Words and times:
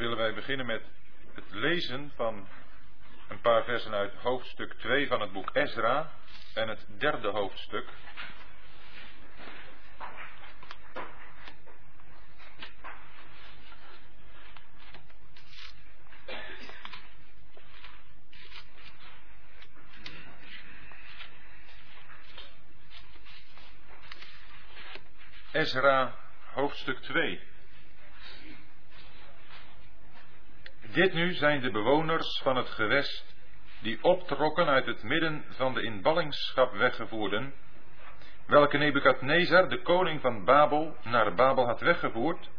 willen 0.00 0.16
wij 0.16 0.34
beginnen 0.34 0.66
met 0.66 0.82
het 1.34 1.50
lezen 1.50 2.12
van 2.16 2.48
een 3.28 3.40
paar 3.40 3.64
versen 3.64 3.92
uit 3.92 4.14
hoofdstuk 4.14 4.72
2 4.72 5.06
van 5.06 5.20
het 5.20 5.32
boek 5.32 5.50
Ezra 5.52 6.12
en 6.54 6.68
het 6.68 6.86
derde 6.98 7.28
hoofdstuk. 7.28 7.88
Ezra 25.52 26.14
hoofdstuk 26.52 26.98
2. 26.98 27.40
Dit 30.92 31.12
nu 31.12 31.32
zijn 31.32 31.60
de 31.60 31.70
bewoners 31.70 32.40
van 32.42 32.56
het 32.56 32.68
gewest 32.68 33.34
die 33.80 34.02
optrokken 34.02 34.66
uit 34.66 34.86
het 34.86 35.02
midden 35.02 35.44
van 35.48 35.74
de 35.74 35.82
in 35.82 36.02
ballingschap 36.02 36.72
weggevoerden, 36.72 37.54
welke 38.46 38.76
Nebukadnezar, 38.76 39.68
de 39.68 39.82
koning 39.82 40.20
van 40.20 40.44
Babel, 40.44 40.96
naar 41.02 41.34
Babel 41.34 41.66
had 41.66 41.80
weggevoerd, 41.80 42.50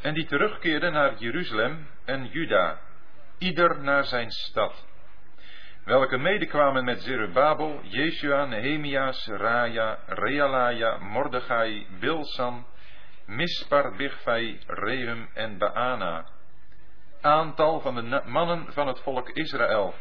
en 0.00 0.14
die 0.14 0.26
terugkeerden 0.26 0.92
naar 0.92 1.14
Jeruzalem 1.18 1.86
en 2.04 2.26
Juda, 2.26 2.80
ieder 3.38 3.80
naar 3.80 4.04
zijn 4.04 4.30
stad, 4.30 4.86
welke 5.84 6.16
medekwamen 6.16 6.84
met 6.84 7.02
Zerubabel, 7.02 7.80
Jeshua, 7.82 8.44
Nehemia, 8.44 9.12
Seraya, 9.12 9.98
Realaja, 10.06 10.98
Mordechai, 10.98 11.86
Bilsan, 12.00 12.66
Mispar, 13.26 13.96
Bigvai, 13.96 14.60
Rehum 14.66 15.28
en 15.34 15.58
Baana, 15.58 16.26
aantal 17.22 17.80
van 17.80 17.94
de 17.94 18.22
mannen 18.24 18.72
van 18.72 18.86
het 18.86 19.00
volk 19.00 19.28
Israël. 19.28 19.94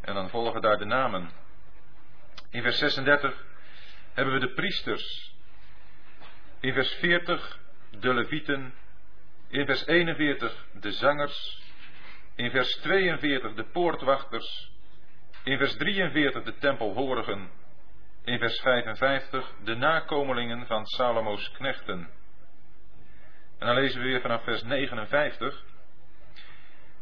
En 0.00 0.14
dan 0.14 0.28
volgen 0.28 0.60
daar 0.60 0.78
de 0.78 0.84
namen. 0.84 1.30
In 2.50 2.62
vers 2.62 2.78
36 2.78 3.44
hebben 4.12 4.34
we 4.34 4.40
de 4.40 4.52
priesters. 4.52 5.34
In 6.60 6.72
vers 6.72 6.92
40 6.92 7.58
de 7.90 8.14
levieten. 8.14 8.74
In 9.48 9.66
vers 9.66 9.86
41 9.86 10.66
de 10.72 10.92
zangers. 10.92 11.62
In 12.34 12.50
vers 12.50 12.76
42 12.76 13.54
de 13.54 13.64
poortwachters. 13.64 14.70
In 15.44 15.58
vers 15.58 15.76
43 15.76 16.42
de 16.42 16.58
tempelhorigen. 16.58 17.50
In 18.24 18.38
vers 18.38 18.60
55 18.60 19.52
de 19.64 19.74
nakomelingen 19.74 20.66
van 20.66 20.86
Salomo's 20.86 21.52
knechten. 21.52 22.10
En 23.58 23.66
dan 23.66 23.74
lezen 23.74 24.00
we 24.00 24.06
weer 24.06 24.20
vanaf 24.20 24.42
vers 24.42 24.62
59. 24.62 25.64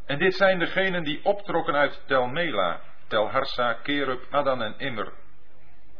En 0.05 0.19
dit 0.19 0.35
zijn 0.35 0.59
degenen 0.59 1.03
die 1.03 1.25
optrokken 1.25 1.75
uit 1.75 2.03
Tel 2.07 2.27
Mela, 2.27 2.79
Tel 3.07 3.29
Harsa, 3.29 3.73
Kerub, 3.73 4.27
Adan 4.29 4.61
en 4.61 4.73
Immer. 4.77 5.13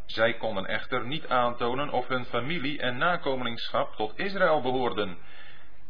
Zij 0.06 0.34
konden 0.34 0.66
echter 0.66 1.06
niet 1.06 1.28
aantonen 1.28 1.90
of 1.90 2.08
hun 2.08 2.26
familie 2.26 2.80
en 2.80 2.98
nakomelingschap 2.98 3.96
tot 3.96 4.20
Israël 4.20 4.62
behoorden. 4.62 5.18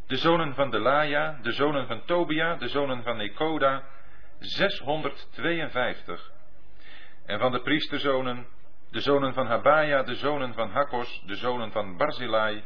De 0.06 0.16
zonen 0.16 0.54
van 0.54 0.70
Delaya, 0.70 1.38
de 1.42 1.52
zonen 1.52 1.86
van 1.86 2.04
Tobia, 2.04 2.56
de 2.56 2.68
zonen 2.68 3.02
van 3.02 3.16
Nekoda, 3.16 3.82
652. 4.38 6.30
En 7.26 7.38
van 7.38 7.52
de 7.52 7.60
priesterzonen, 7.60 8.46
de 8.90 9.00
zonen 9.00 9.34
van 9.34 9.46
Habaya, 9.46 10.02
de 10.02 10.14
zonen 10.14 10.54
van 10.54 10.70
Hakos, 10.70 11.22
de 11.26 11.34
zonen 11.34 11.72
van 11.72 11.96
Barzilai, 11.96 12.64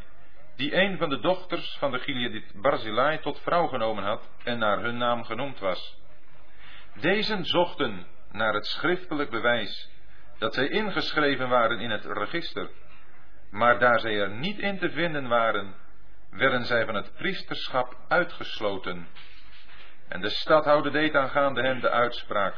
die 0.56 0.74
een 0.74 0.98
van 0.98 1.08
de 1.08 1.20
dochters 1.20 1.76
van 1.78 1.90
de 1.90 1.98
Gileadit 1.98 2.52
Barzilai 2.54 3.18
tot 3.18 3.40
vrouw 3.40 3.66
genomen 3.66 4.04
had 4.04 4.28
en 4.44 4.58
naar 4.58 4.80
hun 4.80 4.96
naam 4.96 5.24
genoemd 5.24 5.58
was. 5.58 5.98
Deze 7.00 7.38
zochten 7.44 8.06
naar 8.30 8.54
het 8.54 8.66
schriftelijk 8.66 9.30
bewijs 9.30 9.90
dat 10.38 10.54
zij 10.54 10.68
ingeschreven 10.68 11.48
waren 11.48 11.80
in 11.80 11.90
het 11.90 12.04
register, 12.04 12.70
maar 13.50 13.78
daar 13.78 14.00
zij 14.00 14.20
er 14.20 14.30
niet 14.30 14.58
in 14.58 14.78
te 14.78 14.90
vinden 14.90 15.28
waren, 15.28 15.74
werden 16.30 16.64
zij 16.64 16.84
van 16.84 16.94
het 16.94 17.12
priesterschap 17.16 17.96
uitgesloten. 18.08 19.08
En 20.08 20.20
de 20.20 20.30
stadhouder 20.30 20.92
deed 20.92 21.14
aangaande 21.14 21.62
hen 21.62 21.80
de 21.80 21.90
uitspraak 21.90 22.54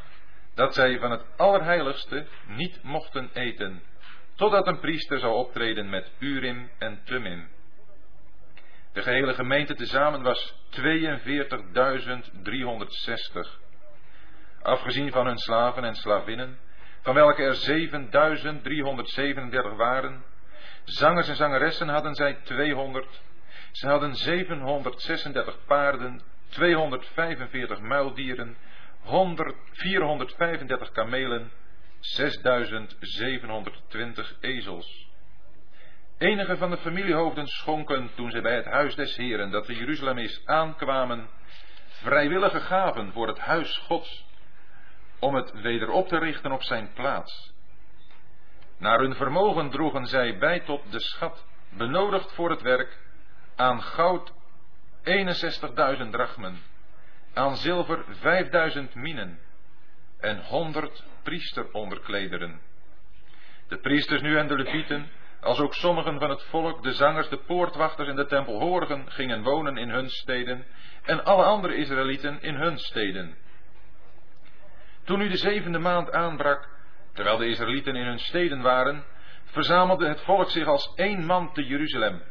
dat 0.55 0.75
zij 0.75 0.99
van 0.99 1.11
het 1.11 1.25
Allerheiligste 1.37 2.27
niet 2.47 2.83
mochten 2.83 3.31
eten, 3.33 3.83
totdat 4.35 4.67
een 4.67 4.81
priester 4.81 5.19
zou 5.19 5.35
optreden 5.35 5.91
met 5.91 6.11
Urim 6.19 6.71
en 6.79 7.01
Tumim. 7.05 7.49
De 8.93 9.03
gehele 9.03 9.35
gemeente 9.35 9.75
tezamen 9.75 10.23
was 10.23 10.55
42.360. 10.71 10.79
Afgezien 14.63 15.13
van 15.13 15.27
hun 15.27 15.39
slaven 15.39 15.85
en 15.85 15.95
slavinnen, 15.95 16.59
van 17.03 17.15
welke 17.15 17.43
er 17.43 17.57
7.337 19.71 19.77
waren. 19.77 20.25
Zangers 20.85 21.29
en 21.29 21.37
zangeressen 21.37 21.89
hadden 21.89 22.15
zij 22.15 22.39
200. 22.43 23.23
Ze 23.73 23.89
hadden 23.89 24.15
736 24.15 25.65
paarden, 25.67 26.23
245 26.49 27.81
muildieren, 27.81 28.57
100, 29.01 29.55
435 29.73 30.91
kamelen, 30.91 31.51
6720 32.01 34.37
ezels. 34.41 35.08
Enige 36.19 36.57
van 36.57 36.71
de 36.71 36.77
familiehoofden 36.77 37.47
schonken, 37.47 38.11
toen 38.15 38.31
zij 38.31 38.41
bij 38.41 38.57
het 38.57 38.65
huis 38.65 38.95
des 38.95 39.17
Heren, 39.17 39.51
dat 39.51 39.65
te 39.65 39.77
Jeruzalem 39.77 40.19
is, 40.19 40.43
aankwamen, 40.45 41.29
vrijwillige 41.87 42.61
gaven 42.61 43.13
voor 43.13 43.29
het 43.29 43.39
huis 43.39 43.77
Gods, 43.77 44.27
om 45.19 45.35
het 45.35 45.53
weder 45.61 45.91
op 45.91 46.09
te 46.09 46.19
richten 46.19 46.53
op 46.53 46.63
zijn 46.63 46.93
plaats. 46.93 47.53
Naar 48.79 48.99
hun 48.99 49.15
vermogen 49.15 49.71
droegen 49.71 50.07
zij 50.07 50.39
bij 50.39 50.61
tot 50.61 50.93
de 50.93 51.01
schat, 51.01 51.47
benodigd 51.69 52.33
voor 52.33 52.51
het 52.51 52.63
werk, 52.63 52.99
aan 53.57 53.83
goud 53.83 54.33
61.000 55.05 56.11
drachmen, 56.11 56.59
aan 57.35 57.57
zilver 57.57 58.05
5.000 58.89 58.93
minen 58.95 59.39
en 60.21 60.45
100 60.45 61.05
priesteronderklederen. 61.23 62.61
De 63.69 63.79
priesters 63.79 64.23
nu 64.23 64.39
en 64.39 64.49
de 64.49 64.57
levieten 64.57 65.11
als 65.41 65.61
ook 65.61 65.75
sommigen 65.75 66.19
van 66.19 66.31
het 66.31 66.43
volk, 66.43 66.83
de 66.83 66.93
zangers, 66.93 67.29
de 67.29 67.37
poortwachters 67.37 68.09
en 68.09 68.17
de 68.17 68.27
tempelhorigen 68.27 69.11
gingen 69.11 69.43
wonen 69.43 69.77
in 69.77 69.91
hun 69.91 70.11
steden 70.11 70.67
en 71.03 71.25
alle 71.25 71.43
andere 71.43 71.75
Israëlieten 71.75 72.43
in 72.43 72.55
hun 72.55 72.79
steden. 72.79 73.37
Toen 75.05 75.19
nu 75.19 75.29
de 75.29 75.37
zevende 75.37 75.79
maand 75.79 76.13
aanbrak, 76.13 76.69
terwijl 77.13 77.37
de 77.37 77.49
Israëlieten 77.49 77.97
in 77.97 78.07
hun 78.07 78.19
steden 78.19 78.63
waren, 78.63 79.05
verzamelde 79.45 80.09
het 80.09 80.21
volk 80.21 80.51
zich 80.51 80.67
als 80.67 80.93
één 80.95 81.25
man 81.25 81.53
te 81.53 81.67
Jeruzalem. 81.67 82.23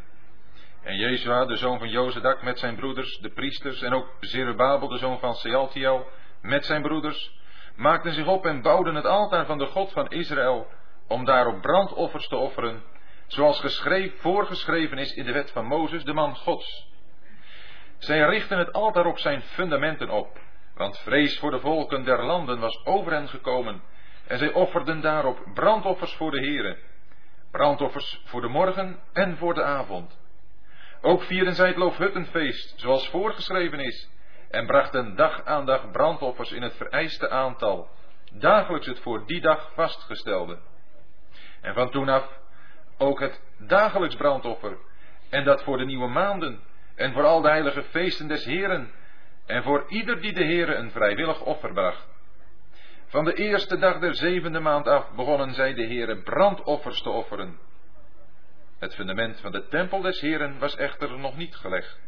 En 0.84 0.96
Jezua, 0.96 1.46
de 1.46 1.56
zoon 1.56 1.80
van 1.80 1.90
Jozedak, 1.90 2.44
met 2.44 2.60
zijn 2.60 2.76
broeders, 2.76 3.18
de 3.18 3.30
priesters, 3.30 3.82
en 3.82 3.94
ook 3.94 4.08
Zerubabel, 4.20 4.88
de 4.88 4.98
zoon 4.98 5.20
van 5.20 5.36
Sealtiel, 5.36 6.08
met 6.42 6.66
zijn 6.66 6.82
broeders, 6.82 7.32
maakten 7.76 8.14
zich 8.14 8.28
op 8.28 8.46
en 8.46 8.62
bouwden 8.62 8.96
het 8.96 9.06
altaar 9.06 9.46
van 9.46 9.58
de 9.58 9.66
God 9.66 9.92
van 9.92 10.08
Israël, 10.08 10.68
om 11.08 11.26
daarop 11.26 11.62
brandoffers 11.62 12.28
te 12.28 12.36
offeren 12.36 12.84
zoals 13.28 13.60
geschreven, 13.60 14.18
voorgeschreven 14.20 14.98
is 14.98 15.14
in 15.14 15.26
de 15.26 15.32
wet 15.32 15.52
van 15.52 15.66
Mozes, 15.66 16.04
de 16.04 16.14
man 16.14 16.36
Gods. 16.36 16.88
Zij 17.98 18.20
richten 18.20 18.58
het 18.58 18.74
altaar 18.74 19.06
op 19.06 19.20
zijn 19.20 19.42
fundamenten 19.42 20.10
op, 20.10 20.40
want 20.76 21.00
vrees 21.00 21.40
voor 21.40 21.52
de 21.52 21.60
volken 21.60 22.04
der 22.04 22.26
landen 22.26 22.60
was 22.60 22.86
over 22.86 23.12
hen 23.12 23.30
gekomen, 23.30 23.82
en 24.28 24.38
zij 24.38 24.54
offerden 24.54 25.02
daarop 25.02 25.40
brandoffers 25.54 26.14
voor 26.14 26.32
de 26.32 26.40
Here, 26.40 26.78
brandoffers 27.52 28.22
voor 28.26 28.42
de 28.42 28.48
morgen 28.48 29.00
en 29.14 29.38
voor 29.38 29.54
de 29.54 29.64
avond. 29.64 30.20
Ook 31.02 31.24
vierden 31.24 31.56
zij 31.56 31.68
het 31.68 31.78
Loofhuttenfeest, 31.78 32.74
zoals 32.80 33.10
voorgeschreven 33.10 33.80
is, 33.80 34.10
en 34.50 34.66
brachten 34.66 35.16
dag 35.16 35.46
aan 35.46 35.66
dag 35.66 35.92
brandoffers 35.92 36.52
in 36.52 36.62
het 36.62 36.76
vereiste 36.76 37.30
aantal, 37.30 37.90
dagelijks 38.32 38.88
het 38.88 39.00
voor 39.00 39.26
die 39.26 39.42
dag 39.42 39.72
vastgestelde. 39.74 40.60
En 41.62 41.74
van 41.74 41.92
toen 41.92 42.10
af 42.10 42.40
ook 42.98 43.20
het 43.20 43.42
dagelijks 43.58 44.16
brandoffer, 44.16 44.78
en 45.30 45.44
dat 45.44 45.64
voor 45.64 45.78
de 45.78 45.86
nieuwe 45.86 46.08
maanden, 46.08 46.60
en 46.96 47.14
voor 47.14 47.24
al 47.26 47.42
de 47.42 47.50
heilige 47.50 47.84
feesten 47.84 48.28
des 48.28 48.46
Heren, 48.46 48.92
en 49.46 49.64
voor 49.64 49.86
ieder 49.88 50.22
die 50.22 50.34
de 50.34 50.44
Heere 50.44 50.76
een 50.76 50.92
vrijwillig 50.92 51.42
offer 51.42 51.74
bracht. 51.74 52.08
Van 53.08 53.26
de 53.26 53.34
eerste 53.34 53.78
dag 53.78 54.00
der 54.00 54.16
zevende 54.16 54.60
maand 54.60 54.88
af 54.88 55.12
begonnen 55.12 55.54
zij 55.54 55.74
de 55.74 55.86
Heere 55.86 56.22
brandoffers 56.22 57.02
te 57.02 57.10
offeren. 57.10 57.60
Het 58.80 58.96
fundament 58.96 59.40
van 59.40 59.52
de 59.52 59.68
tempel 59.68 60.02
des 60.02 60.22
Heren 60.22 60.60
was 60.60 60.76
echter 60.76 61.20
nog 61.20 61.38
niet 61.38 61.56
gelegd. 61.56 62.00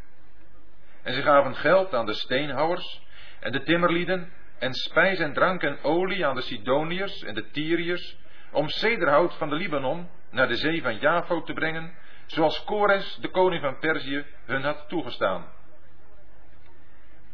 En 1.01 1.13
ze 1.13 1.21
gaven 1.21 1.55
geld 1.55 1.93
aan 1.93 2.05
de 2.05 2.13
steenhouwers 2.13 3.01
en 3.39 3.51
de 3.51 3.63
timmerlieden, 3.63 4.31
en 4.59 4.73
spijs 4.73 5.19
en 5.19 5.33
drank 5.33 5.63
en 5.63 5.83
olie 5.83 6.25
aan 6.25 6.35
de 6.35 6.41
Sidoniërs 6.41 7.23
en 7.23 7.33
de 7.33 7.49
Tyriërs, 7.49 8.17
om 8.51 8.67
cederhout 8.67 9.33
van 9.33 9.49
de 9.49 9.55
Libanon 9.55 10.09
naar 10.31 10.47
de 10.47 10.55
zee 10.55 10.81
van 10.81 10.97
Javo 10.97 11.43
te 11.43 11.53
brengen, 11.53 11.93
zoals 12.25 12.63
Kores, 12.63 13.17
de 13.21 13.29
koning 13.29 13.61
van 13.61 13.79
Perzië, 13.79 14.25
hun 14.45 14.63
had 14.63 14.85
toegestaan. 14.87 15.45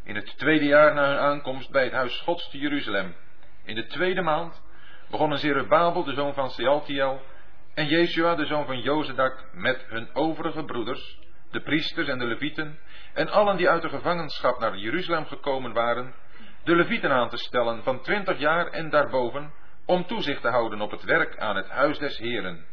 In 0.04 0.16
het 0.16 0.38
tweede 0.38 0.66
jaar 0.66 0.94
na 0.94 1.08
hun 1.08 1.18
aankomst 1.18 1.72
bij 1.72 1.84
het 1.84 1.94
huis 1.94 2.20
Gods 2.20 2.50
te 2.50 2.58
Jeruzalem. 2.58 3.16
In 3.64 3.76
de 3.76 3.86
tweede 3.86 4.22
maand 4.22 4.62
begonnen 5.10 5.38
Zerubabel, 5.38 6.04
de 6.04 6.14
zoon 6.14 6.34
van 6.34 6.50
Sealtiel, 6.50 7.22
en 7.74 7.88
Jeshua, 7.88 8.36
de 8.36 8.46
zoon 8.46 8.66
van 8.66 8.82
Jozedak, 8.82 9.46
met 9.54 9.86
hun 9.88 10.10
overige 10.14 10.64
broeders, 10.64 11.20
de 11.52 11.62
priesters 11.62 12.08
en 12.08 12.20
de 12.20 12.26
levieten, 12.26 12.80
en 13.14 13.30
allen 13.30 13.58
die 13.58 13.70
uit 13.70 13.82
de 13.82 13.90
gevangenschap 13.90 14.60
naar 14.60 14.78
Jeruzalem 14.78 15.26
gekomen 15.26 15.74
waren, 15.74 16.14
de 16.64 16.76
levieten 16.76 17.12
aan 17.12 17.30
te 17.30 17.38
stellen 17.38 17.84
van 17.84 18.02
twintig 18.02 18.40
jaar 18.40 18.68
en 18.68 18.90
daarboven, 18.90 19.54
om 19.86 20.06
toezicht 20.06 20.42
te 20.42 20.50
houden 20.50 20.82
op 20.82 20.92
het 20.92 21.04
werk 21.04 21.38
aan 21.38 21.56
het 21.56 21.70
huis 21.70 21.98
des 21.98 22.18
Heren. 22.18 22.66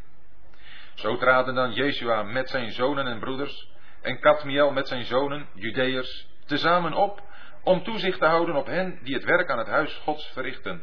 Zo 0.95 1.17
traden 1.17 1.55
dan 1.55 1.73
Jeshua 1.73 2.23
met 2.23 2.51
zijn 2.51 2.71
zonen 2.71 3.07
en 3.07 3.19
broeders, 3.19 3.71
en 4.03 4.21
Kadmiel 4.21 4.71
met 4.71 4.89
zijn 4.89 5.05
zonen, 5.05 5.47
Judeërs, 5.55 6.29
tezamen 6.47 6.93
op, 6.93 7.23
om 7.63 7.83
toezicht 7.83 8.19
te 8.19 8.27
houden 8.27 8.55
op 8.55 8.67
hen 8.67 8.99
die 9.03 9.15
het 9.15 9.25
werk 9.25 9.51
aan 9.51 9.59
het 9.59 9.69
huis 9.69 9.95
Gods 10.05 10.31
verrichten. 10.33 10.83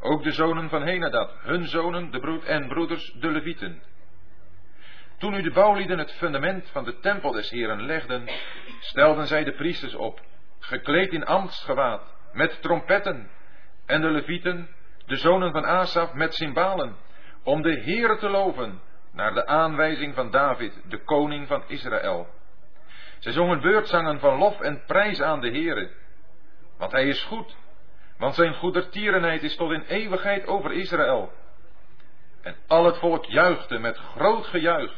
Ook 0.00 0.22
de 0.22 0.32
zonen 0.32 0.68
van 0.68 0.82
Henadad, 0.82 1.32
hun 1.42 1.66
zonen 1.66 2.10
de 2.10 2.20
broed 2.20 2.44
en 2.44 2.68
broeders, 2.68 3.12
de 3.12 3.30
levieten. 3.30 3.82
Toen 5.18 5.32
nu 5.32 5.42
de 5.42 5.50
bouwlieden 5.50 5.98
het 5.98 6.12
fundament 6.12 6.68
van 6.68 6.84
de 6.84 6.98
tempel 6.98 7.32
des 7.32 7.50
Heren 7.50 7.82
legden, 7.82 8.28
stelden 8.80 9.26
zij 9.26 9.44
de 9.44 9.52
priesters 9.52 9.94
op, 9.94 10.20
gekleed 10.58 11.12
in 11.12 11.24
ambtsgewaad, 11.24 12.14
met 12.32 12.62
trompetten, 12.62 13.30
en 13.86 14.00
de 14.00 14.10
levieten, 14.10 14.68
de 15.06 15.16
zonen 15.16 15.52
van 15.52 15.64
Asaf, 15.64 16.12
met 16.12 16.34
cymbalen, 16.34 16.96
om 17.42 17.62
de 17.62 17.80
Heere 17.80 18.16
te 18.16 18.28
loven, 18.28 18.80
naar 19.12 19.34
de 19.34 19.46
aanwijzing 19.46 20.14
van 20.14 20.30
David, 20.30 20.80
de 20.88 21.02
koning 21.04 21.46
van 21.48 21.62
Israël. 21.66 22.28
Zij 23.18 23.32
zongen 23.32 23.60
beurtzangen 23.60 24.20
van 24.20 24.38
lof 24.38 24.60
en 24.60 24.84
prijs 24.86 25.20
aan 25.20 25.40
de 25.40 25.50
Heere, 25.50 25.90
want 26.78 26.92
hij 26.92 27.08
is 27.08 27.24
goed, 27.24 27.56
want 28.18 28.34
zijn 28.34 28.54
goedertierenheid 28.54 29.42
is 29.42 29.56
tot 29.56 29.70
in 29.70 29.82
eeuwigheid 29.82 30.46
over 30.46 30.72
Israël. 30.72 31.32
En 32.42 32.56
al 32.66 32.84
het 32.84 32.98
volk 32.98 33.24
juichte 33.24 33.78
met 33.78 33.96
groot 33.96 34.46
gejuich 34.46 34.92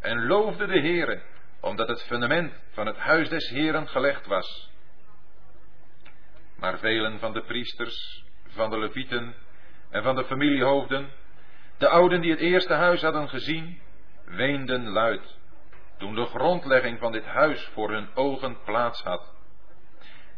en 0.00 0.26
loofde 0.26 0.66
de 0.66 0.80
Heere, 0.80 1.22
omdat 1.60 1.88
het 1.88 2.02
fundament 2.02 2.52
van 2.70 2.86
het 2.86 2.96
huis 2.96 3.28
des 3.28 3.48
Heeren 3.48 3.88
gelegd 3.88 4.26
was. 4.26 4.70
Maar 6.56 6.78
velen 6.78 7.18
van 7.18 7.32
de 7.32 7.42
priesters, 7.42 8.24
van 8.48 8.70
de 8.70 8.78
levieten 8.78 9.34
en 9.90 10.02
van 10.02 10.16
de 10.16 10.24
familiehoofden, 10.24 11.10
de 11.78 11.88
ouden 11.88 12.20
die 12.20 12.30
het 12.30 12.40
eerste 12.40 12.72
huis 12.72 13.02
hadden 13.02 13.28
gezien, 13.28 13.80
weenden 14.24 14.88
luid, 14.88 15.38
toen 15.98 16.14
de 16.14 16.24
grondlegging 16.24 16.98
van 16.98 17.12
dit 17.12 17.24
huis 17.24 17.70
voor 17.72 17.90
hun 17.90 18.08
ogen 18.14 18.62
plaats 18.64 19.02
had. 19.02 19.34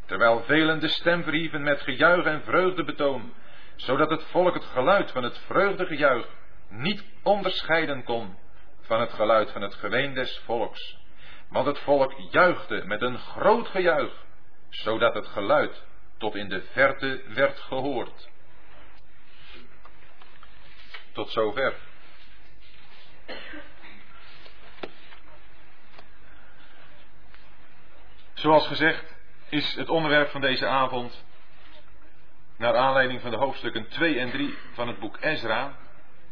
Terwijl 0.06 0.43
velen 0.43 0.81
de 0.81 0.88
stem 0.88 1.23
verhieven 1.23 1.62
met 1.62 1.81
gejuich 1.81 2.25
en 2.25 2.43
vreugdebetoon, 2.43 3.32
zodat 3.76 4.11
het 4.11 4.23
volk 4.23 4.55
het 4.55 4.64
geluid 4.64 5.11
van 5.11 5.23
het 5.23 5.38
vreugdegejuich 5.38 6.26
niet 6.69 7.05
onderscheiden 7.23 8.05
kon 8.05 8.37
van 8.81 9.00
het 9.00 9.12
geluid 9.12 9.50
van 9.50 9.62
het 9.62 9.75
geween 9.75 10.14
des 10.14 10.43
volks. 10.44 10.99
Want 11.49 11.67
het 11.67 11.79
volk 11.79 12.12
juichte 12.31 12.82
met 12.84 13.02
een 13.02 13.19
groot 13.19 13.69
gejuich, 13.69 14.25
zodat 14.69 15.14
het 15.14 15.26
geluid 15.26 15.84
tot 16.19 16.34
in 16.34 16.49
de 16.49 16.62
verte 16.73 17.23
werd 17.34 17.58
gehoord. 17.58 18.29
Tot 21.19 21.31
zover. 21.31 21.75
Zoals 28.35 28.67
gezegd 28.67 29.17
is 29.49 29.75
het 29.75 29.88
onderwerp 29.88 30.31
van 30.31 30.41
deze 30.41 30.67
avond, 30.67 31.25
naar 32.56 32.76
aanleiding 32.76 33.20
van 33.20 33.31
de 33.31 33.37
hoofdstukken 33.37 33.88
2 33.88 34.19
en 34.19 34.31
3 34.31 34.59
van 34.73 34.88
het 34.88 34.99
boek 34.99 35.17
Ezra, 35.20 35.76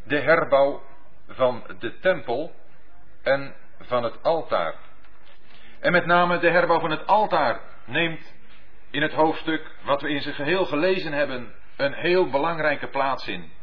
de 0.03 0.21
herbouw 0.21 0.83
van 1.29 1.65
de 1.79 1.99
tempel 1.99 2.55
en 3.23 3.55
van 3.81 4.03
het 4.03 4.23
altaar. 4.23 4.75
En 5.81 5.93
met 5.93 6.07
name 6.07 6.39
de 6.39 6.51
herbouw 6.51 6.81
van 6.81 6.91
het 6.91 7.07
altaar 7.07 7.61
neemt 7.85 8.35
in 8.91 9.03
het 9.03 9.13
hoofdstuk 9.13 9.71
wat 9.83 10.03
we 10.03 10.09
in 10.09 10.23
zijn 10.23 10.35
geheel 10.35 10.67
gelezen 10.67 11.13
hebben 11.13 11.55
een 11.77 11.95
heel 11.95 12.31
belangrijke 12.31 12.89
plaats 12.89 13.29
in. 13.29 13.56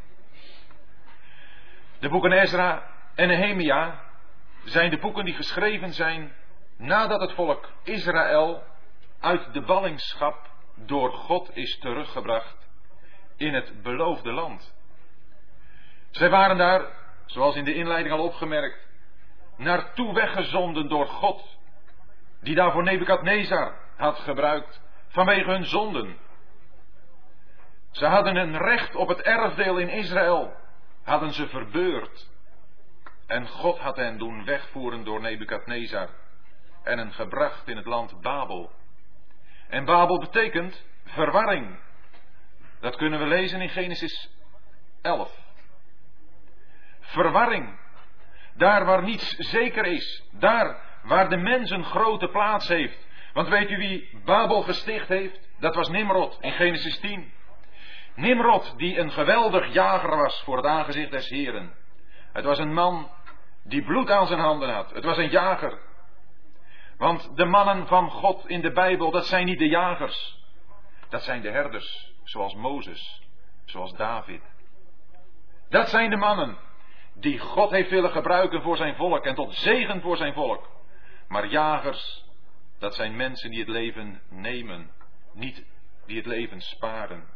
De 2.04 2.10
boeken 2.10 2.32
Ezra 2.32 2.82
en 3.14 3.28
Nehemia 3.28 4.00
zijn 4.64 4.90
de 4.90 4.98
boeken 4.98 5.24
die 5.24 5.34
geschreven 5.34 5.92
zijn 5.92 6.32
nadat 6.76 7.20
het 7.20 7.32
volk 7.32 7.70
Israël 7.82 8.62
uit 9.20 9.52
de 9.52 9.60
ballingschap 9.60 10.50
door 10.74 11.12
God 11.12 11.56
is 11.56 11.78
teruggebracht 11.78 12.68
in 13.36 13.54
het 13.54 13.82
beloofde 13.82 14.32
land. 14.32 14.74
Zij 16.10 16.30
waren 16.30 16.56
daar, 16.56 16.86
zoals 17.26 17.56
in 17.56 17.64
de 17.64 17.74
inleiding 17.74 18.14
al 18.14 18.24
opgemerkt, 18.24 18.88
naartoe 19.56 20.14
weggezonden 20.14 20.88
door 20.88 21.06
God, 21.06 21.58
die 22.40 22.54
daarvoor 22.54 22.82
Nebukadnezar 22.82 23.74
had 23.96 24.18
gebruikt 24.18 24.80
vanwege 25.08 25.50
hun 25.50 25.64
zonden. 25.64 26.16
Ze 27.90 28.06
hadden 28.06 28.36
een 28.36 28.58
recht 28.58 28.94
op 28.94 29.08
het 29.08 29.20
erfdeel 29.20 29.78
in 29.78 29.88
Israël, 29.88 30.62
hadden 31.04 31.32
ze 31.32 31.48
verbeurd. 31.48 32.28
En 33.26 33.48
God 33.48 33.78
had 33.78 33.96
hen 33.96 34.18
doen 34.18 34.44
wegvoeren 34.44 35.04
door 35.04 35.20
Nebukadnezar 35.20 36.08
en 36.82 36.98
hen 36.98 37.12
gebracht 37.12 37.68
in 37.68 37.76
het 37.76 37.86
land 37.86 38.20
Babel. 38.20 38.72
En 39.68 39.84
Babel 39.84 40.18
betekent 40.18 40.84
verwarring. 41.04 41.78
Dat 42.80 42.96
kunnen 42.96 43.18
we 43.18 43.26
lezen 43.26 43.60
in 43.60 43.68
Genesis 43.68 44.30
11. 45.02 45.38
Verwarring. 47.00 47.78
Daar 48.54 48.84
waar 48.84 49.02
niets 49.02 49.30
zeker 49.36 49.86
is. 49.86 50.24
Daar 50.32 50.82
waar 51.02 51.28
de 51.28 51.36
mens 51.36 51.70
een 51.70 51.84
grote 51.84 52.28
plaats 52.28 52.68
heeft. 52.68 53.06
Want 53.32 53.48
weet 53.48 53.70
u 53.70 53.76
wie 53.76 54.20
Babel 54.24 54.62
gesticht 54.62 55.08
heeft? 55.08 55.48
Dat 55.58 55.74
was 55.74 55.88
Nimrod 55.88 56.38
in 56.40 56.52
Genesis 56.52 56.98
10. 56.98 57.32
Nimrod 58.14 58.74
die 58.76 58.98
een 58.98 59.10
geweldig 59.10 59.72
jager 59.72 60.16
was 60.16 60.42
voor 60.42 60.56
het 60.56 60.66
aangezicht 60.66 61.10
des 61.10 61.28
Heren. 61.28 61.74
Het 62.32 62.44
was 62.44 62.58
een 62.58 62.72
man 62.72 63.10
die 63.62 63.84
bloed 63.84 64.10
aan 64.10 64.26
zijn 64.26 64.40
handen 64.40 64.74
had. 64.74 64.90
Het 64.90 65.04
was 65.04 65.16
een 65.16 65.30
jager. 65.30 65.78
Want 66.98 67.36
de 67.36 67.44
mannen 67.44 67.86
van 67.86 68.10
God 68.10 68.48
in 68.48 68.60
de 68.60 68.72
Bijbel, 68.72 69.10
dat 69.10 69.26
zijn 69.26 69.46
niet 69.46 69.58
de 69.58 69.68
jagers. 69.68 70.42
Dat 71.08 71.22
zijn 71.22 71.42
de 71.42 71.50
herders, 71.50 72.12
zoals 72.22 72.54
Mozes, 72.54 73.22
zoals 73.64 73.92
David. 73.92 74.42
Dat 75.68 75.88
zijn 75.88 76.10
de 76.10 76.16
mannen 76.16 76.58
die 77.14 77.38
God 77.38 77.70
heeft 77.70 77.90
willen 77.90 78.10
gebruiken 78.10 78.62
voor 78.62 78.76
zijn 78.76 78.96
volk 78.96 79.24
en 79.24 79.34
tot 79.34 79.54
zegen 79.54 80.00
voor 80.00 80.16
zijn 80.16 80.34
volk. 80.34 80.68
Maar 81.28 81.46
jagers, 81.46 82.24
dat 82.78 82.94
zijn 82.94 83.16
mensen 83.16 83.50
die 83.50 83.60
het 83.60 83.68
leven 83.68 84.20
nemen, 84.28 84.90
niet 85.32 85.64
die 86.06 86.16
het 86.16 86.26
leven 86.26 86.60
sparen. 86.60 87.33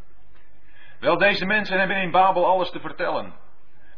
Wel, 1.01 1.19
deze 1.19 1.47
mensen 1.47 1.79
hebben 1.79 1.97
in 1.97 2.11
Babel 2.11 2.47
alles 2.47 2.71
te 2.71 2.81
vertellen. 2.81 3.35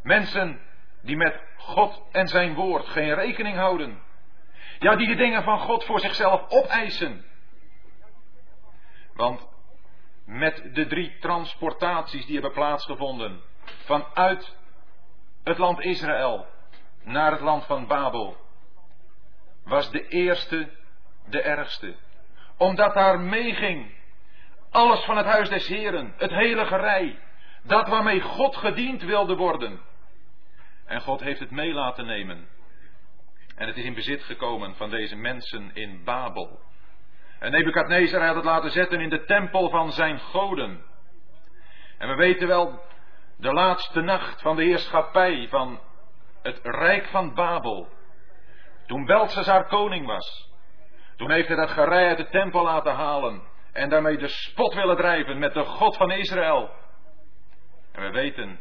Mensen 0.03 0.61
die 1.01 1.17
met 1.17 1.41
God 1.57 2.03
en 2.11 2.27
zijn 2.27 2.53
woord 2.53 2.87
geen 2.87 3.13
rekening 3.13 3.55
houden. 3.55 4.01
Ja, 4.79 4.95
die 4.95 5.07
de 5.07 5.15
dingen 5.15 5.43
van 5.43 5.59
God 5.59 5.85
voor 5.85 5.99
zichzelf 5.99 6.49
opeisen. 6.49 7.25
Want 9.13 9.47
met 10.25 10.69
de 10.73 10.87
drie 10.87 11.17
transportaties 11.19 12.25
die 12.25 12.33
hebben 12.33 12.53
plaatsgevonden 12.53 13.41
vanuit 13.63 14.55
het 15.43 15.57
land 15.57 15.79
Israël 15.79 16.45
naar 17.03 17.31
het 17.31 17.41
land 17.41 17.65
van 17.65 17.87
Babel, 17.87 18.37
was 19.63 19.91
de 19.91 20.07
eerste 20.07 20.69
de 21.25 21.41
ergste. 21.41 21.95
Omdat 22.57 22.93
daar 22.93 23.19
meeging 23.19 24.00
alles 24.71 25.03
van 25.03 25.17
het 25.17 25.25
huis 25.25 25.49
des 25.49 25.67
Heren, 25.67 26.13
het 26.17 26.31
hele 26.31 26.65
gerei, 26.65 27.19
dat 27.63 27.87
waarmee 27.87 28.21
God 28.21 28.55
gediend 28.55 29.01
wilde 29.01 29.35
worden. 29.35 29.79
En 30.85 31.01
God 31.01 31.19
heeft 31.19 31.39
het 31.39 31.51
mee 31.51 31.73
laten 31.73 32.05
nemen. 32.05 32.47
En 33.55 33.67
het 33.67 33.77
is 33.77 33.83
in 33.83 33.93
bezit 33.93 34.23
gekomen 34.23 34.75
van 34.75 34.89
deze 34.89 35.15
mensen 35.15 35.71
in 35.73 36.03
Babel. 36.03 36.59
En 37.39 37.51
Nebukadnezar 37.51 38.25
had 38.25 38.35
het 38.35 38.45
laten 38.45 38.71
zetten 38.71 38.99
in 38.99 39.09
de 39.09 39.23
tempel 39.23 39.69
van 39.69 39.91
zijn 39.91 40.19
goden. 40.19 40.83
En 41.97 42.09
we 42.09 42.15
weten 42.15 42.47
wel, 42.47 42.81
de 43.37 43.53
laatste 43.53 44.01
nacht 44.01 44.41
van 44.41 44.55
de 44.55 44.63
heerschappij 44.63 45.47
van 45.49 45.79
het 46.41 46.59
rijk 46.63 47.05
van 47.05 47.33
Babel. 47.33 47.87
Toen 48.87 49.05
Belshazzar 49.05 49.67
koning 49.67 50.05
was. 50.05 50.49
Toen 51.17 51.31
heeft 51.31 51.47
hij 51.47 51.57
dat 51.57 51.69
gerei 51.69 52.07
uit 52.07 52.17
de 52.17 52.29
tempel 52.29 52.63
laten 52.63 52.93
halen. 52.93 53.41
En 53.73 53.89
daarmee 53.89 54.17
de 54.17 54.27
spot 54.27 54.73
willen 54.73 54.95
drijven 54.95 55.39
met 55.39 55.53
de 55.53 55.63
God 55.63 55.97
van 55.97 56.11
Israël. 56.11 56.69
En 57.91 58.01
we 58.01 58.09
weten 58.09 58.59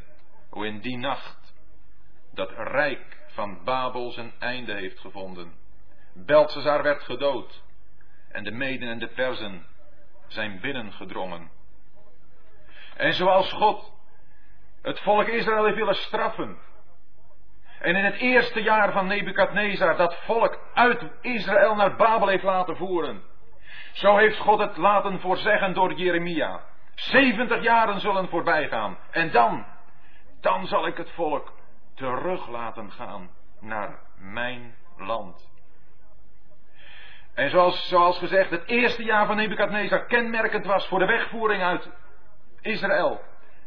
hoe 0.50 0.67
in 0.67 0.81
die 0.81 0.97
nacht 0.97 1.55
dat 2.33 2.50
rijk 2.50 3.19
van 3.26 3.64
Babel 3.64 4.11
zijn 4.11 4.33
einde 4.38 4.73
heeft 4.73 4.99
gevonden. 4.99 5.52
Belshazzar 6.14 6.83
werd 6.83 7.02
gedood. 7.02 7.62
en 8.29 8.45
de 8.45 8.50
Meden 8.50 8.88
en 8.88 8.99
de 8.99 9.09
Perzen 9.09 9.67
zijn 10.26 10.61
binnengedrongen. 10.61 11.50
En 12.97 13.12
zoals 13.12 13.52
God 13.52 13.93
het 14.83 15.00
volk 15.00 15.26
Israël 15.26 15.64
heeft 15.64 15.76
willen 15.76 15.95
straffen. 15.95 16.59
En 17.81 17.97
in 17.97 18.05
het 18.05 18.14
eerste 18.17 18.62
jaar 18.62 18.93
van 18.93 19.07
Nebukadnezar 19.07 19.97
dat 19.97 20.17
volk 20.25 20.59
uit 20.75 21.02
Israël 21.21 21.75
naar 21.75 21.97
Babel 21.97 22.29
heeft 22.29 22.43
laten 22.43 22.76
voeren. 22.76 23.23
Zo 23.93 24.17
heeft 24.17 24.39
God 24.39 24.59
het 24.59 24.77
laten 24.77 25.21
voorzeggen 25.21 25.75
door 25.75 25.93
Jeremia. 25.93 26.61
70 26.95 27.63
jaren 27.63 28.01
zullen 28.01 28.29
voorbij 28.29 28.69
gaan. 28.69 28.99
En 29.11 29.31
dan, 29.31 29.67
dan 30.41 30.67
zal 30.67 30.87
ik 30.87 30.97
het 30.97 31.11
volk 31.11 31.53
terug 31.95 32.49
laten 32.49 32.91
gaan 32.91 33.31
naar 33.61 33.99
mijn 34.19 34.75
land. 34.97 35.51
En 37.35 37.51
zoals, 37.51 37.89
zoals 37.89 38.19
gezegd, 38.19 38.51
het 38.51 38.67
eerste 38.67 39.05
jaar 39.05 39.27
van 39.27 39.37
Nebukadnezar 39.37 40.07
kenmerkend 40.07 40.67
was 40.67 40.89
voor 40.89 40.99
de 40.99 41.07
wegvoering 41.07 41.63
uit 41.63 41.91
Israël 42.61 43.21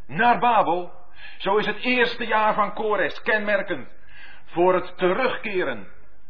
naar 0.08 0.40
Babel, 0.40 0.92
zo 1.38 1.58
is 1.58 1.66
het 1.66 1.78
eerste 1.78 2.26
jaar 2.26 2.54
van 2.54 2.74
Kores 2.74 3.22
kenmerkend 3.22 3.96
voor 4.46 4.74
het 4.74 4.98
terugkeren 4.98 5.88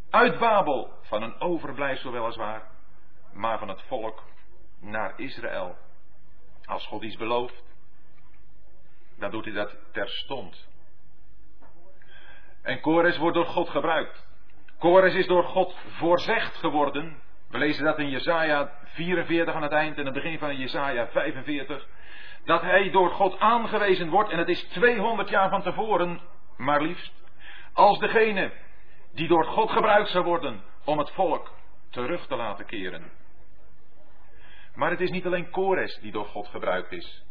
uit 0.10 0.40
Babel 0.40 0.94
van 1.02 1.24
een 1.24 1.40
overblijfsel 1.40 2.12
weliswaar, 2.12 2.62
maar 3.34 3.60
van 3.60 3.68
het 3.68 3.82
volk 3.82 4.24
naar 4.80 5.14
Israël. 5.20 5.78
Als 6.66 6.88
God 6.88 7.04
iets 7.04 7.18
belooft, 7.18 7.64
dan 9.18 9.32
doet 9.32 9.46
hij 9.46 9.54
dat 9.54 9.76
terstond. 9.92 10.68
En 12.62 12.82
Kores 12.82 13.18
wordt 13.18 13.36
door 13.36 13.46
God 13.46 13.70
gebruikt. 13.70 14.28
Kores 14.80 15.14
is 15.14 15.28
door 15.28 15.44
God 15.44 15.76
voorzegd 15.88 16.56
geworden. 16.56 17.22
We 17.50 17.58
lezen 17.58 17.84
dat 17.84 18.00
in 18.00 18.10
Jesaja 18.10 18.72
44 18.84 19.54
aan 19.54 19.62
het 19.62 19.72
eind 19.72 19.98
en 19.98 20.06
het 20.06 20.14
begin 20.14 20.40
van 20.40 20.58
Jesaja 20.58 21.08
45. 21.08 21.88
Dat 22.46 22.62
hij 22.62 22.90
door 22.90 23.10
God 23.10 23.40
aangewezen 23.40 24.10
wordt 24.10 24.30
en 24.30 24.38
het 24.38 24.50
is 24.50 24.64
200 24.64 25.30
jaar 25.30 25.50
van 25.50 25.62
tevoren, 25.62 26.22
maar 26.58 26.82
liefst, 26.82 27.14
als 27.74 28.00
degene 28.00 28.52
die 29.14 29.28
door 29.28 29.46
God 29.46 29.72
gebruikt 29.72 30.10
zou 30.10 30.24
worden 30.24 30.64
om 30.86 30.98
het 30.98 31.12
volk 31.12 31.52
terug 31.90 32.28
te 32.28 32.36
laten 32.36 32.66
keren. 32.66 33.12
Maar 34.76 34.90
het 34.90 35.02
is 35.02 35.12
niet 35.12 35.26
alleen 35.26 35.50
Kores 35.50 36.00
die 36.00 36.12
door 36.12 36.26
God 36.26 36.48
gebruikt 36.48 36.92
is. 36.92 37.24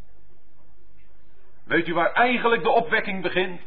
Weet 1.64 1.88
u 1.88 1.94
waar 1.94 2.12
eigenlijk 2.12 2.62
de 2.62 2.70
opwekking 2.70 3.22
begint? 3.22 3.61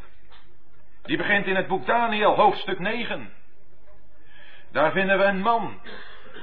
Die 1.02 1.16
begint 1.16 1.46
in 1.46 1.56
het 1.56 1.66
boek 1.66 1.86
Daniel, 1.86 2.34
hoofdstuk 2.34 2.78
9. 2.78 3.32
Daar 4.72 4.92
vinden 4.92 5.18
we 5.18 5.24
een 5.24 5.40
man 5.40 5.80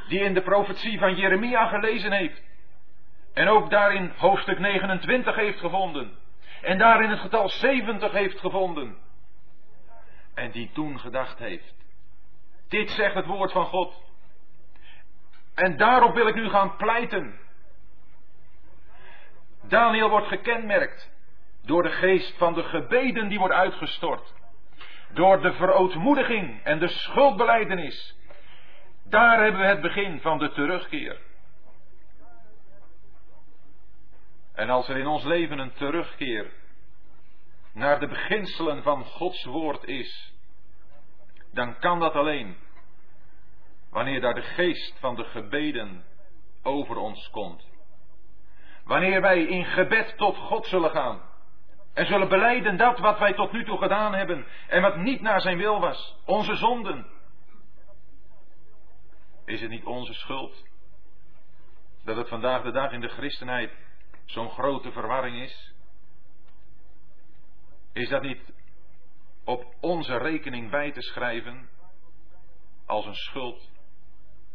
die 0.07 0.19
in 0.19 0.33
de 0.33 0.41
profetie 0.41 0.99
van 0.99 1.15
Jeremia 1.15 1.67
gelezen 1.67 2.11
heeft. 2.11 2.41
En 3.33 3.47
ook 3.47 3.69
daarin 3.69 4.13
hoofdstuk 4.17 4.59
29 4.59 5.35
heeft 5.35 5.59
gevonden. 5.59 6.17
En 6.61 6.77
daarin 6.77 7.09
het 7.09 7.19
getal 7.19 7.49
70 7.49 8.11
heeft 8.11 8.39
gevonden. 8.39 8.97
En 10.33 10.51
die 10.51 10.71
toen 10.73 10.99
gedacht 10.99 11.39
heeft. 11.39 11.75
Dit 12.67 12.91
zegt 12.91 13.15
het 13.15 13.25
woord 13.25 13.51
van 13.51 13.65
God. 13.65 14.01
En 15.55 15.77
daarop 15.77 16.13
wil 16.13 16.27
ik 16.27 16.35
nu 16.35 16.49
gaan 16.49 16.75
pleiten. 16.75 17.39
Daniel 19.61 20.09
wordt 20.09 20.27
gekenmerkt 20.27 21.11
door 21.61 21.83
de 21.83 21.91
geest 21.91 22.37
van 22.37 22.53
de 22.53 22.63
gebeden 22.63 23.27
die 23.27 23.39
wordt 23.39 23.53
uitgestort. 23.53 24.33
Door 25.13 25.41
de 25.41 25.53
verootmoediging 25.53 26.63
en 26.63 26.79
de 26.79 26.87
schuldbeleidenis. 26.87 28.15
Daar 29.03 29.43
hebben 29.43 29.61
we 29.61 29.67
het 29.67 29.81
begin 29.81 30.19
van 30.21 30.37
de 30.37 30.51
terugkeer. 30.51 31.19
En 34.53 34.69
als 34.69 34.89
er 34.89 34.97
in 34.97 35.07
ons 35.07 35.23
leven 35.23 35.59
een 35.59 35.73
terugkeer 35.73 36.51
naar 37.73 37.99
de 37.99 38.07
beginselen 38.07 38.83
van 38.83 39.05
Gods 39.05 39.43
woord 39.43 39.83
is, 39.83 40.33
dan 41.51 41.79
kan 41.79 41.99
dat 41.99 42.13
alleen 42.13 42.57
wanneer 43.93 44.21
daar 44.21 44.33
de 44.33 44.41
geest 44.41 44.99
van 44.99 45.15
de 45.15 45.23
gebeden 45.23 46.05
over 46.63 46.97
ons 46.97 47.29
komt. 47.29 47.67
Wanneer 48.83 49.21
wij 49.21 49.43
in 49.43 49.65
gebed 49.65 50.17
tot 50.17 50.37
God 50.37 50.67
zullen 50.67 50.91
gaan 50.91 51.21
en 51.93 52.05
zullen 52.05 52.29
beleiden 52.29 52.77
dat 52.77 52.99
wat 52.99 53.19
wij 53.19 53.33
tot 53.33 53.51
nu 53.51 53.65
toe 53.65 53.77
gedaan 53.77 54.13
hebben 54.13 54.45
en 54.67 54.81
wat 54.81 54.95
niet 54.95 55.21
naar 55.21 55.41
zijn 55.41 55.57
wil 55.57 55.79
was, 55.79 56.17
onze 56.25 56.55
zonden. 56.55 57.07
Is 59.45 59.61
het 59.61 59.69
niet 59.69 59.85
onze 59.85 60.13
schuld 60.13 60.67
dat 62.03 62.15
het 62.15 62.29
vandaag 62.29 62.63
de 62.63 62.71
dag 62.71 62.91
in 62.91 63.01
de 63.01 63.09
christenheid 63.09 63.71
zo'n 64.25 64.49
grote 64.49 64.91
verwarring 64.91 65.41
is? 65.41 65.73
Is 67.93 68.09
dat 68.09 68.21
niet 68.21 68.53
op 69.43 69.75
onze 69.79 70.17
rekening 70.17 70.69
bij 70.69 70.91
te 70.91 71.01
schrijven 71.01 71.69
als 72.85 73.05
een 73.05 73.15
schuld? 73.15 73.72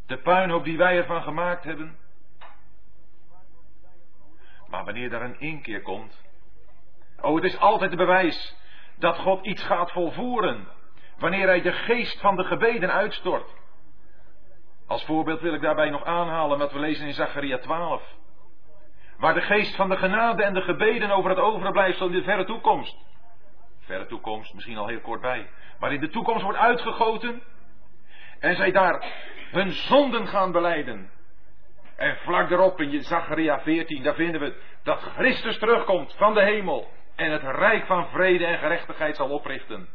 De 0.08 0.18
puinhoop 0.18 0.64
die 0.64 0.78
wij 0.78 0.96
ervan 0.96 1.22
gemaakt 1.22 1.64
hebben? 1.64 1.96
Maar 4.68 4.84
wanneer 4.84 5.10
daar 5.10 5.22
een 5.22 5.40
inkeer 5.40 5.82
komt, 5.82 6.24
oh 7.20 7.34
het 7.34 7.44
is 7.44 7.58
altijd 7.58 7.90
het 7.90 7.98
bewijs 7.98 8.56
dat 8.98 9.18
God 9.18 9.46
iets 9.46 9.62
gaat 9.62 9.92
volvoeren, 9.92 10.68
wanneer 11.18 11.46
hij 11.46 11.62
de 11.62 11.72
geest 11.72 12.20
van 12.20 12.36
de 12.36 12.44
gebeden 12.44 12.92
uitstort. 12.92 13.54
Als 14.86 15.04
voorbeeld 15.04 15.40
wil 15.40 15.54
ik 15.54 15.60
daarbij 15.60 15.90
nog 15.90 16.04
aanhalen 16.04 16.58
wat 16.58 16.72
we 16.72 16.78
lezen 16.78 17.06
in 17.06 17.14
Zacharia 17.14 17.58
12. 17.58 18.02
Waar 19.18 19.34
de 19.34 19.40
geest 19.40 19.76
van 19.76 19.88
de 19.88 19.96
genade 19.96 20.42
en 20.42 20.54
de 20.54 20.62
gebeden 20.62 21.10
over 21.10 21.30
het 21.30 21.38
overblijfsel 21.38 22.06
in 22.06 22.12
de 22.12 22.22
verre 22.22 22.44
toekomst. 22.44 22.96
Verre 23.80 24.06
toekomst, 24.06 24.54
misschien 24.54 24.76
al 24.76 24.86
heel 24.86 25.00
kort 25.00 25.20
bij. 25.20 25.50
Maar 25.78 25.92
in 25.92 26.00
de 26.00 26.08
toekomst 26.08 26.42
wordt 26.42 26.58
uitgegoten. 26.58 27.42
En 28.40 28.56
zij 28.56 28.70
daar 28.70 29.04
hun 29.50 29.70
zonden 29.70 30.26
gaan 30.26 30.52
beleiden. 30.52 31.10
En 31.96 32.16
vlak 32.16 32.48
daarop 32.48 32.80
in 32.80 33.02
Zacharia 33.02 33.60
14, 33.60 34.02
daar 34.02 34.14
vinden 34.14 34.40
we 34.40 34.60
dat 34.82 35.00
Christus 35.00 35.58
terugkomt 35.58 36.14
van 36.16 36.34
de 36.34 36.42
hemel. 36.42 36.90
En 37.16 37.30
het 37.32 37.42
rijk 37.42 37.86
van 37.86 38.08
vrede 38.08 38.46
en 38.46 38.58
gerechtigheid 38.58 39.16
zal 39.16 39.30
oprichten. 39.30 39.88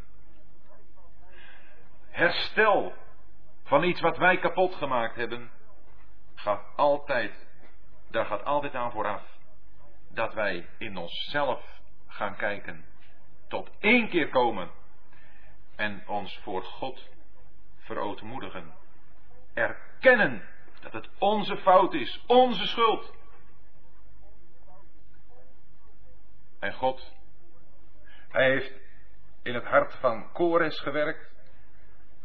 Herstel 2.10 2.94
van 3.64 3.84
iets 3.84 4.02
wat 4.02 4.18
wij 4.18 4.38
kapot 4.38 4.76
gemaakt 4.76 5.16
hebben, 5.16 5.52
gaat 6.36 6.64
altijd 6.76 7.52
daar 8.14 8.26
gaat 8.26 8.46
altijd 8.46 8.76
aan 8.76 8.92
vooraf 8.92 9.24
dat 10.10 10.34
wij 10.34 10.68
in 10.78 10.98
onszelf 10.98 11.80
gaan 12.08 12.36
kijken. 12.36 12.86
Tot 13.48 13.70
één 13.80 14.10
keer 14.10 14.30
komen 14.30 14.72
en 15.76 16.04
ons 16.08 16.40
voor 16.44 16.64
God 16.64 17.10
verootmoedigen. 17.84 18.74
Erkennen 19.54 20.48
dat 20.82 20.94
het 20.94 21.10
onze 21.18 21.58
fout 21.58 21.94
is, 21.94 22.24
onze 22.28 22.68
schuld. 22.68 23.14
En 26.60 26.74
God, 26.74 27.12
Hij 28.30 28.50
heeft 28.50 28.74
in 29.44 29.54
het 29.54 29.66
hart 29.66 29.96
van 29.96 30.32
Kores 30.32 30.80
gewerkt. 30.80 31.32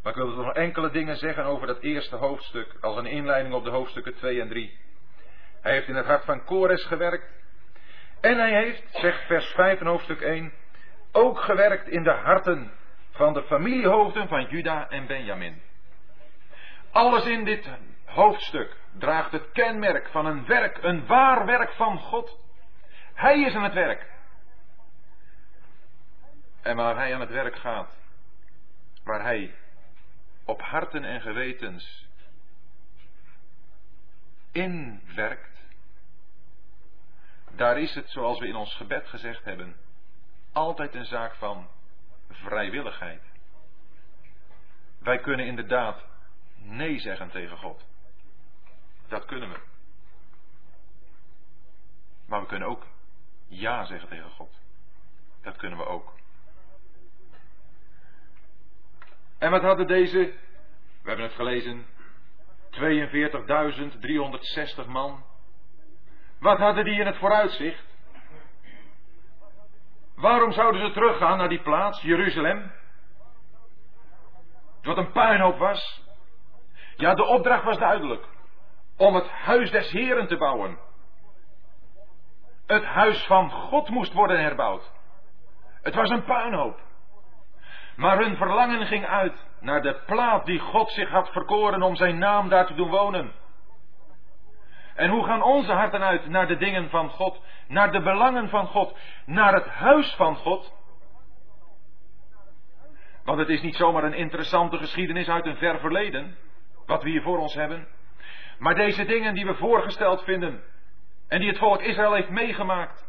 Maar 0.03 0.13
ik 0.13 0.19
wil 0.19 0.45
nog 0.45 0.55
enkele 0.55 0.91
dingen 0.91 1.17
zeggen 1.17 1.45
over 1.45 1.67
dat 1.67 1.81
eerste 1.81 2.17
hoofdstuk, 2.17 2.77
als 2.81 2.97
een 2.97 3.07
inleiding 3.07 3.55
op 3.55 3.65
de 3.65 3.71
hoofdstukken 3.71 4.15
2 4.15 4.41
en 4.41 4.49
3. 4.49 4.79
Hij 5.61 5.73
heeft 5.73 5.89
in 5.89 5.95
het 5.95 6.07
hart 6.07 6.25
van 6.25 6.45
Kores 6.45 6.85
gewerkt. 6.85 7.33
En 8.21 8.39
hij 8.39 8.63
heeft, 8.63 8.83
zegt 8.91 9.27
vers 9.27 9.47
5 9.47 9.81
in 9.81 9.87
hoofdstuk 9.87 10.21
1, 10.21 10.53
ook 11.13 11.41
gewerkt 11.41 11.89
in 11.89 12.03
de 12.03 12.11
harten 12.11 12.73
van 13.19 13.33
de 13.33 13.43
familiehoofden 13.43 14.29
van 14.29 14.45
Juda 14.45 14.89
en 14.89 15.07
Benjamin. 15.07 15.63
Alles 16.91 17.25
in 17.25 17.45
dit 17.45 17.69
hoofdstuk 18.05 18.77
draagt 18.99 19.33
het 19.33 19.53
kenmerk 19.53 20.09
van 20.09 20.27
een 20.27 20.47
werk, 20.47 20.83
een 20.83 21.07
waar 21.07 21.47
werk 21.47 21.73
van 21.73 21.99
God. 21.99 22.39
Hij 23.15 23.41
is 23.41 23.55
aan 23.55 23.63
het 23.63 23.73
werk. 23.73 24.11
En 26.63 26.77
waar 26.77 26.97
hij 26.97 27.15
aan 27.15 27.21
het 27.21 27.31
werk 27.31 27.57
gaat, 27.57 27.91
waar 29.05 29.23
hij 29.23 29.55
op 30.45 30.61
harten 30.61 31.05
en 31.05 31.21
gewetens 31.21 32.09
inwerkt, 34.53 35.59
daar 37.51 37.79
is 37.79 37.95
het, 37.95 38.11
zoals 38.11 38.39
we 38.39 38.47
in 38.47 38.57
ons 38.57 38.75
gebed 38.75 39.09
gezegd 39.09 39.45
hebben, 39.45 39.77
altijd 40.53 40.95
een 40.95 41.07
zaak 41.07 41.35
van 41.35 41.69
vrijwilligheid. 42.31 43.23
Wij 44.99 45.19
kunnen 45.19 45.47
inderdaad 45.47 46.05
nee 46.57 46.99
zeggen 46.99 47.31
tegen 47.31 47.57
God. 47.57 47.87
Dat 49.09 49.25
kunnen 49.25 49.49
we. 49.51 49.61
Maar 52.27 52.41
we 52.41 52.47
kunnen 52.47 52.69
ook 52.69 52.87
ja 53.47 53.85
zeggen 53.85 54.09
tegen 54.09 54.31
God. 54.31 54.61
Dat 55.43 55.57
kunnen 55.57 55.79
we 55.79 55.85
ook. 55.85 56.15
En 59.39 59.51
wat 59.51 59.63
hadden 59.63 59.87
deze, 59.87 60.35
we 61.03 61.09
hebben 61.09 61.25
het 61.25 61.35
gelezen, 61.35 61.87
man. 64.87 65.25
Wat 66.39 66.59
hadden 66.59 66.85
die 66.85 67.01
in 67.01 67.07
het 67.07 67.17
vooruitzicht? 67.17 67.88
Waarom 70.19 70.53
zouden 70.53 70.87
ze 70.87 70.93
teruggaan 70.93 71.39
naar 71.39 71.49
die 71.49 71.63
plaats, 71.63 72.03
Jeruzalem? 72.03 72.73
Wat 74.83 74.97
een 74.97 75.13
puinhoop 75.13 75.59
was. 75.59 76.03
Ja, 76.97 77.15
de 77.15 77.25
opdracht 77.25 77.65
was 77.65 77.79
duidelijk. 77.79 78.27
Om 78.97 79.15
het 79.15 79.29
huis 79.29 79.71
des 79.71 79.91
Heren 79.91 80.27
te 80.27 80.37
bouwen. 80.37 80.79
Het 82.67 82.85
huis 82.85 83.27
van 83.27 83.51
God 83.51 83.89
moest 83.89 84.13
worden 84.13 84.41
herbouwd. 84.41 84.91
Het 85.83 85.95
was 85.95 86.11
een 86.11 86.25
puinhoop. 86.25 86.81
Maar 87.97 88.19
hun 88.19 88.37
verlangen 88.37 88.87
ging 88.87 89.07
uit 89.07 89.47
naar 89.61 89.83
de 89.83 90.03
plaat 90.07 90.47
die 90.47 90.59
God 90.59 90.91
zich 90.91 91.11
had 91.11 91.29
verkoren 91.29 91.83
om 91.83 91.97
zijn 91.97 92.19
naam 92.19 92.49
daar 92.49 92.67
te 92.67 92.75
doen 92.75 92.91
wonen. 92.91 93.33
En 94.99 95.11
hoe 95.11 95.25
gaan 95.25 95.43
onze 95.43 95.73
harten 95.73 96.03
uit 96.03 96.29
naar 96.29 96.47
de 96.47 96.57
dingen 96.57 96.91
van 96.91 97.11
God, 97.11 97.43
naar 97.69 97.93
de 97.93 98.01
belangen 98.01 98.49
van 98.49 98.67
God, 98.67 98.99
naar 99.27 99.55
het 99.55 99.67
huis 99.67 100.15
van 100.15 100.37
God? 100.37 100.73
Want 103.25 103.39
het 103.39 103.49
is 103.49 103.63
niet 103.63 103.77
zomaar 103.77 104.05
een 104.05 104.15
interessante 104.15 104.77
geschiedenis 104.77 105.29
uit 105.29 105.47
een 105.47 105.57
ver 105.57 105.79
verleden, 105.79 106.37
wat 106.87 107.03
we 107.03 107.11
hier 107.11 107.23
voor 107.23 107.39
ons 107.39 107.55
hebben. 107.55 107.89
Maar 108.59 108.75
deze 108.75 109.05
dingen 109.05 109.35
die 109.35 109.47
we 109.47 109.55
voorgesteld 109.55 110.25
vinden 110.25 110.63
en 111.29 111.39
die 111.41 111.49
het 111.49 111.59
volk 111.59 111.81
Israël 111.81 112.15
heeft 112.15 112.31
meegemaakt, 112.31 113.09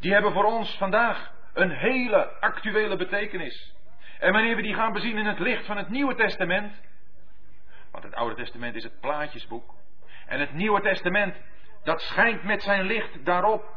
die 0.00 0.12
hebben 0.12 0.32
voor 0.32 0.44
ons 0.44 0.76
vandaag 0.76 1.32
een 1.54 1.70
hele 1.70 2.40
actuele 2.40 2.96
betekenis. 2.96 3.74
En 4.18 4.32
wanneer 4.32 4.56
we 4.56 4.62
die 4.62 4.74
gaan 4.74 4.92
bezien 4.92 5.16
in 5.16 5.26
het 5.26 5.38
licht 5.38 5.66
van 5.66 5.76
het 5.76 5.88
Nieuwe 5.88 6.14
Testament, 6.14 6.82
want 7.90 8.04
het 8.04 8.14
Oude 8.14 8.34
Testament 8.34 8.74
is 8.74 8.84
het 8.84 9.00
plaatjesboek, 9.00 9.77
en 10.28 10.40
het 10.40 10.52
Nieuwe 10.52 10.80
Testament, 10.80 11.36
dat 11.84 12.00
schijnt 12.00 12.42
met 12.42 12.62
zijn 12.62 12.82
licht 12.82 13.24
daarop, 13.24 13.76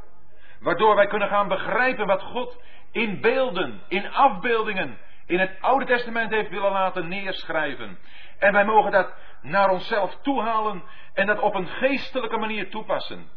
waardoor 0.60 0.96
wij 0.96 1.08
kunnen 1.08 1.28
gaan 1.28 1.48
begrijpen 1.48 2.08
wat 2.08 2.22
God 2.22 2.62
in 2.92 3.22
beelden, 3.22 3.82
in 3.88 4.12
afbeeldingen, 4.12 4.98
in 5.26 5.40
het 5.40 5.62
Oude 5.62 5.86
Testament 5.86 6.32
heeft 6.32 6.50
willen 6.50 6.72
laten 6.72 7.08
neerschrijven. 7.08 8.00
En 8.40 8.54
wij 8.54 8.66
mogen 8.66 8.92
dat 8.92 9.14
naar 9.42 9.70
onszelf 9.70 10.16
toehalen 10.22 10.84
en 11.14 11.26
dat 11.26 11.40
op 11.40 11.56
een 11.56 11.68
geestelijke 11.68 12.38
manier 12.38 12.70
toepassen. 12.70 13.30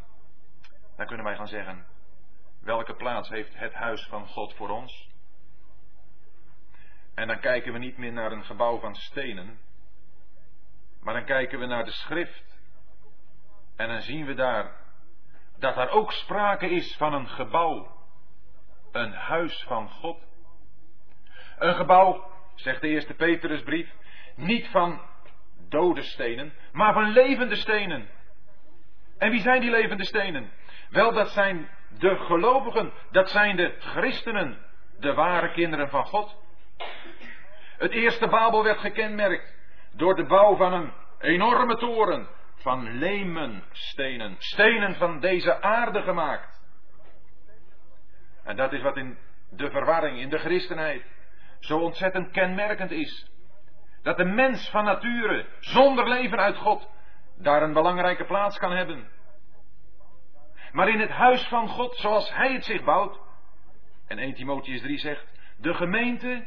Dan 0.97 1.07
kunnen 1.07 1.25
wij 1.25 1.37
gaan 1.37 1.49
zeggen, 1.49 1.87
welke 2.63 2.95
plaats 2.95 3.29
heeft 3.29 3.59
het 3.59 3.75
huis 3.75 4.07
van 4.07 4.27
God 4.27 4.55
voor 4.55 4.69
ons? 4.69 5.13
En 7.15 7.27
dan 7.27 7.41
kijken 7.41 7.73
we 7.73 7.79
niet 7.79 7.99
meer 7.99 8.13
naar 8.13 8.33
een 8.33 8.45
gebouw 8.45 8.79
van 8.79 8.95
stenen, 8.95 9.59
maar 11.01 11.15
dan 11.15 11.25
kijken 11.25 11.59
we 11.59 11.67
naar 11.67 11.85
de 11.85 11.91
schrift. 11.91 12.54
En 13.77 13.89
dan 13.89 14.01
zien 14.01 14.27
we 14.27 14.35
daar 14.35 14.73
dat 15.59 15.77
er 15.77 15.91
ook 15.91 16.13
sprake 16.13 16.71
is 16.71 16.97
van 16.97 17.15
een 17.15 17.29
gebouw, 17.29 17.97
een 18.93 19.13
huis 19.13 19.65
van 19.67 19.91
God. 19.91 20.19
Een 21.59 21.75
gebouw, 21.75 22.31
zegt 22.55 22.81
de 22.81 22.89
eerste 22.89 23.15
Petrusbrief, 23.15 23.93
niet 24.37 24.69
van 24.69 25.01
dode 25.69 26.03
stenen, 26.03 26.53
maar 26.73 26.93
van 26.93 27.11
levende 27.11 27.57
stenen. 27.57 28.09
En 29.19 29.31
wie 29.31 29.41
zijn 29.41 29.61
die 29.61 29.71
levende 29.71 30.05
stenen? 30.05 30.51
Wel, 30.91 31.13
dat 31.13 31.29
zijn 31.29 31.69
de 31.99 32.17
gelovigen, 32.17 32.93
dat 33.11 33.31
zijn 33.31 33.57
de 33.57 33.75
christenen, 33.79 34.59
de 34.99 35.15
ware 35.15 35.53
kinderen 35.53 35.89
van 35.89 36.05
God. 36.05 36.37
Het 37.79 37.91
eerste 37.91 38.29
Babel 38.29 38.65
werd 38.65 38.79
gekenmerkt 38.79 39.55
door 39.93 40.15
de 40.15 40.25
bouw 40.25 40.57
van 40.57 40.73
een 40.73 40.93
enorme 41.19 41.77
toren 41.77 42.29
van 42.65 42.99
lemen 42.99 43.63
stenen, 43.71 44.35
stenen 44.39 44.95
van 44.95 45.21
deze 45.21 45.63
aarde 45.63 46.03
gemaakt. 46.03 46.63
En 48.45 48.57
dat 48.57 48.73
is 48.73 48.83
wat 48.83 48.97
in 48.97 49.19
de 49.51 49.71
verwarring, 49.71 50.19
in 50.19 50.29
de 50.29 50.39
christenheid, 50.39 51.05
zo 51.61 51.79
ontzettend 51.79 52.31
kenmerkend 52.31 52.91
is. 52.91 53.31
Dat 54.03 54.17
de 54.17 54.25
mens 54.25 54.71
van 54.71 54.85
nature, 54.85 55.47
zonder 55.61 56.09
leven 56.09 56.39
uit 56.39 56.57
God, 56.57 56.89
daar 57.37 57.63
een 57.63 57.73
belangrijke 57.73 58.25
plaats 58.25 58.59
kan 58.59 58.73
hebben. 58.73 59.09
Maar 60.73 60.89
in 60.89 61.01
het 61.01 61.11
huis 61.11 61.49
van 61.49 61.69
God, 61.69 61.97
zoals 61.97 62.35
Hij 62.35 62.53
het 62.53 62.65
zich 62.65 62.85
bouwt, 62.85 63.19
en 64.07 64.19
1 64.19 64.35
Timotheus 64.35 64.81
3 64.81 64.99
zegt, 64.99 65.27
de 65.57 65.75
gemeente, 65.75 66.47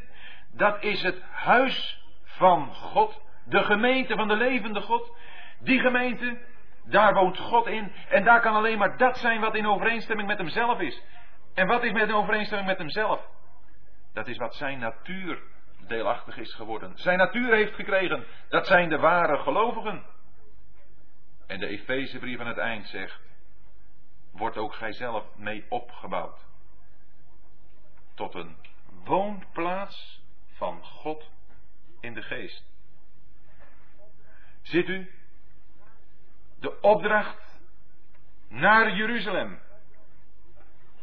dat 0.52 0.82
is 0.82 1.02
het 1.02 1.22
huis 1.30 2.04
van 2.24 2.74
God, 2.74 3.20
de 3.44 3.62
gemeente 3.62 4.14
van 4.14 4.28
de 4.28 4.36
levende 4.36 4.80
God. 4.80 5.16
Die 5.60 5.80
gemeente, 5.80 6.38
daar 6.84 7.14
woont 7.14 7.38
God 7.38 7.66
in 7.66 7.92
en 8.08 8.24
daar 8.24 8.40
kan 8.40 8.54
alleen 8.54 8.78
maar 8.78 8.96
dat 8.96 9.18
zijn 9.18 9.40
wat 9.40 9.54
in 9.54 9.66
overeenstemming 9.66 10.28
met 10.28 10.38
Hemzelf 10.38 10.80
is. 10.80 11.02
En 11.54 11.66
wat 11.66 11.82
is 11.82 11.92
met 11.92 12.08
in 12.08 12.14
overeenstemming 12.14 12.68
met 12.68 12.78
Hemzelf? 12.78 13.26
Dat 14.12 14.28
is 14.28 14.36
wat 14.36 14.54
zijn 14.54 14.78
natuur 14.78 15.42
deelachtig 15.86 16.36
is 16.36 16.54
geworden. 16.54 16.92
Zijn 16.98 17.18
natuur 17.18 17.54
heeft 17.54 17.74
gekregen. 17.74 18.24
Dat 18.48 18.66
zijn 18.66 18.88
de 18.88 18.98
ware 18.98 19.38
gelovigen. 19.38 20.04
En 21.46 21.60
de 21.60 21.66
Efezebrief 21.66 22.40
aan 22.40 22.46
het 22.46 22.58
eind 22.58 22.86
zegt: 22.86 23.20
Wordt 24.32 24.56
ook 24.56 24.74
gijzelf 24.74 25.36
mee 25.36 25.64
opgebouwd. 25.68 26.46
Tot 28.14 28.34
een 28.34 28.56
woonplaats 29.04 30.22
van 30.52 30.84
God 30.84 31.30
in 32.00 32.14
de 32.14 32.22
geest. 32.22 32.64
Ziet 34.62 34.88
u? 34.88 35.10
De 36.60 36.80
opdracht 36.80 37.60
naar 38.48 38.96
Jeruzalem. 38.96 39.58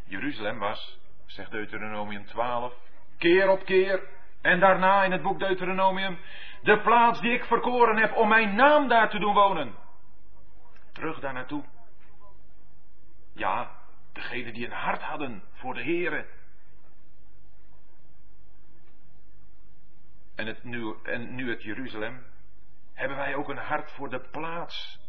Jeruzalem 0.04 0.60
was, 0.60 1.00
zegt 1.26 1.52
Deuteronomium 1.52 2.26
12, 2.26 2.74
keer 3.18 3.50
op 3.50 3.66
keer 3.66 4.08
en 4.42 4.60
daarna 4.60 5.04
in 5.04 5.12
het 5.12 5.22
boek 5.22 5.40
Deuteronomium, 5.40 6.20
de 6.62 6.82
plaats 6.82 7.22
die 7.22 7.32
ik 7.32 7.46
verkoren 7.46 7.98
heb 7.98 8.16
om 8.16 8.28
mijn 8.28 8.56
naam 8.56 8.88
daar 8.88 9.10
te 9.10 9.20
doen 9.20 9.34
wonen. 9.34 9.76
Terug 10.92 11.20
daar 11.20 11.34
naartoe. 11.34 11.64
Ja, 13.34 13.72
degenen 14.12 14.54
die 14.54 14.66
een 14.66 14.72
hart 14.72 15.02
hadden 15.02 15.44
voor 15.54 15.74
de 15.74 15.84
Here. 15.84 16.26
En, 20.36 20.48
het 20.48 20.64
nu, 20.64 20.96
en 21.04 21.36
nu 21.36 21.50
het 21.50 21.64
Jeruzalem, 21.64 22.26
hebben 22.94 23.18
wij 23.18 23.36
ook 23.36 23.50
een 23.50 23.58
hart 23.58 23.92
voor 23.92 24.10
de 24.10 24.20
plaats 24.20 25.00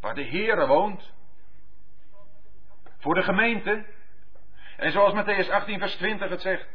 waar 0.00 0.14
de 0.14 0.24
Heere 0.24 0.66
woont. 0.66 1.12
Voor 2.98 3.14
de 3.14 3.22
gemeente. 3.22 3.86
En 4.76 4.92
zoals 4.92 5.14
Matthäus 5.14 5.50
18, 5.50 5.78
vers 5.78 5.96
20 5.96 6.30
het 6.30 6.40
zegt, 6.40 6.68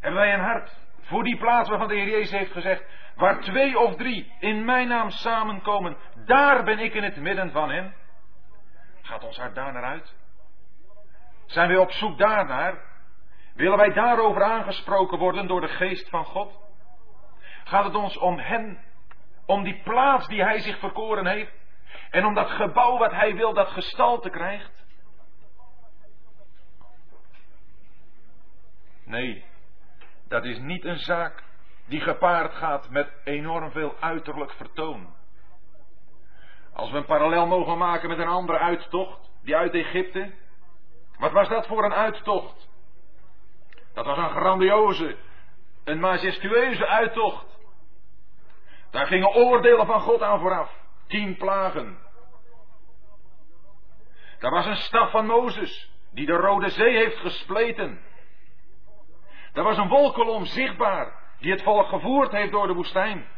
hebben 0.00 0.20
wij 0.20 0.34
een 0.34 0.40
hart 0.40 0.80
voor 1.02 1.24
die 1.24 1.36
plaats 1.36 1.68
waarvan 1.68 1.88
de 1.88 1.94
Heer 1.94 2.08
Jezus 2.08 2.30
heeft 2.30 2.52
gezegd, 2.52 2.84
waar 3.16 3.40
twee 3.40 3.78
of 3.78 3.96
drie 3.96 4.32
in 4.38 4.64
mijn 4.64 4.88
naam 4.88 5.10
samenkomen, 5.10 5.96
daar 6.24 6.64
ben 6.64 6.78
ik 6.78 6.94
in 6.94 7.02
het 7.02 7.16
midden 7.16 7.50
van 7.50 7.70
hen. 7.70 7.94
Gaat 9.02 9.24
ons 9.24 9.38
hart 9.38 9.54
daar 9.54 9.72
naar 9.72 9.84
uit? 9.84 10.14
Zijn 11.46 11.68
wij 11.68 11.76
op 11.76 11.90
zoek 11.90 12.18
daarnaar? 12.18 12.90
Willen 13.54 13.78
wij 13.78 13.92
daarover 13.92 14.42
aangesproken 14.42 15.18
worden 15.18 15.46
door 15.46 15.60
de 15.60 15.68
geest 15.68 16.08
van 16.08 16.24
God? 16.24 16.60
Gaat 17.64 17.84
het 17.84 17.94
ons 17.94 18.18
om 18.18 18.38
hen, 18.38 18.78
om 19.46 19.62
die 19.62 19.80
plaats 19.82 20.28
die 20.28 20.42
Hij 20.42 20.58
zich 20.58 20.78
verkoren 20.78 21.26
heeft 21.26 21.61
en 22.12 22.24
om 22.24 22.34
dat 22.34 22.50
gebouw 22.50 22.98
wat 22.98 23.10
Hij 23.10 23.34
wil 23.34 23.54
dat 23.54 23.68
gestalte 23.68 24.30
krijgt? 24.30 24.84
Nee, 29.04 29.44
dat 30.28 30.44
is 30.44 30.58
niet 30.58 30.84
een 30.84 30.98
zaak 30.98 31.42
die 31.86 32.00
gepaard 32.00 32.54
gaat 32.54 32.90
met 32.90 33.12
enorm 33.24 33.70
veel 33.70 33.94
uiterlijk 34.00 34.52
vertoon. 34.52 35.14
Als 36.72 36.90
we 36.90 36.96
een 36.96 37.04
parallel 37.04 37.46
mogen 37.46 37.78
maken 37.78 38.08
met 38.08 38.18
een 38.18 38.28
andere 38.28 38.58
uittocht, 38.58 39.30
die 39.42 39.56
uit 39.56 39.74
Egypte. 39.74 40.34
Wat 41.18 41.32
was 41.32 41.48
dat 41.48 41.66
voor 41.66 41.84
een 41.84 41.94
uittocht? 41.94 42.68
Dat 43.94 44.06
was 44.06 44.18
een 44.18 44.30
grandioze, 44.30 45.16
een 45.84 46.00
majestueuze 46.00 46.86
uittocht. 46.86 47.58
Daar 48.90 49.06
gingen 49.06 49.34
oordelen 49.34 49.86
van 49.86 50.00
God 50.00 50.22
aan 50.22 50.40
vooraf. 50.40 50.80
Tien 51.06 51.36
plagen. 51.36 52.01
Daar 54.42 54.50
was 54.50 54.66
een 54.66 54.76
staf 54.76 55.10
van 55.10 55.26
Mozes, 55.26 55.90
die 56.10 56.26
de 56.26 56.32
Rode 56.32 56.68
Zee 56.68 56.96
heeft 56.96 57.18
gespleten. 57.18 58.00
Er 59.52 59.62
was 59.62 59.76
een 59.76 59.88
wolkolom 59.88 60.44
zichtbaar, 60.44 61.34
die 61.38 61.50
het 61.50 61.62
volk 61.62 61.86
gevoerd 61.86 62.32
heeft 62.32 62.52
door 62.52 62.66
de 62.66 62.72
woestijn. 62.72 63.28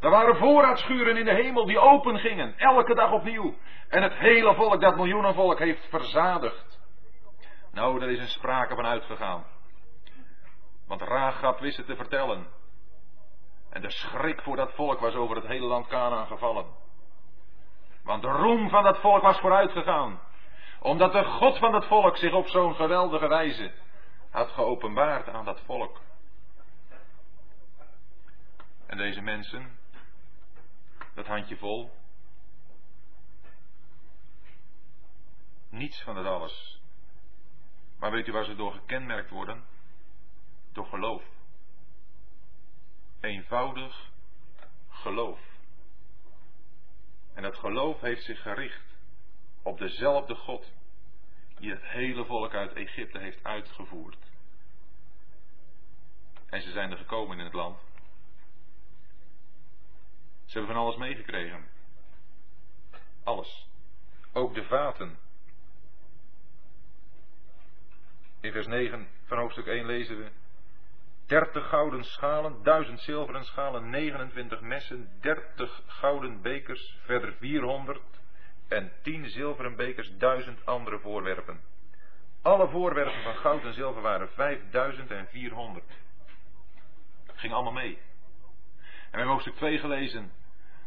Er 0.00 0.10
waren 0.10 0.36
voorraadschuren 0.36 1.16
in 1.16 1.24
de 1.24 1.34
hemel 1.34 1.66
die 1.66 1.78
open 1.78 2.18
gingen, 2.18 2.58
elke 2.58 2.94
dag 2.94 3.12
opnieuw. 3.12 3.54
En 3.88 4.02
het 4.02 4.14
hele 4.14 4.54
volk, 4.54 4.80
dat 4.80 4.96
miljoenenvolk, 4.96 5.58
heeft 5.58 5.86
verzadigd. 5.88 6.80
Nou, 7.72 7.98
daar 7.98 8.10
is 8.10 8.18
een 8.18 8.28
sprake 8.28 8.74
van 8.74 8.86
uitgegaan. 8.86 9.44
Want 10.86 11.02
Raagap 11.02 11.58
wist 11.58 11.76
het 11.76 11.86
te 11.86 11.96
vertellen. 11.96 12.46
En 13.70 13.82
de 13.82 13.90
schrik 13.90 14.42
voor 14.42 14.56
dat 14.56 14.72
volk 14.72 15.00
was 15.00 15.14
over 15.14 15.36
het 15.36 15.46
hele 15.46 15.66
land 15.66 15.86
Canaan 15.86 16.26
gevallen. 16.26 16.81
Want 18.04 18.22
de 18.22 18.28
roem 18.28 18.68
van 18.68 18.82
dat 18.82 18.98
volk 18.98 19.22
was 19.22 19.38
vooruitgegaan. 19.38 20.20
Omdat 20.80 21.12
de 21.12 21.24
God 21.24 21.58
van 21.58 21.72
dat 21.72 21.86
volk 21.86 22.16
zich 22.16 22.32
op 22.32 22.46
zo'n 22.46 22.74
geweldige 22.74 23.28
wijze 23.28 23.72
had 24.30 24.50
geopenbaard 24.50 25.28
aan 25.28 25.44
dat 25.44 25.60
volk. 25.60 26.00
En 28.86 28.96
deze 28.96 29.20
mensen, 29.20 29.78
dat 31.14 31.26
handje 31.26 31.56
vol, 31.56 31.90
niets 35.68 36.02
van 36.02 36.14
dat 36.14 36.26
alles. 36.26 36.80
Maar 37.98 38.10
weet 38.10 38.28
u 38.28 38.32
waar 38.32 38.44
ze 38.44 38.54
door 38.54 38.72
gekenmerkt 38.72 39.30
worden? 39.30 39.64
Door 40.72 40.86
geloof. 40.86 41.22
Eenvoudig 43.20 44.10
geloof. 44.88 45.51
En 47.34 47.42
dat 47.42 47.56
geloof 47.56 48.00
heeft 48.00 48.24
zich 48.24 48.42
gericht 48.42 48.96
op 49.62 49.78
dezelfde 49.78 50.34
God 50.34 50.72
die 51.58 51.70
het 51.70 51.82
hele 51.82 52.24
volk 52.24 52.54
uit 52.54 52.72
Egypte 52.72 53.18
heeft 53.18 53.44
uitgevoerd. 53.44 54.16
En 56.46 56.62
ze 56.62 56.70
zijn 56.70 56.90
er 56.90 56.96
gekomen 56.96 57.38
in 57.38 57.44
het 57.44 57.52
land. 57.52 57.78
Ze 60.44 60.58
hebben 60.58 60.74
van 60.74 60.84
alles 60.84 60.96
meegekregen. 60.96 61.68
Alles. 63.22 63.68
Ook 64.32 64.54
de 64.54 64.64
vaten. 64.64 65.18
In 68.40 68.52
vers 68.52 68.66
9 68.66 69.08
van 69.24 69.38
hoofdstuk 69.38 69.66
1 69.66 69.86
lezen 69.86 70.18
we. 70.18 70.30
30 71.32 71.68
gouden 71.68 72.04
schalen, 72.04 72.62
1000 72.62 73.00
zilveren 73.00 73.44
schalen, 73.44 73.90
29 73.90 74.60
messen, 74.60 75.08
30 75.20 75.82
gouden 75.86 76.42
bekers, 76.42 76.98
verder 77.04 77.32
400 77.38 78.00
en 78.68 78.92
10 79.02 79.28
zilveren 79.30 79.76
bekers, 79.76 80.16
1000 80.18 80.66
andere 80.66 80.98
voorwerpen. 80.98 81.60
Alle 82.42 82.68
voorwerpen 82.68 83.22
van 83.22 83.34
goud 83.34 83.64
en 83.64 83.72
zilver 83.72 84.02
waren 84.02 84.28
5400. 84.28 85.84
Ging 87.34 87.52
allemaal 87.52 87.72
mee. 87.72 87.94
En 87.94 88.00
we 89.10 89.16
hebben 89.16 89.26
hoofdstuk 89.26 89.54
2 89.54 89.78
gelezen. 89.78 90.32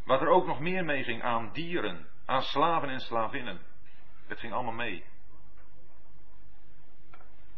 Wat 0.03 0.21
er 0.21 0.29
ook 0.29 0.47
nog 0.47 0.59
meer 0.59 0.85
mee 0.85 1.03
ging 1.03 1.23
aan 1.23 1.49
dieren, 1.53 2.07
aan 2.25 2.41
slaven 2.41 2.89
en 2.89 2.99
slavinnen. 2.99 3.59
Het 4.27 4.39
ging 4.39 4.53
allemaal 4.53 4.73
mee. 4.73 5.03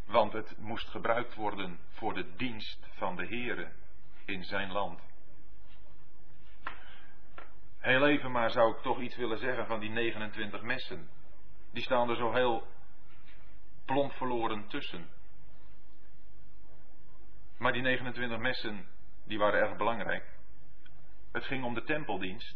Want 0.08 0.34
het 0.34 0.58
moest 0.58 0.88
gebruikt 0.88 1.36
worden 1.36 1.80
voor 1.90 2.14
de 2.14 2.36
dienst 2.36 2.88
van 2.92 3.16
de 3.16 3.28
Heere 3.28 3.72
in 4.26 4.44
zijn 4.44 4.72
land. 4.72 5.02
Heel 7.80 8.08
even 8.08 8.32
maar 8.32 8.52
zou 8.52 8.76
ik 8.76 8.82
toch 8.82 9.00
iets 9.00 9.16
willen 9.16 9.38
zeggen 9.38 9.66
van 9.66 9.80
die 9.80 9.90
29 9.90 10.62
messen. 10.62 11.10
Die 11.72 11.84
staan 11.84 12.10
er 12.10 12.16
zo 12.16 12.34
heel 12.34 12.68
plomp 13.86 14.12
verloren 14.12 14.68
tussen. 14.68 15.10
Maar 17.58 17.74
die 17.74 17.82
29 17.82 18.38
messen, 18.38 18.88
die 19.26 19.38
waren 19.38 19.60
erg 19.60 19.78
belangrijk. 19.78 20.38
Het 21.32 21.44
ging 21.44 21.64
om 21.64 21.74
de 21.74 21.84
tempeldienst. 21.84 22.56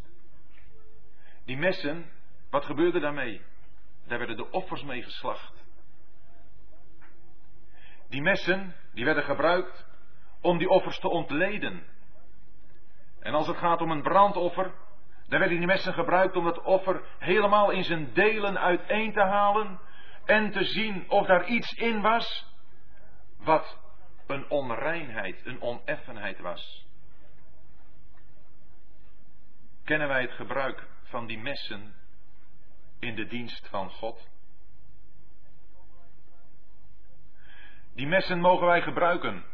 Die 1.44 1.56
messen, 1.56 2.10
wat 2.50 2.64
gebeurde 2.64 3.00
daarmee? 3.00 3.40
Daar 4.06 4.18
werden 4.18 4.36
de 4.36 4.50
offers 4.50 4.82
mee 4.82 5.02
geslacht. 5.02 5.61
Die 8.12 8.22
messen, 8.22 8.74
die 8.94 9.04
werden 9.04 9.24
gebruikt 9.24 9.86
om 10.40 10.58
die 10.58 10.68
offers 10.68 10.98
te 10.98 11.08
ontleden. 11.08 11.82
En 13.20 13.34
als 13.34 13.46
het 13.46 13.56
gaat 13.56 13.80
om 13.80 13.90
een 13.90 14.02
brandoffer, 14.02 14.72
dan 15.28 15.38
werden 15.38 15.58
die 15.58 15.66
messen 15.66 15.94
gebruikt 15.94 16.36
om 16.36 16.44
dat 16.44 16.62
offer 16.62 17.02
helemaal 17.18 17.70
in 17.70 17.84
zijn 17.84 18.12
delen 18.12 18.58
uiteen 18.58 19.12
te 19.12 19.20
halen 19.20 19.80
en 20.24 20.50
te 20.50 20.64
zien 20.64 21.10
of 21.10 21.26
daar 21.26 21.46
iets 21.46 21.72
in 21.72 22.00
was 22.00 22.46
wat 23.36 23.78
een 24.26 24.50
onreinheid, 24.50 25.46
een 25.46 25.60
oneffenheid 25.60 26.40
was. 26.40 26.86
Kennen 29.84 30.08
wij 30.08 30.20
het 30.20 30.32
gebruik 30.32 30.86
van 31.02 31.26
die 31.26 31.38
messen 31.38 31.94
in 32.98 33.14
de 33.14 33.26
dienst 33.26 33.68
van 33.68 33.90
God? 33.90 34.28
Die 37.94 38.06
messen 38.06 38.40
mogen 38.40 38.66
wij 38.66 38.82
gebruiken 38.82 39.44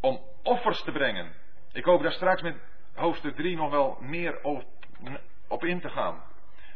om 0.00 0.20
offers 0.42 0.82
te 0.82 0.92
brengen. 0.92 1.32
Ik 1.72 1.84
hoop 1.84 2.02
daar 2.02 2.12
straks 2.12 2.42
met 2.42 2.56
hoofdstuk 2.94 3.36
3 3.36 3.56
nog 3.56 3.70
wel 3.70 3.96
meer 4.00 4.42
op, 5.48 5.64
in 5.64 5.80
te 5.80 5.88
gaan. 5.88 6.22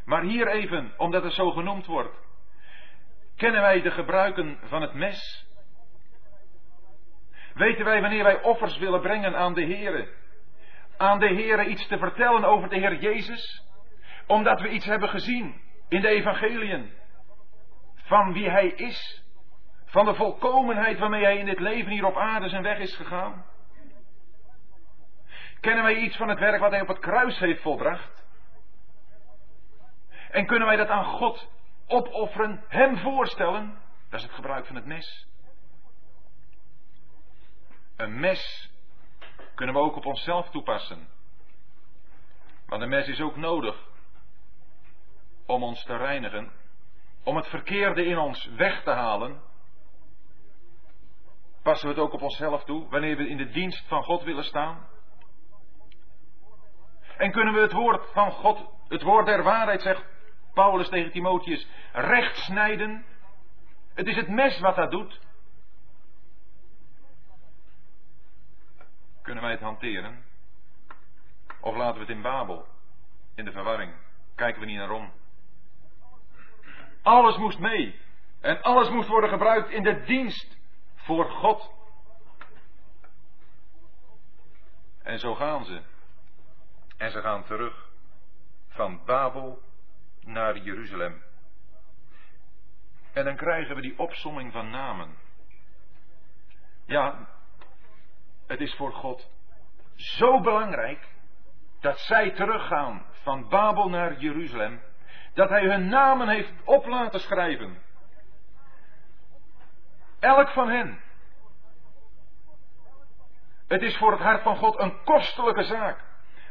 Maar 0.05 0.23
hier 0.23 0.49
even, 0.49 0.93
omdat 0.97 1.23
het 1.23 1.33
zo 1.33 1.51
genoemd 1.51 1.87
wordt. 1.87 2.17
Kennen 3.37 3.61
wij 3.61 3.83
de 3.83 3.91
gebruiken 3.91 4.59
van 4.63 4.83
het 4.83 4.95
mes? 4.95 5.47
Weten 7.55 7.85
wij 7.85 8.01
wanneer 8.01 8.25
wij 8.25 8.43
offers 8.43 8.79
willen 8.79 9.01
brengen 9.01 9.37
aan 9.37 9.55
de 9.55 9.67
Here? 9.67 10.09
Aan 10.97 11.19
de 11.19 11.35
Here 11.35 11.65
iets 11.65 11.87
te 11.87 11.99
vertellen 11.99 12.45
over 12.45 12.69
de 12.69 12.77
Heer 12.77 13.01
Jezus? 13.01 13.65
Omdat 14.27 14.61
we 14.61 14.69
iets 14.69 14.87
hebben 14.87 15.09
gezien 15.09 15.61
in 15.89 16.01
de 16.01 16.09
evangeliën 16.09 16.93
van 18.13 18.33
wie 18.33 18.51
hij 18.51 18.67
is, 18.67 19.23
van 19.85 20.05
de 20.05 20.15
volkomenheid 20.15 20.99
waarmee 20.99 21.25
hij 21.25 21.39
in 21.39 21.47
dit 21.47 21.59
leven 21.59 21.91
hier 21.91 22.05
op 22.05 22.17
aarde 22.17 22.49
zijn 22.49 22.63
weg 22.63 22.79
is 22.79 22.97
gegaan? 22.97 23.45
Kennen 25.61 25.85
wij 25.85 25.95
iets 25.95 26.17
van 26.17 26.29
het 26.29 26.39
werk 26.39 26.61
wat 26.61 26.71
hij 26.71 26.81
op 26.81 26.89
het 26.89 26.99
kruis 26.99 27.39
heeft 27.39 27.63
volbracht? 27.63 28.25
En 30.31 30.47
kunnen 30.47 30.69
wij 30.69 30.77
dat 30.77 30.89
aan 30.89 31.05
God 31.05 31.49
opofferen, 31.87 32.65
hem 32.69 32.97
voorstellen? 32.97 33.79
Dat 34.11 34.21
is 34.21 34.27
het 34.27 34.35
gebruik 34.35 34.67
van 34.67 34.77
het 34.77 34.87
mes. 34.87 35.29
Een 37.97 38.21
mes 38.21 38.71
kunnen 39.55 39.75
we 39.75 39.81
ook 39.81 39.97
op 39.97 40.07
onszelf 40.07 40.51
toepassen. 40.51 41.09
Want 42.67 42.83
een 42.83 42.89
mes 42.89 43.09
is 43.09 43.21
ook 43.21 43.37
nodig 43.37 43.89
om 45.47 45.63
ons 45.63 45.85
te 45.85 45.97
reinigen 45.97 46.62
om 47.25 47.37
het 47.37 47.47
verkeerde 47.47 48.05
in 48.05 48.19
ons 48.19 48.45
weg 48.45 48.83
te 48.83 48.91
halen, 48.91 49.41
passen 51.63 51.89
we 51.89 51.95
het 51.95 52.03
ook 52.03 52.13
op 52.13 52.23
onszelf 52.23 52.65
toe 52.65 52.89
wanneer 52.89 53.17
we 53.17 53.29
in 53.29 53.37
de 53.37 53.51
dienst 53.51 53.89
van 53.89 54.03
God 54.03 54.23
willen 54.23 54.45
staan? 54.45 54.87
En 57.17 57.33
kunnen 57.33 57.55
we 57.55 57.61
het 57.61 57.73
woord 57.73 58.13
van 58.13 58.31
God, 58.31 58.71
het 58.89 59.03
woord 59.03 59.27
der 59.27 59.43
waarheid, 59.43 59.83
zegt 59.83 60.05
Paulus 60.55 60.89
tegen 60.89 61.11
Timotheus, 61.11 61.69
recht 61.93 62.37
snijden? 62.37 63.05
Het 63.95 64.07
is 64.07 64.17
het 64.17 64.29
mes 64.29 64.61
wat 64.61 64.77
dat 64.77 64.91
doet. 64.91 65.21
Kunnen 69.23 69.43
wij 69.43 69.53
het 69.53 69.61
hanteren? 69.61 70.25
Of 71.61 71.77
laten 71.77 71.95
we 71.95 72.01
het 72.01 72.17
in 72.17 72.23
Babel, 72.23 72.67
in 73.35 73.45
de 73.45 73.53
verwarring? 73.53 73.95
Kijken 74.35 74.61
we 74.61 74.67
niet 74.67 74.77
naar 74.77 74.91
om? 74.91 75.13
Alles 77.03 77.37
moest 77.37 77.59
mee. 77.59 78.01
En 78.41 78.63
alles 78.63 78.91
moest 78.91 79.09
worden 79.09 79.31
gebruikt 79.31 79.71
in 79.71 79.83
de 79.83 80.03
dienst 80.03 80.57
voor 80.95 81.31
God. 81.31 81.71
En 85.03 85.19
zo 85.19 85.35
gaan 85.35 85.65
ze. 85.65 85.81
En 86.97 87.11
ze 87.11 87.21
gaan 87.21 87.45
terug 87.45 87.89
van 88.69 89.05
Babel 89.05 89.63
naar 90.21 90.59
Jeruzalem. 90.59 91.23
En 93.13 93.25
dan 93.25 93.37
krijgen 93.37 93.75
we 93.75 93.83
die 93.83 93.99
opsomming 93.99 94.53
van 94.53 94.71
namen. 94.71 95.17
Ja, 96.87 97.29
het 98.47 98.61
is 98.61 98.75
voor 98.75 98.93
God 98.93 99.31
zo 99.95 100.41
belangrijk 100.41 101.09
dat 101.81 101.99
zij 101.99 102.31
teruggaan 102.31 103.07
van 103.11 103.49
Babel 103.49 103.89
naar 103.89 104.21
Jeruzalem 104.21 104.83
dat 105.35 105.49
hij 105.49 105.65
hun 105.65 105.89
namen 105.89 106.29
heeft 106.29 106.53
op 106.65 106.87
laten 106.87 107.21
schrijven. 107.21 107.79
Elk 110.21 110.49
van 110.49 110.69
hen. 110.69 111.01
Het 113.69 113.83
is 113.83 113.97
voor 113.97 114.11
het 114.11 114.21
hart 114.21 114.43
van 114.43 114.57
God 114.57 114.79
een 114.79 115.03
kostelijke 115.05 115.63
zaak. 115.63 115.99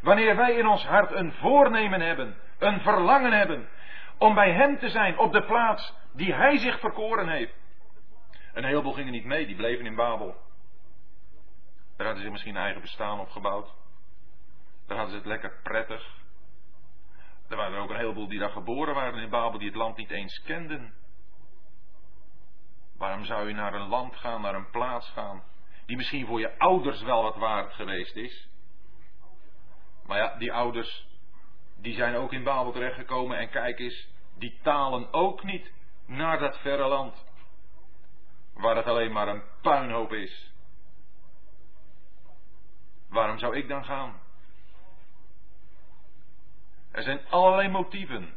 Wanneer 0.02 0.36
wij 0.36 0.54
in 0.54 0.68
ons 0.68 0.86
hart 0.86 1.12
een 1.12 1.34
voornemen 1.34 2.02
hebben, 2.02 2.36
een 2.60 2.82
verlangen 2.82 3.32
hebben, 3.32 3.70
om 4.18 4.34
bij 4.34 4.52
Hem 4.52 4.80
te 4.80 4.90
zijn 4.90 5.18
op 5.18 5.32
de 5.32 5.44
plaats 5.44 5.94
die 6.12 6.34
Hij 6.34 6.58
zich 6.58 6.80
verkoren 6.80 7.30
heeft. 7.30 7.54
Een 8.54 8.64
heleboel 8.64 8.94
gingen 8.94 9.12
niet 9.12 9.26
mee, 9.26 9.46
die 9.46 9.56
bleven 9.56 9.86
in 9.86 9.96
Babel. 9.96 10.36
Daar 11.98 12.06
hadden 12.06 12.26
ze 12.26 12.32
misschien 12.32 12.56
een 12.56 12.62
eigen 12.62 12.82
bestaan 12.82 13.20
opgebouwd. 13.20 13.74
Daar 14.88 14.98
hadden 14.98 15.16
ze 15.16 15.22
het 15.22 15.26
lekker 15.26 15.60
prettig. 15.64 16.21
Er 17.52 17.58
waren 17.58 17.80
ook 17.80 17.90
een 17.90 17.96
heleboel 17.96 18.28
die 18.28 18.40
daar 18.40 18.50
geboren 18.50 18.94
waren 18.96 19.24
in 19.24 19.30
Babel 19.30 19.60
die 19.60 19.68
het 19.68 19.78
land 19.78 19.98
niet 19.98 20.10
eens 20.10 20.42
kenden. 20.42 20.94
Waarom 22.98 23.26
zou 23.26 23.48
je 23.48 23.54
naar 23.54 23.74
een 23.74 23.88
land 23.88 24.16
gaan, 24.16 24.42
naar 24.42 24.56
een 24.56 24.70
plaats 24.70 25.10
gaan, 25.10 25.44
die 25.86 25.98
misschien 25.98 26.26
voor 26.26 26.40
je 26.40 26.58
ouders 26.58 27.02
wel 27.02 27.24
wat 27.24 27.36
waard 27.36 27.74
geweest 27.74 28.16
is. 28.16 28.50
Maar 30.06 30.18
ja, 30.18 30.38
die 30.38 30.54
ouders, 30.54 31.08
die 31.78 31.94
zijn 31.94 32.16
ook 32.16 32.34
in 32.34 32.44
Babel 32.44 32.72
terechtgekomen 32.72 33.38
en 33.38 33.50
kijk 33.50 33.80
eens, 33.80 34.08
die 34.38 34.60
talen 34.62 35.14
ook 35.14 35.44
niet 35.44 35.74
naar 36.06 36.40
dat 36.40 36.58
verre 36.60 36.88
land. 36.88 37.26
Waar 38.54 38.76
het 38.76 38.86
alleen 38.86 39.12
maar 39.12 39.28
een 39.28 39.44
puinhoop 39.62 40.14
is. 40.14 40.54
Waarom 43.10 43.38
zou 43.38 43.58
ik 43.58 43.68
dan 43.68 43.86
gaan? 43.86 44.21
Er 46.92 47.04
zijn 47.04 47.30
allerlei 47.30 47.70
motieven 47.70 48.34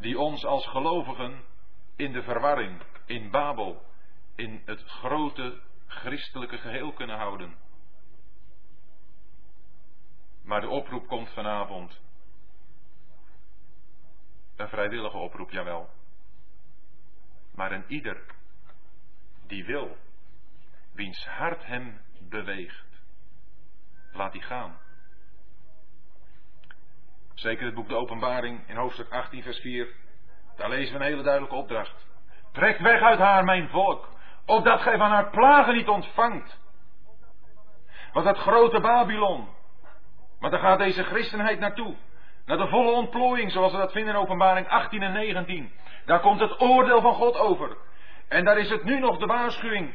die 0.00 0.18
ons 0.18 0.44
als 0.44 0.66
gelovigen 0.66 1.44
in 1.96 2.12
de 2.12 2.22
verwarring, 2.22 2.82
in 3.04 3.30
Babel, 3.30 3.86
in 4.34 4.62
het 4.64 4.82
grote 4.82 5.60
christelijke 5.86 6.58
geheel 6.58 6.92
kunnen 6.92 7.16
houden. 7.16 7.56
Maar 10.42 10.60
de 10.60 10.68
oproep 10.68 11.06
komt 11.06 11.28
vanavond. 11.28 12.00
Een 14.56 14.68
vrijwillige 14.68 15.16
oproep, 15.16 15.50
jawel. 15.50 15.90
Maar 17.54 17.72
een 17.72 17.84
ieder 17.88 18.24
die 19.46 19.64
wil, 19.64 19.96
wiens 20.92 21.26
hart 21.26 21.66
hem 21.66 22.00
beweegt, 22.20 23.02
laat 24.12 24.32
die 24.32 24.42
gaan. 24.42 24.87
Zeker 27.38 27.66
het 27.66 27.74
boek 27.74 27.88
De 27.88 27.94
Openbaring 27.94 28.68
in 28.68 28.76
hoofdstuk 28.76 29.10
18, 29.10 29.42
vers 29.42 29.58
4. 29.58 29.88
Daar 30.56 30.68
lezen 30.68 30.92
we 30.92 31.00
een 31.00 31.10
hele 31.10 31.22
duidelijke 31.22 31.56
opdracht. 31.56 32.06
Trek 32.52 32.78
weg 32.78 33.00
uit 33.00 33.18
haar, 33.18 33.44
mijn 33.44 33.68
volk, 33.68 34.08
opdat 34.46 34.80
gij 34.80 34.98
van 34.98 35.10
haar 35.10 35.30
plagen 35.30 35.74
niet 35.74 35.88
ontvangt. 35.88 36.60
Want 38.12 38.26
dat 38.26 38.38
grote 38.38 38.80
Babylon, 38.80 39.48
maar 40.38 40.50
daar 40.50 40.60
gaat 40.60 40.78
deze 40.78 41.02
christenheid 41.02 41.58
naartoe. 41.58 41.94
Naar 42.46 42.56
de 42.56 42.68
volle 42.68 42.90
ontplooiing, 42.90 43.52
zoals 43.52 43.72
we 43.72 43.78
dat 43.78 43.92
vinden 43.92 44.14
in 44.14 44.20
openbaring 44.20 44.68
18 44.68 45.02
en 45.02 45.12
19. 45.12 45.72
Daar 46.04 46.20
komt 46.20 46.40
het 46.40 46.60
oordeel 46.60 47.00
van 47.00 47.14
God 47.14 47.36
over. 47.36 47.76
En 48.28 48.44
daar 48.44 48.58
is 48.58 48.70
het 48.70 48.84
nu 48.84 48.98
nog 48.98 49.18
de 49.18 49.26
waarschuwing. 49.26 49.94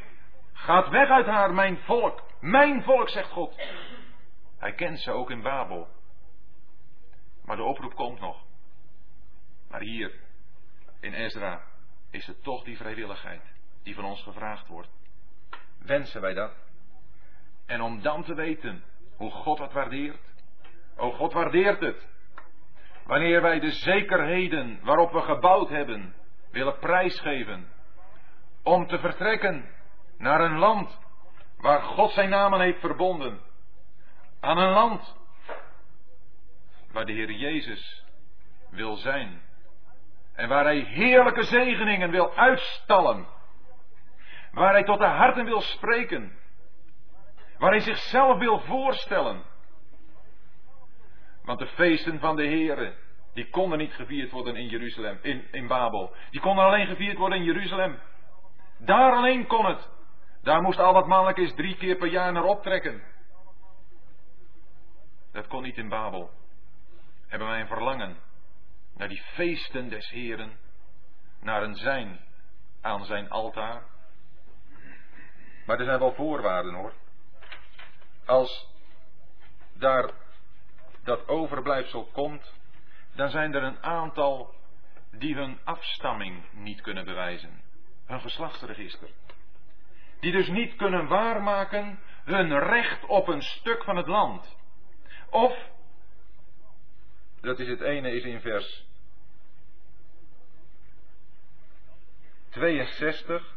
Gaat 0.52 0.88
weg 0.88 1.08
uit 1.08 1.26
haar, 1.26 1.54
mijn 1.54 1.78
volk. 1.78 2.22
Mijn 2.40 2.82
volk, 2.82 3.08
zegt 3.08 3.30
God. 3.30 3.56
Hij 4.58 4.72
kent 4.72 5.00
ze 5.00 5.10
ook 5.10 5.30
in 5.30 5.42
Babel. 5.42 5.93
Maar 7.44 7.56
de 7.56 7.62
oproep 7.62 7.94
komt 7.94 8.20
nog. 8.20 8.44
Maar 9.70 9.80
hier, 9.80 10.12
in 11.00 11.12
Ezra, 11.12 11.62
is 12.10 12.26
het 12.26 12.42
toch 12.42 12.64
die 12.64 12.76
vrijwilligheid 12.76 13.42
die 13.82 13.94
van 13.94 14.04
ons 14.04 14.22
gevraagd 14.22 14.66
wordt. 14.66 14.90
Wensen 15.78 16.20
wij 16.20 16.34
dat? 16.34 16.52
En 17.66 17.80
om 17.80 18.02
dan 18.02 18.24
te 18.24 18.34
weten 18.34 18.84
hoe 19.16 19.30
God 19.30 19.58
het 19.58 19.72
waardeert. 19.72 20.32
Oh, 20.96 21.14
God 21.14 21.32
waardeert 21.32 21.80
het. 21.80 22.08
Wanneer 23.04 23.42
wij 23.42 23.60
de 23.60 23.70
zekerheden 23.70 24.80
waarop 24.82 25.12
we 25.12 25.20
gebouwd 25.20 25.68
hebben 25.68 26.14
willen 26.50 26.78
prijsgeven. 26.78 27.68
Om 28.62 28.86
te 28.86 28.98
vertrekken 28.98 29.70
naar 30.18 30.40
een 30.40 30.58
land 30.58 30.98
waar 31.56 31.82
God 31.82 32.10
zijn 32.10 32.30
namen 32.30 32.60
heeft 32.60 32.80
verbonden. 32.80 33.40
Aan 34.40 34.58
een 34.58 34.72
land 34.72 35.16
waar 36.94 37.06
de 37.06 37.12
Heer 37.12 37.30
Jezus 37.30 38.04
wil 38.70 38.96
zijn. 38.96 39.42
En 40.34 40.48
waar 40.48 40.64
Hij 40.64 40.78
heerlijke 40.78 41.42
zegeningen 41.42 42.10
wil 42.10 42.34
uitstallen. 42.36 43.26
Waar 44.52 44.72
Hij 44.72 44.84
tot 44.84 44.98
de 44.98 45.04
harten 45.04 45.44
wil 45.44 45.60
spreken. 45.60 46.38
Waar 47.58 47.70
Hij 47.70 47.80
zichzelf 47.80 48.38
wil 48.38 48.60
voorstellen. 48.60 49.42
Want 51.44 51.58
de 51.58 51.66
feesten 51.66 52.20
van 52.20 52.36
de 52.36 52.42
Heeren, 52.42 52.94
die 53.32 53.50
konden 53.50 53.78
niet 53.78 53.92
gevierd 53.92 54.30
worden 54.30 54.56
in 54.56 54.68
Jeruzalem, 54.68 55.18
in, 55.22 55.44
in 55.52 55.66
Babel. 55.66 56.14
Die 56.30 56.40
konden 56.40 56.64
alleen 56.64 56.86
gevierd 56.86 57.18
worden 57.18 57.38
in 57.38 57.44
Jeruzalem. 57.44 57.98
Daar 58.78 59.12
alleen 59.12 59.46
kon 59.46 59.64
het. 59.64 59.88
Daar 60.42 60.62
moest 60.62 60.78
al 60.78 60.92
wat 60.92 61.06
mannelijk 61.06 61.38
is 61.38 61.54
drie 61.54 61.76
keer 61.76 61.96
per 61.96 62.08
jaar 62.08 62.32
naar 62.32 62.44
optrekken. 62.44 63.02
Dat 65.32 65.46
kon 65.46 65.62
niet 65.62 65.76
in 65.76 65.88
Babel 65.88 66.30
hebben 67.34 67.52
wij 67.52 67.60
een 67.62 67.76
verlangen 67.76 68.16
naar 68.96 69.08
die 69.08 69.22
feesten 69.22 69.88
des 69.88 70.08
Heren, 70.08 70.58
naar 71.40 71.62
een 71.62 71.74
zijn 71.74 72.20
aan 72.80 73.04
zijn 73.04 73.30
altaar. 73.30 73.82
Maar 75.66 75.78
er 75.78 75.84
zijn 75.84 75.98
wel 75.98 76.14
voorwaarden 76.14 76.74
hoor. 76.74 76.92
Als 78.26 78.68
daar 79.72 80.10
dat 81.02 81.28
overblijfsel 81.28 82.04
komt, 82.04 82.54
dan 83.14 83.28
zijn 83.28 83.54
er 83.54 83.62
een 83.62 83.82
aantal 83.82 84.54
die 85.10 85.34
hun 85.34 85.58
afstamming 85.64 86.44
niet 86.52 86.80
kunnen 86.80 87.04
bewijzen. 87.04 87.62
Hun 88.06 88.20
geslachtsregister. 88.20 89.08
Die 90.20 90.32
dus 90.32 90.48
niet 90.48 90.76
kunnen 90.76 91.06
waarmaken 91.06 91.98
hun 92.24 92.58
recht 92.58 93.04
op 93.06 93.28
een 93.28 93.42
stuk 93.42 93.84
van 93.84 93.96
het 93.96 94.06
land. 94.06 94.56
Of 95.30 95.72
dat 97.44 97.58
is 97.58 97.68
het 97.68 97.80
ene 97.80 98.12
is 98.12 98.24
in 98.24 98.40
vers 98.40 98.86
62 102.50 103.54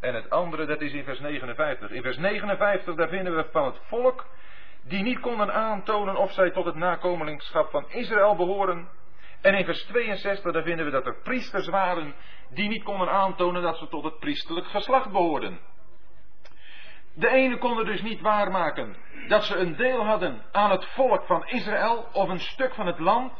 en 0.00 0.14
het 0.14 0.30
andere 0.30 0.66
dat 0.66 0.80
is 0.80 0.92
in 0.92 1.04
vers 1.04 1.20
59. 1.20 1.90
In 1.90 2.02
vers 2.02 2.16
59 2.16 2.94
daar 2.94 3.08
vinden 3.08 3.36
we 3.36 3.46
van 3.50 3.64
het 3.64 3.78
volk 3.86 4.26
die 4.82 5.02
niet 5.02 5.20
konden 5.20 5.52
aantonen 5.52 6.16
of 6.16 6.32
zij 6.32 6.50
tot 6.50 6.64
het 6.64 6.74
nakomelingschap 6.74 7.70
van 7.70 7.90
Israël 7.90 8.36
behoren. 8.36 8.88
En 9.40 9.54
in 9.54 9.64
vers 9.64 9.84
62 9.84 10.52
daar 10.52 10.62
vinden 10.62 10.84
we 10.84 10.90
dat 10.90 11.06
er 11.06 11.16
priesters 11.22 11.66
waren 11.66 12.14
die 12.48 12.68
niet 12.68 12.82
konden 12.82 13.10
aantonen 13.10 13.62
dat 13.62 13.78
ze 13.78 13.88
tot 13.88 14.04
het 14.04 14.18
priesterlijk 14.18 14.66
geslacht 14.66 15.10
behoorden. 15.10 15.60
De 17.14 17.28
ene 17.28 17.58
konden 17.58 17.84
dus 17.84 18.02
niet 18.02 18.20
waarmaken 18.20 18.96
dat 19.28 19.44
ze 19.44 19.56
een 19.56 19.76
deel 19.76 20.04
hadden 20.04 20.42
aan 20.52 20.70
het 20.70 20.84
volk 20.84 21.26
van 21.26 21.46
Israël 21.46 22.08
of 22.12 22.28
een 22.28 22.40
stuk 22.40 22.74
van 22.74 22.86
het 22.86 22.98
land. 22.98 23.32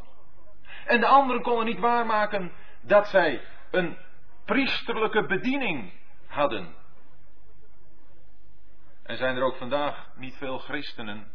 En 0.87 1.01
de 1.01 1.07
anderen 1.07 1.43
konden 1.43 1.65
niet 1.65 1.79
waarmaken 1.79 2.53
dat 2.81 3.09
zij 3.09 3.41
een 3.71 3.99
priesterlijke 4.45 5.27
bediening 5.27 5.93
hadden. 6.27 6.75
En 9.03 9.17
zijn 9.17 9.37
er 9.37 9.43
ook 9.43 9.57
vandaag 9.57 10.11
niet 10.17 10.37
veel 10.37 10.59
christenen 10.59 11.33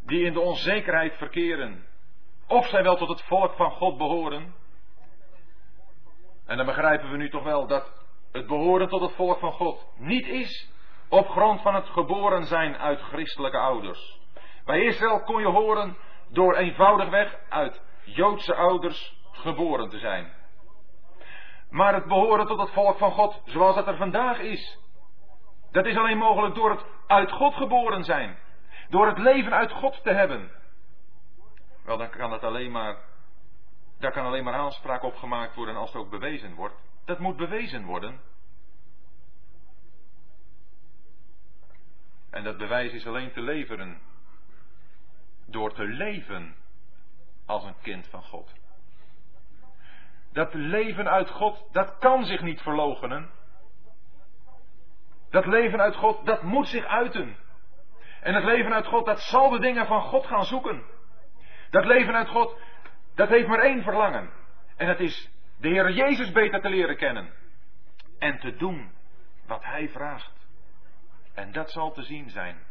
die 0.00 0.24
in 0.24 0.32
de 0.32 0.40
onzekerheid 0.40 1.16
verkeren 1.16 1.86
of 2.46 2.68
zij 2.68 2.82
wel 2.82 2.96
tot 2.96 3.08
het 3.08 3.22
volk 3.22 3.54
van 3.54 3.70
God 3.70 3.98
behoren? 3.98 4.54
En 6.46 6.56
dan 6.56 6.66
begrijpen 6.66 7.10
we 7.10 7.16
nu 7.16 7.30
toch 7.30 7.42
wel 7.42 7.66
dat 7.66 7.92
het 8.32 8.46
behoren 8.46 8.88
tot 8.88 9.00
het 9.00 9.12
volk 9.12 9.38
van 9.38 9.52
God 9.52 9.86
niet 9.96 10.26
is 10.26 10.70
op 11.10 11.28
grond 11.28 11.62
van 11.62 11.74
het 11.74 11.88
geboren 11.88 12.44
zijn 12.44 12.76
uit 12.76 13.00
christelijke 13.00 13.58
ouders. 13.58 14.18
Bij 14.64 14.84
Israël 14.84 15.22
kon 15.22 15.40
je 15.40 15.46
horen 15.46 15.96
door 16.28 16.54
eenvoudigweg 16.54 17.38
uit 17.48 17.82
Joodse 18.04 18.54
ouders 18.54 19.18
geboren 19.32 19.88
te 19.88 19.98
zijn. 19.98 20.32
Maar 21.70 21.94
het 21.94 22.04
behoren 22.04 22.46
tot 22.46 22.58
het 22.58 22.70
volk 22.70 22.98
van 22.98 23.12
God 23.12 23.42
zoals 23.44 23.74
dat 23.74 23.86
er 23.86 23.96
vandaag 23.96 24.38
is. 24.38 24.78
Dat 25.70 25.86
is 25.86 25.96
alleen 25.96 26.18
mogelijk 26.18 26.54
door 26.54 26.70
het 26.70 26.84
uit 27.06 27.32
God 27.32 27.54
geboren 27.54 28.04
zijn. 28.04 28.38
Door 28.88 29.06
het 29.06 29.18
leven 29.18 29.52
uit 29.52 29.72
God 29.72 30.02
te 30.02 30.12
hebben. 30.12 30.50
Wel, 31.84 31.96
dan 31.96 32.10
kan 32.10 32.32
het 32.32 32.44
alleen 32.44 32.70
maar. 32.70 32.96
Daar 33.98 34.12
kan 34.12 34.24
alleen 34.24 34.44
maar 34.44 34.54
aanspraak 34.54 35.02
op 35.02 35.16
gemaakt 35.16 35.54
worden 35.54 35.76
als 35.76 35.92
het 35.92 36.02
ook 36.02 36.10
bewezen 36.10 36.54
wordt. 36.54 36.74
Dat 37.04 37.18
moet 37.18 37.36
bewezen 37.36 37.84
worden. 37.84 38.20
En 42.30 42.44
dat 42.44 42.56
bewijs 42.56 42.92
is 42.92 43.06
alleen 43.06 43.32
te 43.32 43.40
leveren 43.40 44.00
door 45.46 45.72
te 45.72 45.84
leven 45.84 46.56
als 47.46 47.64
een 47.64 47.80
kind 47.82 48.08
van 48.08 48.22
God. 48.22 48.52
Dat 50.32 50.54
leven 50.54 51.10
uit 51.10 51.30
God, 51.30 51.68
dat 51.72 51.98
kan 51.98 52.24
zich 52.24 52.42
niet 52.42 52.60
verlogenen. 52.60 53.30
Dat 55.30 55.46
leven 55.46 55.80
uit 55.80 55.96
God, 55.96 56.26
dat 56.26 56.42
moet 56.42 56.68
zich 56.68 56.84
uiten. 56.84 57.36
En 58.20 58.34
het 58.34 58.44
leven 58.44 58.74
uit 58.74 58.86
God, 58.86 59.06
dat 59.06 59.20
zal 59.20 59.50
de 59.50 59.58
dingen 59.58 59.86
van 59.86 60.02
God 60.02 60.26
gaan 60.26 60.44
zoeken. 60.44 60.82
Dat 61.70 61.84
leven 61.84 62.14
uit 62.14 62.28
God, 62.28 62.58
dat 63.14 63.28
heeft 63.28 63.48
maar 63.48 63.58
één 63.58 63.82
verlangen. 63.82 64.30
En 64.76 64.86
dat 64.86 65.00
is 65.00 65.30
de 65.56 65.68
Heer 65.68 65.90
Jezus 65.90 66.32
beter 66.32 66.60
te 66.60 66.68
leren 66.68 66.96
kennen. 66.96 67.32
En 68.18 68.38
te 68.38 68.56
doen 68.56 68.90
wat 69.46 69.64
Hij 69.64 69.88
vraagt. 69.88 70.39
En 71.40 71.52
dat 71.52 71.70
zal 71.70 71.92
te 71.92 72.02
zien 72.02 72.30
zijn 72.30 72.62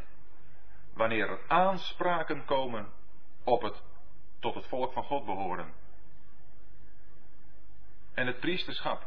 wanneer 0.94 1.30
er 1.30 1.40
aanspraken 1.48 2.46
komen 2.46 2.94
op 3.44 3.62
het 3.62 3.84
tot 4.40 4.56
het 4.56 4.68
volk 4.68 4.94
van 4.94 5.04
God 5.04 5.26
behoren. 5.26 5.74
En 8.14 8.28
het 8.28 8.40
priesterschap. 8.40 9.06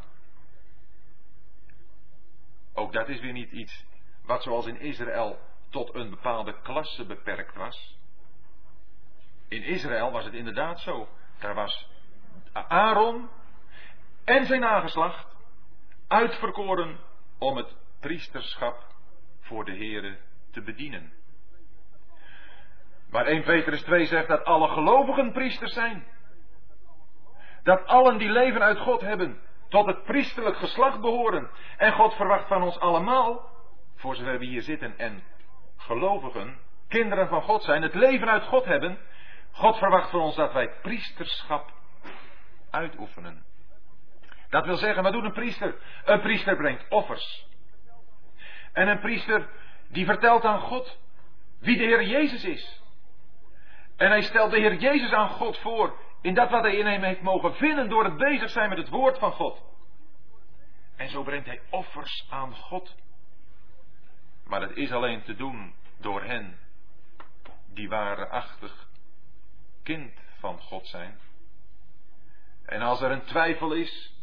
Ook 2.74 2.92
dat 2.92 3.08
is 3.08 3.20
weer 3.20 3.32
niet 3.32 3.50
iets 3.50 3.84
wat 4.24 4.42
zoals 4.42 4.66
in 4.66 4.80
Israël 4.80 5.38
tot 5.70 5.94
een 5.94 6.10
bepaalde 6.10 6.60
klasse 6.60 7.06
beperkt 7.06 7.54
was. 7.54 7.98
In 9.48 9.62
Israël 9.62 10.10
was 10.10 10.24
het 10.24 10.34
inderdaad 10.34 10.80
zo. 10.80 11.08
Daar 11.38 11.54
was 11.54 11.88
Aaron 12.52 13.30
en 14.24 14.46
zijn 14.46 14.60
nageslacht 14.60 15.26
uitverkoren 16.08 17.00
om 17.38 17.56
het 17.56 17.76
priesterschap 18.00 18.91
voor 19.52 19.64
de 19.64 19.76
Here 19.76 20.16
te 20.50 20.62
bedienen. 20.62 21.12
Maar 23.10 23.26
1 23.26 23.42
Petrus 23.42 23.82
2 23.82 24.06
zegt 24.06 24.28
dat 24.28 24.44
alle 24.44 24.68
gelovigen 24.68 25.32
priesters 25.32 25.72
zijn. 25.72 26.04
Dat 27.62 27.86
allen 27.86 28.18
die 28.18 28.30
leven 28.30 28.62
uit 28.62 28.78
God 28.78 29.00
hebben, 29.00 29.40
tot 29.68 29.86
het 29.86 30.02
priesterlijk 30.04 30.56
geslacht 30.56 31.00
behoren. 31.00 31.50
En 31.76 31.92
God 31.92 32.14
verwacht 32.14 32.48
van 32.48 32.62
ons 32.62 32.78
allemaal, 32.78 33.50
voor 33.96 34.14
zover 34.14 34.38
we 34.38 34.44
hier 34.44 34.62
zitten 34.62 34.98
en 34.98 35.22
gelovigen, 35.76 36.58
kinderen 36.88 37.28
van 37.28 37.42
God 37.42 37.62
zijn, 37.62 37.82
het 37.82 37.94
leven 37.94 38.30
uit 38.30 38.44
God 38.44 38.64
hebben. 38.64 38.98
God 39.50 39.76
verwacht 39.76 40.10
van 40.10 40.20
ons 40.20 40.34
dat 40.36 40.52
wij 40.52 40.70
priesterschap 40.82 41.72
uitoefenen. 42.70 43.44
Dat 44.48 44.66
wil 44.66 44.76
zeggen, 44.76 45.02
wat 45.02 45.12
doet 45.12 45.24
een 45.24 45.32
priester? 45.32 45.74
Een 46.04 46.20
priester 46.20 46.56
brengt 46.56 46.88
offers. 46.88 47.50
En 48.72 48.88
een 48.88 49.00
priester 49.00 49.48
die 49.88 50.04
vertelt 50.04 50.44
aan 50.44 50.60
God 50.60 50.98
wie 51.58 51.76
de 51.76 51.84
Heer 51.84 52.02
Jezus 52.02 52.44
is. 52.44 52.82
En 53.96 54.08
hij 54.08 54.22
stelt 54.22 54.50
de 54.50 54.58
Heer 54.58 54.74
Jezus 54.74 55.12
aan 55.12 55.30
God 55.30 55.58
voor 55.58 55.98
in 56.20 56.34
dat 56.34 56.50
wat 56.50 56.62
hij 56.62 56.76
in 56.76 56.86
hem 56.86 57.02
heeft 57.02 57.22
mogen 57.22 57.54
vinden 57.54 57.88
door 57.88 58.04
het 58.04 58.16
bezig 58.16 58.50
zijn 58.50 58.68
met 58.68 58.78
het 58.78 58.88
woord 58.88 59.18
van 59.18 59.32
God. 59.32 59.62
En 60.96 61.08
zo 61.08 61.22
brengt 61.22 61.46
hij 61.46 61.60
offers 61.70 62.26
aan 62.30 62.54
God. 62.54 62.96
Maar 64.44 64.60
het 64.60 64.76
is 64.76 64.92
alleen 64.92 65.22
te 65.22 65.34
doen 65.34 65.74
door 66.00 66.22
hen 66.22 66.58
die 67.74 67.88
wareachtig 67.88 68.88
kind 69.82 70.12
van 70.38 70.60
God 70.60 70.86
zijn. 70.86 71.18
En 72.64 72.80
als 72.80 73.00
er 73.00 73.10
een 73.10 73.24
twijfel 73.24 73.72
is, 73.72 74.14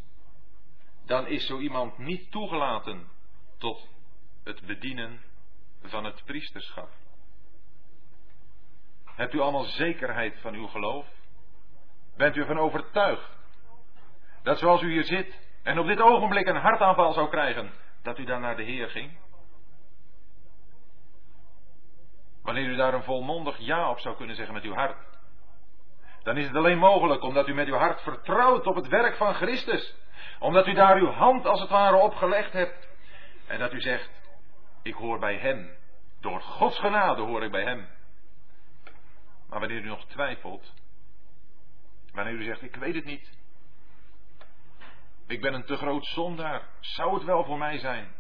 dan 1.06 1.28
is 1.28 1.46
zo 1.46 1.60
iemand 1.60 1.98
niet 1.98 2.32
toegelaten 2.32 3.08
tot 3.58 3.88
het 4.50 4.66
bedienen 4.66 5.22
van 5.84 6.04
het 6.04 6.24
priesterschap. 6.26 6.90
Hebt 9.06 9.34
u 9.34 9.40
allemaal 9.40 9.64
zekerheid 9.64 10.40
van 10.40 10.54
uw 10.54 10.68
geloof? 10.68 11.08
Bent 12.18 12.36
u 12.36 12.40
ervan 12.40 12.60
overtuigd 12.60 13.38
dat 14.44 14.60
zoals 14.60 14.82
u 14.82 14.92
hier 14.92 15.04
zit 15.04 15.40
en 15.64 15.80
op 15.80 15.88
dit 15.88 16.02
ogenblik 16.02 16.48
een 16.48 16.56
hartaanval 16.56 17.14
zou 17.14 17.30
krijgen, 17.30 17.72
dat 18.04 18.18
u 18.18 18.24
dan 18.24 18.42
naar 18.42 18.56
de 18.56 18.64
Heer 18.64 18.90
ging? 18.90 19.18
Wanneer 22.44 22.70
u 22.70 22.76
daar 22.76 22.94
een 22.94 23.04
volmondig 23.04 23.58
ja 23.58 23.90
op 23.90 24.00
zou 24.00 24.16
kunnen 24.16 24.36
zeggen 24.36 24.54
met 24.54 24.64
uw 24.64 24.74
hart, 24.74 24.98
dan 26.24 26.38
is 26.38 26.48
het 26.48 26.56
alleen 26.56 26.78
mogelijk 26.78 27.24
omdat 27.24 27.48
u 27.48 27.54
met 27.54 27.68
uw 27.68 27.76
hart 27.76 28.02
vertrouwt 28.02 28.68
op 28.68 28.76
het 28.76 28.88
werk 28.88 29.16
van 29.16 29.34
Christus. 29.34 29.96
Omdat 30.40 30.68
u 30.68 30.74
daar 30.74 30.98
uw 30.98 31.12
hand 31.12 31.46
als 31.46 31.60
het 31.60 31.70
ware 31.70 31.96
opgelegd 31.96 32.54
hebt. 32.54 32.88
En 33.48 33.60
dat 33.60 33.74
u 33.74 33.82
zegt, 33.82 34.19
ik 34.82 34.94
hoor 34.94 35.20
bij 35.20 35.38
Hem. 35.38 35.78
Door 36.20 36.42
Gods 36.42 36.80
genade 36.80 37.22
hoor 37.22 37.44
ik 37.44 37.52
bij 37.52 37.64
Hem. 37.64 37.88
Maar 39.50 39.60
wanneer 39.60 39.82
u 39.82 39.88
nog 39.88 40.06
twijfelt, 40.06 40.74
wanneer 42.12 42.34
u 42.34 42.44
zegt, 42.44 42.62
ik 42.62 42.76
weet 42.76 42.96
het 42.96 43.06
niet. 43.06 43.38
Ik 45.28 45.42
ben 45.42 45.54
een 45.54 45.66
te 45.66 45.78
groot 45.78 46.06
zondaar. 46.06 46.70
Zou 46.80 47.14
het 47.14 47.24
wel 47.24 47.44
voor 47.44 47.58
mij 47.58 47.78
zijn? 47.78 48.16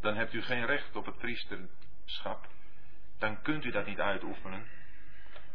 Dan 0.00 0.16
hebt 0.16 0.32
u 0.32 0.42
geen 0.42 0.66
recht 0.66 0.96
op 0.96 1.06
het 1.06 1.18
priesterschap. 1.18 2.48
Dan 3.18 3.42
kunt 3.42 3.64
u 3.64 3.70
dat 3.70 3.86
niet 3.86 4.00
uitoefenen. 4.00 4.66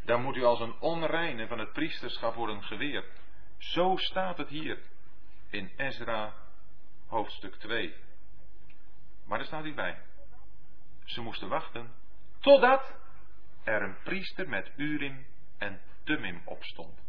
Dan 0.06 0.22
moet 0.22 0.36
u 0.36 0.44
als 0.44 0.60
een 0.60 0.80
onreine 0.80 1.48
van 1.48 1.60
het 1.60 1.74
priesterschap 1.74 2.36
worden 2.36 2.64
geweerd. 2.64 3.22
Zo 3.58 3.96
staat 3.98 4.38
het 4.38 4.50
hier 4.50 4.80
in 5.50 5.72
Ezra 5.78 6.34
hoofdstuk 7.08 7.56
2. 7.56 7.96
Maar 9.28 9.40
er 9.40 9.46
staat 9.46 9.64
niet 9.64 9.76
bij. 9.76 9.98
Ze 11.06 11.22
moesten 11.22 11.50
wachten 11.50 11.94
totdat 12.40 12.96
er 13.64 13.82
een 13.82 13.98
priester 14.04 14.50
met 14.50 14.72
Urim 14.76 15.26
en 15.58 15.82
Tumim 16.04 16.42
opstond. 16.46 17.00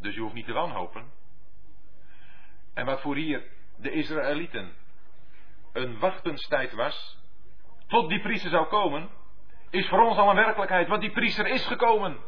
Dus 0.00 0.14
je 0.14 0.20
hoeft 0.20 0.34
niet 0.34 0.46
te 0.46 0.52
wanhopen. 0.52 1.12
En 2.74 2.86
wat 2.86 3.00
voor 3.00 3.16
hier 3.16 3.42
de 3.76 3.90
Israëlieten 3.90 4.72
een 5.72 5.98
wachtenstijd 5.98 6.72
was, 6.72 7.18
tot 7.86 8.08
die 8.08 8.20
priester 8.20 8.50
zou 8.50 8.66
komen, 8.66 9.10
is 9.70 9.88
voor 9.88 10.00
ons 10.00 10.16
al 10.16 10.30
een 10.30 10.36
werkelijkheid, 10.36 10.88
want 10.88 11.00
die 11.00 11.10
priester 11.10 11.46
is 11.46 11.66
gekomen. 11.66 12.18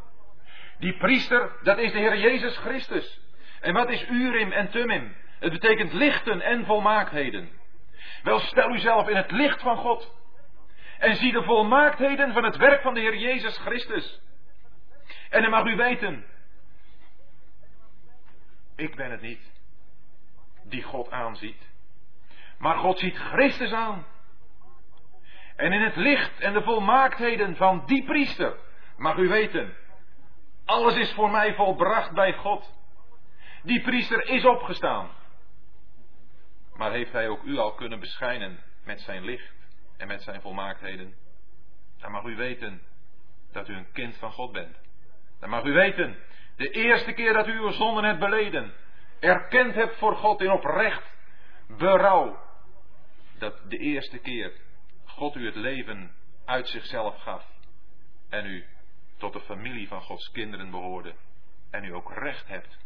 Die 0.78 0.96
priester, 0.96 1.58
dat 1.62 1.78
is 1.78 1.92
de 1.92 1.98
Heer 1.98 2.18
Jezus 2.18 2.56
Christus. 2.56 3.20
En 3.60 3.74
wat 3.74 3.90
is 3.90 4.08
Urim 4.08 4.52
en 4.52 4.70
Tumim? 4.70 5.16
Het 5.38 5.52
betekent 5.52 5.92
lichten 5.92 6.40
en 6.40 6.64
volmaaktheden. 6.64 7.50
Wel, 8.22 8.38
stel 8.38 8.74
uzelf 8.74 9.08
in 9.08 9.16
het 9.16 9.30
licht 9.30 9.62
van 9.62 9.76
God. 9.76 10.16
En 10.98 11.16
zie 11.16 11.32
de 11.32 11.42
volmaaktheden 11.42 12.32
van 12.32 12.44
het 12.44 12.56
werk 12.56 12.82
van 12.82 12.94
de 12.94 13.00
Heer 13.00 13.16
Jezus 13.16 13.58
Christus. 13.58 14.20
En 15.30 15.42
dan 15.42 15.50
mag 15.50 15.64
u 15.64 15.76
weten, 15.76 16.24
ik 18.76 18.96
ben 18.96 19.10
het 19.10 19.20
niet 19.20 19.52
die 20.62 20.82
God 20.82 21.10
aanziet. 21.10 21.68
Maar 22.58 22.76
God 22.76 22.98
ziet 22.98 23.16
Christus 23.16 23.72
aan. 23.72 24.06
En 25.56 25.72
in 25.72 25.82
het 25.82 25.96
licht 25.96 26.40
en 26.40 26.52
de 26.52 26.62
volmaaktheden 26.62 27.56
van 27.56 27.82
die 27.86 28.04
priester 28.04 28.56
mag 28.96 29.16
u 29.16 29.28
weten, 29.28 29.76
alles 30.64 30.96
is 30.96 31.12
voor 31.12 31.30
mij 31.30 31.54
volbracht 31.54 32.12
bij 32.12 32.32
God. 32.32 32.76
Die 33.62 33.80
priester 33.80 34.28
is 34.28 34.44
opgestaan. 34.44 35.10
Maar 36.78 36.92
heeft 36.92 37.12
hij 37.12 37.28
ook 37.28 37.42
u 37.42 37.56
al 37.56 37.74
kunnen 37.74 38.00
beschijnen 38.00 38.58
met 38.84 39.00
zijn 39.00 39.24
licht 39.24 39.52
en 39.96 40.06
met 40.06 40.22
zijn 40.22 40.40
volmaaktheden? 40.40 41.14
Dan 42.00 42.10
mag 42.10 42.24
u 42.24 42.36
weten 42.36 42.82
dat 43.52 43.68
u 43.68 43.74
een 43.74 43.92
kind 43.92 44.16
van 44.16 44.32
God 44.32 44.52
bent. 44.52 44.76
Dan 45.40 45.50
mag 45.50 45.64
u 45.64 45.72
weten, 45.72 46.18
de 46.56 46.70
eerste 46.70 47.12
keer 47.12 47.32
dat 47.32 47.46
u 47.46 47.52
uw 47.52 47.70
zonden 47.70 48.04
hebt 48.04 48.18
beleden, 48.18 48.74
erkend 49.20 49.74
hebt 49.74 49.96
voor 49.96 50.16
God 50.16 50.40
in 50.40 50.50
oprecht 50.50 51.16
berouw, 51.66 52.40
dat 53.38 53.62
de 53.68 53.78
eerste 53.78 54.18
keer 54.18 54.52
God 55.04 55.36
u 55.36 55.46
het 55.46 55.56
leven 55.56 56.14
uit 56.44 56.68
zichzelf 56.68 57.16
gaf 57.16 57.46
en 58.28 58.46
u 58.46 58.64
tot 59.16 59.32
de 59.32 59.40
familie 59.40 59.88
van 59.88 60.00
Gods 60.00 60.30
kinderen 60.30 60.70
behoorde 60.70 61.14
en 61.70 61.84
u 61.84 61.94
ook 61.94 62.12
recht 62.12 62.48
hebt 62.48 62.78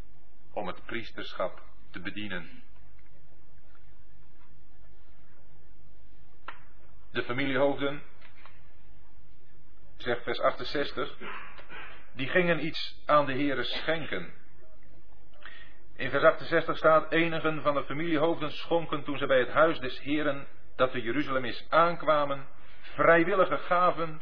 om 0.53 0.67
het 0.67 0.85
priesterschap 0.85 1.63
te 1.91 2.01
bedienen. 2.01 2.63
De 7.13 7.23
familiehoofden, 7.23 8.03
zegt 9.97 10.23
vers 10.23 10.41
68, 10.41 11.17
die 12.15 12.29
gingen 12.29 12.65
iets 12.67 13.03
aan 13.07 13.27
de 13.27 13.33
Heere 13.33 13.63
schenken. 13.63 14.33
In 15.97 16.11
vers 16.11 16.23
68 16.23 16.77
staat, 16.77 17.13
enigen 17.13 17.63
van 17.63 17.75
de 17.75 17.85
familiehoofden 17.85 18.51
schonken 18.51 19.05
toen 19.05 19.19
ze 19.19 19.27
bij 19.27 19.39
het 19.39 19.51
huis 19.51 19.79
des 19.79 20.01
Heeren 20.01 20.47
dat 20.77 20.93
de 20.93 21.03
Jeruzalem 21.03 21.45
is 21.45 21.67
aankwamen, 21.69 22.47
vrijwillige 22.81 23.59
gaven 23.59 24.21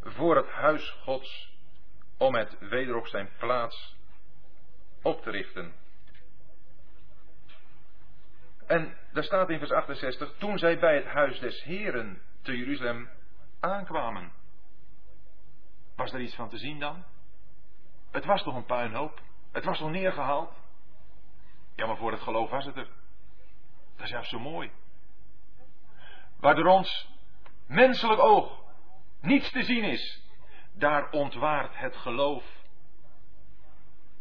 voor 0.00 0.36
het 0.36 0.48
huis 0.48 0.90
Gods, 0.90 1.52
om 2.18 2.34
het 2.34 2.56
weder 2.58 2.96
op 2.96 3.06
zijn 3.06 3.28
plaats 3.38 3.96
op 5.02 5.22
te 5.22 5.30
richten. 5.30 5.74
En 8.66 8.96
daar 9.16 9.24
staat 9.24 9.50
in 9.50 9.58
vers 9.58 9.70
68, 9.70 10.36
toen 10.38 10.58
zij 10.58 10.78
bij 10.78 10.94
het 10.94 11.04
huis 11.04 11.38
des 11.38 11.62
Heren 11.62 12.22
te 12.42 12.56
Jeruzalem 12.56 13.10
aankwamen. 13.60 14.32
Was 15.94 16.12
er 16.12 16.20
iets 16.20 16.34
van 16.34 16.48
te 16.48 16.58
zien 16.58 16.80
dan? 16.80 17.04
Het 18.10 18.24
was 18.24 18.42
toch 18.42 18.54
een 18.54 18.64
puinhoop? 18.64 19.20
Het 19.52 19.64
was 19.64 19.78
toch 19.78 19.90
neergehaald? 19.90 20.52
Ja, 21.74 21.86
maar 21.86 21.96
voor 21.96 22.12
het 22.12 22.20
geloof 22.20 22.50
was 22.50 22.64
het 22.64 22.76
er. 22.76 22.88
Dat 23.96 24.04
is 24.04 24.10
juist 24.10 24.30
zo 24.30 24.38
mooi. 24.38 24.70
Waar 26.40 26.54
door 26.54 26.66
ons 26.66 27.08
menselijk 27.66 28.20
oog 28.20 28.62
niets 29.20 29.50
te 29.50 29.62
zien 29.62 29.84
is, 29.84 30.22
daar 30.72 31.10
ontwaart 31.10 31.76
het 31.76 31.96
geloof 31.96 32.44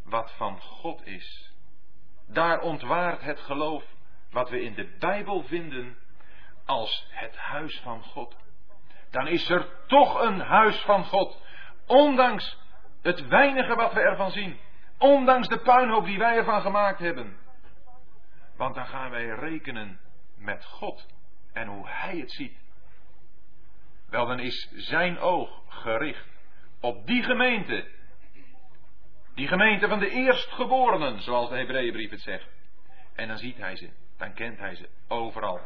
wat 0.04 0.32
van 0.32 0.62
God 0.62 1.06
is. 1.06 1.54
Daar 2.28 2.60
ontwaart 2.60 3.22
het 3.22 3.40
geloof 3.40 3.95
wat 4.36 4.50
we 4.50 4.62
in 4.62 4.74
de 4.74 4.96
Bijbel 5.00 5.44
vinden 5.44 5.98
als 6.66 7.08
het 7.10 7.36
huis 7.36 7.80
van 7.80 8.04
God. 8.04 8.36
Dan 9.12 9.28
is 9.28 9.50
er 9.50 9.68
toch 9.88 10.22
een 10.22 10.40
huis 10.40 10.78
van 10.82 11.04
God, 11.04 11.42
ondanks 11.86 12.58
het 13.02 13.28
weinige 13.28 13.76
wat 13.76 13.94
we 13.94 14.00
ervan 14.00 14.32
zien, 14.32 14.60
ondanks 14.98 15.48
de 15.48 15.60
puinhoop 15.60 16.06
die 16.06 16.18
wij 16.18 16.36
ervan 16.36 16.62
gemaakt 16.62 17.00
hebben. 17.00 17.38
Want 18.58 18.76
dan 18.76 18.86
gaan 18.86 19.10
wij 19.10 19.26
rekenen 19.26 20.00
met 20.38 20.66
God 20.66 21.08
en 21.54 21.68
hoe 21.68 21.88
hij 21.88 22.18
het 22.18 22.32
ziet. 22.32 22.58
Wel, 24.10 24.26
dan 24.26 24.40
is 24.40 24.72
zijn 24.74 25.20
oog 25.20 25.62
gericht 25.68 26.28
op 26.80 27.08
die 27.08 27.24
gemeente. 27.24 27.88
Die 29.36 29.48
gemeente 29.48 29.88
van 29.88 30.00
de 30.00 30.10
eerstgeborenen, 30.10 31.22
zoals 31.22 31.50
de 31.50 31.56
Hebreeënbrief 31.56 32.10
het 32.10 32.22
zegt. 32.22 32.50
En 33.16 33.28
dan 33.28 33.38
ziet 33.38 33.58
hij 33.58 33.76
ze, 33.76 33.90
dan 34.18 34.34
kent 34.34 34.60
hij 34.60 34.76
ze 34.76 34.90
overal. 35.08 35.60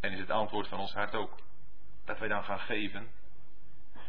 En 0.00 0.12
is 0.12 0.18
het 0.18 0.30
antwoord 0.30 0.68
van 0.68 0.78
ons 0.78 0.92
hart 0.92 1.14
ook 1.14 1.38
dat 2.04 2.18
wij 2.18 2.28
dan 2.28 2.44
gaan 2.44 2.60
geven? 2.60 3.10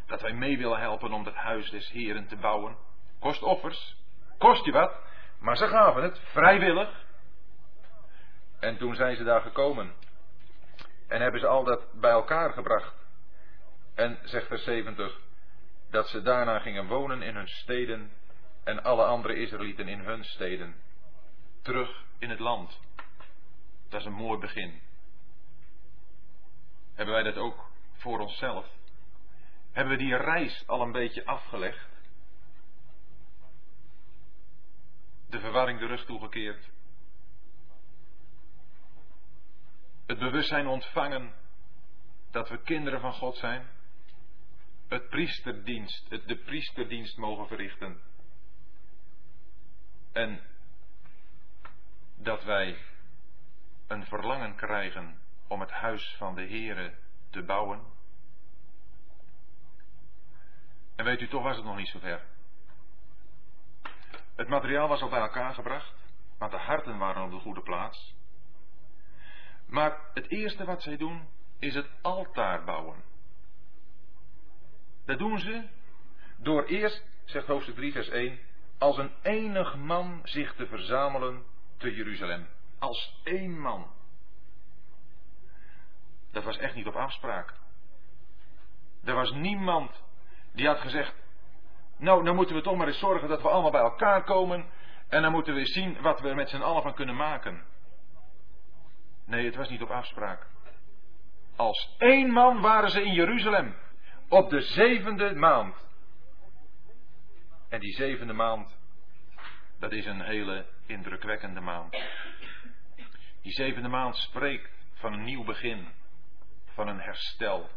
Dat 0.06 0.20
wij 0.20 0.32
mee 0.32 0.58
willen 0.58 0.80
helpen 0.80 1.12
om 1.12 1.24
het 1.24 1.34
huis 1.34 1.70
des 1.70 1.90
Heren 1.90 2.26
te 2.26 2.36
bouwen? 2.36 2.76
Kost 3.18 3.42
offers, 3.42 3.96
kost 4.38 4.64
je 4.64 4.72
wat, 4.72 5.00
maar 5.38 5.56
ze 5.56 5.66
gaven 5.66 6.02
het 6.02 6.18
vrijwillig. 6.18 7.04
En 8.60 8.76
toen 8.76 8.94
zijn 8.94 9.16
ze 9.16 9.24
daar 9.24 9.40
gekomen 9.40 9.94
en 11.08 11.20
hebben 11.20 11.40
ze 11.40 11.46
al 11.46 11.64
dat 11.64 11.92
bij 11.92 12.10
elkaar 12.10 12.52
gebracht. 12.52 12.94
En 13.94 14.18
zegt 14.22 14.46
vers 14.46 14.64
70 14.64 15.20
dat 15.90 16.08
ze 16.08 16.22
daarna 16.22 16.58
gingen 16.58 16.86
wonen 16.86 17.22
in 17.22 17.34
hun 17.34 17.48
steden 17.48 18.12
en 18.64 18.82
alle 18.82 19.04
andere 19.04 19.34
Israëlieten 19.34 19.88
in 19.88 19.98
hun 19.98 20.24
steden. 20.24 20.74
Terug 21.62 22.04
in 22.18 22.30
het 22.30 22.38
land. 22.38 22.80
Dat 23.88 24.00
is 24.00 24.06
een 24.06 24.12
mooi 24.12 24.40
begin. 24.40 24.80
Hebben 26.94 27.14
wij 27.14 27.22
dat 27.22 27.36
ook 27.36 27.70
voor 27.92 28.20
onszelf? 28.20 28.66
Hebben 29.72 29.96
we 29.96 30.02
die 30.02 30.16
reis 30.16 30.66
al 30.66 30.80
een 30.80 30.92
beetje 30.92 31.24
afgelegd? 31.24 31.88
De 35.28 35.40
verwarring 35.40 35.78
de 35.78 35.86
rug 35.86 36.04
toegekeerd? 36.04 36.70
Het 40.06 40.18
bewustzijn 40.18 40.66
ontvangen 40.66 41.34
dat 42.30 42.48
we 42.48 42.62
kinderen 42.62 43.00
van 43.00 43.12
God 43.12 43.36
zijn? 43.36 43.68
Het 44.88 45.08
priesterdienst, 45.08 46.08
het 46.08 46.28
de 46.28 46.36
priesterdienst 46.36 47.16
mogen 47.16 47.46
verrichten. 47.46 48.00
En 50.12 50.51
dat 52.22 52.44
wij 52.44 52.78
een 53.86 54.06
verlangen 54.06 54.56
krijgen 54.56 55.20
om 55.48 55.60
het 55.60 55.70
huis 55.70 56.14
van 56.18 56.34
de 56.34 56.46
Heere 56.46 56.94
te 57.30 57.42
bouwen. 57.42 57.80
En 60.96 61.04
weet 61.04 61.20
u, 61.20 61.28
toch 61.28 61.42
was 61.42 61.56
het 61.56 61.64
nog 61.64 61.76
niet 61.76 61.88
zo 61.88 61.98
ver. 61.98 62.22
Het 64.36 64.48
materiaal 64.48 64.88
was 64.88 65.02
al 65.02 65.08
bij 65.08 65.20
elkaar 65.20 65.54
gebracht, 65.54 65.94
want 66.38 66.52
de 66.52 66.58
harten 66.58 66.98
waren 66.98 67.22
op 67.22 67.30
de 67.30 67.38
goede 67.38 67.62
plaats. 67.62 68.14
Maar 69.66 70.00
het 70.14 70.30
eerste 70.30 70.64
wat 70.64 70.82
zij 70.82 70.96
doen, 70.96 71.28
is 71.58 71.74
het 71.74 71.90
altaar 72.02 72.64
bouwen. 72.64 73.02
Dat 75.04 75.18
doen 75.18 75.38
ze 75.38 75.68
door 76.36 76.64
eerst, 76.64 77.04
zegt 77.24 77.46
hoofdstuk 77.46 77.74
3, 77.74 77.92
vers 77.92 78.08
1, 78.08 78.38
als 78.78 78.98
een 78.98 79.12
enig 79.22 79.76
man 79.76 80.20
zich 80.22 80.54
te 80.54 80.66
verzamelen 80.66 81.44
te 81.82 81.94
Jeruzalem. 81.94 82.48
Als 82.78 83.20
één 83.24 83.60
man. 83.60 83.90
Dat 86.32 86.44
was 86.44 86.58
echt 86.58 86.74
niet 86.74 86.86
op 86.86 86.96
afspraak. 86.96 87.54
Er 89.04 89.14
was 89.14 89.32
niemand 89.32 90.02
die 90.52 90.66
had 90.66 90.80
gezegd: 90.80 91.14
Nou, 91.96 92.24
dan 92.24 92.34
moeten 92.34 92.54
we 92.54 92.62
toch 92.62 92.76
maar 92.76 92.86
eens 92.86 92.98
zorgen 92.98 93.28
dat 93.28 93.42
we 93.42 93.48
allemaal 93.48 93.70
bij 93.70 93.80
elkaar 93.80 94.24
komen. 94.24 94.66
En 95.08 95.22
dan 95.22 95.32
moeten 95.32 95.54
we 95.54 95.60
eens 95.60 95.72
zien 95.72 96.00
wat 96.00 96.20
we 96.20 96.28
er 96.28 96.34
met 96.34 96.48
z'n 96.48 96.60
allen 96.60 96.82
van 96.82 96.94
kunnen 96.94 97.16
maken. 97.16 97.64
Nee, 99.24 99.44
het 99.44 99.54
was 99.54 99.68
niet 99.68 99.82
op 99.82 99.90
afspraak. 99.90 100.46
Als 101.56 101.94
één 101.98 102.30
man 102.30 102.60
waren 102.60 102.90
ze 102.90 103.02
in 103.02 103.12
Jeruzalem. 103.12 103.76
Op 104.28 104.50
de 104.50 104.60
zevende 104.60 105.34
maand. 105.34 105.90
En 107.68 107.80
die 107.80 107.92
zevende 107.92 108.32
maand, 108.32 108.78
dat 109.82 109.92
is 109.92 110.06
een 110.06 110.20
hele 110.20 110.66
indrukwekkende 110.86 111.60
maand. 111.60 111.96
Die 113.42 113.52
zevende 113.52 113.88
maand 113.88 114.16
spreekt 114.16 114.70
van 114.94 115.12
een 115.12 115.24
nieuw 115.24 115.44
begin 115.44 115.88
van 116.64 116.88
een 116.88 117.00
herstel. 117.00 117.70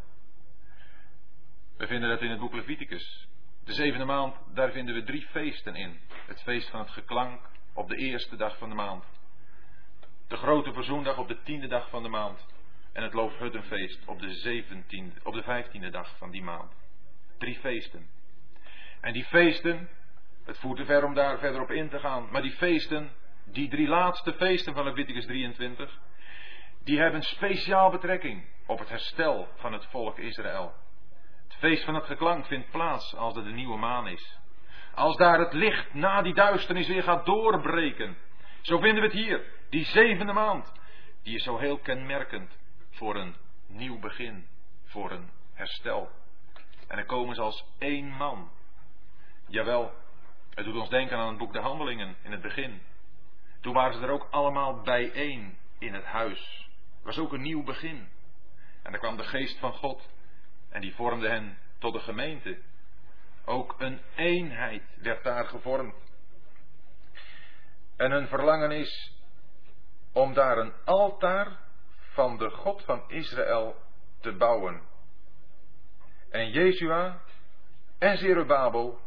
We 1.76 1.86
vinden 1.86 2.08
dat 2.08 2.20
in 2.20 2.30
het 2.30 2.40
boek 2.40 2.54
Leviticus. 2.54 3.28
De 3.64 3.72
zevende 3.72 4.04
maand, 4.04 4.36
daar 4.54 4.70
vinden 4.70 4.94
we 4.94 5.02
drie 5.02 5.26
feesten 5.26 5.74
in. 5.74 6.00
Het 6.26 6.42
feest 6.42 6.70
van 6.70 6.80
het 6.80 6.90
geklank 6.90 7.40
op 7.74 7.88
de 7.88 7.96
eerste 7.96 8.36
dag 8.36 8.58
van 8.58 8.68
de 8.68 8.74
maand. 8.74 9.04
De 10.28 10.36
grote 10.36 10.72
verzoendag 10.72 11.18
op 11.18 11.28
de 11.28 11.42
tiende 11.42 11.66
dag 11.66 11.88
van 11.88 12.02
de 12.02 12.08
maand. 12.08 12.46
En 12.92 13.02
het 13.02 13.12
Loofhuttenfeest 13.12 14.06
op 14.06 14.20
de, 14.20 14.34
zeventiende, 14.34 15.20
op 15.22 15.34
de 15.34 15.42
vijftiende 15.42 15.90
dag 15.90 16.16
van 16.16 16.30
die 16.30 16.42
maand. 16.42 16.72
Drie 17.38 17.58
feesten. 17.58 18.06
En 19.00 19.12
die 19.12 19.24
feesten, 19.24 19.88
het 20.46 20.58
voert 20.58 20.78
te 20.78 20.84
ver 20.84 21.04
om 21.04 21.14
daar 21.14 21.38
verder 21.38 21.60
op 21.60 21.70
in 21.70 21.88
te 21.88 21.98
gaan, 21.98 22.28
maar 22.30 22.42
die 22.42 22.56
feesten, 22.56 23.10
die 23.44 23.68
drie 23.68 23.88
laatste 23.88 24.32
feesten 24.32 24.74
van 24.74 24.84
Leviticus 24.84 25.26
23, 25.26 25.98
die 26.84 26.98
hebben 26.98 27.22
speciaal 27.22 27.90
betrekking 27.90 28.44
op 28.66 28.78
het 28.78 28.88
herstel 28.88 29.48
van 29.56 29.72
het 29.72 29.86
volk 29.86 30.18
Israël. 30.18 30.74
Het 31.48 31.56
feest 31.58 31.84
van 31.84 31.94
het 31.94 32.04
geklank 32.04 32.46
vindt 32.46 32.70
plaats 32.70 33.16
als 33.16 33.36
er 33.36 33.44
de 33.44 33.50
nieuwe 33.50 33.76
maan 33.76 34.08
is. 34.08 34.38
Als 34.94 35.16
daar 35.16 35.38
het 35.38 35.52
licht 35.52 35.94
na 35.94 36.22
die 36.22 36.34
duisternis 36.34 36.88
weer 36.88 37.02
gaat 37.02 37.26
doorbreken. 37.26 38.16
Zo 38.60 38.78
vinden 38.78 39.02
we 39.02 39.08
het 39.08 39.16
hier, 39.16 39.44
die 39.70 39.84
zevende 39.84 40.32
maand. 40.32 40.72
Die 41.22 41.34
is 41.34 41.42
zo 41.42 41.58
heel 41.58 41.78
kenmerkend 41.78 42.58
voor 42.90 43.16
een 43.16 43.36
nieuw 43.66 43.98
begin, 43.98 44.46
voor 44.84 45.10
een 45.10 45.30
herstel. 45.54 46.10
En 46.88 46.96
dan 46.96 47.06
komen 47.06 47.34
ze 47.34 47.40
als 47.42 47.64
één 47.78 48.08
man. 48.08 48.50
Jawel, 49.46 49.92
het 50.56 50.64
doet 50.64 50.76
ons 50.76 50.88
denken 50.88 51.16
aan 51.16 51.28
het 51.28 51.38
boek 51.38 51.52
De 51.52 51.60
Handelingen 51.60 52.16
in 52.22 52.32
het 52.32 52.42
begin. 52.42 52.82
Toen 53.60 53.74
waren 53.74 53.94
ze 53.94 54.00
er 54.00 54.10
ook 54.10 54.28
allemaal 54.30 54.82
bijeen 54.82 55.58
in 55.78 55.94
het 55.94 56.04
huis 56.04 56.66
was 57.06 57.18
ook 57.18 57.32
een 57.32 57.42
nieuw 57.42 57.62
begin. 57.62 58.08
En 58.82 58.90
daar 58.90 59.00
kwam 59.00 59.16
de 59.16 59.24
geest 59.24 59.58
van 59.58 59.72
God 59.72 60.08
en 60.68 60.80
die 60.80 60.94
vormde 60.94 61.28
hen 61.28 61.58
tot 61.78 61.92
de 61.92 62.00
gemeente. 62.00 62.58
Ook 63.44 63.74
een 63.78 64.00
eenheid 64.16 64.82
werd 64.96 65.24
daar 65.24 65.46
gevormd. 65.46 65.94
En 67.96 68.10
hun 68.10 68.28
verlangen 68.28 68.70
is 68.70 69.12
om 70.12 70.34
daar 70.34 70.58
een 70.58 70.72
altaar 70.84 71.58
van 71.96 72.38
de 72.38 72.50
God 72.50 72.84
van 72.84 73.04
Israël 73.08 73.76
te 74.20 74.32
bouwen. 74.32 74.82
En 76.30 76.50
Jezua 76.50 77.20
en 77.98 78.18
Zerubabel 78.18 79.00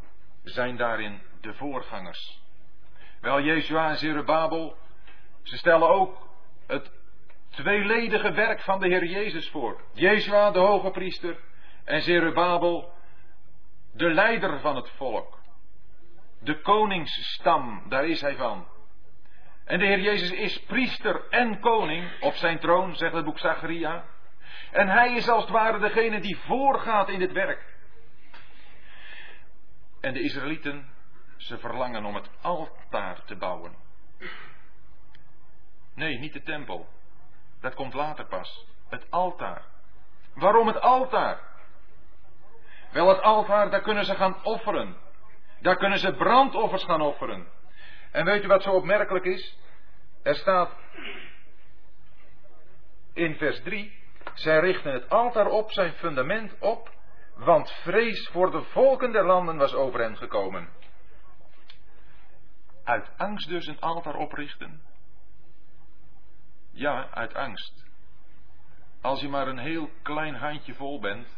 zijn 0.43 0.77
daarin 0.77 1.21
de 1.41 1.53
voorgangers. 1.53 2.41
Wel, 3.21 3.41
Jezua 3.41 3.89
en 3.89 3.97
Zerubabel, 3.97 4.77
ze 5.43 5.57
stellen 5.57 5.89
ook 5.89 6.27
het 6.67 6.91
tweeledige 7.49 8.31
werk 8.31 8.61
van 8.61 8.79
de 8.79 8.87
Heer 8.87 9.05
Jezus 9.05 9.49
voor. 9.49 9.81
Jezua, 9.93 10.51
de 10.51 10.59
hoge 10.59 10.91
priester, 10.91 11.37
en 11.83 12.01
Zerubabel, 12.01 12.93
de 13.93 14.13
leider 14.13 14.59
van 14.59 14.75
het 14.75 14.89
volk. 14.89 15.37
De 16.39 16.61
koningsstam, 16.61 17.83
daar 17.89 18.05
is 18.05 18.21
hij 18.21 18.35
van. 18.35 18.67
En 19.65 19.79
de 19.79 19.85
Heer 19.85 19.99
Jezus 19.99 20.31
is 20.31 20.59
priester 20.59 21.27
en 21.29 21.59
koning 21.59 22.11
op 22.19 22.33
zijn 22.33 22.59
troon, 22.59 22.95
zegt 22.95 23.13
het 23.13 23.25
boek 23.25 23.39
Zacharia. 23.39 24.05
En 24.71 24.87
hij 24.87 25.15
is 25.15 25.29
als 25.29 25.43
het 25.43 25.51
ware 25.51 25.79
degene 25.79 26.19
die 26.19 26.37
voorgaat 26.37 27.09
in 27.09 27.19
dit 27.19 27.31
werk. 27.31 27.77
En 30.01 30.13
de 30.13 30.21
Israëlieten, 30.21 30.87
ze 31.39 31.57
verlangen 31.57 32.05
om 32.05 32.15
het 32.15 32.29
altaar 32.41 33.23
te 33.25 33.35
bouwen. 33.35 33.75
Nee, 35.93 36.19
niet 36.19 36.33
de 36.33 36.43
tempel. 36.43 36.87
Dat 37.61 37.73
komt 37.73 37.93
later 37.93 38.25
pas. 38.25 38.65
Het 38.89 39.11
altaar. 39.11 39.61
Waarom 40.33 40.67
het 40.67 40.81
altaar? 40.81 41.39
Wel, 42.91 43.07
het 43.07 43.21
altaar, 43.21 43.69
daar 43.69 43.81
kunnen 43.81 44.05
ze 44.05 44.15
gaan 44.15 44.43
offeren. 44.43 44.95
Daar 45.61 45.77
kunnen 45.77 45.99
ze 45.99 46.13
brandoffers 46.13 46.83
gaan 46.83 47.01
offeren. 47.01 47.47
En 48.11 48.25
weet 48.25 48.43
u 48.43 48.47
wat 48.47 48.63
zo 48.63 48.71
opmerkelijk 48.71 49.25
is? 49.25 49.57
Er 50.23 50.35
staat 50.35 50.71
in 53.13 53.35
vers 53.35 53.61
3: 53.61 53.93
Zij 54.33 54.59
richten 54.59 54.93
het 54.93 55.09
altaar 55.09 55.47
op, 55.47 55.71
zijn 55.71 55.93
fundament 55.93 56.59
op, 56.59 56.89
want 57.35 57.71
vrees 57.71 58.27
voor 58.27 58.51
de 58.51 58.61
volken 58.61 59.11
der 59.11 59.25
landen 59.25 59.57
was 59.57 59.73
over 59.73 59.99
hen 59.99 60.17
gekomen. 60.17 60.69
Uit 62.89 63.17
angst 63.17 63.47
dus 63.47 63.67
een 63.67 63.79
altaar 63.79 64.15
oprichten. 64.15 64.81
Ja, 66.71 67.09
uit 67.09 67.33
angst. 67.33 67.85
Als 69.01 69.21
je 69.21 69.27
maar 69.27 69.47
een 69.47 69.57
heel 69.57 69.89
klein 70.01 70.35
handje 70.35 70.73
vol 70.73 70.99
bent, 70.99 71.37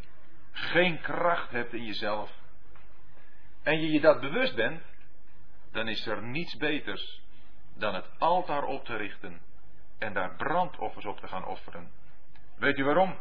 geen 0.52 1.00
kracht 1.00 1.50
hebt 1.50 1.72
in 1.72 1.84
jezelf, 1.84 2.30
en 3.62 3.80
je 3.80 3.90
je 3.90 4.00
dat 4.00 4.20
bewust 4.20 4.54
bent, 4.54 4.82
dan 5.72 5.88
is 5.88 6.06
er 6.06 6.22
niets 6.22 6.56
beters 6.56 7.22
dan 7.74 7.94
het 7.94 8.18
altaar 8.18 8.64
op 8.64 8.84
te 8.84 8.96
richten 8.96 9.40
en 9.98 10.12
daar 10.12 10.36
brandoffers 10.36 11.04
op 11.04 11.18
te 11.18 11.28
gaan 11.28 11.44
offeren. 11.44 11.90
Weet 12.56 12.78
u 12.78 12.84
waarom? 12.84 13.18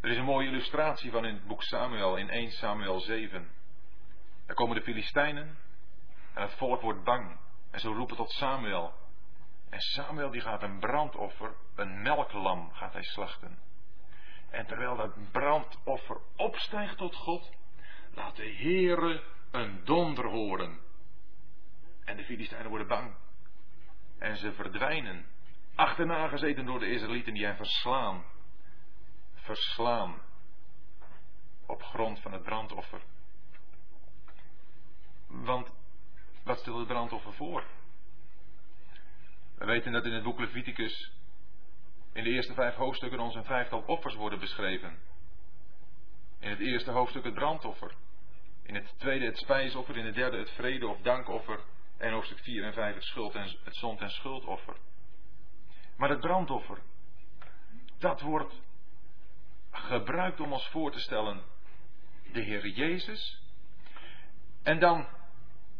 Er 0.00 0.10
is 0.10 0.16
een 0.16 0.24
mooie 0.24 0.48
illustratie 0.48 1.10
van 1.10 1.24
in 1.24 1.34
het 1.34 1.46
boek 1.46 1.62
Samuel, 1.62 2.16
in 2.16 2.30
1 2.30 2.50
Samuel 2.50 3.00
7. 3.00 3.48
Daar 4.46 4.56
komen 4.56 4.76
de 4.76 4.82
Filistijnen 4.82 5.64
en 6.36 6.42
het 6.42 6.54
volk 6.54 6.80
wordt 6.80 7.04
bang. 7.04 7.38
En 7.70 7.80
ze 7.80 7.88
roepen 7.88 8.16
tot 8.16 8.30
Samuel. 8.30 8.92
En 9.70 9.80
Samuel 9.80 10.30
die 10.30 10.40
gaat 10.40 10.62
een 10.62 10.78
brandoffer, 10.78 11.54
een 11.74 12.02
melklam 12.02 12.72
gaat 12.72 12.92
hij 12.92 13.02
slachten. 13.02 13.58
En 14.50 14.66
terwijl 14.66 14.96
dat 14.96 15.30
brandoffer 15.32 16.20
opstijgt 16.36 16.96
tot 16.96 17.14
God, 17.14 17.50
laat 18.14 18.36
de 18.36 18.54
Heere 18.54 19.22
een 19.50 19.84
donder 19.84 20.26
horen. 20.26 20.80
En 22.04 22.16
de 22.16 22.24
Filistijnen 22.24 22.68
worden 22.68 22.88
bang. 22.88 23.16
En 24.18 24.36
ze 24.36 24.52
verdwijnen. 24.52 25.26
Achterna 25.74 26.28
gezeten 26.28 26.66
door 26.66 26.78
de 26.78 26.90
Israëlieten 26.90 27.34
die 27.34 27.44
hen 27.44 27.56
verslaan. 27.56 28.24
Verslaan. 29.34 30.20
Op 31.66 31.82
grond 31.82 32.20
van 32.20 32.32
het 32.32 32.42
brandoffer. 32.42 33.00
Want 35.26 35.75
wat 36.46 36.58
stelt 36.58 36.78
het 36.78 36.86
brandoffer 36.86 37.32
voor? 37.32 37.64
We 39.58 39.64
weten 39.64 39.92
dat 39.92 40.04
in 40.04 40.12
het 40.12 40.22
boek 40.22 40.40
Leviticus 40.40 41.12
in 42.12 42.24
de 42.24 42.30
eerste 42.30 42.54
vijf 42.54 42.74
hoofdstukken 42.74 43.20
ons 43.20 43.34
een 43.34 43.44
vijftal 43.44 43.80
offers 43.86 44.14
worden 44.14 44.38
beschreven. 44.38 44.98
In 46.38 46.50
het 46.50 46.58
eerste 46.58 46.90
hoofdstuk 46.90 47.24
het 47.24 47.34
brandoffer. 47.34 47.94
In 48.62 48.74
het 48.74 48.94
tweede 48.98 49.24
het 49.24 49.38
spijsoffer. 49.38 49.96
In 49.96 50.06
het 50.06 50.14
derde 50.14 50.38
het 50.38 50.50
vrede- 50.50 50.86
of 50.86 51.00
dankoffer. 51.00 51.60
En 51.98 52.12
hoofdstuk 52.12 52.38
4 52.38 52.64
en 52.64 52.72
5 52.72 52.94
het, 52.94 53.04
schuld 53.04 53.34
en, 53.34 53.56
het 53.64 53.76
zond- 53.76 54.00
en 54.00 54.10
schuldoffer. 54.10 54.76
Maar 55.96 56.10
het 56.10 56.20
brandoffer, 56.20 56.78
dat 57.98 58.20
wordt 58.20 58.60
gebruikt 59.70 60.40
om 60.40 60.52
ons 60.52 60.68
voor 60.68 60.92
te 60.92 61.00
stellen 61.00 61.42
de 62.32 62.40
Heer 62.40 62.66
Jezus. 62.68 63.42
En 64.62 64.78
dan 64.78 65.06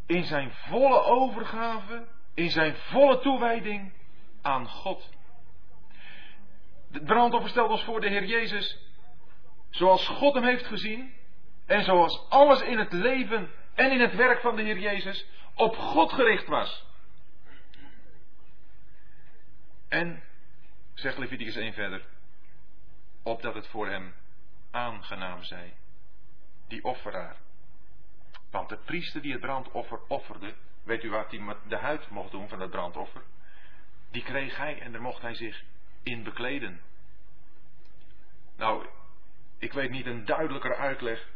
in 0.07 0.25
zijn 0.25 0.53
volle 0.53 1.03
overgave, 1.03 2.07
in 2.35 2.51
zijn 2.51 2.75
volle 2.75 3.19
toewijding 3.21 3.93
aan 4.43 4.69
God. 4.69 5.11
Het 6.93 7.05
brandoffer 7.05 7.51
stelt 7.51 7.71
ons 7.71 7.85
voor 7.85 8.01
de 8.01 8.09
Heer 8.09 8.25
Jezus 8.25 8.79
zoals 9.71 10.09
God 10.09 10.35
hem 10.35 10.45
heeft 10.45 10.67
gezien 10.67 11.15
en 11.67 11.85
zoals 11.85 12.27
alles 12.29 12.61
in 12.61 12.79
het 12.79 12.93
leven 12.93 13.51
en 13.75 13.91
in 13.91 14.01
het 14.01 14.15
werk 14.15 14.41
van 14.41 14.57
de 14.57 14.63
Heer 14.63 14.79
Jezus 14.79 15.27
op 15.55 15.77
God 15.77 16.13
gericht 16.13 16.47
was. 16.47 16.85
En, 19.89 20.23
zegt 20.95 21.19
Leviticus 21.19 21.57
1 21.57 21.73
verder, 21.73 22.05
opdat 23.23 23.55
het 23.55 23.67
voor 23.67 23.89
hem 23.89 24.15
aangenaam 24.71 25.43
zij, 25.43 25.77
die 26.69 26.85
offeraar. 26.85 27.37
De 28.77 28.83
priester 28.85 29.22
die 29.22 29.33
het 29.33 29.41
brandoffer 29.41 30.01
offerde, 30.09 30.55
weet 30.85 31.03
u 31.03 31.11
wat 31.11 31.31
hij 31.31 31.41
met 31.41 31.57
de 31.68 31.77
huid 31.77 32.11
mocht 32.11 32.31
doen 32.31 32.49
van 32.49 32.61
het 32.61 32.70
brandoffer? 32.70 33.22
Die 34.11 34.22
kreeg 34.22 34.57
hij 34.57 34.81
en 34.81 34.93
daar 34.93 35.01
mocht 35.01 35.22
hij 35.22 35.35
zich 35.35 35.62
in 36.03 36.22
bekleden. 36.22 36.81
Nou, 38.57 38.87
ik 39.59 39.72
weet 39.72 39.91
niet 39.91 40.07
een 40.07 40.24
duidelijker 40.24 40.77
uitleg 40.77 41.29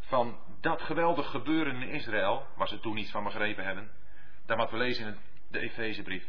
van 0.00 0.38
dat 0.60 0.82
geweldig 0.82 1.30
gebeuren 1.30 1.82
in 1.82 1.88
Israël, 1.88 2.46
waar 2.56 2.68
ze 2.68 2.80
toen 2.80 2.96
iets 2.96 3.10
van 3.10 3.24
begrepen 3.24 3.64
hebben, 3.64 3.90
dan 4.46 4.56
wat 4.56 4.70
we 4.70 4.76
lezen 4.76 5.06
in 5.06 5.18
de 5.48 5.58
Efezebrief. 5.58 6.24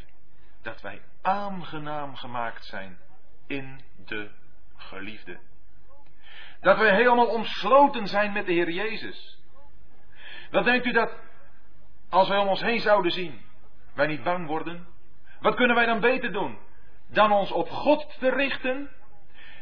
Dat 0.61 0.82
wij 0.82 1.01
aangenaam 1.21 2.15
gemaakt 2.15 2.65
zijn 2.65 2.99
in 3.47 3.82
de 4.05 4.32
geliefde. 4.75 5.39
Dat 6.61 6.77
wij 6.77 6.95
helemaal 6.95 7.27
omsloten 7.27 8.07
zijn 8.07 8.32
met 8.32 8.45
de 8.45 8.53
Heer 8.53 8.71
Jezus. 8.71 9.38
Wat 10.52 10.64
denkt 10.64 10.86
u 10.86 10.91
dat 10.91 11.12
als 12.10 12.28
wij 12.28 12.38
om 12.38 12.47
ons 12.47 12.62
heen 12.62 12.80
zouden 12.80 13.12
zien, 13.12 13.41
wij 13.93 14.08
niet 14.08 14.24
bang 14.24 14.47
worden? 14.47 14.88
Wat 15.39 15.56
kunnen 15.56 15.76
wij 15.76 15.86
dan 15.86 16.00
beter 16.00 16.32
doen 16.32 16.58
dan 17.08 17.32
ons 17.32 17.52
op 17.52 17.70
God 17.70 18.16
te 18.20 18.30
richten 18.30 18.89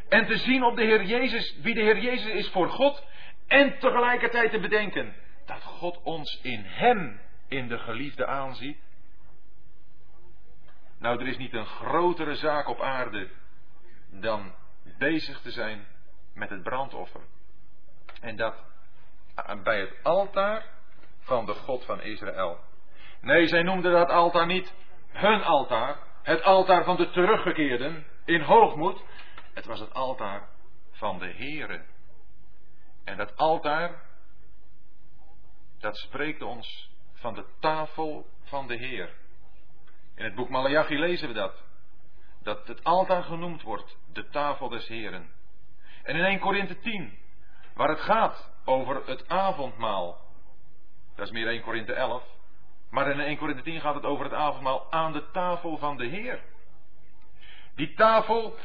en 0.09 0.25
te 0.25 0.37
zien 0.37 0.63
op 0.63 0.75
de 0.75 0.83
Heer 0.83 1.03
Jezus, 1.03 1.57
wie 1.61 1.73
de 1.73 1.81
Heer 1.81 1.99
Jezus 1.99 2.31
is 2.31 2.49
voor 2.49 2.69
God 2.69 3.05
en 3.47 3.79
tegelijkertijd 3.79 4.51
te 4.51 4.59
bedenken 4.59 5.15
dat 5.45 5.63
God 5.63 6.01
ons 6.03 6.39
in 6.41 6.63
Hem, 6.63 7.19
in 7.47 7.67
de 7.67 7.77
geliefde 7.77 8.25
aanziet. 8.25 8.77
Nou, 10.99 11.19
er 11.19 11.27
is 11.27 11.37
niet 11.37 11.53
een 11.53 11.65
grotere 11.65 12.35
zaak 12.35 12.67
op 12.67 12.81
aarde 12.81 13.29
dan 14.09 14.53
bezig 14.97 15.41
te 15.41 15.51
zijn 15.51 15.85
met 16.33 16.49
het 16.49 16.63
brandoffer. 16.63 17.21
En 18.21 18.35
dat 18.35 18.55
bij 19.63 19.79
het 19.79 20.03
altaar 20.03 20.76
van 21.27 21.45
de 21.45 21.53
God 21.53 21.85
van 21.85 22.01
Israël. 22.01 22.59
Nee, 23.21 23.47
zij 23.47 23.63
noemden 23.63 23.91
dat 23.91 24.09
altaar 24.09 24.45
niet 24.45 24.73
hun 25.07 25.43
altaar, 25.43 25.99
het 26.23 26.43
altaar 26.43 26.83
van 26.83 26.95
de 26.95 27.09
teruggekeerden 27.09 28.05
in 28.25 28.41
hoogmoed. 28.41 29.03
Het 29.53 29.65
was 29.65 29.79
het 29.79 29.93
altaar 29.93 30.49
van 30.91 31.19
de 31.19 31.33
Here. 31.33 31.85
En 33.03 33.17
dat 33.17 33.35
altaar, 33.35 34.03
dat 35.79 35.97
spreekt 35.97 36.41
ons 36.41 36.89
van 37.13 37.33
de 37.33 37.45
tafel 37.59 38.25
van 38.43 38.67
de 38.67 38.75
Heer. 38.75 39.09
In 40.15 40.23
het 40.23 40.35
boek 40.35 40.49
Malachi 40.49 40.99
lezen 40.99 41.27
we 41.27 41.33
dat. 41.33 41.63
Dat 42.43 42.67
het 42.67 42.83
altaar 42.83 43.23
genoemd 43.23 43.61
wordt, 43.61 43.97
de 44.13 44.29
tafel 44.29 44.69
des 44.69 44.87
Heren. 44.87 45.29
En 46.03 46.15
in 46.15 46.23
1 46.23 46.39
Korinthe 46.39 46.79
10, 46.79 47.17
waar 47.73 47.89
het 47.89 48.01
gaat 48.01 48.51
over 48.65 49.05
het 49.05 49.29
avondmaal. 49.29 50.26
Dat 51.17 51.25
is 51.25 51.31
meer 51.31 51.47
1 51.47 51.61
Korinthe 51.61 51.93
11. 51.93 52.23
Maar 52.89 53.11
in 53.11 53.19
1 53.19 53.37
Korinthe 53.37 53.63
10 53.63 53.81
gaat 53.81 53.95
het 53.95 54.03
over 54.03 54.23
het 54.25 54.33
avondmaal 54.33 54.91
aan 54.91 55.13
de 55.13 55.31
tafel 55.31 55.77
van 55.77 55.97
de 55.97 56.05
Heer. 56.05 56.43
Die 57.75 57.93
tafel 57.93 58.55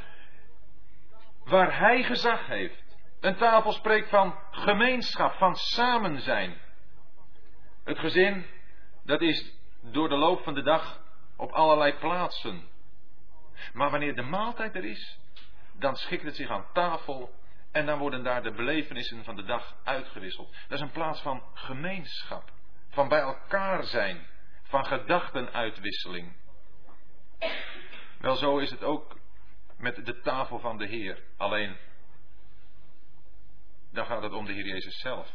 waar 1.44 1.78
Hij 1.78 2.03
gezag 2.03 2.46
heeft. 2.46 2.96
Een 3.20 3.36
tafel 3.36 3.72
spreekt 3.72 4.09
van 4.09 4.38
gemeenschap, 4.50 5.32
van 5.32 5.55
samen 5.55 6.20
zijn. 6.20 6.61
Het 7.84 7.98
gezin, 7.98 8.46
dat 9.05 9.20
is 9.20 9.55
door 9.80 10.09
de 10.09 10.16
loop 10.16 10.42
van 10.42 10.55
de 10.55 10.62
dag 10.62 11.00
op 11.36 11.50
allerlei 11.50 11.94
plaatsen. 11.94 12.68
Maar 13.72 13.90
wanneer 13.90 14.14
de 14.14 14.22
maaltijd 14.22 14.74
er 14.74 14.84
is, 14.84 15.18
dan 15.78 15.96
schikt 15.96 16.22
het 16.22 16.36
zich 16.36 16.50
aan 16.50 16.66
tafel 16.72 17.30
en 17.73 17.87
dan 17.87 17.99
worden 17.99 18.23
daar 18.23 18.43
de 18.43 18.53
belevenissen 18.53 19.25
van 19.25 19.37
de 19.37 19.45
dag 19.45 19.77
uitgewisseld. 19.85 20.53
Dat 20.53 20.79
is 20.79 20.81
een 20.81 20.91
plaats 20.91 21.20
van 21.20 21.43
gemeenschap, 21.55 22.53
van 22.89 23.09
bij 23.09 23.20
elkaar 23.20 23.85
zijn, 23.85 24.27
van 24.62 24.87
gedachtenuitwisseling. 24.87 26.37
Wel 28.18 28.37
zo 28.37 28.59
is 28.59 28.70
het 28.70 28.83
ook 28.83 29.18
met 29.77 30.07
de 30.07 30.20
tafel 30.20 30.59
van 30.59 30.79
de 30.79 30.87
Heer. 30.87 31.23
Alleen, 31.37 31.77
dan 33.93 34.07
gaat 34.07 34.23
het 34.23 34.33
om 34.33 34.47
de 34.47 34.53
Heer 34.53 34.66
Jezus 34.66 35.01
zelf. 35.01 35.33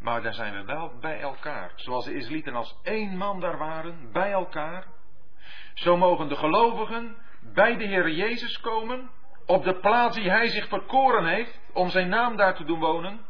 Maar 0.00 0.22
daar 0.22 0.34
zijn 0.34 0.54
we 0.54 0.64
wel 0.64 0.98
bij 0.98 1.20
elkaar. 1.20 1.72
Zoals 1.74 2.04
de 2.04 2.14
Israëlieten 2.14 2.54
als 2.54 2.78
één 2.82 3.16
man 3.16 3.40
daar 3.40 3.58
waren, 3.58 4.12
bij 4.12 4.30
elkaar. 4.30 4.86
Zo 5.74 5.96
mogen 5.96 6.28
de 6.28 6.36
gelovigen 6.36 7.16
bij 7.40 7.76
de 7.76 7.84
Heer 7.84 8.10
Jezus 8.10 8.60
komen. 8.60 9.10
Op 9.48 9.64
de 9.64 9.78
plaats 9.78 10.16
die 10.16 10.30
Hij 10.30 10.48
zich 10.48 10.68
verkoren 10.68 11.26
heeft. 11.26 11.60
Om 11.72 11.90
zijn 11.90 12.08
naam 12.08 12.36
daar 12.36 12.54
te 12.54 12.64
doen 12.64 12.78
wonen. 12.78 13.26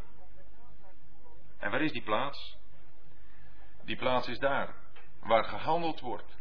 En 1.59 1.71
waar 1.71 1.81
is 1.81 1.93
die 1.93 2.03
plaats? 2.03 2.57
Die 3.85 3.97
plaats 3.97 4.29
is 4.29 4.39
daar. 4.39 4.75
Waar 5.21 5.45
gehandeld 5.45 6.01
wordt. 6.01 6.37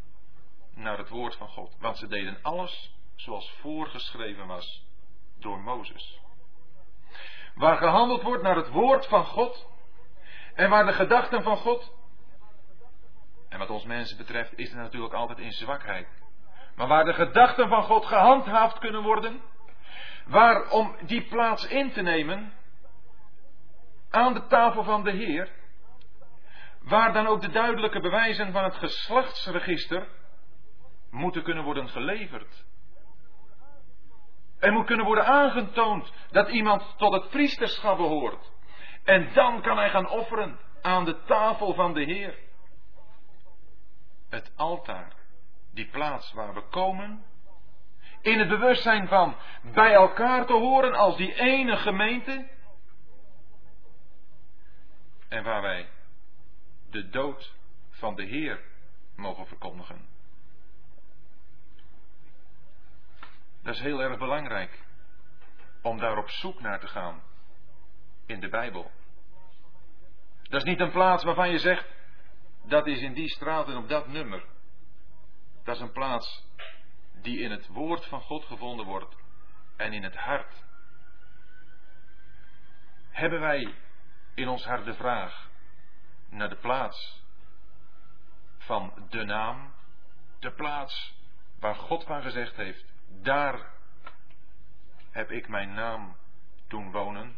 Naar 0.73 0.97
het 0.97 1.09
woord 1.09 1.35
van 1.35 1.47
God. 1.47 1.75
Want 1.79 1.97
ze 1.97 2.07
deden 2.07 2.39
alles 2.41 2.95
zoals 3.15 3.51
voorgeschreven 3.61 4.47
was 4.47 4.85
door 5.39 5.59
Mozes. 5.59 6.19
Waar 7.55 7.77
gehandeld 7.77 8.21
wordt 8.21 8.43
naar 8.43 8.55
het 8.55 8.69
woord 8.69 9.05
van 9.05 9.25
God 9.25 9.67
en 10.53 10.69
waar 10.69 10.85
de 10.85 10.93
gedachten 10.93 11.43
van 11.43 11.57
God, 11.57 11.93
en 13.49 13.59
wat 13.59 13.69
ons 13.69 13.85
mensen 13.85 14.17
betreft 14.17 14.57
is 14.57 14.69
het 14.69 14.77
natuurlijk 14.77 15.13
altijd 15.13 15.39
in 15.39 15.51
zwakheid, 15.51 16.07
maar 16.75 16.87
waar 16.87 17.05
de 17.05 17.13
gedachten 17.13 17.67
van 17.67 17.83
God 17.83 18.05
gehandhaafd 18.05 18.79
kunnen 18.79 19.03
worden, 19.03 19.41
waar 20.27 20.69
om 20.69 20.95
die 21.01 21.21
plaats 21.21 21.67
in 21.67 21.91
te 21.91 22.01
nemen, 22.01 22.53
aan 24.09 24.33
de 24.33 24.47
tafel 24.47 24.83
van 24.83 25.03
de 25.03 25.11
Heer, 25.11 25.51
waar 26.81 27.13
dan 27.13 27.27
ook 27.27 27.41
de 27.41 27.49
duidelijke 27.49 27.99
bewijzen 27.99 28.51
van 28.51 28.63
het 28.63 28.75
geslachtsregister 28.75 30.07
moeten 31.09 31.43
kunnen 31.43 31.63
worden 31.63 31.89
geleverd. 31.89 32.65
Er 34.59 34.71
moet 34.71 34.85
kunnen 34.85 35.05
worden 35.05 35.25
aangetoond 35.25 36.13
dat 36.31 36.49
iemand 36.49 36.97
tot 36.97 37.13
het 37.13 37.29
priesterschap 37.29 37.97
behoort. 37.97 38.51
En 39.03 39.33
dan 39.33 39.61
kan 39.61 39.77
hij 39.77 39.89
gaan 39.89 40.09
offeren 40.09 40.59
aan 40.81 41.05
de 41.05 41.23
tafel 41.23 41.73
van 41.73 41.93
de 41.93 42.03
Heer. 42.03 42.39
Het 44.29 44.51
altaar 44.55 45.13
die 45.73 45.89
plaats 45.89 46.33
waar 46.33 46.53
we 46.53 46.61
komen, 46.61 47.25
in 48.27 48.39
het 48.39 48.47
bewustzijn 48.47 49.07
van 49.07 49.35
bij 49.73 49.93
elkaar 49.93 50.45
te 50.45 50.53
horen 50.53 50.93
als 50.93 51.17
die 51.17 51.33
ene 51.33 51.77
gemeente, 51.77 52.47
en 55.27 55.43
waar 55.43 55.61
wij 55.61 55.89
de 56.89 57.09
dood 57.09 57.53
van 57.89 58.15
de 58.15 58.23
Heer 58.23 58.63
mogen 59.15 59.47
verkondigen. 59.47 60.07
Dat 63.63 63.75
is 63.75 63.81
heel 63.81 64.01
erg 64.01 64.17
belangrijk 64.17 64.85
om 65.81 65.97
daar 65.97 66.17
op 66.17 66.29
zoek 66.29 66.61
naar 66.61 66.79
te 66.79 66.87
gaan 66.87 67.21
in 68.25 68.39
de 68.39 68.49
Bijbel. 68.49 68.91
Dat 70.43 70.61
is 70.61 70.67
niet 70.67 70.79
een 70.79 70.91
plaats 70.91 71.23
waarvan 71.23 71.49
je 71.49 71.59
zegt, 71.59 71.85
dat 72.63 72.87
is 72.87 73.01
in 73.01 73.13
die 73.13 73.29
straat 73.29 73.67
en 73.67 73.77
op 73.77 73.89
dat 73.89 74.07
nummer. 74.07 74.45
Dat 75.63 75.75
is 75.75 75.81
een 75.81 75.91
plaats 75.91 76.46
die 77.21 77.39
in 77.39 77.51
het 77.51 77.67
woord 77.67 78.05
van 78.05 78.21
God 78.21 78.45
gevonden 78.45 78.85
wordt 78.85 79.15
en 79.75 79.93
in 79.93 80.03
het 80.03 80.15
hart. 80.15 80.65
Hebben 83.09 83.39
wij 83.39 83.75
in 84.33 84.47
ons 84.47 84.65
hart 84.65 84.85
de 84.85 84.93
vraag 84.93 85.49
naar 86.29 86.49
de 86.49 86.55
plaats 86.55 87.23
van 88.57 89.07
de 89.09 89.23
naam, 89.23 89.73
de 90.39 90.51
plaats 90.51 91.15
waar 91.59 91.75
God 91.75 92.03
van 92.03 92.21
gezegd 92.21 92.55
heeft, 92.55 92.85
daar 93.07 93.71
heb 95.11 95.31
ik 95.31 95.47
mijn 95.47 95.73
naam 95.73 96.17
doen 96.67 96.91
wonen. 96.91 97.35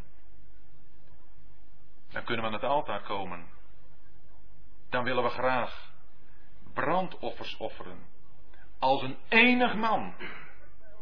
Dan 2.12 2.24
kunnen 2.24 2.46
we 2.46 2.52
aan 2.52 2.60
het 2.62 2.72
altaar 2.72 3.02
komen. 3.02 3.48
Dan 4.90 5.04
willen 5.04 5.24
we 5.24 5.30
graag 5.30 5.92
brandoffers 6.74 7.58
offeren. 7.58 8.06
Als 8.80 9.02
een 9.02 9.18
enig 9.30 9.76
man. 9.76 10.14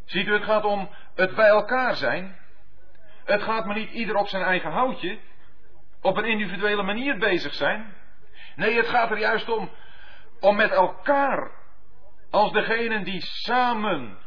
Ziet 0.05 0.28
u, 0.28 0.34
het 0.34 0.43
gaat 0.43 0.63
om 0.63 0.89
het 1.15 1.36
bij 1.36 1.47
elkaar 1.47 1.95
zijn. 1.95 2.38
Het 3.25 3.41
gaat 3.41 3.65
maar 3.65 3.75
niet 3.75 3.91
ieder 3.91 4.15
op 4.15 4.28
zijn 4.28 4.43
eigen 4.43 4.71
houtje. 4.71 5.19
Op 6.01 6.17
een 6.17 6.25
individuele 6.25 6.84
manier 6.84 7.17
bezig 7.17 7.53
zijn. 7.53 7.95
Nee, 8.55 8.78
het 8.78 8.88
gaat 8.88 9.11
er 9.11 9.19
juist 9.19 9.49
om. 9.49 9.69
Om 10.39 10.55
met 10.55 10.71
elkaar. 10.71 11.51
Als 12.30 12.51
degenen 12.51 13.03
die 13.03 13.21
samen 13.21 14.17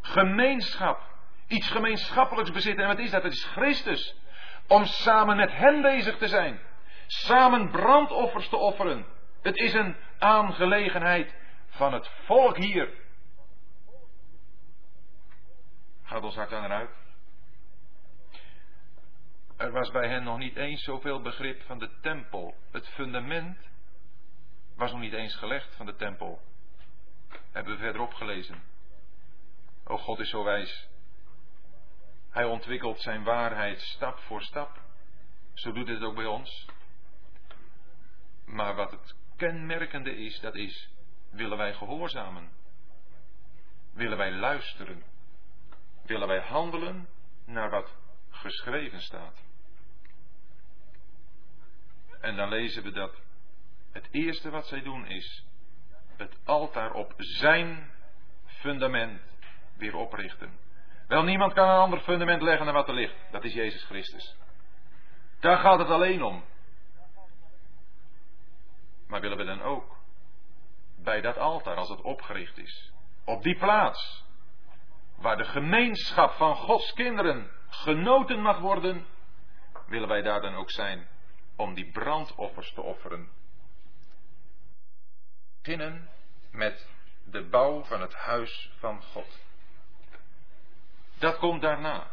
gemeenschap, 0.00 1.00
iets 1.46 1.70
gemeenschappelijks 1.70 2.50
bezitten. 2.50 2.82
En 2.82 2.88
wat 2.88 2.98
is 2.98 3.10
dat? 3.10 3.22
Het 3.22 3.32
is 3.32 3.44
Christus. 3.44 4.16
Om 4.68 4.84
samen 4.84 5.36
met 5.36 5.52
Hem 5.52 5.82
bezig 5.82 6.16
te 6.16 6.28
zijn. 6.28 6.60
Samen 7.06 7.70
brandoffers 7.70 8.48
te 8.48 8.56
offeren. 8.56 9.06
Het 9.42 9.56
is 9.56 9.74
een 9.74 9.96
aangelegenheid 10.18 11.34
van 11.74 11.92
het 11.92 12.08
volk 12.24 12.56
hier. 12.56 13.02
Gaat 16.02 16.22
ons 16.22 16.34
hart 16.34 16.52
aan 16.52 16.64
eruit. 16.64 16.90
Er 19.56 19.70
was 19.70 19.90
bij 19.90 20.08
hen 20.08 20.24
nog 20.24 20.38
niet 20.38 20.56
eens 20.56 20.82
zoveel 20.82 21.22
begrip 21.22 21.62
van 21.62 21.78
de 21.78 21.90
tempel. 22.00 22.54
Het 22.70 22.88
fundament 22.88 23.68
was 24.76 24.90
nog 24.90 25.00
niet 25.00 25.12
eens 25.12 25.36
gelegd 25.36 25.74
van 25.74 25.86
de 25.86 25.94
tempel. 25.94 26.40
Hebben 27.52 27.72
we 27.72 27.78
verderop 27.78 28.12
gelezen. 28.12 28.62
O 29.84 29.96
God 29.96 30.18
is 30.18 30.30
zo 30.30 30.44
wijs. 30.44 30.88
Hij 32.30 32.44
ontwikkelt 32.44 33.00
zijn 33.00 33.24
waarheid 33.24 33.80
stap 33.80 34.18
voor 34.18 34.42
stap. 34.42 34.80
Zo 35.54 35.72
doet 35.72 35.88
het 35.88 36.02
ook 36.02 36.14
bij 36.14 36.26
ons. 36.26 36.68
Maar 38.44 38.74
wat 38.74 38.90
het 38.90 39.14
kenmerkende 39.36 40.16
is, 40.16 40.40
dat 40.40 40.54
is, 40.54 40.93
willen 41.34 41.58
wij 41.58 41.74
gehoorzamen? 41.74 42.50
Willen 43.92 44.18
wij 44.18 44.32
luisteren? 44.32 45.02
Willen 46.02 46.28
wij 46.28 46.40
handelen 46.40 47.08
naar 47.44 47.70
wat 47.70 47.96
geschreven 48.30 49.00
staat? 49.00 49.42
En 52.20 52.36
dan 52.36 52.48
lezen 52.48 52.82
we 52.82 52.90
dat 52.90 53.20
het 53.92 54.08
eerste 54.10 54.50
wat 54.50 54.66
zij 54.66 54.82
doen 54.82 55.06
is 55.06 55.44
het 56.16 56.38
altaar 56.44 56.92
op 56.92 57.14
zijn 57.16 57.90
fundament 58.46 59.20
weer 59.76 59.96
oprichten. 59.96 60.58
Wel, 61.06 61.22
niemand 61.22 61.52
kan 61.52 61.68
een 61.68 61.76
ander 61.76 62.00
fundament 62.00 62.42
leggen 62.42 62.64
dan 62.64 62.74
wat 62.74 62.88
er 62.88 62.94
ligt. 62.94 63.14
Dat 63.30 63.44
is 63.44 63.54
Jezus 63.54 63.84
Christus. 63.84 64.36
Daar 65.40 65.58
gaat 65.58 65.78
het 65.78 65.88
alleen 65.88 66.22
om. 66.22 66.44
Maar 69.06 69.20
willen 69.20 69.36
we 69.36 69.44
dan 69.44 69.62
ook 69.62 69.93
bij 71.04 71.20
dat 71.20 71.38
altaar, 71.38 71.76
als 71.76 71.88
het 71.88 72.00
opgericht 72.00 72.58
is, 72.58 72.92
op 73.24 73.42
die 73.42 73.58
plaats, 73.58 74.24
waar 75.16 75.36
de 75.36 75.44
gemeenschap 75.44 76.32
van 76.32 76.56
Gods 76.56 76.92
kinderen 76.92 77.50
genoten 77.68 78.40
mag 78.40 78.58
worden, 78.58 79.06
willen 79.86 80.08
wij 80.08 80.22
daar 80.22 80.40
dan 80.40 80.54
ook 80.54 80.70
zijn 80.70 81.08
om 81.56 81.74
die 81.74 81.90
brandoffers 81.90 82.72
te 82.72 82.80
offeren. 82.80 83.28
Beginnen 85.62 86.08
met 86.50 86.88
de 87.24 87.42
bouw 87.48 87.84
van 87.84 88.00
het 88.00 88.14
huis 88.14 88.70
van 88.78 89.02
God. 89.02 89.42
Dat 91.18 91.38
komt 91.38 91.62
daarna. 91.62 92.10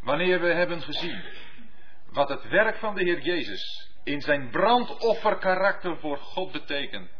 Wanneer 0.00 0.40
we 0.40 0.52
hebben 0.52 0.82
gezien 0.82 1.24
wat 2.10 2.28
het 2.28 2.48
werk 2.48 2.76
van 2.76 2.94
de 2.94 3.02
Heer 3.02 3.20
Jezus 3.20 3.92
in 4.04 4.20
zijn 4.20 4.50
brandofferkarakter 4.50 5.98
voor 5.98 6.16
God 6.18 6.52
betekent. 6.52 7.10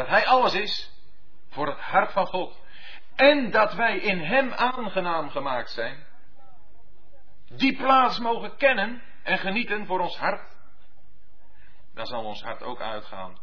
Dat 0.00 0.08
Hij 0.08 0.26
alles 0.26 0.54
is 0.54 0.92
voor 1.48 1.66
het 1.66 1.78
hart 1.78 2.12
van 2.12 2.26
God. 2.26 2.60
En 3.14 3.50
dat 3.50 3.74
wij 3.74 3.98
in 3.98 4.20
Hem 4.20 4.52
aangenaam 4.52 5.30
gemaakt 5.30 5.70
zijn. 5.70 6.06
Die 7.48 7.76
plaats 7.76 8.18
mogen 8.18 8.56
kennen 8.56 9.02
en 9.22 9.38
genieten 9.38 9.86
voor 9.86 10.00
ons 10.00 10.18
hart. 10.18 10.56
Dan 11.94 12.06
zal 12.06 12.24
ons 12.24 12.42
hart 12.42 12.62
ook 12.62 12.80
uitgaan 12.80 13.38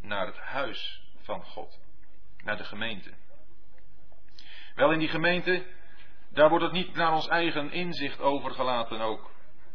naar 0.00 0.26
het 0.26 0.38
huis 0.38 1.02
van 1.22 1.44
God. 1.44 1.80
Naar 2.44 2.56
de 2.56 2.64
gemeente. 2.64 3.10
Wel 4.74 4.92
in 4.92 4.98
die 4.98 5.08
gemeente, 5.08 5.66
daar 6.30 6.48
wordt 6.48 6.64
het 6.64 6.74
niet 6.74 6.94
naar 6.94 7.12
ons 7.12 7.28
eigen 7.28 7.72
inzicht 7.72 8.20
overgelaten 8.20 9.00
ook. 9.00 9.30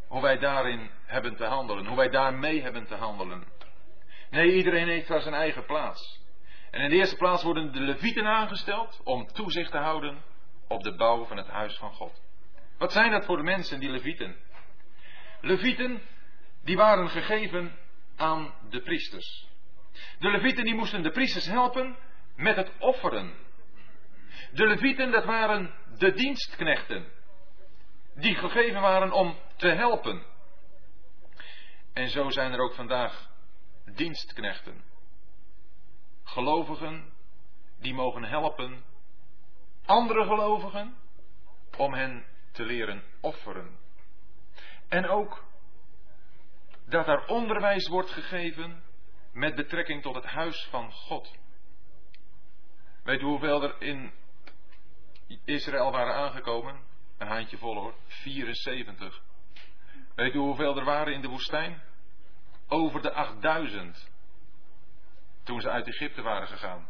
Hoe 0.08 0.22
wij 0.22 0.38
daarin 0.38 0.92
hebben 1.06 1.36
te 1.36 1.46
handelen, 1.46 1.86
hoe 1.86 1.98
wij 1.98 2.10
daarmee 2.10 2.62
hebben 2.62 2.86
te 2.88 2.96
handelen. 2.96 3.57
Nee, 4.30 4.56
iedereen 4.56 4.88
heeft 4.88 5.08
daar 5.08 5.22
zijn 5.22 5.34
eigen 5.34 5.66
plaats. 5.66 6.22
En 6.72 6.82
in 6.82 6.90
de 6.90 6.96
eerste 6.96 7.16
plaats 7.16 7.44
worden 7.44 7.74
de 7.74 7.80
levieten 7.80 8.26
aangesteld 8.26 9.02
om 9.04 9.28
toezicht 9.28 9.72
te 9.72 9.78
houden 9.78 10.24
op 10.68 10.84
de 10.84 10.96
bouw 10.96 11.26
van 11.26 11.38
het 11.38 11.48
huis 11.48 11.78
van 11.78 11.94
God. 11.94 12.22
Wat 12.78 12.92
zijn 12.92 13.12
dat 13.12 13.26
voor 13.26 13.38
de 13.38 13.44
mensen, 13.44 13.80
die 13.80 13.90
levieten? 13.90 14.36
Levieten, 15.42 16.02
die 16.64 16.76
waren 16.76 17.10
gegeven 17.10 17.76
aan 18.16 18.54
de 18.70 18.82
priesters. 18.82 19.48
De 20.20 20.30
levieten 20.30 20.64
die 20.64 20.76
moesten 20.76 21.04
de 21.04 21.12
priesters 21.12 21.46
helpen 21.46 21.96
met 22.36 22.56
het 22.56 22.72
offeren 22.80 23.34
de 24.52 24.68
levieten, 24.68 25.12
dat 25.12 25.26
waren 25.26 25.74
de 25.98 26.14
dienstknechten. 26.14 27.06
Die 28.16 28.36
gegeven 28.36 28.82
waren 28.82 29.12
om 29.12 29.38
te 29.56 29.68
helpen. 29.68 30.24
En 31.94 32.10
zo 32.10 32.30
zijn 32.30 32.54
er 32.54 32.60
ook 32.60 32.74
vandaag 32.74 33.30
dienstknechten. 33.96 34.84
Gelovigen 36.24 37.14
die 37.80 37.94
mogen 37.94 38.24
helpen 38.24 38.84
andere 39.86 40.26
gelovigen 40.26 40.96
om 41.78 41.94
hen 41.94 42.26
te 42.52 42.66
leren 42.66 43.04
offeren. 43.22 43.78
En 44.88 45.08
ook 45.08 45.46
dat 46.86 47.08
er 47.08 47.26
onderwijs 47.26 47.88
wordt 47.88 48.10
gegeven 48.10 48.84
met 49.32 49.56
betrekking 49.56 50.02
tot 50.02 50.16
het 50.16 50.26
huis 50.26 50.68
van 50.70 50.92
God. 50.92 51.36
Weet 53.04 53.22
u 53.22 53.24
hoeveel 53.24 53.64
er 53.64 53.82
in 53.82 54.12
Israël 55.46 55.92
waren 55.92 56.16
aangekomen. 56.16 56.80
Een 57.18 57.28
handje 57.28 57.58
vol 57.58 57.76
hoor. 57.76 57.94
74. 58.08 59.22
Weet 60.16 60.34
u 60.34 60.38
hoeveel 60.38 60.78
er 60.78 60.86
waren 60.86 61.14
in 61.14 61.22
de 61.22 61.28
woestijn? 61.28 61.82
Over 62.68 63.02
de 63.02 63.14
8000. 63.14 64.10
Toen 65.44 65.62
ze 65.62 65.70
uit 65.70 65.88
Egypte 65.88 66.22
waren 66.22 66.48
gegaan. 66.48 66.88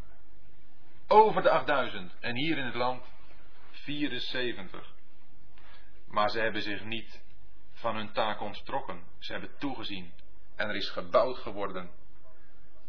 Over 1.07 1.41
de 1.41 1.49
8000. 1.49 2.13
En 2.19 2.35
hier 2.35 2.57
in 2.57 2.65
het 2.65 2.75
land 2.75 3.03
74. 3.71 4.93
Maar 6.07 6.29
ze 6.29 6.39
hebben 6.39 6.61
zich 6.61 6.83
niet 6.83 7.21
van 7.73 7.95
hun 7.95 8.11
taak 8.11 8.41
onttrokken. 8.41 9.03
Ze 9.19 9.31
hebben 9.31 9.57
toegezien. 9.57 10.13
En 10.55 10.69
er 10.69 10.75
is 10.75 10.89
gebouwd 10.89 11.37
geworden. 11.37 11.89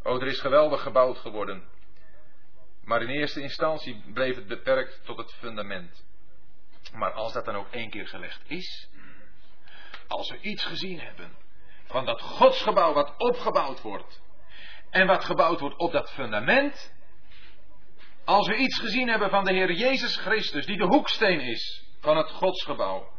Oh, 0.03 0.23
er 0.23 0.29
is 0.29 0.41
geweldig 0.41 0.83
gebouwd 0.83 1.19
geworden. 1.19 1.69
Maar 2.85 3.03
in 3.03 3.09
eerste 3.09 3.41
instantie 3.41 4.03
bleef 4.13 4.35
het 4.35 4.47
beperkt 4.47 5.05
tot 5.05 5.17
het 5.17 5.33
fundament. 5.33 6.07
Maar 6.93 7.13
als 7.13 7.33
dat 7.33 7.45
dan 7.45 7.57
ook 7.57 7.71
één 7.71 7.91
keer 7.91 8.09
gelegd 8.09 8.51
is, 8.51 8.89
als 10.07 10.31
we 10.31 10.41
iets 10.41 10.65
gezien 10.65 11.01
hebben 11.01 11.37
van 11.89 12.05
dat 12.05 12.21
godsgebouw 12.21 12.93
wat 12.93 13.15
opgebouwd 13.17 13.81
wordt, 13.81 14.23
en 14.91 15.07
wat 15.07 15.25
gebouwd 15.25 15.61
wordt 15.61 15.79
op 15.79 15.93
dat 15.93 16.11
fundament, 16.11 16.97
Als 18.25 18.47
we 18.47 18.57
iets 18.57 18.79
gezien 18.79 19.09
hebben 19.09 19.31
van 19.31 19.45
de 19.45 19.53
Heer 19.53 19.73
Jezus 19.73 20.17
Christus, 20.17 20.67
die 20.67 20.77
de 20.77 20.87
hoeksteen 20.87 21.41
is 21.41 21.85
van 22.01 22.17
het 22.17 22.31
godsgebouw. 22.31 23.13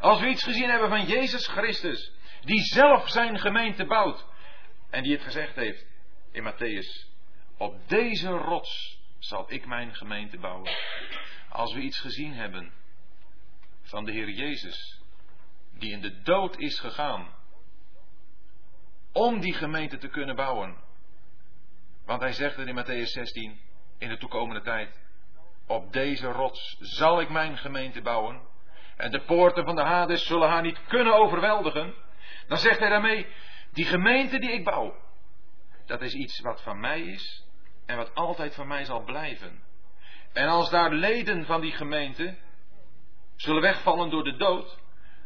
Als 0.00 0.20
we 0.20 0.26
iets 0.26 0.42
gezien 0.42 0.68
hebben 0.68 0.88
van 0.88 1.06
Jezus 1.06 1.46
Christus, 1.46 2.12
die 2.40 2.60
zelf 2.60 3.08
zijn 3.08 3.38
gemeente 3.38 3.84
bouwt. 3.84 4.26
En 4.90 5.02
die 5.02 5.12
het 5.12 5.22
gezegd 5.22 5.54
heeft 5.54 5.86
in 6.32 6.52
Matthäus. 6.52 7.12
Op 7.58 7.88
deze 7.88 8.28
rots 8.28 9.00
zal 9.18 9.44
ik 9.52 9.66
mijn 9.66 9.94
gemeente 9.94 10.38
bouwen. 10.38 10.70
Als 11.48 11.72
we 11.74 11.80
iets 11.80 11.98
gezien 11.98 12.34
hebben 12.34 12.72
van 13.82 14.04
de 14.04 14.12
Heer 14.12 14.30
Jezus, 14.30 15.00
die 15.78 15.92
in 15.92 16.00
de 16.00 16.22
dood 16.22 16.58
is 16.58 16.78
gegaan. 16.78 17.34
Om 19.16 19.40
die 19.40 19.54
gemeente 19.54 19.98
te 19.98 20.08
kunnen 20.08 20.36
bouwen. 20.36 20.76
Want 22.04 22.20
hij 22.20 22.32
zegt 22.32 22.56
het 22.56 22.66
in 22.66 22.84
Matthäus 22.84 23.10
16, 23.10 23.60
in 23.98 24.08
de 24.08 24.18
toekomende 24.18 24.62
tijd. 24.62 25.00
Op 25.66 25.92
deze 25.92 26.26
rots 26.26 26.76
zal 26.80 27.20
ik 27.20 27.28
mijn 27.28 27.58
gemeente 27.58 28.02
bouwen. 28.02 28.40
En 28.96 29.10
de 29.10 29.20
poorten 29.20 29.64
van 29.64 29.76
de 29.76 29.82
Hades 29.82 30.26
zullen 30.26 30.48
haar 30.48 30.62
niet 30.62 30.86
kunnen 30.86 31.14
overweldigen. 31.14 31.94
Dan 32.48 32.58
zegt 32.58 32.78
hij 32.78 32.88
daarmee, 32.88 33.26
die 33.72 33.84
gemeente 33.84 34.38
die 34.38 34.52
ik 34.52 34.64
bouw, 34.64 34.96
dat 35.86 36.02
is 36.02 36.14
iets 36.14 36.40
wat 36.40 36.62
van 36.62 36.80
mij 36.80 37.00
is 37.00 37.44
en 37.86 37.96
wat 37.96 38.14
altijd 38.14 38.54
van 38.54 38.66
mij 38.66 38.84
zal 38.84 39.02
blijven. 39.02 39.62
En 40.32 40.48
als 40.48 40.70
daar 40.70 40.92
leden 40.92 41.46
van 41.46 41.60
die 41.60 41.72
gemeente 41.72 42.36
zullen 43.36 43.62
wegvallen 43.62 44.10
door 44.10 44.24
de 44.24 44.36
dood, 44.36 44.78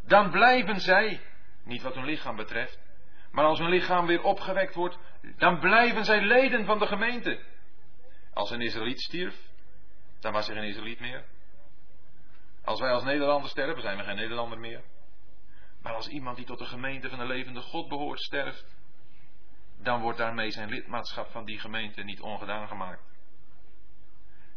dan 0.06 0.30
blijven 0.30 0.80
zij, 0.80 1.20
niet 1.64 1.82
wat 1.82 1.94
hun 1.94 2.04
lichaam 2.04 2.36
betreft, 2.36 2.87
maar 3.30 3.44
als 3.44 3.58
hun 3.58 3.68
lichaam 3.68 4.06
weer 4.06 4.22
opgewekt 4.22 4.74
wordt, 4.74 4.98
dan 5.36 5.60
blijven 5.60 6.04
zij 6.04 6.20
leden 6.20 6.64
van 6.64 6.78
de 6.78 6.86
gemeente. 6.86 7.40
Als 8.32 8.50
een 8.50 8.60
Israëliet 8.60 9.00
stierf, 9.00 9.36
dan 10.20 10.32
was 10.32 10.48
er 10.48 10.54
geen 10.54 10.68
Israëliet 10.68 11.00
meer. 11.00 11.24
Als 12.64 12.80
wij 12.80 12.90
als 12.90 13.04
Nederlanders 13.04 13.50
sterven, 13.50 13.82
zijn 13.82 13.96
we 13.96 14.04
geen 14.04 14.16
Nederlander 14.16 14.58
meer. 14.58 14.82
Maar 15.82 15.94
als 15.94 16.08
iemand 16.08 16.36
die 16.36 16.46
tot 16.46 16.58
de 16.58 16.66
gemeente 16.66 17.08
van 17.08 17.18
de 17.18 17.26
levende 17.26 17.60
God 17.60 17.88
behoort 17.88 18.20
sterft, 18.20 18.76
dan 19.82 20.00
wordt 20.00 20.18
daarmee 20.18 20.50
zijn 20.50 20.68
lidmaatschap 20.68 21.30
van 21.30 21.44
die 21.44 21.58
gemeente 21.58 22.02
niet 22.02 22.20
ongedaan 22.20 22.68
gemaakt. 22.68 23.02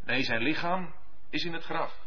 Nee, 0.04 0.24
zijn 0.24 0.42
lichaam 0.42 0.94
is 1.30 1.44
in 1.44 1.54
het 1.54 1.64
graf. 1.64 2.00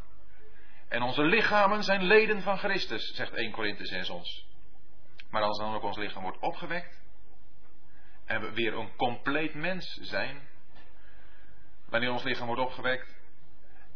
En 0.89 1.03
onze 1.03 1.23
lichamen 1.23 1.83
zijn 1.83 2.03
leden 2.03 2.43
van 2.43 2.59
Christus, 2.59 3.15
zegt 3.15 3.33
1 3.33 3.51
Korinthe 3.51 3.85
6 3.85 4.11
ons. 4.11 4.47
Maar 5.35 5.43
als 5.43 5.59
dan 5.59 5.75
ook 5.75 5.83
ons 5.83 5.97
lichaam 5.97 6.23
wordt 6.23 6.39
opgewekt 6.39 7.03
en 8.25 8.41
we 8.41 8.53
weer 8.53 8.75
een 8.75 8.97
compleet 8.97 9.55
mens 9.55 9.99
zijn, 10.01 10.49
wanneer 11.89 12.13
ons 12.13 12.23
lichaam 12.23 12.47
wordt 12.47 12.63
opgewekt 12.63 13.17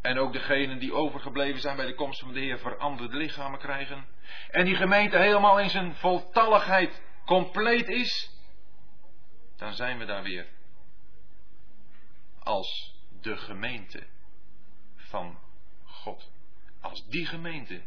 en 0.00 0.18
ook 0.18 0.32
degenen 0.32 0.78
die 0.78 0.92
overgebleven 0.92 1.60
zijn 1.60 1.76
bij 1.76 1.86
de 1.86 1.94
komst 1.94 2.20
van 2.20 2.32
de 2.32 2.40
Heer 2.40 2.58
veranderde 2.58 3.16
lichamen 3.16 3.58
krijgen 3.58 4.06
en 4.50 4.64
die 4.64 4.76
gemeente 4.76 5.18
helemaal 5.18 5.60
in 5.60 5.70
zijn 5.70 5.94
voltalligheid 5.94 7.02
compleet 7.24 7.88
is, 7.88 8.30
dan 9.56 9.72
zijn 9.72 9.98
we 9.98 10.04
daar 10.04 10.22
weer 10.22 10.46
als 12.38 12.94
de 13.20 13.36
gemeente 13.36 14.06
van 14.96 15.38
God. 15.84 16.30
Als 16.80 17.06
die 17.06 17.26
gemeente 17.26 17.82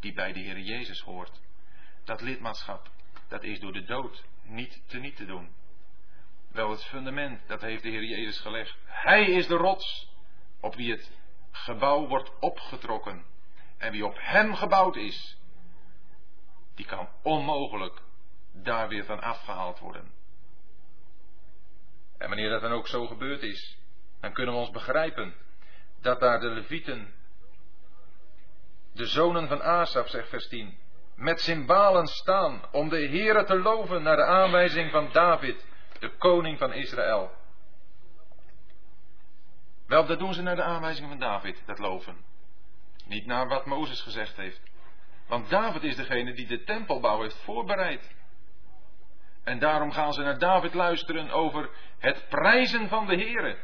die 0.00 0.12
bij 0.12 0.32
de 0.32 0.40
Heer 0.40 0.58
Jezus 0.58 1.00
hoort. 1.00 1.42
Dat 2.04 2.20
lidmaatschap, 2.20 2.92
dat 3.34 3.42
is 3.42 3.60
door 3.60 3.72
de 3.72 3.84
dood 3.84 4.24
niet 4.42 4.82
te 4.86 4.98
niet 4.98 5.16
te 5.16 5.26
doen. 5.26 5.54
Wel 6.52 6.70
het 6.70 6.84
fundament, 6.84 7.48
dat 7.48 7.60
heeft 7.60 7.82
de 7.82 7.88
Heer 7.88 8.04
Jezus 8.04 8.40
gelegd. 8.40 8.76
Hij 8.84 9.24
is 9.24 9.46
de 9.46 9.56
rots 9.56 10.08
op 10.60 10.74
wie 10.74 10.90
het 10.90 11.10
gebouw 11.50 12.06
wordt 12.06 12.38
opgetrokken. 12.40 13.24
En 13.78 13.92
wie 13.92 14.06
op 14.06 14.16
hem 14.18 14.54
gebouwd 14.54 14.96
is, 14.96 15.38
die 16.74 16.86
kan 16.86 17.08
onmogelijk 17.22 18.02
daar 18.52 18.88
weer 18.88 19.04
van 19.04 19.20
afgehaald 19.20 19.78
worden. 19.78 20.12
En 22.18 22.28
wanneer 22.28 22.50
dat 22.50 22.60
dan 22.60 22.72
ook 22.72 22.88
zo 22.88 23.06
gebeurd 23.06 23.42
is, 23.42 23.78
dan 24.20 24.32
kunnen 24.32 24.54
we 24.54 24.60
ons 24.60 24.70
begrijpen 24.70 25.34
dat 26.00 26.20
daar 26.20 26.40
de 26.40 26.50
levieten, 26.50 27.14
de 28.92 29.06
zonen 29.06 29.48
van 29.48 29.62
Asaf, 29.62 30.08
zegt 30.08 30.28
vers 30.28 30.48
10, 30.48 30.78
met 31.16 31.40
cymbalen 31.40 32.06
staan 32.06 32.62
om 32.72 32.88
de 32.88 33.08
Heere 33.08 33.44
te 33.44 33.58
loven 33.58 34.02
naar 34.02 34.16
de 34.16 34.24
aanwijzing 34.24 34.90
van 34.90 35.08
David, 35.12 35.66
de 35.98 36.16
koning 36.16 36.58
van 36.58 36.72
Israël. 36.72 37.30
Wel, 39.86 40.06
dat 40.06 40.18
doen 40.18 40.34
ze 40.34 40.42
naar 40.42 40.56
de 40.56 40.62
aanwijzing 40.62 41.08
van 41.08 41.18
David, 41.18 41.62
dat 41.66 41.78
loven. 41.78 42.16
Niet 43.06 43.26
naar 43.26 43.48
wat 43.48 43.66
Mozes 43.66 44.00
gezegd 44.00 44.36
heeft. 44.36 44.60
Want 45.26 45.50
David 45.50 45.82
is 45.82 45.96
degene 45.96 46.32
die 46.32 46.46
de 46.46 46.64
tempelbouw 46.64 47.20
heeft 47.20 47.42
voorbereid. 47.42 48.14
En 49.44 49.58
daarom 49.58 49.92
gaan 49.92 50.12
ze 50.12 50.22
naar 50.22 50.38
David 50.38 50.74
luisteren 50.74 51.30
over 51.30 51.70
het 51.98 52.28
prijzen 52.28 52.88
van 52.88 53.06
de 53.06 53.14
Heere. 53.14 53.58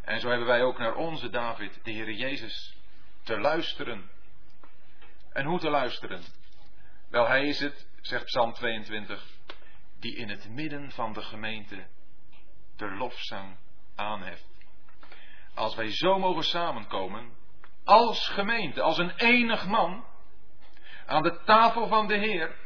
En 0.00 0.20
zo 0.20 0.28
hebben 0.28 0.46
wij 0.46 0.62
ook 0.62 0.78
naar 0.78 0.94
onze 0.94 1.30
David, 1.30 1.80
de 1.82 1.92
Heere 1.92 2.16
Jezus, 2.16 2.76
te 3.22 3.40
luisteren. 3.40 4.10
En 5.38 5.44
hoe 5.44 5.58
te 5.58 5.70
luisteren? 5.70 6.22
Wel, 7.10 7.26
hij 7.26 7.46
is 7.46 7.60
het, 7.60 7.88
zegt 8.00 8.24
Psalm 8.24 8.52
22, 8.52 9.26
die 10.00 10.16
in 10.16 10.28
het 10.28 10.48
midden 10.48 10.90
van 10.90 11.12
de 11.12 11.22
gemeente 11.22 11.86
de 12.76 12.90
lofzang 12.90 13.56
aanheft. 13.96 14.46
Als 15.54 15.74
wij 15.74 15.90
zo 15.90 16.18
mogen 16.18 16.44
samenkomen, 16.44 17.32
als 17.84 18.28
gemeente, 18.28 18.82
als 18.82 18.98
een 18.98 19.12
enig 19.16 19.66
man, 19.66 20.04
aan 21.06 21.22
de 21.22 21.40
tafel 21.44 21.86
van 21.88 22.06
de 22.06 22.16
Heer, 22.16 22.56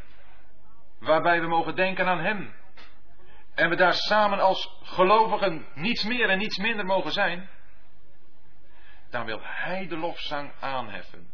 waarbij 0.98 1.40
we 1.40 1.46
mogen 1.46 1.74
denken 1.74 2.06
aan 2.06 2.20
Hem. 2.20 2.54
En 3.54 3.68
we 3.68 3.76
daar 3.76 3.94
samen 3.94 4.40
als 4.40 4.78
gelovigen 4.82 5.66
niets 5.74 6.04
meer 6.04 6.28
en 6.28 6.38
niets 6.38 6.58
minder 6.58 6.84
mogen 6.84 7.12
zijn, 7.12 7.48
dan 9.10 9.24
wil 9.24 9.38
Hij 9.42 9.86
de 9.88 9.96
lofzang 9.96 10.52
aanheffen. 10.60 11.31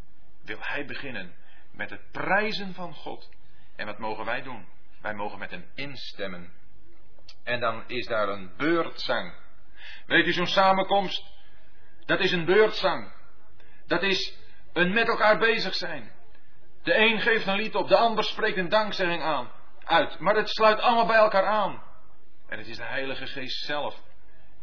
Wil 0.49 0.57
Hij 0.61 0.85
beginnen 0.85 1.35
met 1.71 1.89
het 1.89 2.11
prijzen 2.11 2.73
van 2.73 2.93
God. 2.93 3.29
En 3.75 3.85
wat 3.85 3.97
mogen 3.97 4.25
wij 4.25 4.41
doen? 4.41 4.65
Wij 5.01 5.13
mogen 5.13 5.39
met 5.39 5.51
Hem 5.51 5.65
instemmen. 5.75 6.51
En 7.43 7.59
dan 7.59 7.83
is 7.87 8.05
daar 8.05 8.29
een 8.29 8.51
beurtzang. 8.57 9.33
Weet 10.05 10.25
u, 10.25 10.31
zo'n 10.31 10.47
samenkomst, 10.47 11.23
dat 12.05 12.19
is 12.19 12.31
een 12.31 12.45
beurtzang. 12.45 13.11
Dat 13.87 14.03
is 14.03 14.37
een 14.73 14.93
met 14.93 15.07
elkaar 15.07 15.37
bezig 15.37 15.75
zijn. 15.75 16.11
De 16.83 16.95
een 16.95 17.19
geeft 17.19 17.47
een 17.47 17.55
lied 17.55 17.75
op, 17.75 17.87
de 17.87 17.97
ander 17.97 18.23
spreekt 18.23 18.57
een 18.57 18.69
dankzegging 18.69 19.21
aan 19.21 19.51
uit. 19.83 20.19
Maar 20.19 20.35
het 20.35 20.49
sluit 20.49 20.79
allemaal 20.79 21.05
bij 21.05 21.17
elkaar 21.17 21.45
aan. 21.45 21.83
En 22.47 22.57
het 22.57 22.67
is 22.67 22.77
de 22.77 22.85
Heilige 22.85 23.27
Geest 23.27 23.65
zelf 23.65 24.01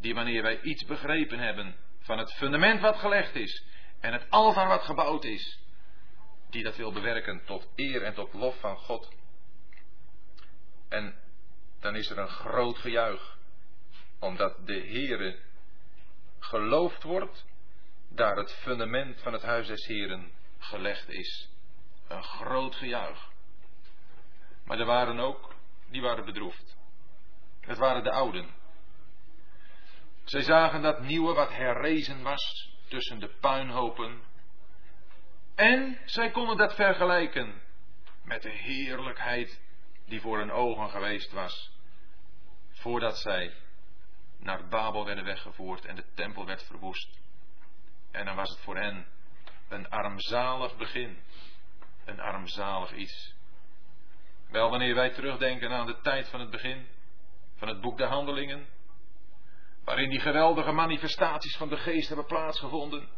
die 0.01 0.15
wanneer 0.15 0.43
wij 0.43 0.61
iets 0.61 0.85
begrepen 0.85 1.39
hebben 1.39 1.77
van 2.01 2.19
het 2.19 2.33
fundament 2.33 2.81
wat 2.81 2.97
gelegd 2.97 3.35
is 3.35 3.65
en 4.01 4.13
het 4.13 4.31
altaar 4.31 4.69
wat 4.69 4.83
gebouwd 4.83 5.25
is, 5.25 5.66
die 6.57 6.65
dat 6.65 6.77
wil 6.77 6.93
bewerken 6.93 7.45
tot 7.45 7.69
eer 7.75 8.03
en 8.03 8.15
tot 8.15 8.33
lof 8.33 8.61
van 8.61 8.77
God. 8.77 9.13
En 10.89 11.15
dan 11.81 11.97
is 11.97 12.11
er 12.11 12.19
een 12.19 12.29
groot 12.29 12.79
gejuich, 12.79 13.39
omdat 14.19 14.67
de 14.67 14.73
Heere 14.73 15.39
geloofd 16.39 17.03
wordt, 17.03 17.45
daar 18.09 18.37
het 18.37 18.53
fundament 18.53 19.21
van 19.21 19.33
het 19.33 19.43
huis 19.43 19.67
des 19.67 19.87
Heren 19.87 20.33
gelegd 20.59 21.09
is. 21.09 21.51
Een 22.09 22.23
groot 22.23 22.75
gejuich. 22.75 23.31
Maar 24.65 24.79
er 24.79 24.87
waren 24.87 25.19
ook, 25.19 25.55
die 25.91 26.03
waren 26.03 26.25
bedroefd. 26.25 26.77
Het 27.61 27.79
waren 27.79 28.05
de 28.05 28.11
ouden. 28.11 28.55
Zij 30.25 30.43
zagen 30.43 30.83
dat 30.83 31.01
nieuwe 31.01 31.35
wat 31.35 31.51
herrezen 31.51 32.23
was 32.23 32.71
tussen 32.89 33.19
de 33.19 33.29
puinhopen. 33.41 34.23
En 35.57 35.99
zij 36.05 36.31
konden 36.31 36.57
dat 36.57 36.75
vergelijken 36.75 37.63
met 38.25 38.43
de 38.43 38.51
heerlijkheid 38.51 39.61
die 40.07 40.21
voor 40.21 40.39
hun 40.39 40.53
ogen 40.53 40.91
geweest 40.91 41.33
was. 41.33 41.71
Voordat 42.71 43.19
zij 43.19 43.55
naar 44.39 44.69
Babel 44.69 45.05
werden 45.05 45.25
weggevoerd 45.25 45.85
en 45.85 45.97
de 45.97 46.05
tempel 46.15 46.47
werd 46.47 46.63
verwoest. 46.63 47.21
En 48.11 48.25
dan 48.25 48.37
was 48.37 48.51
het 48.51 48.61
voor 48.61 48.77
hen 48.77 49.07
een 49.69 49.91
armzalig 49.91 50.77
begin. 50.77 51.19
Een 52.05 52.21
armzalig 52.21 52.93
iets. 52.93 53.35
Wel, 54.49 54.71
wanneer 54.71 54.95
wij 54.95 55.11
terugdenken 55.11 55.73
aan 55.73 55.87
de 55.87 56.01
tijd 56.01 56.29
van 56.29 56.41
het 56.41 56.51
begin 56.51 56.87
van 57.57 57.69
het 57.69 57.81
boek 57.81 57.99
der 57.99 58.09
Handelingen, 58.09 58.67
waarin 59.85 60.11
die 60.11 60.21
geweldige 60.21 60.73
manifestaties 60.73 61.57
van 61.57 61.69
de 61.69 61.77
geest 61.77 62.09
hebben 62.09 62.27
plaatsgevonden, 62.27 63.09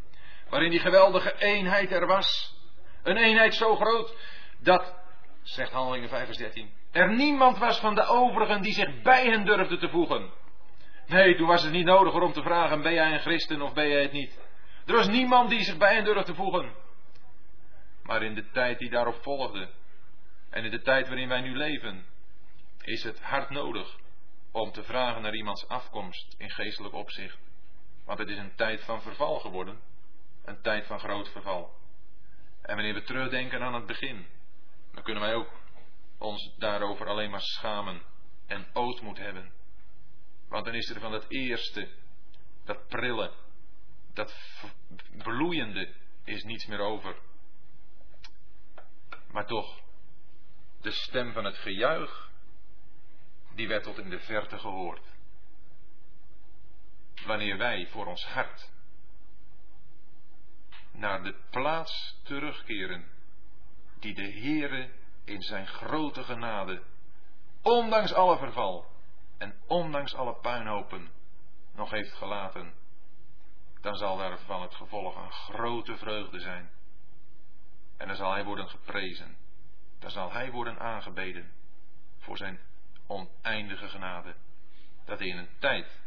waarin 0.50 0.70
die 0.70 0.80
geweldige 0.80 1.34
eenheid 1.38 1.92
er 1.92 2.06
was, 2.06 2.56
een 3.02 3.16
eenheid 3.16 3.54
zo 3.54 3.76
groot 3.76 4.16
dat, 4.58 4.94
zegt 5.42 5.72
Handelingen 5.72 6.08
5 6.08 6.24
vers 6.24 6.38
13, 6.38 6.70
er 6.90 7.14
niemand 7.14 7.58
was 7.58 7.80
van 7.80 7.94
de 7.94 8.04
overigen 8.04 8.62
die 8.62 8.72
zich 8.72 9.02
bij 9.02 9.24
hen 9.24 9.44
durfde 9.44 9.78
te 9.78 9.88
voegen. 9.88 10.30
Nee, 11.06 11.36
toen 11.36 11.46
was 11.46 11.62
het 11.62 11.72
niet 11.72 11.84
nodig 11.84 12.14
om 12.14 12.32
te 12.32 12.42
vragen: 12.42 12.82
ben 12.82 12.92
jij 12.92 13.12
een 13.12 13.20
christen 13.20 13.62
of 13.62 13.72
ben 13.72 13.88
jij 13.88 14.02
het 14.02 14.12
niet? 14.12 14.38
Er 14.86 14.94
was 14.94 15.08
niemand 15.08 15.50
die 15.50 15.60
zich 15.60 15.76
bij 15.76 15.94
hen 15.94 16.04
durfde 16.04 16.34
voegen. 16.34 16.72
Maar 18.02 18.22
in 18.22 18.34
de 18.34 18.50
tijd 18.50 18.78
die 18.78 18.90
daarop 18.90 19.22
volgde, 19.22 19.68
en 20.50 20.64
in 20.64 20.70
de 20.70 20.82
tijd 20.82 21.08
waarin 21.08 21.28
wij 21.28 21.40
nu 21.40 21.56
leven, 21.56 22.06
is 22.82 23.02
het 23.02 23.20
hard 23.20 23.50
nodig 23.50 23.96
om 24.52 24.72
te 24.72 24.82
vragen 24.82 25.22
naar 25.22 25.34
iemands 25.34 25.68
afkomst 25.68 26.34
in 26.38 26.50
geestelijk 26.50 26.94
opzicht. 26.94 27.38
Want 28.04 28.18
het 28.18 28.28
is 28.28 28.38
een 28.38 28.54
tijd 28.54 28.84
van 28.84 29.02
verval 29.02 29.38
geworden, 29.38 29.80
een 30.48 30.60
tijd 30.60 30.86
van 30.86 30.98
groot 30.98 31.28
verval. 31.28 31.76
En 32.62 32.74
wanneer 32.74 32.94
we 32.94 33.02
terugdenken 33.02 33.62
aan 33.62 33.74
het 33.74 33.86
begin, 33.86 34.26
dan 34.92 35.02
kunnen 35.02 35.22
wij 35.22 35.34
ook 35.34 35.50
ons 36.18 36.54
daarover 36.56 37.06
alleen 37.06 37.30
maar 37.30 37.40
schamen 37.40 38.02
en 38.46 38.66
ootmoed 38.72 39.18
hebben. 39.18 39.52
Want 40.48 40.64
dan 40.64 40.74
is 40.74 40.90
er 40.90 41.00
van 41.00 41.12
het 41.12 41.24
eerste, 41.28 41.88
dat 42.64 42.86
prille, 42.88 43.32
dat 44.12 44.34
bloeiende, 45.22 45.94
is 46.24 46.42
niets 46.42 46.66
meer 46.66 46.80
over. 46.80 47.16
Maar 49.30 49.46
toch, 49.46 49.80
de 50.80 50.90
stem 50.90 51.32
van 51.32 51.44
het 51.44 51.56
gejuich, 51.56 52.30
die 53.54 53.68
werd 53.68 53.82
tot 53.82 53.98
in 53.98 54.10
de 54.10 54.20
verte 54.20 54.58
gehoord. 54.58 55.06
Wanneer 57.26 57.58
wij 57.58 57.86
voor 57.86 58.06
ons 58.06 58.24
hart 58.24 58.70
naar 60.98 61.22
de 61.22 61.34
plaats 61.50 62.20
terugkeren 62.22 63.04
die 63.98 64.14
de 64.14 64.32
Heere 64.32 64.90
in 65.24 65.42
zijn 65.42 65.66
grote 65.66 66.24
genade, 66.24 66.82
ondanks 67.62 68.12
alle 68.12 68.38
verval 68.38 68.86
en 69.38 69.60
ondanks 69.66 70.14
alle 70.14 70.34
puinhopen, 70.34 71.10
nog 71.74 71.90
heeft 71.90 72.12
gelaten, 72.12 72.74
dan 73.80 73.94
zal 73.96 74.16
daarvan 74.16 74.62
het 74.62 74.74
gevolg 74.74 75.16
een 75.16 75.32
grote 75.32 75.96
vreugde 75.96 76.40
zijn. 76.40 76.70
En 77.96 78.06
dan 78.06 78.16
zal 78.16 78.32
hij 78.32 78.44
worden 78.44 78.68
geprezen, 78.68 79.36
dan 79.98 80.10
zal 80.10 80.32
hij 80.32 80.50
worden 80.50 80.78
aangebeden 80.78 81.52
voor 82.18 82.36
zijn 82.36 82.60
oneindige 83.06 83.88
genade, 83.88 84.34
dat 85.04 85.18
hij 85.18 85.28
in 85.28 85.38
een 85.38 85.58
tijd 85.58 86.00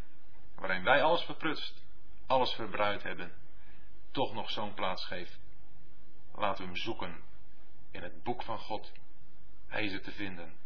waarin 0.56 0.84
wij 0.84 1.04
alles 1.04 1.24
verprutst, 1.24 1.84
alles 2.28 2.54
verbruikt 2.54 3.04
hebben, 3.04 3.34
toch 4.12 4.34
nog 4.34 4.50
zo'n 4.50 4.74
plaats 4.74 5.06
geeft. 5.06 5.40
Laten 6.36 6.64
we 6.64 6.70
hem 6.70 6.80
zoeken 6.80 7.24
in 7.92 8.04
het 8.04 8.24
boek 8.24 8.44
van 8.44 8.60
God. 8.60 8.92
Hij 9.68 9.86
is 9.86 10.02
te 10.04 10.12
vinden. 10.12 10.60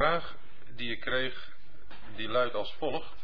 vraag 0.00 0.36
die 0.76 0.90
ik 0.90 1.00
kreeg, 1.00 1.56
die 2.16 2.28
luidt 2.28 2.54
als 2.54 2.74
volgt. 2.74 3.19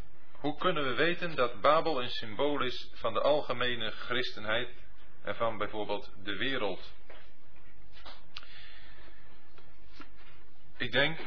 Hoe 0.46 0.56
kunnen 0.56 0.84
we 0.84 0.94
weten 0.94 1.34
dat 1.34 1.60
Babel 1.60 2.02
een 2.02 2.10
symbool 2.10 2.62
is 2.62 2.90
van 2.94 3.12
de 3.12 3.20
algemene 3.20 3.90
christenheid 3.90 4.68
en 5.22 5.34
van 5.34 5.58
bijvoorbeeld 5.58 6.12
de 6.22 6.36
wereld? 6.36 6.92
Ik 10.76 10.92
denk 10.92 11.18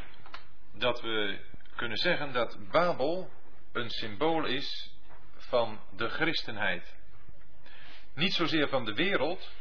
dat 0.74 1.01
we 1.01 1.39
kunnen 1.76 1.97
zeggen 1.97 2.34
dat 2.34 2.70
Babel 2.72 3.30
een 3.72 3.89
symbool 3.89 4.45
is 4.45 4.93
van 5.38 5.80
de 5.95 6.09
christenheid. 6.09 6.95
Niet 8.13 8.34
zozeer 8.34 8.70
van 8.70 8.86
de 8.86 8.93
wereld, 8.93 9.51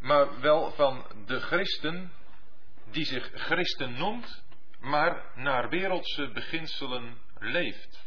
maar 0.00 0.40
wel 0.40 0.70
van 0.70 1.06
de 1.26 1.40
christen 1.40 2.12
die 2.90 3.04
zich 3.04 3.30
christen 3.34 3.92
noemt, 3.92 4.44
maar 4.80 5.32
naar 5.34 5.68
wereldse 5.68 6.30
beginselen 6.32 7.18
leeft. 7.38 8.04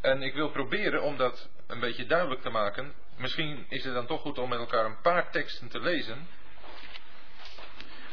En 0.00 0.22
ik 0.22 0.34
wil 0.34 0.50
proberen 0.50 1.02
om 1.02 1.16
dat 1.16 1.48
een 1.66 1.80
beetje 1.80 2.06
duidelijk 2.06 2.40
te 2.40 2.50
maken. 2.50 2.94
Misschien 3.16 3.66
is 3.68 3.84
het 3.84 3.94
dan 3.94 4.06
toch 4.06 4.20
goed 4.20 4.38
om 4.38 4.48
met 4.48 4.58
elkaar 4.58 4.84
een 4.84 5.00
paar 5.00 5.30
teksten 5.30 5.68
te 5.68 5.80
lezen. 5.80 6.28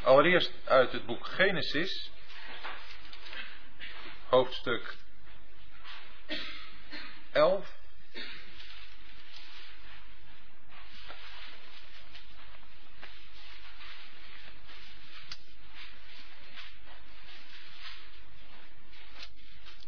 Allereerst 0.02 0.52
uit 0.64 0.92
het 0.92 1.06
boek 1.06 1.26
Genesis, 1.26 2.10
hoofdstuk 4.26 4.96
11. 7.32 7.76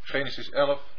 Genesis 0.01 0.51
11. 0.51 0.99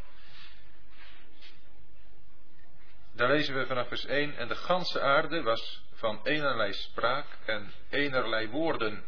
Daar 3.14 3.28
lezen 3.28 3.54
we 3.54 3.66
vanaf 3.66 3.88
vers 3.88 4.04
1. 4.06 4.36
En 4.36 4.48
de 4.48 4.54
ganse 4.54 5.00
aarde 5.00 5.42
was 5.42 5.82
van 5.94 6.20
enerlei 6.22 6.72
spraak 6.72 7.26
en 7.44 7.72
enerlei 7.90 8.48
woorden. 8.48 9.04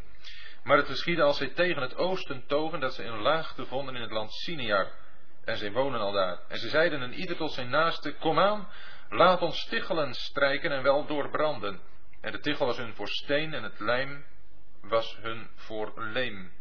Maar 0.62 0.76
het 0.76 0.86
geschiedde 0.86 1.22
als 1.22 1.36
zij 1.36 1.48
tegen 1.48 1.82
het 1.82 1.96
oosten 1.96 2.44
togen, 2.46 2.80
dat 2.80 2.94
ze 2.94 3.04
een 3.04 3.20
laagte 3.20 3.66
vonden 3.66 3.94
in 3.94 4.02
het 4.02 4.10
land 4.10 4.32
Sinear. 4.32 4.90
En 5.44 5.56
zij 5.56 5.72
wonen 5.72 6.00
al 6.00 6.12
daar. 6.12 6.38
En 6.48 6.58
ze 6.58 6.68
zeiden 6.68 7.00
een 7.00 7.14
ieder 7.14 7.36
tot 7.36 7.52
zijn 7.52 7.70
naaste, 7.70 8.14
kom 8.14 8.38
aan, 8.38 8.68
laat 9.08 9.42
ons 9.42 9.64
tichelen 9.64 10.14
strijken 10.14 10.72
en 10.72 10.82
wel 10.82 11.06
doorbranden. 11.06 11.80
En 12.20 12.32
de 12.32 12.40
tichel 12.40 12.66
was 12.66 12.76
hun 12.76 12.94
voor 12.94 13.08
steen 13.08 13.54
en 13.54 13.62
het 13.62 13.80
lijm 13.80 14.24
was 14.80 15.18
hun 15.20 15.48
voor 15.54 15.92
leem. 15.96 16.52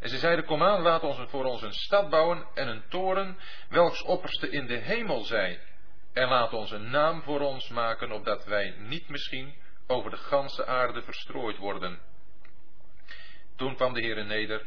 En 0.00 0.08
ze 0.08 0.18
zeiden, 0.18 0.44
kom 0.44 0.62
aan, 0.62 0.82
laat 0.82 1.02
ons 1.02 1.30
voor 1.30 1.44
ons 1.44 1.62
een 1.62 1.72
stad 1.72 2.10
bouwen 2.10 2.46
en 2.54 2.68
een 2.68 2.82
toren, 2.88 3.38
welks 3.68 4.02
opperste 4.02 4.50
in 4.50 4.66
de 4.66 4.76
hemel 4.76 5.24
zij. 5.24 5.60
En 6.16 6.28
laat 6.28 6.52
ons 6.52 6.70
een 6.70 6.90
naam 6.90 7.22
voor 7.22 7.40
ons 7.40 7.68
maken, 7.68 8.12
opdat 8.12 8.44
wij 8.44 8.74
niet 8.78 9.08
misschien 9.08 9.54
over 9.86 10.10
de 10.10 10.16
ganse 10.16 10.66
aarde 10.66 11.02
verstrooid 11.02 11.56
worden. 11.56 11.98
Toen 13.56 13.76
kwam 13.76 13.94
de 13.94 14.00
Heer 14.00 14.24
neder 14.24 14.66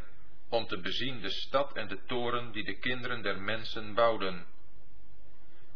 om 0.50 0.68
te 0.68 0.80
bezien 0.80 1.22
de 1.22 1.30
stad 1.30 1.74
en 1.74 1.88
de 1.88 2.00
toren 2.06 2.52
die 2.52 2.64
de 2.64 2.78
kinderen 2.78 3.22
der 3.22 3.41
mensen 3.41 3.93
bouwden. 3.93 4.45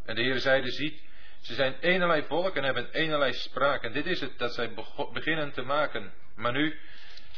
En 0.04 0.14
de 0.14 0.22
Heer 0.22 0.38
zeide, 0.38 0.70
ziet, 0.70 1.02
ze 1.40 1.54
zijn 1.54 1.74
eenerlei 1.80 2.22
volk 2.22 2.56
en 2.56 2.64
hebben 2.64 2.90
eenerlei 2.92 3.32
spraak. 3.32 3.82
En 3.82 3.92
dit 3.92 4.06
is 4.06 4.20
het 4.20 4.38
dat 4.38 4.54
zij 4.54 4.74
beginnen 5.12 5.52
te 5.52 5.62
maken. 5.62 6.12
Maar 6.36 6.52
nu 6.52 6.78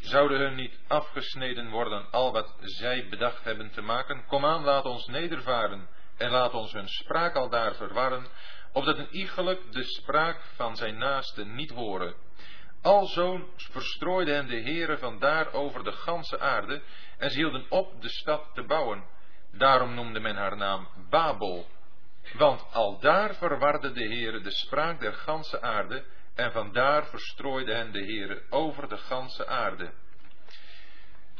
zouden 0.01 0.41
hun 0.41 0.55
niet 0.55 0.79
afgesneden 0.87 1.71
worden 1.71 2.11
al 2.11 2.33
wat 2.33 2.57
zij 2.61 3.07
bedacht 3.09 3.45
hebben 3.45 3.71
te 3.71 3.81
maken. 3.81 4.25
Kom 4.27 4.45
aan, 4.45 4.65
laat 4.65 4.85
ons 4.85 5.07
nedervaren 5.07 5.89
en 6.17 6.31
laat 6.31 6.55
ons 6.55 6.73
hun 6.73 6.89
spraak 6.89 7.35
al 7.35 7.49
daar 7.49 7.75
verwarren, 7.75 8.27
opdat 8.73 8.99
een 8.99 9.15
iegelijk 9.15 9.73
de 9.73 9.85
spraak 9.85 10.41
van 10.55 10.77
zijn 10.77 10.99
naaste 10.99 11.45
niet 11.45 11.71
horen. 11.71 12.15
Alzo 12.83 13.49
verstrooide 13.57 14.33
hen 14.33 14.47
de 14.47 14.57
heren 14.57 14.99
vandaar 14.99 15.53
over 15.53 15.85
de 15.85 15.93
ganse 15.93 16.39
aarde 16.39 16.83
en 17.19 17.31
ze 17.31 17.37
hielden 17.37 17.67
op 17.69 18.03
de 18.03 18.09
stad 18.09 18.51
te 18.55 18.63
bouwen. 18.63 19.05
Daarom 19.53 19.95
noemde 19.95 20.21
men 20.21 20.37
haar 20.37 20.57
naam 20.57 20.89
Babel. 21.11 21.67
Want 22.33 22.65
al 22.73 22.99
daar 23.01 23.35
verwarde 23.35 23.93
de 23.93 24.05
heren 24.05 24.43
de 24.43 24.51
spraak 24.51 25.01
der 25.01 25.13
ganse 25.13 25.63
aarde 25.63 26.05
en 26.35 26.53
vandaar 26.53 27.07
verstrooide 27.07 27.73
hen 27.73 27.93
de 27.93 28.03
heren 28.03 28.43
over 28.51 28.89
de 28.89 28.97
ganse 28.97 29.47
aarde. 29.47 29.93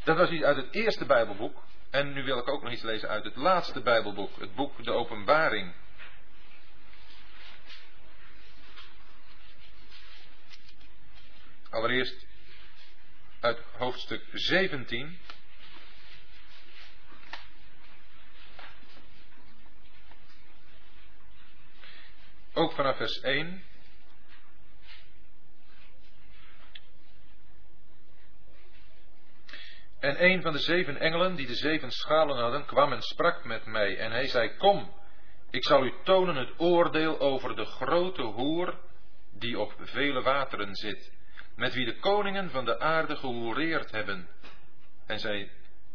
Dat 0.03 0.17
was 0.17 0.29
iets 0.29 0.43
uit 0.43 0.57
het 0.57 0.73
eerste 0.73 1.05
Bijbelboek. 1.05 1.63
En 1.89 2.13
nu 2.13 2.23
wil 2.23 2.37
ik 2.37 2.47
ook 2.47 2.63
nog 2.63 2.71
iets 2.71 2.81
lezen 2.81 3.09
uit 3.09 3.23
het 3.23 3.35
laatste 3.35 3.81
Bijbelboek, 3.81 4.39
het 4.39 4.55
boek 4.55 4.83
De 4.83 4.91
Openbaring. 4.91 5.73
Allereerst 11.69 12.25
uit 13.39 13.59
hoofdstuk 13.77 14.23
17. 14.33 15.19
Ook 22.53 22.71
vanaf 22.71 22.97
vers 22.97 23.19
1. 23.19 23.63
En 30.07 30.23
een 30.25 30.41
van 30.41 30.51
de 30.51 30.59
zeven 30.59 30.97
engelen 30.97 31.35
die 31.35 31.47
de 31.47 31.55
zeven 31.55 31.91
schalen 31.91 32.37
hadden, 32.37 32.65
kwam 32.65 32.93
en 32.93 33.01
sprak 33.01 33.45
met 33.45 33.65
mij. 33.65 33.97
En 33.97 34.11
hij 34.11 34.27
zei, 34.27 34.55
kom, 34.57 34.93
ik 35.49 35.65
zal 35.65 35.85
u 35.85 35.93
tonen 36.03 36.35
het 36.35 36.53
oordeel 36.57 37.19
over 37.19 37.55
de 37.55 37.65
grote 37.65 38.21
hoer 38.21 38.79
die 39.33 39.59
op 39.59 39.73
vele 39.79 40.21
wateren 40.21 40.75
zit, 40.75 41.11
met 41.55 41.73
wie 41.73 41.85
de 41.85 41.99
koningen 41.99 42.49
van 42.49 42.65
de 42.65 42.79
aarde 42.79 43.15
gehoereerd 43.15 43.91
hebben. 43.91 44.27
En 45.05 45.19
zij 45.19 45.51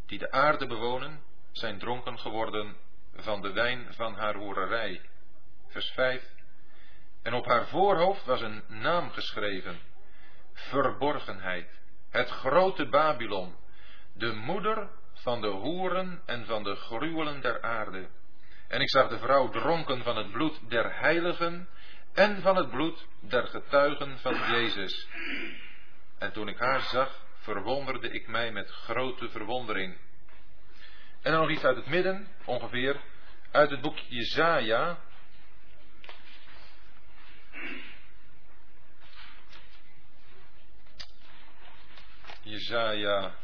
die 0.07 0.19
de 0.19 0.31
aarde 0.31 0.67
bewonen, 0.67 1.23
zijn 1.53 1.79
dronken 1.79 2.19
geworden 2.19 2.77
van 3.15 3.41
de 3.41 3.53
wijn 3.53 3.87
van 3.95 4.15
haar 4.15 4.35
hoererij. 4.35 5.01
Vers 5.67 5.91
5. 5.91 6.31
En 7.23 7.35
op 7.35 7.47
haar 7.47 7.67
voorhoofd 7.67 8.25
was 8.25 8.41
een 8.41 8.63
naam 8.69 9.11
geschreven: 9.11 9.79
Verborgenheid, 10.53 11.81
het 12.11 12.29
grote 12.29 12.89
Babylon, 12.89 13.61
de 14.23 14.33
moeder 14.33 14.89
van 15.13 15.41
de 15.41 15.49
hoeren 15.49 16.23
en 16.27 16.47
van 16.47 16.63
de 16.63 16.75
gruwelen 16.75 17.41
der 17.41 17.63
aarde. 17.63 18.09
En 18.69 18.81
ik 18.81 18.91
zag 18.91 19.09
de 19.09 19.19
vrouw 19.19 19.49
dronken 19.49 20.03
van 20.03 20.17
het 20.17 20.33
bloed 20.33 20.71
der 20.71 20.99
heiligen 21.01 21.69
en 22.15 22.43
van 22.43 22.57
het 22.57 22.71
bloed 22.71 23.07
der 23.21 23.47
getuigen 23.47 24.19
van 24.19 24.35
Jezus. 24.35 25.09
En 26.19 26.33
toen 26.33 26.49
ik 26.49 26.59
haar 26.59 26.81
zag, 26.81 27.25
verwonderde 27.37 28.09
ik 28.11 28.29
mij 28.29 28.53
met 28.53 28.71
grote 28.71 29.29
verwondering. 29.29 29.99
En 31.23 31.33
dan 31.33 31.41
nog 31.41 31.51
iets 31.51 31.65
uit 31.65 31.77
het 31.77 31.87
midden, 31.87 32.29
ongeveer, 32.45 33.01
uit 33.51 33.71
het 33.71 33.81
boek 33.81 33.99
Jezaja. 33.99 34.99
Jezaja 42.43 43.41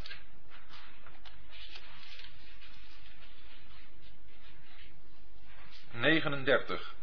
39. 5.92 6.94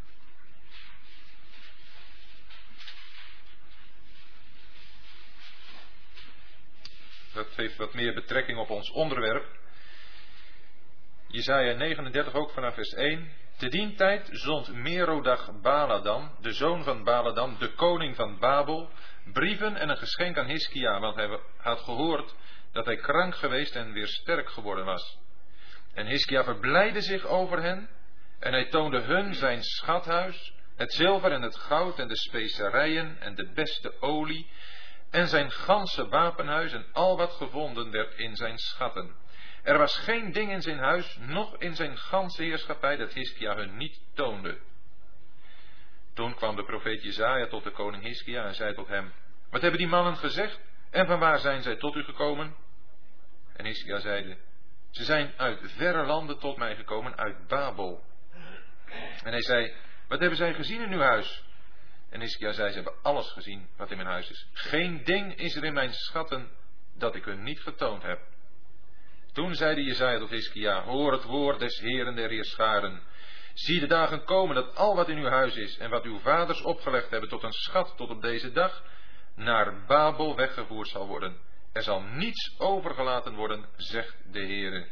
Dat 7.33 7.55
heeft 7.55 7.75
wat 7.75 7.93
meer 7.93 8.13
betrekking 8.13 8.57
op 8.57 8.69
ons 8.69 8.91
onderwerp. 8.91 9.45
Jezaja 11.27 11.73
39 11.73 12.33
ook 12.33 12.51
vanaf 12.51 12.73
vers 12.73 12.93
1. 12.93 13.31
Te 13.57 13.69
dien 13.69 13.95
tijd 13.95 14.29
zond 14.31 14.73
Merodach 14.73 15.61
Baladan, 15.61 16.35
de 16.41 16.51
zoon 16.53 16.83
van 16.83 17.03
Baladan, 17.03 17.55
de 17.59 17.73
koning 17.73 18.15
van 18.15 18.39
Babel, 18.39 18.89
brieven 19.33 19.75
en 19.75 19.89
een 19.89 19.97
geschenk 19.97 20.37
aan 20.37 20.45
Hiskia, 20.45 20.99
want 20.99 21.15
hij 21.15 21.39
had 21.57 21.79
gehoord 21.79 22.35
dat 22.71 22.85
hij 22.85 22.97
krank 22.97 23.35
geweest 23.35 23.75
en 23.75 23.91
weer 23.91 24.07
sterk 24.07 24.49
geworden 24.49 24.85
was. 24.85 25.17
En 25.93 26.05
Hiskia 26.05 26.43
verblijde 26.43 27.01
zich 27.01 27.25
over 27.25 27.61
hen 27.61 27.89
en 28.39 28.51
hij 28.51 28.65
toonde 28.65 28.99
hun 28.99 29.33
zijn 29.33 29.63
schathuis, 29.63 30.53
het 30.75 30.93
zilver 30.93 31.31
en 31.31 31.41
het 31.41 31.55
goud 31.55 31.99
en 31.99 32.07
de 32.07 32.17
specerijen 32.17 33.17
en 33.19 33.35
de 33.35 33.51
beste 33.53 34.01
olie 34.01 34.49
en 35.09 35.27
zijn 35.27 35.51
ganse 35.51 36.07
wapenhuis 36.07 36.73
en 36.73 36.85
al 36.91 37.17
wat 37.17 37.31
gevonden 37.31 37.91
werd 37.91 38.17
in 38.17 38.35
zijn 38.35 38.57
schatten. 38.57 39.15
Er 39.63 39.77
was 39.77 39.97
geen 39.97 40.31
ding 40.31 40.51
in 40.51 40.61
zijn 40.61 40.77
huis, 40.77 41.17
noch 41.19 41.57
in 41.57 41.75
zijn 41.75 41.97
ganse 41.97 42.43
heerschappij 42.43 42.95
dat 42.95 43.13
Hiskia 43.13 43.55
hun 43.55 43.77
niet 43.77 43.99
toonde. 44.13 44.57
Toen 46.13 46.35
kwam 46.35 46.55
de 46.55 46.63
profeet 46.63 47.03
Jezaja 47.03 47.47
tot 47.47 47.63
de 47.63 47.71
koning 47.71 48.03
Hiskia 48.03 48.45
en 48.45 48.55
zei 48.55 48.73
tot 48.73 48.87
hem, 48.87 49.13
wat 49.49 49.61
hebben 49.61 49.79
die 49.79 49.89
mannen 49.89 50.17
gezegd 50.17 50.59
en 50.89 51.05
van 51.05 51.19
waar 51.19 51.39
zijn 51.39 51.61
zij 51.61 51.75
tot 51.75 51.95
u 51.95 52.03
gekomen? 52.03 52.55
En 53.55 53.65
Hiskia 53.65 53.99
zeide, 53.99 54.37
ze 54.91 55.03
zijn 55.03 55.33
uit 55.37 55.59
verre 55.63 56.05
landen 56.05 56.39
tot 56.39 56.57
mij 56.57 56.75
gekomen, 56.75 57.17
uit 57.17 57.47
Babel. 57.47 58.03
En 59.23 59.31
hij 59.31 59.41
zei, 59.41 59.73
wat 60.07 60.19
hebben 60.19 60.37
zij 60.37 60.53
gezien 60.53 60.81
in 60.81 60.91
uw 60.91 60.99
huis? 60.99 61.43
En 62.09 62.19
Hiskia 62.19 62.51
zei, 62.51 62.69
ze 62.69 62.75
hebben 62.75 62.93
alles 63.01 63.31
gezien 63.31 63.67
wat 63.77 63.91
in 63.91 63.97
mijn 63.97 64.09
huis 64.09 64.29
is. 64.29 64.47
Geen 64.53 65.03
ding 65.03 65.35
is 65.35 65.55
er 65.55 65.63
in 65.63 65.73
mijn 65.73 65.93
schatten 65.93 66.49
dat 66.97 67.15
ik 67.15 67.25
hun 67.25 67.43
niet 67.43 67.61
getoond 67.61 68.03
heb. 68.03 68.19
Toen 69.33 69.55
zeide 69.55 69.83
Jezaja 69.83 70.19
tot 70.19 70.29
Hiskia, 70.29 70.83
hoor 70.83 71.11
het 71.11 71.23
woord 71.23 71.59
des 71.59 71.79
Heeren 71.79 72.15
der 72.15 72.29
Heerscharen. 72.29 73.01
Zie 73.53 73.79
de 73.79 73.87
dagen 73.87 74.23
komen 74.23 74.55
dat 74.55 74.75
al 74.75 74.95
wat 74.95 75.09
in 75.09 75.17
uw 75.17 75.29
huis 75.29 75.55
is 75.55 75.77
en 75.77 75.89
wat 75.89 76.03
uw 76.03 76.19
vaders 76.19 76.61
opgelegd 76.61 77.09
hebben 77.09 77.29
tot 77.29 77.43
een 77.43 77.53
schat 77.53 77.93
tot 77.97 78.09
op 78.09 78.21
deze 78.21 78.51
dag, 78.51 78.83
naar 79.35 79.85
Babel 79.85 80.35
weggevoerd 80.35 80.87
zal 80.87 81.07
worden. 81.07 81.37
Er 81.73 81.81
zal 81.81 82.01
niets 82.01 82.59
overgelaten 82.59 83.35
worden, 83.35 83.65
zegt 83.75 84.15
de 84.31 84.39
Heere. 84.39 84.87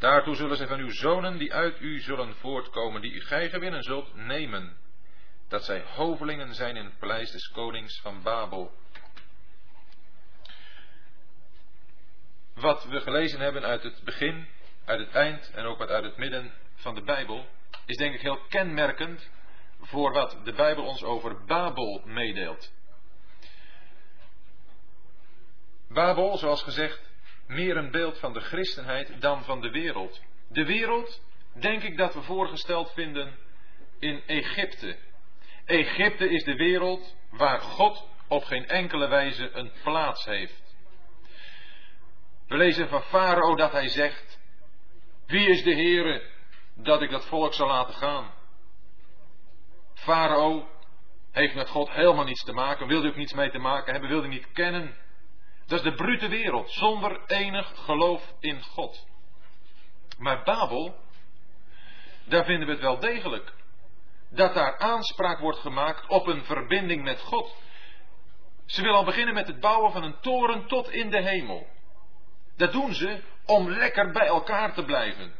Daartoe 0.00 0.36
zullen 0.36 0.56
zij 0.56 0.66
van 0.66 0.78
uw 0.78 0.90
zonen 0.90 1.38
die 1.38 1.54
uit 1.54 1.80
u 1.80 2.00
zullen 2.00 2.34
voortkomen, 2.34 3.00
die 3.00 3.12
u 3.12 3.20
gij 3.20 3.50
gewinnen 3.50 3.82
zult, 3.82 4.14
nemen. 4.14 4.76
Dat 5.48 5.64
zij 5.64 5.84
hovelingen 5.94 6.54
zijn 6.54 6.76
in 6.76 6.84
het 6.84 6.98
paleis 6.98 7.30
des 7.30 7.48
konings 7.48 8.00
van 8.00 8.22
Babel. 8.22 8.72
Wat 12.54 12.84
we 12.84 13.00
gelezen 13.00 13.40
hebben 13.40 13.64
uit 13.64 13.82
het 13.82 14.02
begin, 14.04 14.48
uit 14.84 14.98
het 14.98 15.10
eind 15.10 15.50
en 15.50 15.64
ook 15.64 15.78
wat 15.78 15.88
uit 15.88 16.04
het 16.04 16.16
midden 16.16 16.52
van 16.74 16.94
de 16.94 17.02
Bijbel, 17.02 17.46
is 17.86 17.96
denk 17.96 18.14
ik 18.14 18.20
heel 18.20 18.40
kenmerkend 18.48 19.30
voor 19.80 20.12
wat 20.12 20.36
de 20.44 20.52
Bijbel 20.52 20.84
ons 20.84 21.02
over 21.02 21.44
Babel 21.44 22.02
meedeelt. 22.04 22.72
Babel, 25.88 26.38
zoals 26.38 26.62
gezegd, 26.62 27.09
meer 27.50 27.76
een 27.76 27.90
beeld 27.90 28.18
van 28.18 28.32
de 28.32 28.40
christenheid 28.40 29.20
dan 29.20 29.44
van 29.44 29.60
de 29.60 29.70
wereld. 29.70 30.20
De 30.48 30.64
wereld, 30.64 31.22
denk 31.52 31.82
ik 31.82 31.96
dat 31.96 32.14
we 32.14 32.22
voorgesteld 32.22 32.92
vinden 32.92 33.38
in 33.98 34.22
Egypte. 34.26 34.96
Egypte 35.64 36.28
is 36.28 36.44
de 36.44 36.54
wereld 36.54 37.16
waar 37.30 37.60
God 37.60 38.08
op 38.28 38.44
geen 38.44 38.66
enkele 38.66 39.08
wijze 39.08 39.50
een 39.52 39.72
plaats 39.82 40.24
heeft. 40.24 40.76
We 42.48 42.56
lezen 42.56 42.88
van 42.88 43.02
Farao 43.02 43.54
dat 43.54 43.72
hij 43.72 43.88
zegt: 43.88 44.40
Wie 45.26 45.48
is 45.48 45.62
de 45.62 45.74
Heere 45.74 46.22
dat 46.74 47.02
ik 47.02 47.10
dat 47.10 47.26
volk 47.26 47.54
zal 47.54 47.66
laten 47.66 47.94
gaan? 47.94 48.32
Farao 49.94 50.68
heeft 51.32 51.54
met 51.54 51.68
God 51.68 51.90
helemaal 51.90 52.24
niets 52.24 52.44
te 52.44 52.52
maken, 52.52 52.86
wilde 52.86 53.08
ook 53.08 53.16
niets 53.16 53.32
mee 53.32 53.50
te 53.50 53.58
maken 53.58 53.92
hebben, 53.92 54.10
wilde 54.10 54.28
niet 54.28 54.52
kennen. 54.52 54.96
Dat 55.70 55.78
is 55.78 55.90
de 55.90 55.94
brute 55.94 56.28
wereld, 56.28 56.70
zonder 56.70 57.20
enig 57.26 57.72
geloof 57.84 58.34
in 58.40 58.62
God. 58.62 59.06
Maar 60.18 60.42
Babel, 60.42 60.96
daar 62.24 62.44
vinden 62.44 62.66
we 62.66 62.72
het 62.72 62.82
wel 62.82 62.98
degelijk. 62.98 63.52
Dat 64.30 64.54
daar 64.54 64.78
aanspraak 64.78 65.38
wordt 65.38 65.58
gemaakt 65.58 66.06
op 66.06 66.26
een 66.26 66.44
verbinding 66.44 67.02
met 67.02 67.20
God. 67.20 67.56
Ze 68.66 68.82
willen 68.82 68.96
al 68.96 69.04
beginnen 69.04 69.34
met 69.34 69.46
het 69.46 69.60
bouwen 69.60 69.92
van 69.92 70.02
een 70.02 70.20
toren 70.20 70.66
tot 70.66 70.90
in 70.90 71.10
de 71.10 71.22
hemel. 71.22 71.66
Dat 72.56 72.72
doen 72.72 72.94
ze 72.94 73.22
om 73.46 73.70
lekker 73.70 74.10
bij 74.10 74.26
elkaar 74.26 74.74
te 74.74 74.84
blijven. 74.84 75.32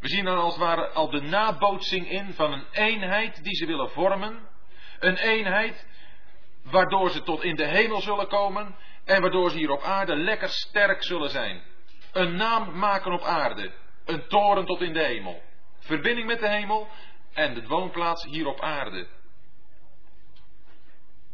We 0.00 0.08
zien 0.08 0.24
dan 0.24 0.38
als 0.38 0.54
het 0.54 0.62
ware 0.62 0.88
al 0.88 1.10
de 1.10 1.20
nabootsing 1.20 2.10
in 2.10 2.32
van 2.32 2.52
een 2.52 2.66
eenheid 2.72 3.44
die 3.44 3.54
ze 3.54 3.66
willen 3.66 3.90
vormen. 3.90 4.48
Een 4.98 5.16
eenheid 5.16 5.86
waardoor 6.62 7.10
ze 7.10 7.22
tot 7.22 7.42
in 7.42 7.56
de 7.56 7.66
hemel 7.66 8.00
zullen 8.00 8.28
komen 8.28 8.76
en 9.04 9.20
waardoor 9.20 9.50
ze 9.50 9.56
hier 9.56 9.70
op 9.70 9.82
aarde 9.82 10.16
lekker 10.16 10.48
sterk 10.48 11.02
zullen 11.02 11.30
zijn. 11.30 11.62
Een 12.12 12.36
naam 12.36 12.78
maken 12.78 13.12
op 13.12 13.22
aarde. 13.22 13.72
Een 14.04 14.26
toren 14.28 14.64
tot 14.64 14.80
in 14.80 14.92
de 14.92 15.04
hemel. 15.04 15.42
Verbinding 15.78 16.26
met 16.26 16.40
de 16.40 16.48
hemel 16.48 16.88
en 17.32 17.54
de 17.54 17.66
woonplaats 17.66 18.24
hier 18.24 18.46
op 18.46 18.60
aarde. 18.60 19.08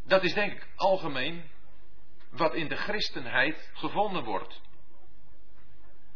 Dat 0.05 0.23
is 0.23 0.33
denk 0.33 0.51
ik 0.51 0.67
algemeen 0.75 1.49
wat 2.31 2.53
in 2.53 2.67
de 2.67 2.75
christenheid 2.75 3.71
gevonden 3.73 4.23
wordt. 4.23 4.61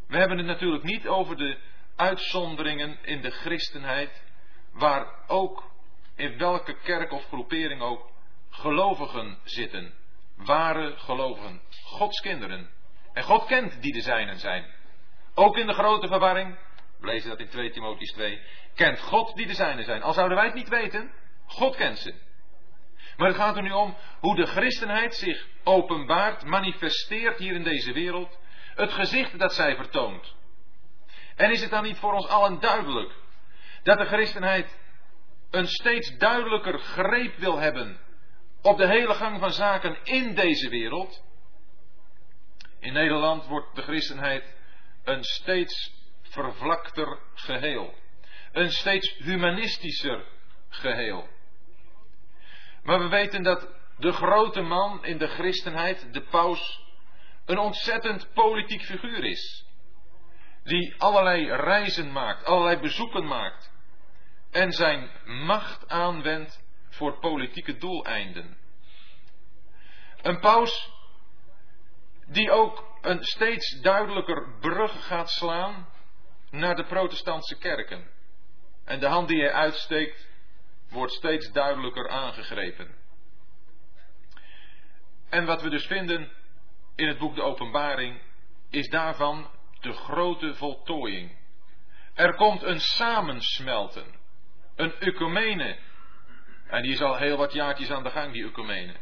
We 0.08 0.18
hebben 0.18 0.38
het 0.38 0.48
natuurlijk 0.48 0.84
niet 0.84 1.08
over 1.08 1.36
de 1.36 1.58
uitzonderingen 1.96 2.98
in 3.02 3.22
de 3.22 3.32
christenheid, 3.32 4.24
waar 4.72 5.24
ook 5.28 5.72
in 6.16 6.38
welke 6.38 6.78
kerk 6.78 7.12
of 7.12 7.26
groepering 7.26 7.82
ook 7.82 8.10
gelovigen 8.50 9.38
zitten 9.44 9.94
ware 10.36 10.94
gelovigen, 10.98 11.62
Gods 11.84 12.20
kinderen. 12.20 12.70
En 13.14 13.24
God 13.24 13.46
kent 13.46 13.82
die 13.82 13.94
de 13.94 14.02
zijnen 14.02 14.40
zijn. 14.40 14.66
Ook 15.34 15.58
in 15.58 15.68
de 15.68 15.74
grote 15.74 16.08
verwarring, 16.08 16.58
we 17.00 17.08
lezen 17.08 17.30
dat 17.30 17.40
in 17.40 17.50
2 17.50 17.70
Timotheus 17.70 18.12
2, 18.12 18.42
kent 18.76 19.00
God 19.00 19.36
die 19.36 19.48
de 19.48 19.54
zijnen 19.54 19.84
zijn. 19.84 20.04
Al 20.04 20.14
zouden 20.14 20.38
wij 20.38 20.46
het 20.46 20.56
niet 20.56 20.70
weten, 20.70 21.12
God 21.46 21.76
kent 21.76 21.98
ze. 21.98 22.14
Maar 23.18 23.28
het 23.28 23.38
gaat 23.38 23.56
er 23.56 23.62
nu 23.62 23.72
om 23.72 23.96
hoe 24.20 24.36
de 24.36 24.46
christenheid 24.46 25.16
zich 25.16 25.48
openbaart, 25.64 26.46
manifesteert 26.46 27.38
hier 27.38 27.56
in 27.56 27.64
deze 27.64 27.94
wereld, 27.94 28.40
het 28.76 28.92
gezicht 28.92 29.40
dat 29.40 29.54
zij 29.54 29.76
vertoont. 29.76 30.34
En 31.36 31.52
is 31.52 31.62
het 31.62 31.70
dan 31.70 31.84
niet 31.84 31.98
voor 31.98 32.14
ons 32.14 32.28
allen 32.28 32.60
duidelijk 32.60 33.14
dat 33.84 33.98
de 33.98 34.06
christenheid 34.06 34.78
een 35.52 35.68
steeds 35.68 36.18
duidelijker 36.18 36.80
greep 36.80 37.36
wil 37.38 37.58
hebben 37.58 38.00
op 38.66 38.78
de 38.78 38.88
hele 38.88 39.14
gang 39.14 39.40
van 39.40 39.52
zaken 39.52 39.98
in 40.04 40.36
deze 40.36 40.70
wereld. 40.70 41.24
In 42.80 42.94
Nederland 42.94 43.46
wordt 43.46 43.76
de 43.76 43.82
christenheid 43.82 44.56
een 45.04 45.24
steeds 45.24 45.94
vervlakter 46.22 47.20
geheel. 47.34 47.94
Een 48.52 48.72
steeds 48.72 49.18
humanistischer 49.18 50.26
geheel. 50.70 51.28
Maar 52.84 53.00
we 53.00 53.08
weten 53.08 53.44
dat 53.44 53.68
de 53.98 54.12
grote 54.12 54.62
man 54.62 55.06
in 55.06 55.18
de 55.18 55.28
christenheid, 55.28 56.14
de 56.14 56.22
paus, 56.22 56.84
een 57.46 57.58
ontzettend 57.58 58.34
politiek 58.34 58.82
figuur 58.82 59.24
is. 59.24 59.66
die 60.64 60.96
allerlei 60.98 61.56
reizen 61.56 62.12
maakt, 62.12 62.46
allerlei 62.46 62.78
bezoeken 62.78 63.26
maakt 63.26 63.72
en 64.52 64.72
zijn 64.72 65.10
macht 65.26 65.88
aanwendt 65.88 66.65
voor 66.96 67.20
politieke 67.20 67.78
doeleinden. 67.78 68.58
Een 70.22 70.40
paus 70.40 70.92
die 72.28 72.52
ook 72.52 72.98
een 73.02 73.24
steeds 73.24 73.82
duidelijker 73.82 74.58
brug 74.60 75.08
gaat 75.08 75.30
slaan 75.30 75.88
naar 76.50 76.76
de 76.76 76.86
protestantse 76.86 77.58
kerken. 77.58 78.08
En 78.86 79.00
de 79.00 79.08
hand 79.08 79.28
die 79.28 79.42
hij 79.42 79.54
uitsteekt 79.54 80.28
wordt 80.90 81.14
steeds 81.14 81.52
duidelijker 81.52 82.10
aangegrepen. 82.10 82.96
En 85.30 85.46
wat 85.46 85.62
we 85.62 85.70
dus 85.70 85.86
vinden 85.86 86.32
in 86.96 87.08
het 87.08 87.18
boek 87.18 87.36
De 87.36 87.42
Openbaring 87.42 88.22
is 88.70 88.90
daarvan 88.90 89.50
de 89.82 89.94
grote 89.94 90.54
voltooiing. 90.54 91.38
Er 92.14 92.36
komt 92.36 92.64
een 92.64 92.80
samensmelten, 92.80 94.16
een 94.76 95.00
ecumene. 95.00 95.78
En 96.68 96.82
die 96.82 96.92
is 96.92 97.02
al 97.02 97.18
heel 97.18 97.38
wat 97.38 97.54
jaartjes 97.54 97.92
aan 97.92 98.04
de 98.04 98.10
gang, 98.10 98.34
die 98.34 98.48
ecumene. 98.48 98.96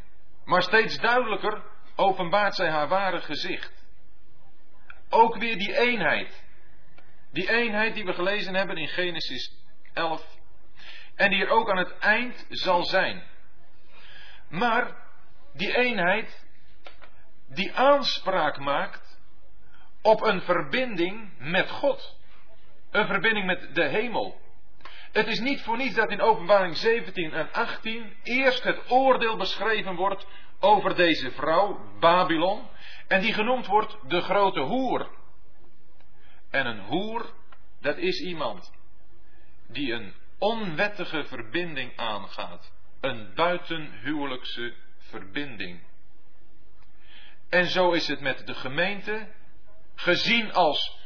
Maar 0.46 0.64
steeds 0.64 0.98
duidelijker 0.98 1.64
openbaart 1.96 2.56
zij 2.56 2.70
haar 2.70 2.88
ware 2.88 3.22
gezicht. 3.22 3.86
Ook 5.10 5.38
weer 5.38 5.58
die 5.58 5.78
eenheid. 5.78 6.44
Die 7.32 7.50
eenheid 7.50 7.94
die 7.94 8.06
we 8.06 8.14
gelezen 8.14 8.56
hebben 8.56 8.78
in 8.78 8.88
Genesis 8.88 9.64
11. 9.94 10.26
En 11.16 11.30
die 11.30 11.46
er 11.46 11.50
ook 11.50 11.70
aan 11.70 11.78
het 11.78 11.98
eind 11.98 12.46
zal 12.50 12.84
zijn. 12.84 13.24
Maar 14.50 14.96
die 15.54 15.78
eenheid 15.78 16.46
die 17.48 17.74
aanspraak 17.74 18.58
maakt 18.58 19.20
op 20.02 20.22
een 20.22 20.42
verbinding 20.42 21.32
met 21.38 21.70
God. 21.70 22.18
Een 22.92 23.08
verbinding 23.08 23.46
met 23.46 23.76
de 23.76 23.88
hemel. 23.88 24.42
Het 25.14 25.28
is 25.28 25.40
niet 25.40 25.62
voor 25.62 25.78
niets 25.78 25.96
dat 25.96 26.10
in 26.10 26.22
Openbaring 26.22 26.78
17 26.78 27.34
en 27.34 27.52
18 27.52 28.14
eerst 28.24 28.64
het 28.64 28.92
oordeel 28.92 29.38
beschreven 29.38 29.96
wordt 29.96 30.28
over 30.60 30.96
deze 30.96 31.32
vrouw, 31.32 31.80
Babylon, 32.00 32.68
en 33.08 33.22
die 33.22 33.34
genoemd 33.34 33.66
wordt 33.66 33.98
de 34.08 34.22
grote 34.22 34.60
hoer. 34.60 35.10
En 36.50 36.66
een 36.66 36.80
hoer, 36.80 37.34
dat 37.82 37.98
is 37.98 38.22
iemand 38.22 38.72
die 39.68 39.94
een 39.94 40.14
onwettige 40.38 41.24
verbinding 41.24 41.98
aangaat. 41.98 42.72
Een 43.02 43.34
buitenhuwelijkse 43.36 44.74
verbinding. 44.98 45.84
En 47.50 47.66
zo 47.66 47.92
is 47.92 48.08
het 48.08 48.20
met 48.20 48.48
de 48.48 48.54
gemeente, 48.54 49.28
gezien 49.96 50.54
als 50.54 50.98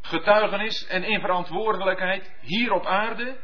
getuigenis 0.00 0.86
en 0.86 1.04
in 1.04 1.20
verantwoordelijkheid 1.20 2.32
hier 2.40 2.72
op 2.72 2.86
aarde, 2.86 3.36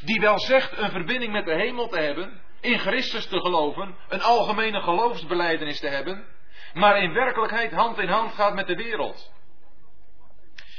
die 0.00 0.20
wel 0.20 0.38
zegt 0.38 0.78
een 0.78 0.90
verbinding 0.90 1.32
met 1.32 1.44
de 1.44 1.54
hemel 1.54 1.88
te 1.88 1.98
hebben, 1.98 2.40
in 2.60 2.78
Christus 2.78 3.26
te 3.26 3.40
geloven, 3.40 3.96
een 4.08 4.22
algemene 4.22 4.80
geloofsbeleidenis 4.80 5.80
te 5.80 5.88
hebben, 5.88 6.26
maar 6.74 7.02
in 7.02 7.12
werkelijkheid 7.12 7.72
hand 7.72 7.98
in 7.98 8.08
hand 8.08 8.32
gaat 8.32 8.54
met 8.54 8.66
de 8.66 8.74
wereld. 8.74 9.32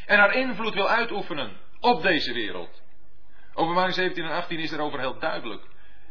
En 0.06 0.20
haar 0.20 0.34
invloed 0.34 0.74
wil 0.74 0.90
uitoefenen 0.90 1.58
op 1.80 2.02
deze 2.02 2.34
wereld. 2.34 2.84
Openbaring 3.54 3.94
17 3.94 4.24
en 4.24 4.32
18 4.32 4.60
is 4.60 4.70
daarover 4.70 5.00
heel 5.00 5.20
duidelijk. 5.20 5.64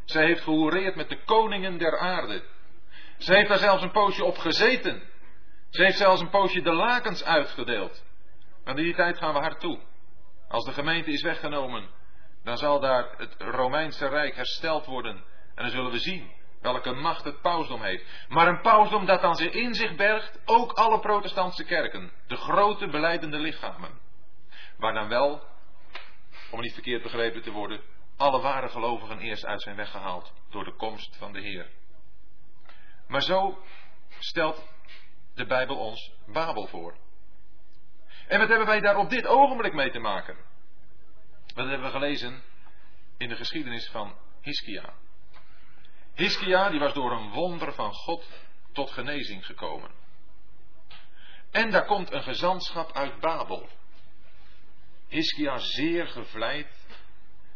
Zij 0.04 0.24
heeft 0.24 0.42
gehoereerd 0.42 0.94
met 0.94 1.08
de 1.08 1.24
koningen 1.24 1.78
der 1.78 1.98
aarde. 1.98 2.42
Ze 3.18 3.34
heeft 3.34 3.48
daar 3.48 3.58
zelfs 3.58 3.82
een 3.82 3.90
poosje 3.90 4.24
op 4.24 4.38
gezeten. 4.38 5.02
Ze 5.70 5.82
heeft 5.82 5.98
zelfs 5.98 6.20
een 6.20 6.30
poosje 6.30 6.62
de 6.62 6.72
lakens 6.72 7.24
uitgedeeld. 7.24 8.03
Maar 8.64 8.78
in 8.78 8.84
die 8.84 8.94
tijd 8.94 9.18
gaan 9.18 9.34
we 9.34 9.40
haar 9.40 9.58
toe. 9.58 9.80
Als 10.48 10.64
de 10.64 10.72
gemeente 10.72 11.10
is 11.10 11.22
weggenomen, 11.22 11.88
dan 12.42 12.56
zal 12.56 12.80
daar 12.80 13.14
het 13.16 13.34
Romeinse 13.38 14.08
Rijk 14.08 14.36
hersteld 14.36 14.86
worden. 14.86 15.16
En 15.54 15.62
dan 15.62 15.70
zullen 15.70 15.90
we 15.90 15.98
zien 15.98 16.32
welke 16.72 16.92
macht 16.92 17.24
het 17.24 17.40
pausdom 17.40 17.82
heeft. 17.82 18.04
Maar 18.28 18.48
een 18.48 18.60
pausdom 18.60 19.06
dat 19.06 19.20
dan 19.20 19.38
in 19.38 19.74
zich 19.74 19.94
bergt 19.94 20.40
ook 20.44 20.72
alle 20.72 21.00
protestantse 21.00 21.64
kerken. 21.64 22.12
De 22.26 22.36
grote 22.36 22.86
beleidende 22.86 23.38
lichamen. 23.38 24.00
Waar 24.76 24.94
dan 24.94 25.08
wel, 25.08 25.42
om 26.50 26.60
niet 26.60 26.72
verkeerd 26.72 27.02
begrepen 27.02 27.42
te 27.42 27.50
worden, 27.50 27.80
alle 28.16 28.40
ware 28.40 28.68
gelovigen 28.68 29.18
eerst 29.18 29.44
uit 29.44 29.62
zijn 29.62 29.76
weggehaald 29.76 30.32
door 30.50 30.64
de 30.64 30.74
komst 30.76 31.16
van 31.16 31.32
de 31.32 31.40
Heer. 31.40 31.70
Maar 33.08 33.22
zo 33.22 33.58
stelt 34.18 34.68
de 35.34 35.46
Bijbel 35.46 35.76
ons 35.76 36.12
Babel 36.26 36.66
voor. 36.66 36.96
En 38.26 38.38
wat 38.38 38.48
hebben 38.48 38.66
wij 38.66 38.80
daar 38.80 38.96
op 38.96 39.10
dit 39.10 39.26
ogenblik 39.26 39.72
mee 39.72 39.90
te 39.90 39.98
maken? 39.98 40.36
Wat 41.54 41.66
hebben 41.66 41.82
we 41.86 41.90
gelezen 41.90 42.42
in 43.16 43.28
de 43.28 43.36
geschiedenis 43.36 43.88
van 43.88 44.16
Hiskia. 44.40 44.94
Hiskia 46.14 46.70
die 46.70 46.80
was 46.80 46.94
door 46.94 47.12
een 47.12 47.30
wonder 47.30 47.72
van 47.72 47.92
God 47.92 48.26
tot 48.72 48.90
genezing 48.90 49.46
gekomen. 49.46 49.90
En 51.50 51.70
daar 51.70 51.84
komt 51.84 52.12
een 52.12 52.22
gezantschap 52.22 52.92
uit 52.92 53.20
Babel. 53.20 53.68
Hiskia 55.08 55.58
zeer 55.58 56.06
gevleid 56.06 56.86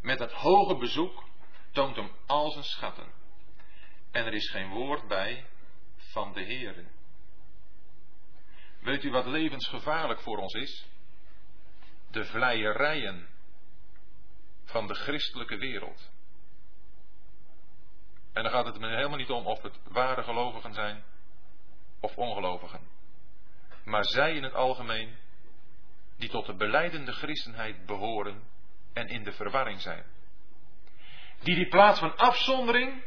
met 0.01 0.19
dat 0.19 0.33
hoge 0.33 0.77
bezoek 0.77 1.25
toont 1.73 1.97
hem 1.97 2.11
al 2.27 2.51
zijn 2.51 2.65
schatten. 2.65 3.13
En 4.11 4.27
er 4.27 4.35
is 4.35 4.51
geen 4.51 4.69
woord 4.69 5.09
bij 5.09 5.47
van 5.97 6.33
de 6.33 6.45
Heere. 6.45 6.85
Weet 8.89 9.05
u 9.05 9.11
wat 9.11 9.27
levensgevaarlijk 9.27 10.21
voor 10.21 10.39
ons 10.39 10.55
is? 10.55 10.87
De 12.11 12.25
vleierijen 12.25 13.29
van 14.65 14.87
de 14.87 14.95
christelijke 14.95 15.57
wereld. 15.57 16.11
En 18.33 18.43
dan 18.43 18.53
gaat 18.53 18.65
het 18.65 18.79
me 18.79 18.89
helemaal 18.89 19.17
niet 19.17 19.31
om 19.31 19.47
of 19.47 19.63
het 19.63 19.79
ware 19.89 20.23
gelovigen 20.23 20.75
zijn 20.75 21.05
of 22.01 22.17
ongelovigen. 22.17 22.81
Maar 23.85 24.05
zij 24.05 24.35
in 24.35 24.43
het 24.43 24.55
algemeen 24.55 25.17
die 26.17 26.29
tot 26.29 26.47
de 26.47 26.55
beleidende 26.55 27.13
christenheid 27.13 27.87
behoren 27.87 28.43
en 28.93 29.09
in 29.09 29.25
de 29.25 29.33
verwarring 29.33 29.81
zijn. 29.81 30.05
Die 31.41 31.55
die 31.55 31.69
plaats 31.69 31.99
van 31.99 32.17
afzondering 32.17 33.05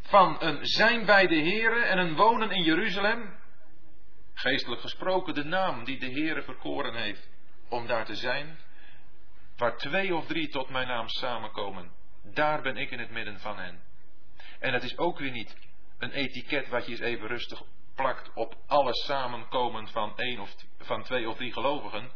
van 0.00 0.42
een 0.42 0.66
zijn 0.66 1.04
bij 1.06 1.26
de 1.26 1.42
Here 1.42 1.84
en 1.84 1.98
een 1.98 2.14
wonen 2.14 2.50
in 2.50 2.62
Jeruzalem, 2.62 3.39
geestelijk 4.40 4.80
gesproken 4.80 5.34
de 5.34 5.44
naam 5.44 5.84
die 5.84 5.98
de 5.98 6.10
Here 6.10 6.42
verkoren 6.42 6.94
heeft 6.94 7.28
om 7.68 7.86
daar 7.86 8.04
te 8.04 8.14
zijn, 8.14 8.58
waar 9.56 9.76
twee 9.76 10.14
of 10.14 10.26
drie 10.26 10.48
tot 10.48 10.68
mijn 10.68 10.88
naam 10.88 11.08
samenkomen, 11.08 11.92
daar 12.22 12.62
ben 12.62 12.76
ik 12.76 12.90
in 12.90 12.98
het 12.98 13.10
midden 13.10 13.40
van 13.40 13.58
hen. 13.58 13.82
En 14.58 14.72
het 14.72 14.82
is 14.82 14.98
ook 14.98 15.18
weer 15.18 15.30
niet 15.30 15.56
een 15.98 16.10
etiket 16.10 16.68
wat 16.68 16.84
je 16.84 16.90
eens 16.90 17.00
even 17.00 17.26
rustig 17.26 17.62
plakt 17.94 18.30
op 18.34 18.56
alles 18.66 19.04
samenkomen 19.04 19.88
van 19.88 20.16
één 20.16 20.40
of 20.40 20.54
van 20.78 21.02
twee 21.02 21.28
of 21.28 21.36
drie 21.36 21.52
gelovigen, 21.52 22.10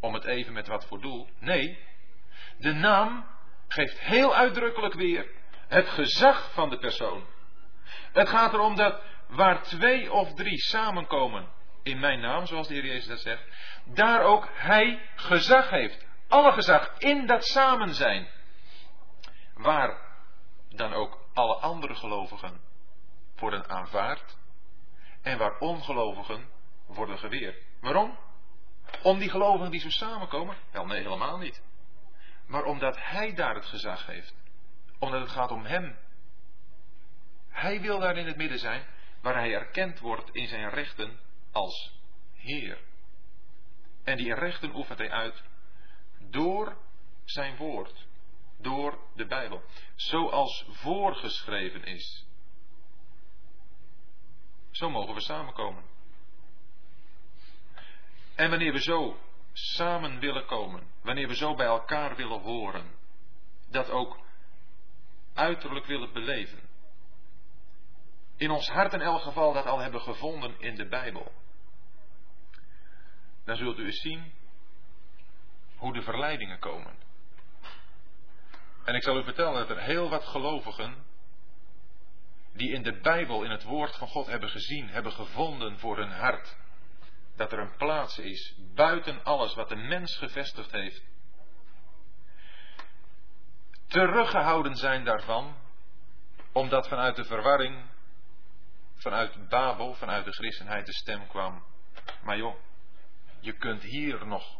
om 0.00 0.14
het 0.14 0.24
even 0.24 0.52
met 0.52 0.66
wat 0.66 0.86
voor 0.86 1.00
doel. 1.00 1.28
Nee, 1.38 1.78
de 2.58 2.72
naam 2.72 3.26
geeft 3.68 4.00
heel 4.00 4.34
uitdrukkelijk 4.34 4.94
weer 4.94 5.30
het 5.68 5.88
gezag 5.88 6.52
van 6.52 6.70
de 6.70 6.78
persoon. 6.78 7.26
Het 8.12 8.28
gaat 8.28 8.52
erom 8.52 8.76
dat 8.76 9.02
waar 9.28 9.62
twee 9.62 10.12
of 10.12 10.34
drie 10.34 10.58
samenkomen 10.58 11.53
in 11.84 11.98
mijn 11.98 12.20
naam, 12.20 12.46
zoals 12.46 12.68
de 12.68 12.74
Heer 12.74 12.86
Jezus 12.86 13.06
dat 13.06 13.20
zegt, 13.20 13.42
daar 13.84 14.22
ook 14.22 14.48
Hij 14.52 15.08
gezag 15.14 15.70
heeft. 15.70 16.06
Alle 16.28 16.52
gezag 16.52 16.98
in 16.98 17.26
dat 17.26 17.44
samen 17.44 17.94
zijn. 17.94 18.28
Waar 19.54 20.16
dan 20.68 20.92
ook 20.92 21.28
alle 21.34 21.54
andere 21.54 21.94
gelovigen 21.94 22.60
worden 23.36 23.68
aanvaard 23.68 24.36
en 25.22 25.38
waar 25.38 25.58
ongelovigen 25.58 26.48
worden 26.86 27.18
geweerd. 27.18 27.66
Waarom? 27.80 28.18
Om 29.02 29.18
die 29.18 29.30
gelovigen 29.30 29.70
die 29.70 29.80
zo 29.80 29.90
samenkomen? 29.90 30.56
Wel, 30.70 30.86
nee, 30.86 31.02
helemaal 31.02 31.38
niet. 31.38 31.62
Maar 32.46 32.64
omdat 32.64 32.96
Hij 33.00 33.34
daar 33.34 33.54
het 33.54 33.66
gezag 33.66 34.06
heeft. 34.06 34.34
Omdat 34.98 35.20
het 35.20 35.30
gaat 35.30 35.50
om 35.50 35.64
Hem. 35.64 35.98
Hij 37.48 37.80
wil 37.80 37.98
daar 37.98 38.16
in 38.16 38.26
het 38.26 38.36
midden 38.36 38.58
zijn, 38.58 38.86
waar 39.20 39.34
Hij 39.34 39.54
erkend 39.54 40.00
wordt 40.00 40.30
in 40.34 40.46
zijn 40.46 40.68
rechten 40.68 41.18
als 41.54 41.92
Heer. 42.34 42.78
En 44.04 44.16
die 44.16 44.34
rechten 44.34 44.74
oefent 44.74 44.98
Hij 44.98 45.10
uit 45.10 45.42
door 46.18 46.76
zijn 47.24 47.56
woord, 47.56 48.06
door 48.58 48.98
de 49.14 49.26
Bijbel, 49.26 49.62
zoals 49.94 50.64
voorgeschreven 50.68 51.84
is. 51.84 52.26
Zo 54.70 54.90
mogen 54.90 55.14
we 55.14 55.20
samenkomen. 55.20 55.84
En 58.34 58.50
wanneer 58.50 58.72
we 58.72 58.80
zo 58.80 59.18
samen 59.52 60.18
willen 60.18 60.46
komen, 60.46 60.90
wanneer 61.02 61.28
we 61.28 61.34
zo 61.34 61.54
bij 61.54 61.66
elkaar 61.66 62.16
willen 62.16 62.40
horen, 62.40 62.94
dat 63.70 63.90
ook 63.90 64.18
uiterlijk 65.34 65.86
willen 65.86 66.12
beleven, 66.12 66.68
in 68.36 68.50
ons 68.50 68.68
hart 68.68 68.92
in 68.92 69.00
elk 69.00 69.22
geval 69.22 69.52
dat 69.52 69.66
al 69.66 69.78
hebben 69.78 70.00
gevonden 70.00 70.60
in 70.60 70.74
de 70.74 70.88
Bijbel, 70.88 71.32
dan 73.44 73.56
zult 73.56 73.78
u 73.78 73.84
eens 73.84 74.00
zien 74.00 74.32
hoe 75.76 75.92
de 75.92 76.02
verleidingen 76.02 76.58
komen. 76.58 76.96
En 78.84 78.94
ik 78.94 79.02
zal 79.02 79.18
u 79.18 79.24
vertellen 79.24 79.54
dat 79.54 79.76
er 79.76 79.82
heel 79.82 80.08
wat 80.08 80.24
gelovigen 80.24 81.04
die 82.52 82.72
in 82.72 82.82
de 82.82 83.00
Bijbel, 83.00 83.42
in 83.42 83.50
het 83.50 83.62
woord 83.62 83.96
van 83.96 84.08
God 84.08 84.26
hebben 84.26 84.48
gezien, 84.48 84.88
hebben 84.88 85.12
gevonden 85.12 85.78
voor 85.78 85.96
hun 85.96 86.10
hart, 86.10 86.56
dat 87.36 87.52
er 87.52 87.58
een 87.58 87.76
plaats 87.76 88.18
is 88.18 88.54
buiten 88.74 89.24
alles 89.24 89.54
wat 89.54 89.68
de 89.68 89.76
mens 89.76 90.16
gevestigd 90.16 90.70
heeft, 90.70 91.02
teruggehouden 93.86 94.76
zijn 94.76 95.04
daarvan, 95.04 95.56
omdat 96.52 96.88
vanuit 96.88 97.16
de 97.16 97.24
verwarring, 97.24 97.84
vanuit 98.94 99.48
Babel, 99.48 99.94
vanuit 99.94 100.24
de 100.24 100.32
christenheid 100.32 100.86
de 100.86 100.92
stem 100.92 101.26
kwam. 101.26 101.64
Maar 102.22 102.36
joh, 102.36 102.56
je 103.44 103.52
kunt 103.52 103.82
hier 103.82 104.26
nog 104.26 104.58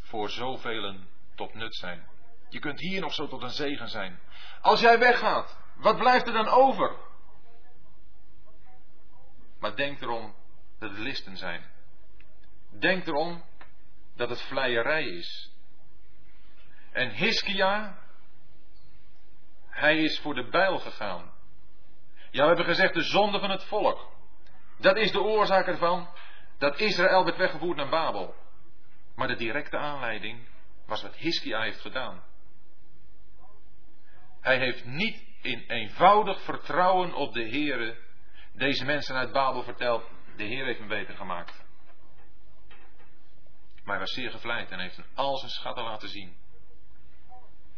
voor 0.00 0.30
zoveel 0.30 0.96
tot 1.34 1.54
nut 1.54 1.74
zijn. 1.74 2.08
Je 2.48 2.58
kunt 2.58 2.80
hier 2.80 3.00
nog 3.00 3.14
zo 3.14 3.28
tot 3.28 3.42
een 3.42 3.50
zegen 3.50 3.88
zijn. 3.88 4.20
Als 4.60 4.80
jij 4.80 4.98
weggaat, 4.98 5.58
wat 5.76 5.96
blijft 5.96 6.26
er 6.26 6.32
dan 6.32 6.48
over? 6.48 6.96
Maar 9.58 9.76
denk 9.76 10.00
erom 10.00 10.34
dat 10.78 10.90
het 10.90 10.98
listen 10.98 11.36
zijn. 11.36 11.64
Denk 12.78 13.06
erom 13.06 13.44
dat 14.16 14.28
het 14.28 14.42
vleierij 14.42 15.04
is. 15.04 15.52
En 16.92 17.10
Hiskia, 17.10 17.98
hij 19.68 19.98
is 19.98 20.20
voor 20.20 20.34
de 20.34 20.48
bijl 20.48 20.78
gegaan. 20.78 21.32
Ja, 22.30 22.42
we 22.42 22.46
hebben 22.46 22.64
gezegd 22.64 22.94
de 22.94 23.02
zonde 23.02 23.38
van 23.38 23.50
het 23.50 23.64
volk. 23.64 24.12
Dat 24.78 24.96
is 24.96 25.12
de 25.12 25.20
oorzaak 25.20 25.66
ervan 25.66 26.08
dat 26.58 26.80
Israël 26.80 27.24
werd 27.24 27.36
weggevoerd 27.36 27.76
naar 27.76 27.88
Babel. 27.88 28.34
Maar 29.14 29.28
de 29.28 29.36
directe 29.36 29.78
aanleiding 29.78 30.48
was 30.86 31.02
wat 31.02 31.16
Hiskia 31.16 31.62
heeft 31.62 31.80
gedaan. 31.80 32.22
Hij 34.40 34.58
heeft 34.58 34.84
niet 34.84 35.24
in 35.42 35.64
eenvoudig 35.68 36.40
vertrouwen 36.40 37.14
op 37.14 37.32
de 37.32 37.48
Heere 37.48 38.04
deze 38.52 38.84
mensen 38.84 39.16
uit 39.16 39.32
Babel 39.32 39.62
verteld, 39.62 40.04
de 40.36 40.44
Heer 40.44 40.64
heeft 40.64 40.80
me 40.80 40.86
beter 40.86 41.16
gemaakt. 41.16 41.64
Maar 43.84 43.94
hij 43.96 44.04
was 44.04 44.12
zeer 44.12 44.30
gevleid 44.30 44.70
en 44.70 44.78
heeft 44.78 45.00
al 45.14 45.36
zijn 45.36 45.50
schatten 45.50 45.84
laten 45.84 46.08
zien. 46.08 46.36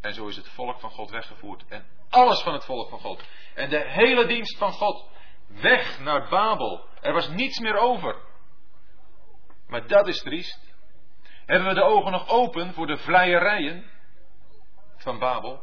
En 0.01 0.15
zo 0.15 0.27
is 0.27 0.37
het 0.37 0.49
volk 0.49 0.81
van 0.81 0.91
God 0.91 1.11
weggevoerd. 1.11 1.65
En 1.69 1.87
alles 2.09 2.43
van 2.43 2.53
het 2.53 2.65
volk 2.65 2.89
van 2.89 2.99
God. 2.99 3.25
En 3.55 3.71
de 3.71 3.91
hele 3.91 4.27
dienst 4.27 4.59
van 4.59 4.73
God. 4.73 5.09
Weg 5.47 6.01
naar 6.01 6.29
Babel. 6.29 6.87
Er 7.01 7.13
was 7.13 7.29
niets 7.29 7.59
meer 7.59 7.77
over. 7.77 8.17
Maar 9.69 9.87
dat 9.87 10.09
is 10.09 10.23
triest. 10.23 10.67
Hebben 11.47 11.69
we 11.69 11.75
de 11.75 11.83
ogen 11.83 12.13
nog 12.13 12.29
open 12.29 12.75
voor 12.75 12.87
de 12.87 12.97
vleierijen 12.97 13.91
van 14.97 15.19
Babel? 15.19 15.63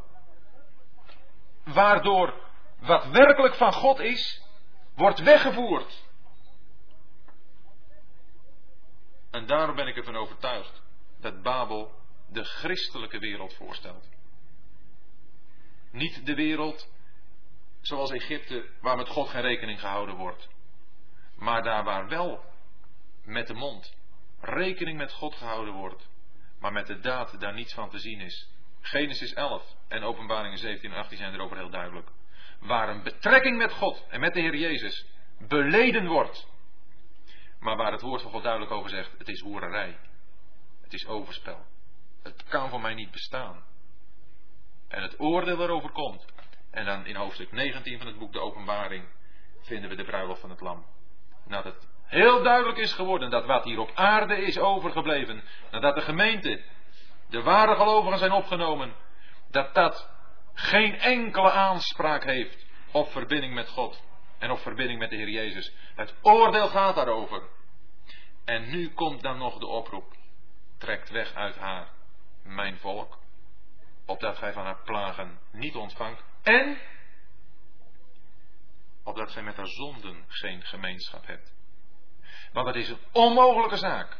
Waardoor 1.64 2.34
wat 2.80 3.06
werkelijk 3.07 3.56
van 3.56 3.73
God 3.73 3.99
is, 3.99 4.44
wordt 4.95 5.19
weggevoerd. 5.19 6.03
En 9.32 9.45
daarom 9.45 9.76
ben 9.76 9.88
ik 9.88 9.98
ervan 9.98 10.15
overtuigd 10.15 10.82
dat 11.19 11.41
Babel 11.41 11.91
de 12.27 12.44
christelijke 12.44 13.19
wereld 13.19 13.53
voorstelt. 13.53 14.10
Niet 15.91 16.26
de 16.26 16.36
wereld 16.36 16.90
zoals 17.82 18.11
Egypte, 18.11 18.69
waar 18.82 18.98
met 18.98 19.10
God 19.10 19.30
geen 19.30 19.41
rekening 19.41 19.80
gehouden 19.80 20.15
wordt. 20.15 20.48
Maar 21.36 21.64
daar 21.64 21.84
waar 21.84 22.07
wel 22.07 22.44
met 23.26 23.47
de 23.47 23.53
mond 23.53 23.95
rekening 24.39 24.97
met 24.97 25.11
God 25.11 25.35
gehouden 25.35 25.73
wordt, 25.73 26.07
maar 26.60 26.72
met 26.72 26.88
de 26.88 26.99
daad 26.99 27.39
daar 27.39 27.53
niets 27.53 27.73
van 27.73 27.89
te 27.89 27.99
zien 27.99 28.19
is. 28.19 28.49
Genesis 28.81 29.34
11 29.34 29.76
en 29.88 30.03
Openbaringen 30.03 30.57
17 30.57 30.91
en 30.91 30.97
18 30.97 31.18
zijn 31.18 31.34
erover 31.34 31.57
heel 31.57 31.69
duidelijk. 31.69 32.10
Waar 32.60 32.89
een 32.89 33.03
betrekking 33.03 33.57
met 33.57 33.72
God 33.72 34.06
en 34.10 34.19
met 34.19 34.34
de 34.34 34.39
Heer 34.39 34.56
Jezus 34.56 35.06
beleden 35.38 36.07
wordt. 36.07 36.47
Maar 37.60 37.77
waar 37.77 37.91
het 37.91 38.02
woord 38.02 38.22
van 38.22 38.31
God 38.31 38.43
duidelijk 38.43 38.72
over 38.72 38.89
zegt, 38.89 39.11
het 39.18 39.27
is 39.27 39.39
hoererij. 39.39 39.97
Het 40.81 40.93
is 40.93 41.07
overspel. 41.07 41.65
Het 42.23 42.43
kan 42.43 42.69
voor 42.69 42.81
mij 42.81 42.93
niet 42.93 43.11
bestaan. 43.11 43.64
En 44.88 45.02
het 45.02 45.19
oordeel 45.19 45.61
erover 45.61 45.89
komt. 45.89 46.26
En 46.72 46.85
dan 46.85 47.06
in 47.06 47.15
hoofdstuk 47.15 47.52
19 47.52 47.97
van 47.97 48.07
het 48.07 48.18
boek 48.18 48.34
De 48.34 48.39
Openbaring 48.39 49.07
vinden 49.61 49.89
we 49.89 49.95
de 49.95 50.03
bruiloft 50.03 50.41
van 50.41 50.49
het 50.49 50.61
lam. 50.61 50.85
Nadat 51.45 51.88
heel 52.06 52.44
duidelijk 52.44 52.77
is 52.77 52.94
geworden 52.94 53.30
dat 53.30 53.45
wat 53.45 53.64
hier 53.64 53.80
op 53.80 53.91
aarde 53.94 54.36
is 54.36 54.57
overgebleven, 54.57 55.44
nadat 55.72 55.95
de 55.95 56.02
gemeente, 56.02 56.64
de 57.30 57.41
ware 57.41 57.76
gelovigen 57.76 58.18
zijn 58.19 58.32
opgenomen, 58.32 58.95
dat 59.52 59.73
dat 59.73 60.10
geen 60.53 60.99
enkele 60.99 61.52
aanspraak 61.52 62.23
heeft 62.23 62.65
op 62.91 63.11
verbinding 63.11 63.53
met 63.53 63.69
God 63.69 64.03
en 64.40 64.52
op 64.52 64.60
verbinding 64.60 64.99
met 64.99 65.10
de 65.10 65.15
Heer 65.15 65.30
Jezus. 65.30 65.73
Het 65.95 66.15
oordeel 66.22 66.68
gaat 66.68 66.95
daarover. 66.95 67.41
En 68.45 68.69
nu 68.69 68.94
komt 68.94 69.22
dan 69.22 69.38
nog 69.38 69.57
de 69.57 69.68
oproep. 69.68 70.14
Trekt 70.77 71.10
weg 71.10 71.34
uit 71.34 71.57
haar, 71.57 71.88
mijn 72.44 72.77
volk, 72.77 73.18
opdat 74.06 74.38
gij 74.38 74.53
van 74.53 74.64
haar 74.64 74.82
plagen 74.84 75.40
niet 75.52 75.76
ontvangt. 75.76 76.23
En 76.44 76.77
opdat 79.03 79.32
gij 79.32 79.44
met 79.44 79.56
haar 79.56 79.68
zonden 79.68 80.26
geen 80.27 80.64
gemeenschap 80.64 81.26
hebt. 81.26 81.55
Want 82.56 82.68
het 82.68 82.76
is 82.76 82.90
een 82.90 82.99
onmogelijke 83.11 83.77
zaak 83.77 84.18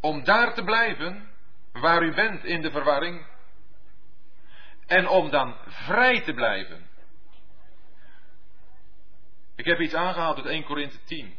om 0.00 0.24
daar 0.24 0.54
te 0.54 0.62
blijven 0.62 1.30
waar 1.72 2.02
u 2.02 2.14
bent 2.14 2.44
in 2.44 2.62
de 2.62 2.70
verwarring 2.70 3.26
en 4.86 5.08
om 5.08 5.30
dan 5.30 5.56
vrij 5.66 6.20
te 6.20 6.32
blijven. 6.32 6.88
Ik 9.54 9.64
heb 9.64 9.80
iets 9.80 9.94
aangehaald 9.94 10.36
uit 10.36 10.46
1 10.46 10.64
Korinthe 10.64 11.04
10. 11.04 11.36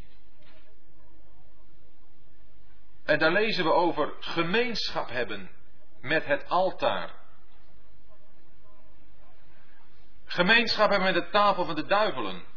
En 3.04 3.20
daar 3.20 3.32
lezen 3.32 3.64
we 3.64 3.72
over 3.72 4.14
gemeenschap 4.20 5.10
hebben 5.10 5.50
met 6.02 6.26
het 6.26 6.50
altaar. 6.50 7.12
Gemeenschap 10.26 10.90
hebben 10.90 11.14
met 11.14 11.24
de 11.24 11.30
tafel 11.30 11.66
van 11.66 11.76
de 11.76 11.86
duivelen. 11.86 12.53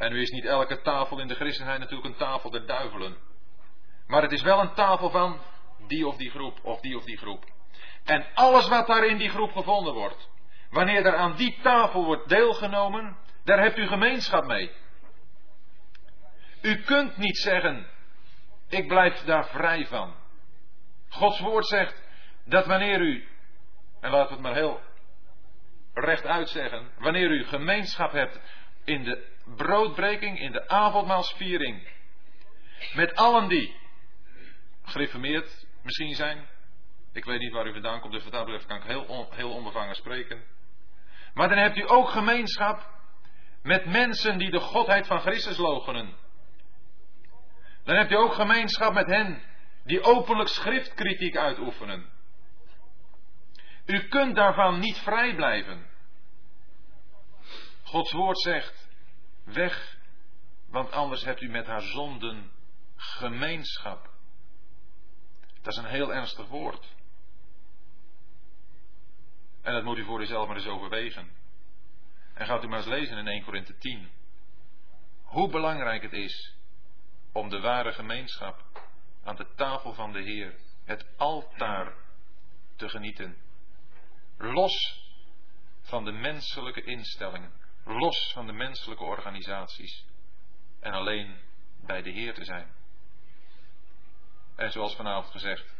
En 0.00 0.12
nu 0.12 0.20
is 0.20 0.30
niet 0.30 0.44
elke 0.44 0.80
tafel 0.80 1.20
in 1.20 1.28
de 1.28 1.34
christenheid 1.34 1.78
natuurlijk 1.78 2.08
een 2.08 2.16
tafel 2.16 2.50
der 2.50 2.66
duivelen. 2.66 3.16
Maar 4.06 4.22
het 4.22 4.32
is 4.32 4.42
wel 4.42 4.60
een 4.60 4.74
tafel 4.74 5.10
van 5.10 5.40
die 5.86 6.06
of 6.06 6.16
die 6.16 6.30
groep, 6.30 6.58
of 6.62 6.80
die 6.80 6.96
of 6.96 7.04
die 7.04 7.16
groep. 7.16 7.44
En 8.04 8.26
alles 8.34 8.68
wat 8.68 8.86
daar 8.86 9.06
in 9.06 9.16
die 9.16 9.28
groep 9.28 9.52
gevonden 9.52 9.94
wordt, 9.94 10.28
wanneer 10.70 11.06
er 11.06 11.16
aan 11.16 11.36
die 11.36 11.58
tafel 11.62 12.04
wordt 12.04 12.28
deelgenomen, 12.28 13.16
daar 13.44 13.60
hebt 13.62 13.78
u 13.78 13.86
gemeenschap 13.86 14.44
mee. 14.44 14.70
U 16.62 16.76
kunt 16.76 17.16
niet 17.16 17.38
zeggen, 17.38 17.86
ik 18.68 18.88
blijf 18.88 19.24
daar 19.24 19.46
vrij 19.46 19.86
van. 19.86 20.14
Gods 21.08 21.40
woord 21.40 21.66
zegt 21.66 22.02
dat 22.44 22.66
wanneer 22.66 23.00
u, 23.00 23.28
en 24.00 24.10
laten 24.10 24.28
we 24.28 24.32
het 24.32 24.42
maar 24.42 24.54
heel 24.54 24.80
rechtuit 25.94 26.48
zeggen, 26.48 26.90
wanneer 26.98 27.30
u 27.30 27.44
gemeenschap 27.44 28.12
hebt 28.12 28.40
in 28.84 29.04
de 29.04 29.38
broodbreking, 29.56 30.40
in 30.40 30.52
de 30.52 30.68
avondmaalsviering, 30.68 31.88
met 32.94 33.14
allen 33.14 33.48
die 33.48 33.76
gereformeerd 34.82 35.66
misschien 35.82 36.14
zijn, 36.14 36.48
ik 37.12 37.24
weet 37.24 37.38
niet 37.38 37.52
waar 37.52 37.66
u 37.66 37.72
vandaan 37.72 38.00
komt, 38.00 38.12
dus 38.12 38.24
wat 38.24 38.32
dat 38.32 38.66
kan 38.66 38.76
ik 38.76 38.82
heel, 38.82 39.28
heel 39.30 39.50
onbevangen 39.50 39.94
spreken. 39.94 40.42
Maar 41.34 41.48
dan 41.48 41.58
hebt 41.58 41.76
u 41.76 41.90
ook 41.90 42.08
gemeenschap 42.08 42.88
met 43.62 43.86
mensen 43.86 44.38
die 44.38 44.50
de 44.50 44.60
godheid 44.60 45.06
van 45.06 45.20
Christus 45.20 45.56
logenen. 45.56 46.14
Dan 47.84 47.96
hebt 47.96 48.10
u 48.10 48.16
ook 48.16 48.34
gemeenschap 48.34 48.94
met 48.94 49.06
hen 49.06 49.42
die 49.84 50.02
openlijk 50.02 50.48
schriftkritiek 50.48 51.36
uitoefenen. 51.36 52.08
U 53.86 54.08
kunt 54.08 54.36
daarvan 54.36 54.78
niet 54.78 54.98
vrij 54.98 55.34
blijven. 55.34 55.86
Gods 57.82 58.12
woord 58.12 58.40
zegt: 58.40 58.89
weg, 59.44 59.98
want 60.66 60.90
anders 60.90 61.24
hebt 61.24 61.40
u 61.40 61.48
met 61.48 61.66
haar 61.66 61.82
zonden 61.82 62.50
gemeenschap. 62.96 64.10
Dat 65.62 65.72
is 65.72 65.78
een 65.78 65.90
heel 65.90 66.14
ernstig 66.14 66.46
woord. 66.46 66.94
En 69.62 69.72
dat 69.72 69.84
moet 69.84 69.98
u 69.98 70.04
voor 70.04 70.20
uzelf 70.20 70.46
maar 70.46 70.56
eens 70.56 70.66
overwegen. 70.66 71.30
En 72.34 72.46
gaat 72.46 72.64
u 72.64 72.68
maar 72.68 72.78
eens 72.78 72.88
lezen 72.88 73.18
in 73.18 73.26
1 73.26 73.44
Korinthe 73.44 73.78
10. 73.78 74.10
Hoe 75.22 75.50
belangrijk 75.50 76.02
het 76.02 76.12
is 76.12 76.54
om 77.32 77.48
de 77.48 77.60
ware 77.60 77.92
gemeenschap 77.92 78.64
aan 79.24 79.36
de 79.36 79.46
tafel 79.54 79.94
van 79.94 80.12
de 80.12 80.22
Heer, 80.22 80.54
het 80.84 81.06
altaar, 81.16 81.94
te 82.76 82.88
genieten. 82.88 83.36
Los 84.38 85.04
van 85.80 86.04
de 86.04 86.12
menselijke 86.12 86.82
instellingen, 86.82 87.52
los 87.92 88.32
van 88.32 88.46
de 88.46 88.52
menselijke 88.52 89.04
organisaties 89.04 90.04
en 90.80 90.92
alleen 90.92 91.38
bij 91.86 92.02
de 92.02 92.10
Heer 92.10 92.34
te 92.34 92.44
zijn. 92.44 92.74
En 94.56 94.70
zoals 94.70 94.96
vanavond 94.96 95.30
gezegd, 95.30 95.74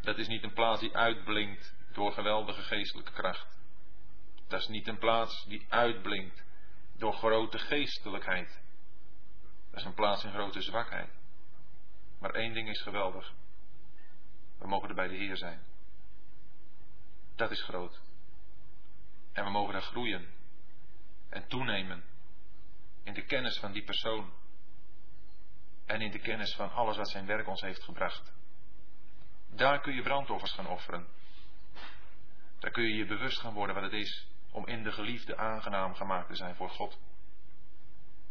dat 0.00 0.18
is 0.18 0.28
niet 0.28 0.42
een 0.42 0.52
plaats 0.52 0.80
die 0.80 0.96
uitblinkt 0.96 1.74
door 1.92 2.12
geweldige 2.12 2.62
geestelijke 2.62 3.12
kracht. 3.12 3.58
Dat 4.48 4.60
is 4.60 4.68
niet 4.68 4.88
een 4.88 4.98
plaats 4.98 5.44
die 5.44 5.66
uitblinkt 5.68 6.44
door 6.96 7.12
grote 7.12 7.58
geestelijkheid. 7.58 8.60
Dat 9.70 9.80
is 9.80 9.86
een 9.86 9.94
plaats 9.94 10.24
in 10.24 10.32
grote 10.32 10.62
zwakheid. 10.62 11.10
Maar 12.18 12.30
één 12.30 12.52
ding 12.52 12.68
is 12.68 12.82
geweldig. 12.82 13.32
We 14.58 14.66
mogen 14.66 14.88
er 14.88 14.94
bij 14.94 15.08
de 15.08 15.16
Heer 15.16 15.36
zijn. 15.36 15.64
Dat 17.36 17.50
is 17.50 17.62
groot. 17.62 18.00
En 19.32 19.44
we 19.44 19.50
mogen 19.50 19.72
daar 19.72 19.82
groeien 19.82 20.35
en 21.36 21.48
toenemen 21.48 22.04
in 23.02 23.14
de 23.14 23.24
kennis 23.24 23.58
van 23.58 23.72
die 23.72 23.84
persoon 23.84 24.32
en 25.86 26.00
in 26.00 26.10
de 26.10 26.18
kennis 26.18 26.54
van 26.54 26.72
alles 26.72 26.96
wat 26.96 27.08
zijn 27.08 27.26
werk 27.26 27.48
ons 27.48 27.60
heeft 27.60 27.82
gebracht. 27.82 28.32
Daar 29.50 29.80
kun 29.80 29.94
je 29.94 30.02
brandoffers 30.02 30.52
gaan 30.52 30.66
offeren. 30.66 31.06
Daar 32.58 32.70
kun 32.70 32.82
je 32.82 32.94
je 32.94 33.06
bewust 33.06 33.38
gaan 33.38 33.54
worden 33.54 33.74
wat 33.74 33.84
het 33.84 33.92
is 33.92 34.26
om 34.50 34.66
in 34.66 34.82
de 34.82 34.92
geliefde 34.92 35.36
aangenaam 35.36 35.94
gemaakt 35.94 36.28
te 36.28 36.34
zijn 36.34 36.54
voor 36.54 36.70
God. 36.70 36.98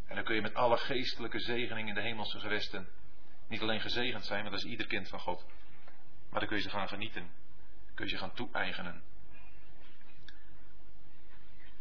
En 0.08 0.16
dan 0.16 0.24
kun 0.24 0.36
je 0.36 0.42
met 0.42 0.54
alle 0.54 0.78
geestelijke 0.78 1.40
zegeningen 1.40 1.88
in 1.88 1.96
de 1.96 2.02
hemelse 2.02 2.40
gewesten 2.40 2.88
niet 3.48 3.62
alleen 3.62 3.82
gezegend 3.82 4.26
zijn, 4.26 4.40
want 4.40 4.52
dat 4.52 4.64
is 4.64 4.70
ieder 4.70 4.88
kind 4.88 5.10
van 5.10 5.20
God. 5.20 5.46
Maar 6.30 6.40
dan 6.40 6.50
kun 6.50 6.58
je 6.58 6.64
ze 6.64 6.70
gaan 6.70 6.88
genieten. 6.88 7.32
Kun 7.94 8.06
je 8.06 8.12
ze 8.12 8.18
gaan 8.18 8.34
toe-eigenen. 8.34 9.04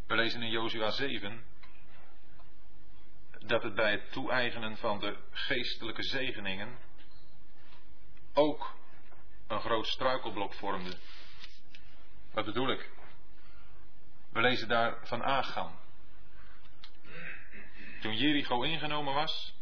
We 0.07 0.15
lezen 0.15 0.43
in 0.43 0.51
Jozua 0.51 0.91
7 0.91 1.45
dat 3.39 3.63
het 3.63 3.75
bij 3.75 3.91
het 3.91 4.13
toe-eigenen 4.13 4.77
van 4.77 5.01
de 5.01 5.17
geestelijke 5.31 6.03
zegeningen 6.03 6.79
ook 8.33 8.75
een 9.47 9.61
groot 9.61 9.87
struikelblok 9.87 10.55
vormde. 10.55 10.97
Wat 12.33 12.45
bedoel 12.45 12.71
ik? 12.71 12.91
We 14.33 14.41
lezen 14.41 14.69
daar 14.69 15.07
van 15.07 15.23
Agam. 15.23 15.79
Toen 18.01 18.17
Jericho 18.17 18.63
ingenomen 18.63 19.15
was, 19.15 19.55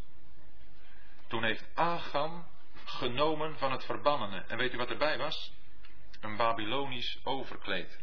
toen 1.26 1.44
heeft 1.44 1.64
Agam 1.74 2.46
genomen 2.84 3.58
van 3.58 3.72
het 3.72 3.84
verbannene. 3.84 4.40
En 4.40 4.58
weet 4.58 4.74
u 4.74 4.76
wat 4.76 4.90
erbij 4.90 5.18
was? 5.18 5.52
Een 6.20 6.36
Babylonisch 6.36 7.20
overkleed. 7.24 8.00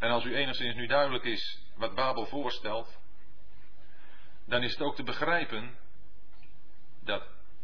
En 0.00 0.10
als 0.10 0.24
u 0.24 0.36
enigszins 0.36 0.74
nu 0.74 0.86
duidelijk 0.86 1.24
is 1.24 1.62
wat 1.76 1.94
Babel 1.94 2.26
voorstelt, 2.26 2.98
dan 4.46 4.62
is 4.62 4.72
het 4.72 4.82
ook 4.82 4.94
te 4.94 5.02
begrijpen 5.02 5.78
dat 7.00 7.22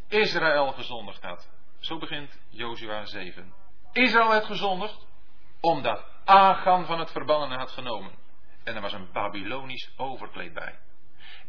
Israël 0.08 0.72
gezondigd 0.72 1.22
had. 1.22 1.48
Zo 1.78 1.98
begint 1.98 2.38
Jozua 2.48 3.04
7. 3.04 3.54
Israël 3.92 4.32
had 4.32 4.44
gezondigd 4.44 5.06
omdat 5.60 6.04
Agan 6.24 6.86
van 6.86 6.98
het 6.98 7.10
verbannene 7.10 7.56
had 7.56 7.70
genomen. 7.70 8.12
En 8.64 8.74
er 8.74 8.80
was 8.80 8.92
een 8.92 9.12
Babylonisch 9.12 9.92
overkleed 9.96 10.52
bij. 10.52 10.78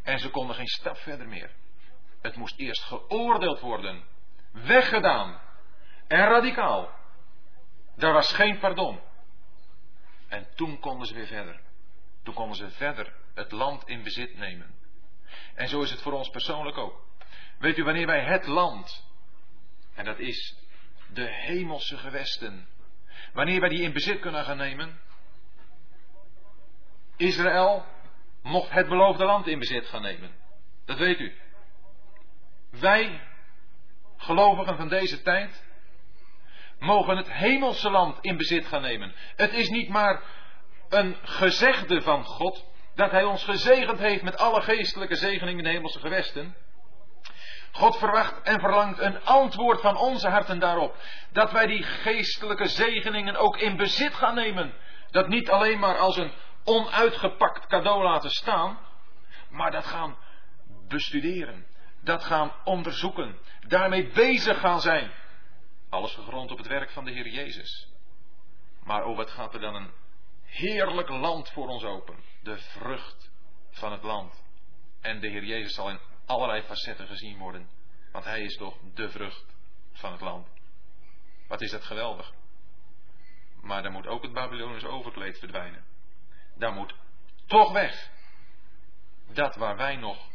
En 0.04 0.20
ze 0.20 0.30
konden 0.30 0.56
geen 0.56 0.68
stap 0.68 0.98
verder 0.98 1.28
meer. 1.28 1.52
Het 2.22 2.36
moest 2.36 2.60
eerst 2.60 2.84
geoordeeld 2.84 3.60
worden, 3.60 4.04
weggedaan 4.52 5.40
en 6.08 6.28
radicaal. 6.28 6.90
Daar 7.96 8.14
was 8.14 8.34
geen 8.34 8.60
pardon. 8.60 9.00
En 10.28 10.48
toen 10.56 10.80
konden 10.80 11.08
ze 11.08 11.14
weer 11.14 11.28
verder. 11.28 11.60
Toen 12.24 12.34
konden 12.34 12.58
ze 12.58 12.70
verder 12.70 13.14
het 13.34 13.52
land 13.52 13.88
in 13.88 14.04
bezit 14.04 14.38
nemen. 14.38 14.76
En 15.56 15.68
zo 15.68 15.82
is 15.82 15.92
het 15.92 16.02
voor 16.02 16.14
ons 16.14 16.30
persoonlijk 16.30 16.78
ook. 16.78 17.06
Weet 17.60 17.78
u 17.78 17.84
wanneer 17.84 18.06
wij 18.06 18.24
het 18.24 18.46
land, 18.46 19.06
en 19.94 20.06
dat 20.06 20.20
is 20.20 20.58
de 21.14 21.26
hemelse 21.26 21.98
gewesten, 21.98 22.68
wanneer 23.34 23.60
wij 23.60 23.70
die 23.70 23.82
in 23.82 23.94
bezit 23.94 24.20
kunnen 24.20 24.46
gaan 24.46 24.58
nemen? 24.58 25.00
Israël 27.16 27.86
mocht 28.42 28.72
het 28.72 28.88
beloofde 28.88 29.26
land 29.26 29.48
in 29.48 29.60
bezit 29.60 29.86
gaan 29.86 30.02
nemen. 30.02 30.32
Dat 30.86 30.98
weet 30.98 31.20
u. 31.20 31.36
Wij, 32.70 33.22
gelovigen 34.18 34.78
van 34.78 34.90
deze 34.90 35.22
tijd, 35.22 35.67
mogen 36.80 37.18
het 37.18 37.32
hemelse 37.32 37.90
land 37.90 38.18
in 38.22 38.38
bezit 38.38 38.68
gaan 38.68 38.82
nemen. 38.82 39.14
Het 39.36 39.54
is 39.54 39.70
niet 39.70 39.90
maar 39.90 40.22
een 40.90 41.18
gezegde 41.22 42.02
van 42.02 42.24
God 42.24 42.66
dat 42.96 43.12
Hij 43.12 43.24
ons 43.24 43.44
gezegend 43.44 44.00
heeft 44.00 44.24
met 44.24 44.38
alle 44.38 44.62
geestelijke 44.62 45.16
zegeningen 45.16 45.58
in 45.58 45.64
de 45.64 45.70
hemelse 45.70 46.00
gewesten. 46.00 46.56
God 47.72 47.98
verwacht 47.98 48.42
en 48.42 48.60
verlangt 48.60 49.00
een 49.00 49.24
antwoord 49.24 49.82
van 49.82 49.98
onze 49.98 50.30
harten 50.30 50.60
daarop. 50.60 50.96
Dat 51.32 51.52
wij 51.52 51.66
die 51.66 51.84
geestelijke 51.84 52.68
zegeningen 52.68 53.36
ook 53.36 53.58
in 53.58 53.78
bezit 53.78 54.14
gaan 54.14 54.36
nemen. 54.36 54.74
Dat 55.12 55.28
niet 55.28 55.50
alleen 55.50 55.80
maar 55.80 55.98
als 55.98 56.18
een 56.18 56.32
onuitgepakt 56.64 57.68
cadeau 57.68 58.04
laten 58.04 58.30
staan, 58.30 58.80
maar 59.50 59.72
dat 59.72 59.86
gaan 59.86 60.18
bestuderen. 60.88 61.66
Dat 62.04 62.24
gaan 62.24 62.52
onderzoeken. 62.64 63.38
Daarmee 63.68 64.08
bezig 64.08 64.60
gaan 64.60 64.82
zijn. 64.82 65.12
Alles 65.90 66.14
gegrond 66.14 66.52
op 66.52 66.58
het 66.58 66.68
werk 66.68 66.90
van 66.90 67.06
de 67.06 67.12
Heer 67.12 67.28
Jezus. 67.28 67.88
Maar 68.84 69.06
oh, 69.06 69.16
wat 69.16 69.30
gaat 69.30 69.54
er 69.54 69.60
dan 69.60 69.76
een 69.76 69.92
heerlijk 70.44 71.10
land 71.10 71.50
voor 71.50 71.68
ons 71.68 71.84
open. 71.84 72.24
De 72.42 72.58
vrucht 72.58 73.32
van 73.70 73.92
het 73.92 74.04
land. 74.04 74.44
En 75.02 75.20
de 75.20 75.28
Heer 75.28 75.44
Jezus 75.44 75.74
zal 75.74 75.90
in 75.90 76.00
allerlei 76.26 76.62
facetten 76.62 77.08
gezien 77.08 77.38
worden. 77.38 77.70
Want 78.12 78.26
Hij 78.26 78.42
is 78.42 78.58
toch 78.58 78.78
de 78.94 79.10
vrucht 79.10 79.46
van 79.92 80.12
het 80.12 80.22
land. 80.22 80.48
Wat 81.48 81.62
is 81.62 81.72
dat 81.72 81.84
geweldig. 81.84 82.34
Maar 83.62 83.84
dan 83.84 83.92
moet 83.92 84.08
ook 84.08 84.24
het 84.24 84.34
Babylonisch 84.34 84.86
overkleed 84.86 85.40
verdwijnen. 85.40 85.86
Daar 86.56 86.74
moet 86.74 86.96
toch 87.46 87.72
weg. 87.72 88.10
Dat 89.34 89.56
waar 89.56 89.78
wij 89.78 89.96
nog 89.96 90.30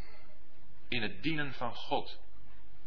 in 0.89 1.03
het 1.03 1.23
dienen 1.23 1.53
van 1.53 1.75
God 1.75 2.21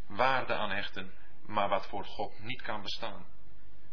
waarde 0.08 0.54
aan 0.54 0.72
hechten, 0.72 1.14
maar 1.46 1.70
wat 1.70 1.88
voor 1.88 2.06
God 2.06 2.44
niet 2.44 2.62
kan 2.62 2.82
bestaan. 2.82 3.26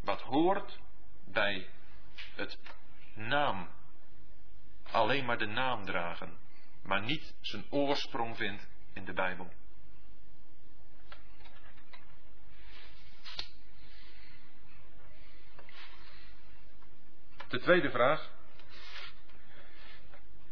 Wat 0.00 0.20
hoort 0.20 0.78
bij 1.24 1.68
het 2.34 2.58
naam. 3.14 3.68
Alleen 4.90 5.24
maar 5.24 5.38
de 5.38 5.46
naam 5.46 5.84
dragen, 5.84 6.38
maar 6.82 7.02
niet 7.02 7.34
zijn 7.40 7.64
oorsprong 7.70 8.36
vindt 8.36 8.66
in 8.92 9.04
de 9.04 9.12
Bijbel. 9.12 9.52
De 17.48 17.60
tweede 17.60 17.90
vraag. 17.90 18.30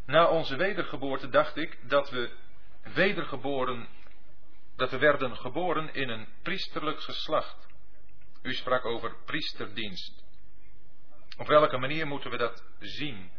Na 0.06 0.26
onze 0.26 0.56
wedergeboorte 0.56 1.28
dacht 1.28 1.56
ik 1.56 1.78
dat 1.88 2.10
we 2.10 2.36
wedergeboren, 2.82 3.88
dat 4.80 4.90
we 4.90 4.98
werden 4.98 5.36
geboren 5.36 5.94
in 5.94 6.08
een 6.08 6.26
priesterlijk 6.42 7.00
geslacht. 7.00 7.68
U 8.42 8.54
sprak 8.54 8.84
over 8.84 9.16
priesterdienst. 9.24 10.24
Op 11.36 11.46
welke 11.46 11.76
manier 11.76 12.06
moeten 12.06 12.30
we 12.30 12.36
dat 12.36 12.64
zien? 12.78 13.30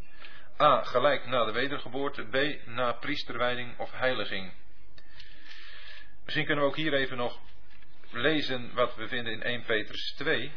A. 0.59 0.83
Gelijk 0.83 1.25
na 1.25 1.45
de 1.45 1.51
wedergeboorte. 1.51 2.23
B. 2.23 2.67
Na 2.67 2.91
priesterwijding 2.91 3.79
of 3.79 3.91
heiliging. 3.91 4.53
Misschien 6.23 6.45
kunnen 6.45 6.63
we 6.63 6.69
ook 6.69 6.77
hier 6.77 6.93
even 6.93 7.17
nog 7.17 7.39
lezen 8.09 8.73
wat 8.73 8.95
we 8.95 9.07
vinden 9.07 9.33
in 9.33 9.43
1 9.43 9.63
Petrus 9.63 10.13
2. 10.17 10.51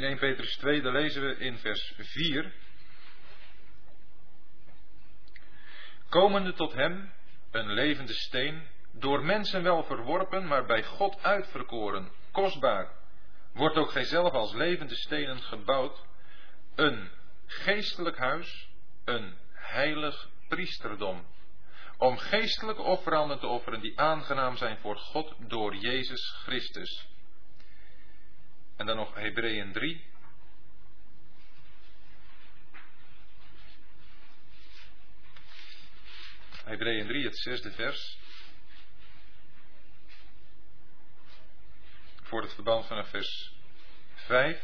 In 0.00 0.06
1 0.06 0.18
Petrus 0.30 0.56
2, 0.56 0.82
daar 0.82 0.92
lezen 0.92 1.22
we 1.22 1.36
in 1.36 1.58
vers 1.58 1.92
4. 1.96 2.52
Komende 6.08 6.52
tot 6.52 6.72
hem, 6.72 7.12
een 7.50 7.72
levende 7.72 8.12
steen, 8.12 8.66
door 8.92 9.24
mensen 9.24 9.62
wel 9.62 9.84
verworpen, 9.84 10.46
maar 10.46 10.66
bij 10.66 10.84
God 10.84 11.22
uitverkoren, 11.22 12.10
kostbaar, 12.30 12.92
wordt 13.52 13.76
ook 13.76 13.90
gij 13.90 14.04
zelf 14.04 14.32
als 14.32 14.52
levende 14.52 14.94
stenen 14.94 15.42
gebouwd, 15.42 16.04
een 16.74 17.10
geestelijk 17.46 18.18
huis, 18.18 18.68
een 19.04 19.36
heilig 19.52 20.28
priesterdom, 20.48 21.26
om 21.98 22.16
geestelijke 22.16 22.82
offeranden 22.82 23.38
te 23.38 23.46
offeren 23.46 23.80
die 23.80 24.00
aangenaam 24.00 24.56
zijn 24.56 24.78
voor 24.78 24.96
God 24.96 25.34
door 25.38 25.76
Jezus 25.76 26.30
Christus. 26.42 27.08
En 28.76 28.86
dan 28.86 28.96
nog 28.96 29.14
Hebreeën 29.14 29.72
3. 29.72 30.08
Hebreeën 36.70 37.06
3, 37.06 37.24
het 37.24 37.38
zesde 37.38 37.70
vers. 37.70 38.18
Voor 42.22 42.42
het 42.42 42.54
verband 42.54 42.86
vanaf 42.86 43.08
vers 43.08 43.52
5. 44.14 44.62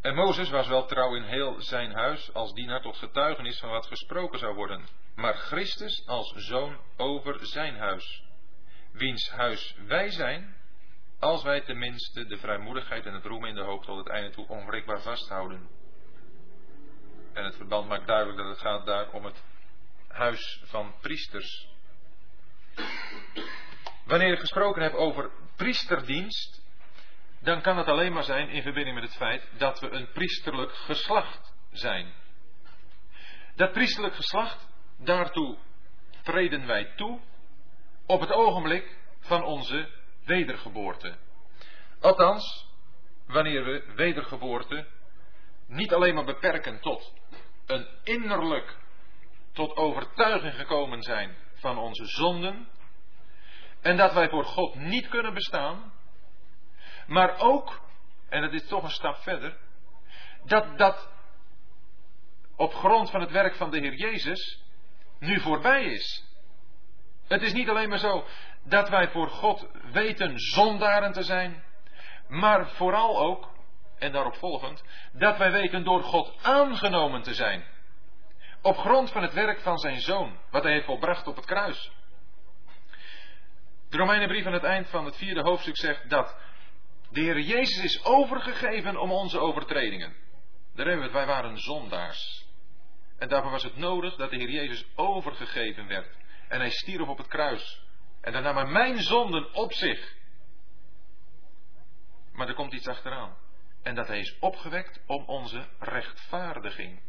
En 0.00 0.14
Mozes 0.14 0.48
was 0.48 0.68
wel 0.68 0.86
trouw 0.86 1.14
in 1.16 1.22
heel 1.22 1.60
zijn 1.60 1.92
huis 1.92 2.32
als 2.32 2.54
dienaar 2.54 2.82
tot 2.82 2.96
getuigenis 2.96 3.58
van 3.58 3.70
wat 3.70 3.86
gesproken 3.86 4.38
zou 4.38 4.54
worden, 4.54 4.88
maar 5.14 5.34
Christus 5.34 6.06
als 6.06 6.32
zoon 6.36 6.80
over 6.96 7.46
zijn 7.46 7.76
huis, 7.76 8.24
wiens 8.92 9.30
huis 9.30 9.76
wij 9.86 10.10
zijn, 10.10 10.56
als 11.18 11.42
wij 11.42 11.60
tenminste 11.60 12.26
de 12.26 12.38
vrijmoedigheid 12.38 13.06
en 13.06 13.14
het 13.14 13.24
roem 13.24 13.44
in 13.44 13.54
de 13.54 13.62
hoop 13.62 13.84
tot 13.84 13.98
het 13.98 14.08
einde 14.08 14.30
toe 14.30 14.48
onwrikbaar 14.48 15.00
vasthouden. 15.00 15.79
En 17.32 17.44
het 17.44 17.56
verband 17.56 17.88
maakt 17.88 18.06
duidelijk 18.06 18.38
dat 18.38 18.48
het 18.48 18.58
gaat 18.58 18.86
daar 18.86 19.10
om 19.10 19.24
het 19.24 19.42
huis 20.08 20.62
van 20.64 20.94
priesters. 21.00 21.68
Wanneer 24.04 24.32
ik 24.32 24.38
gesproken 24.38 24.82
heb 24.82 24.92
over 24.92 25.30
priesterdienst, 25.56 26.62
dan 27.40 27.60
kan 27.60 27.78
het 27.78 27.86
alleen 27.86 28.12
maar 28.12 28.24
zijn 28.24 28.48
in 28.48 28.62
verbinding 28.62 28.94
met 28.94 29.04
het 29.04 29.16
feit 29.16 29.48
dat 29.58 29.80
we 29.80 29.90
een 29.90 30.12
priesterlijk 30.12 30.72
geslacht 30.72 31.54
zijn. 31.70 32.12
Dat 33.54 33.72
priesterlijk 33.72 34.14
geslacht, 34.14 34.68
daartoe 34.98 35.58
treden 36.22 36.66
wij 36.66 36.92
toe 36.96 37.20
op 38.06 38.20
het 38.20 38.32
ogenblik 38.32 38.98
van 39.20 39.44
onze 39.44 39.88
wedergeboorte. 40.24 41.16
Althans, 42.00 42.68
wanneer 43.26 43.64
we 43.64 43.92
wedergeboorte 43.94 44.86
niet 45.66 45.94
alleen 45.94 46.14
maar 46.14 46.24
beperken 46.24 46.80
tot 46.80 47.19
een 47.70 47.86
innerlijk 48.04 48.76
tot 49.52 49.76
overtuiging 49.76 50.54
gekomen 50.54 51.02
zijn 51.02 51.36
van 51.54 51.78
onze 51.78 52.06
zonden 52.06 52.68
en 53.80 53.96
dat 53.96 54.12
wij 54.12 54.28
voor 54.28 54.44
God 54.44 54.74
niet 54.74 55.08
kunnen 55.08 55.34
bestaan, 55.34 55.92
maar 57.06 57.38
ook, 57.38 57.80
en 58.28 58.42
dat 58.42 58.52
is 58.52 58.66
toch 58.66 58.82
een 58.82 58.90
stap 58.90 59.16
verder, 59.16 59.56
dat 60.44 60.78
dat 60.78 61.08
op 62.56 62.74
grond 62.74 63.10
van 63.10 63.20
het 63.20 63.30
werk 63.30 63.54
van 63.54 63.70
de 63.70 63.78
Heer 63.78 63.94
Jezus 63.94 64.62
nu 65.18 65.40
voorbij 65.40 65.84
is. 65.84 66.24
Het 67.28 67.42
is 67.42 67.52
niet 67.52 67.68
alleen 67.68 67.88
maar 67.88 67.98
zo 67.98 68.24
dat 68.64 68.88
wij 68.88 69.08
voor 69.08 69.28
God 69.28 69.66
weten 69.92 70.38
zondaren 70.38 71.12
te 71.12 71.22
zijn, 71.22 71.64
maar 72.28 72.68
vooral 72.68 73.18
ook, 73.18 73.48
en 74.00 74.12
daarop 74.12 74.34
volgend, 74.34 74.84
dat 75.12 75.36
wij 75.36 75.52
weten 75.52 75.84
door 75.84 76.02
God 76.02 76.38
aangenomen 76.42 77.22
te 77.22 77.34
zijn. 77.34 77.64
Op 78.62 78.76
grond 78.76 79.10
van 79.10 79.22
het 79.22 79.32
werk 79.32 79.60
van 79.60 79.78
zijn 79.78 80.00
zoon, 80.00 80.38
wat 80.50 80.62
hij 80.62 80.72
heeft 80.72 80.84
volbracht 80.84 81.26
op 81.26 81.36
het 81.36 81.44
kruis. 81.44 81.90
De 83.88 83.96
Romeinenbrief 83.96 84.46
aan 84.46 84.52
het 84.52 84.64
eind 84.64 84.88
van 84.88 85.04
het 85.04 85.16
vierde 85.16 85.40
hoofdstuk 85.40 85.76
zegt 85.76 86.10
dat 86.10 86.36
de 87.10 87.20
Heer 87.20 87.40
Jezus 87.40 87.84
is 87.84 88.04
overgegeven 88.04 88.96
om 88.96 89.12
onze 89.12 89.38
overtredingen. 89.38 90.16
Daar 90.74 90.86
hebben 90.86 90.96
we 90.96 91.02
het, 91.02 91.26
wij 91.26 91.26
waren 91.26 91.58
zondaars. 91.58 92.48
En 93.18 93.28
daarvoor 93.28 93.50
was 93.50 93.62
het 93.62 93.76
nodig 93.76 94.16
dat 94.16 94.30
de 94.30 94.36
Heer 94.36 94.50
Jezus 94.50 94.86
overgegeven 94.94 95.86
werd. 95.86 96.16
En 96.48 96.60
hij 96.60 96.70
stierf 96.70 97.08
op 97.08 97.18
het 97.18 97.28
kruis. 97.28 97.82
En 98.20 98.32
dan 98.32 98.42
nam 98.42 98.72
mijn 98.72 98.98
zonden 98.98 99.54
op 99.54 99.72
zich. 99.72 100.14
Maar 102.32 102.48
er 102.48 102.54
komt 102.54 102.72
iets 102.72 102.88
achteraan. 102.88 103.36
En 103.82 103.94
dat 103.94 104.06
hij 104.06 104.18
is 104.18 104.38
opgewekt 104.38 105.00
om 105.06 105.24
onze 105.26 105.66
rechtvaardiging. 105.78 107.00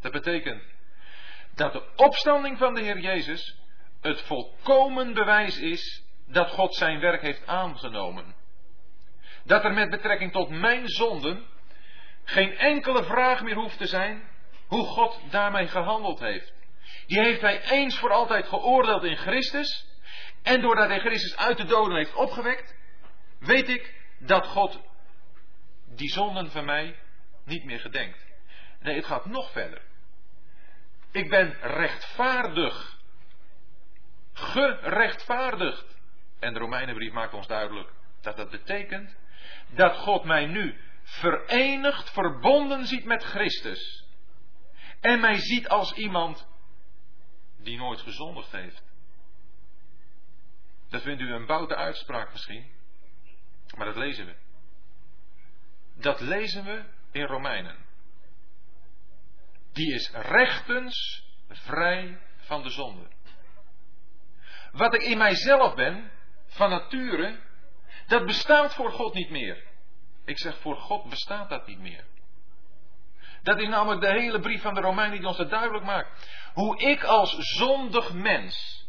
Dat 0.00 0.12
betekent 0.12 0.62
dat 1.54 1.72
de 1.72 1.82
opstanding 1.96 2.58
van 2.58 2.74
de 2.74 2.80
Heer 2.80 2.98
Jezus 2.98 3.58
het 4.00 4.20
volkomen 4.20 5.14
bewijs 5.14 5.58
is 5.58 6.04
dat 6.26 6.50
God 6.50 6.74
zijn 6.74 7.00
werk 7.00 7.22
heeft 7.22 7.46
aangenomen. 7.46 8.34
Dat 9.44 9.64
er 9.64 9.72
met 9.72 9.90
betrekking 9.90 10.32
tot 10.32 10.50
mijn 10.50 10.88
zonden 10.88 11.46
geen 12.24 12.56
enkele 12.58 13.04
vraag 13.04 13.42
meer 13.42 13.54
hoeft 13.54 13.78
te 13.78 13.86
zijn 13.86 14.22
hoe 14.66 14.84
God 14.84 15.20
daarmee 15.30 15.66
gehandeld 15.66 16.20
heeft. 16.20 16.52
Die 17.06 17.20
heeft 17.20 17.40
hij 17.40 17.62
eens 17.70 17.98
voor 17.98 18.12
altijd 18.12 18.46
geoordeeld 18.46 19.04
in 19.04 19.16
Christus. 19.16 19.86
En 20.42 20.60
doordat 20.60 20.88
hij 20.88 21.00
Christus 21.00 21.36
uit 21.36 21.56
de 21.56 21.64
doden 21.64 21.96
heeft 21.96 22.14
opgewekt, 22.14 22.76
weet 23.38 23.68
ik 23.68 23.94
dat 24.18 24.46
God 24.46 24.80
die 25.96 26.08
zonden 26.08 26.50
van 26.50 26.64
mij 26.64 26.98
niet 27.44 27.64
meer 27.64 27.80
gedenkt. 27.80 28.26
Nee, 28.80 28.96
het 28.96 29.06
gaat 29.06 29.26
nog 29.26 29.50
verder. 29.50 29.82
Ik 31.10 31.28
ben 31.30 31.56
rechtvaardig. 31.60 32.98
Gerechtvaardigd. 34.32 36.00
En 36.38 36.52
de 36.52 36.58
Romeinenbrief 36.58 37.12
maakt 37.12 37.34
ons 37.34 37.46
duidelijk 37.46 37.92
dat 38.20 38.36
dat 38.36 38.50
betekent 38.50 39.16
dat 39.68 39.96
God 39.96 40.24
mij 40.24 40.46
nu 40.46 40.80
verenigd, 41.02 42.10
verbonden 42.10 42.86
ziet 42.86 43.04
met 43.04 43.24
Christus. 43.24 44.04
En 45.00 45.20
mij 45.20 45.38
ziet 45.38 45.68
als 45.68 45.92
iemand 45.92 46.48
die 47.56 47.76
nooit 47.76 48.00
gezondigd 48.00 48.52
heeft. 48.52 48.82
Dat 50.88 51.02
vindt 51.02 51.20
u 51.20 51.32
een 51.32 51.46
boute 51.46 51.76
uitspraak 51.76 52.32
misschien. 52.32 52.70
Maar 53.76 53.86
dat 53.86 53.96
lezen 53.96 54.26
we. 54.26 54.45
Dat 55.98 56.20
lezen 56.20 56.64
we 56.64 56.84
in 57.10 57.24
Romeinen. 57.24 57.76
Die 59.72 59.94
is 59.94 60.10
rechtens 60.10 61.24
vrij 61.48 62.20
van 62.38 62.62
de 62.62 62.70
zonde. 62.70 63.06
Wat 64.72 64.94
ik 64.94 65.02
in 65.02 65.18
mijzelf 65.18 65.74
ben, 65.74 66.10
van 66.46 66.70
nature, 66.70 67.38
dat 68.06 68.26
bestaat 68.26 68.74
voor 68.74 68.92
God 68.92 69.14
niet 69.14 69.30
meer. 69.30 69.64
Ik 70.24 70.38
zeg, 70.38 70.58
voor 70.58 70.76
God 70.76 71.08
bestaat 71.08 71.48
dat 71.48 71.66
niet 71.66 71.78
meer. 71.78 72.04
Dat 73.42 73.58
is 73.58 73.68
namelijk 73.68 74.00
de 74.00 74.20
hele 74.20 74.40
brief 74.40 74.62
van 74.62 74.74
de 74.74 74.80
Romeinen 74.80 75.18
die 75.18 75.28
ons 75.28 75.36
dat 75.36 75.50
duidelijk 75.50 75.84
maakt. 75.84 76.28
Hoe 76.54 76.78
ik 76.78 77.04
als 77.04 77.36
zondig 77.38 78.12
mens, 78.12 78.86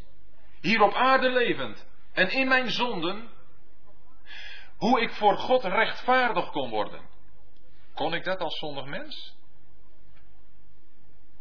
hier 0.62 0.82
op 0.82 0.94
aarde 0.94 1.30
levend 1.30 1.88
en 2.14 2.30
in 2.30 2.48
mijn 2.48 2.72
zonden, 2.72 3.30
hoe 4.78 5.02
ik 5.02 5.12
voor 5.12 5.38
God 5.38 5.64
rechtvaardig 5.64 6.52
kon 6.52 6.70
worden. 6.70 7.02
Kon 7.94 8.14
ik 8.14 8.24
dat 8.24 8.40
als 8.40 8.58
zondig 8.58 8.86
mens? 8.86 9.36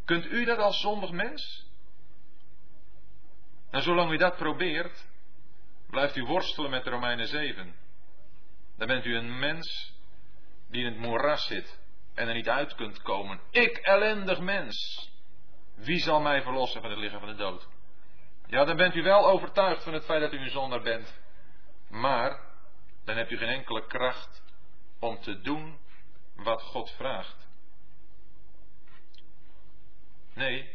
Kunt 0.05 0.27
u 0.27 0.45
dat 0.45 0.59
als 0.59 0.81
zondig 0.81 1.11
mens? 1.11 1.67
En 3.71 3.83
zolang 3.83 4.13
u 4.13 4.17
dat 4.17 4.37
probeert, 4.37 5.09
blijft 5.91 6.17
u 6.17 6.25
worstelen 6.25 6.71
met 6.71 6.85
de 6.85 6.91
Romeinen 6.91 7.27
7. 7.27 7.75
Dan 8.77 8.87
bent 8.87 9.05
u 9.05 9.17
een 9.17 9.39
mens 9.39 9.95
die 10.69 10.85
in 10.85 10.93
het 10.93 10.99
moeras 10.99 11.47
zit 11.47 11.81
en 12.15 12.29
er 12.29 12.35
niet 12.35 12.49
uit 12.49 12.75
kunt 12.75 13.03
komen. 13.03 13.41
Ik, 13.51 13.77
ellendig 13.77 14.41
mens. 14.41 15.11
Wie 15.75 15.99
zal 15.99 16.21
mij 16.21 16.43
verlossen 16.43 16.81
van 16.81 16.91
het 16.91 16.99
lichaam 16.99 17.21
van 17.21 17.29
de 17.29 17.35
dood? 17.35 17.69
Ja, 18.47 18.65
dan 18.65 18.77
bent 18.77 18.95
u 18.95 19.03
wel 19.03 19.27
overtuigd 19.29 19.83
van 19.83 19.93
het 19.93 20.05
feit 20.05 20.21
dat 20.21 20.33
u 20.33 20.39
een 20.39 20.51
zondaar 20.51 20.83
bent. 20.83 21.21
Maar 21.89 22.41
dan 23.07 23.17
hebt 23.17 23.31
u 23.31 23.37
geen 23.37 23.49
enkele 23.49 23.87
kracht 23.87 24.43
om 24.99 25.21
te 25.21 25.41
doen 25.41 25.79
wat 26.35 26.63
God 26.63 26.91
vraagt. 26.91 27.49
Nee, 30.35 30.71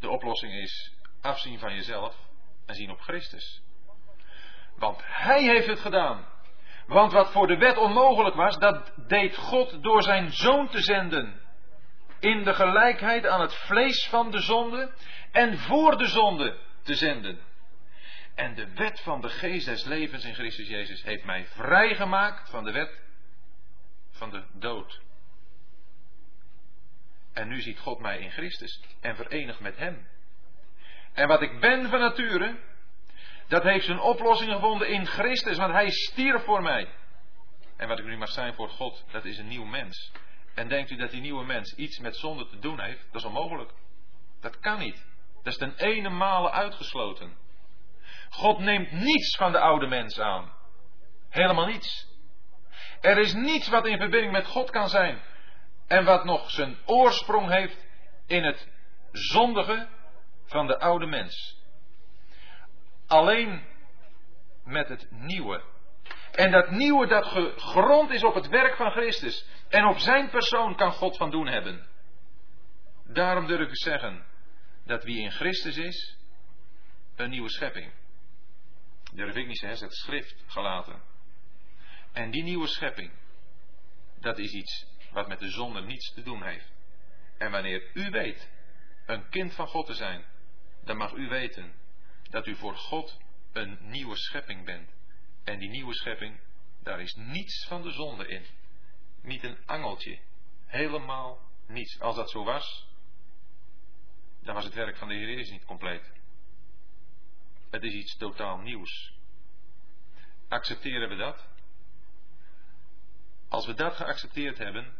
de 0.00 0.08
oplossing 0.08 0.52
is 0.52 0.94
afzien 1.20 1.58
van 1.58 1.74
jezelf 1.74 2.16
en 2.66 2.74
zien 2.74 2.90
op 2.90 3.00
Christus. 3.00 3.62
Want 4.76 5.00
Hij 5.04 5.42
heeft 5.42 5.66
het 5.66 5.80
gedaan. 5.80 6.28
Want 6.86 7.12
wat 7.12 7.30
voor 7.32 7.46
de 7.46 7.56
wet 7.56 7.76
onmogelijk 7.76 8.34
was, 8.36 8.58
dat 8.58 8.92
deed 8.96 9.36
God 9.36 9.82
door 9.82 10.02
zijn 10.02 10.32
zoon 10.32 10.68
te 10.68 10.80
zenden. 10.80 11.40
In 12.20 12.42
de 12.42 12.54
gelijkheid 12.54 13.26
aan 13.26 13.40
het 13.40 13.54
vlees 13.54 14.06
van 14.06 14.30
de 14.30 14.38
zonde 14.38 14.94
en 15.32 15.58
voor 15.58 15.96
de 15.96 16.06
zonde 16.06 16.58
te 16.82 16.94
zenden. 16.94 17.49
En 18.34 18.54
de 18.54 18.74
wet 18.74 19.00
van 19.00 19.20
de 19.20 19.28
geest 19.28 19.66
des 19.66 19.84
levens 19.84 20.24
in 20.24 20.34
Christus 20.34 20.68
Jezus 20.68 21.02
heeft 21.02 21.24
mij 21.24 21.46
vrijgemaakt 21.46 22.50
van 22.50 22.64
de 22.64 22.72
wet 22.72 23.00
van 24.10 24.30
de 24.30 24.44
dood. 24.52 25.00
En 27.32 27.48
nu 27.48 27.60
ziet 27.60 27.78
God 27.78 27.98
mij 27.98 28.18
in 28.18 28.30
Christus 28.30 28.80
en 29.00 29.16
verenigt 29.16 29.60
met 29.60 29.76
Hem. 29.76 30.08
En 31.12 31.28
wat 31.28 31.42
ik 31.42 31.60
ben 31.60 31.88
van 31.88 32.00
nature, 32.00 32.58
dat 33.48 33.62
heeft 33.62 33.84
zijn 33.84 34.00
oplossing 34.00 34.52
gevonden 34.52 34.88
in 34.88 35.06
Christus, 35.06 35.56
want 35.56 35.72
Hij 35.72 35.90
stierf 35.90 36.44
voor 36.44 36.62
mij. 36.62 36.88
En 37.76 37.88
wat 37.88 37.98
ik 37.98 38.04
nu 38.04 38.16
mag 38.16 38.30
zijn 38.30 38.54
voor 38.54 38.68
God, 38.68 39.04
dat 39.10 39.24
is 39.24 39.38
een 39.38 39.48
nieuw 39.48 39.64
mens. 39.64 40.12
En 40.54 40.68
denkt 40.68 40.90
u 40.90 40.96
dat 40.96 41.10
die 41.10 41.20
nieuwe 41.20 41.44
mens 41.44 41.74
iets 41.74 41.98
met 41.98 42.16
zonde 42.16 42.46
te 42.46 42.58
doen 42.58 42.80
heeft? 42.80 43.06
Dat 43.12 43.20
is 43.20 43.26
onmogelijk. 43.26 43.70
Dat 44.40 44.58
kan 44.58 44.78
niet. 44.78 45.06
Dat 45.42 45.52
is 45.52 45.58
ten 45.58 45.74
ene 45.76 46.50
uitgesloten. 46.50 47.36
God 48.30 48.58
neemt 48.58 48.92
niets 48.92 49.36
van 49.36 49.52
de 49.52 49.58
oude 49.58 49.86
mens 49.86 50.20
aan. 50.20 50.52
Helemaal 51.28 51.66
niets. 51.66 52.08
Er 53.00 53.18
is 53.18 53.32
niets 53.32 53.68
wat 53.68 53.86
in 53.86 53.98
verbinding 53.98 54.32
met 54.32 54.46
God 54.46 54.70
kan 54.70 54.88
zijn. 54.88 55.22
En 55.86 56.04
wat 56.04 56.24
nog 56.24 56.50
zijn 56.50 56.76
oorsprong 56.84 57.50
heeft 57.50 57.86
in 58.26 58.44
het 58.44 58.68
zondige 59.12 59.88
van 60.44 60.66
de 60.66 60.78
oude 60.78 61.06
mens. 61.06 61.58
Alleen 63.06 63.64
met 64.64 64.88
het 64.88 65.10
nieuwe. 65.10 65.62
En 66.32 66.50
dat 66.50 66.70
nieuwe 66.70 67.06
dat 67.06 67.26
gegrond 67.26 68.10
is 68.10 68.24
op 68.24 68.34
het 68.34 68.48
werk 68.48 68.76
van 68.76 68.90
Christus. 68.90 69.46
En 69.68 69.86
op 69.86 69.98
zijn 69.98 70.30
persoon 70.30 70.76
kan 70.76 70.92
God 70.92 71.16
van 71.16 71.30
doen 71.30 71.46
hebben. 71.46 71.88
Daarom 73.04 73.46
durf 73.46 73.68
ik 73.68 73.76
zeggen 73.76 74.24
dat 74.84 75.04
wie 75.04 75.22
in 75.22 75.30
Christus 75.30 75.76
is, 75.76 76.18
een 77.16 77.30
nieuwe 77.30 77.50
schepping. 77.50 77.92
Durf 79.12 79.34
ik 79.34 79.46
niet 79.46 79.60
het 79.60 79.94
schrift 79.94 80.44
gelaten. 80.46 81.02
En 82.12 82.30
die 82.30 82.42
nieuwe 82.42 82.66
schepping, 82.66 83.12
dat 84.20 84.38
is 84.38 84.52
iets 84.52 84.86
wat 85.12 85.28
met 85.28 85.38
de 85.38 85.50
zonde 85.50 85.80
niets 85.80 86.12
te 86.12 86.22
doen 86.22 86.42
heeft. 86.42 86.72
En 87.38 87.50
wanneer 87.50 87.90
u 87.94 88.10
weet 88.10 88.50
een 89.06 89.28
kind 89.28 89.54
van 89.54 89.66
God 89.66 89.86
te 89.86 89.94
zijn, 89.94 90.24
dan 90.84 90.96
mag 90.96 91.12
u 91.12 91.28
weten 91.28 91.74
dat 92.22 92.46
u 92.46 92.56
voor 92.56 92.76
God 92.76 93.18
een 93.52 93.78
nieuwe 93.80 94.16
schepping 94.16 94.64
bent. 94.64 94.90
En 95.44 95.58
die 95.58 95.68
nieuwe 95.68 95.94
schepping, 95.94 96.40
daar 96.82 97.00
is 97.00 97.14
niets 97.14 97.66
van 97.66 97.82
de 97.82 97.90
zonde 97.90 98.28
in. 98.28 98.44
Niet 99.22 99.44
een 99.44 99.58
angeltje. 99.66 100.18
Helemaal 100.66 101.38
niets. 101.66 102.00
Als 102.00 102.16
dat 102.16 102.30
zo 102.30 102.44
was, 102.44 102.88
dan 104.42 104.54
was 104.54 104.64
het 104.64 104.74
werk 104.74 104.96
van 104.96 105.08
de 105.08 105.14
Heer 105.14 105.28
Jezus 105.28 105.50
niet 105.50 105.64
compleet. 105.64 106.19
Het 107.70 107.82
is 107.82 107.92
iets 107.92 108.16
totaal 108.16 108.58
nieuws. 108.58 109.14
Accepteren 110.48 111.08
we 111.08 111.16
dat? 111.16 111.48
Als 113.48 113.66
we 113.66 113.74
dat 113.74 113.94
geaccepteerd 113.94 114.58
hebben, 114.58 114.94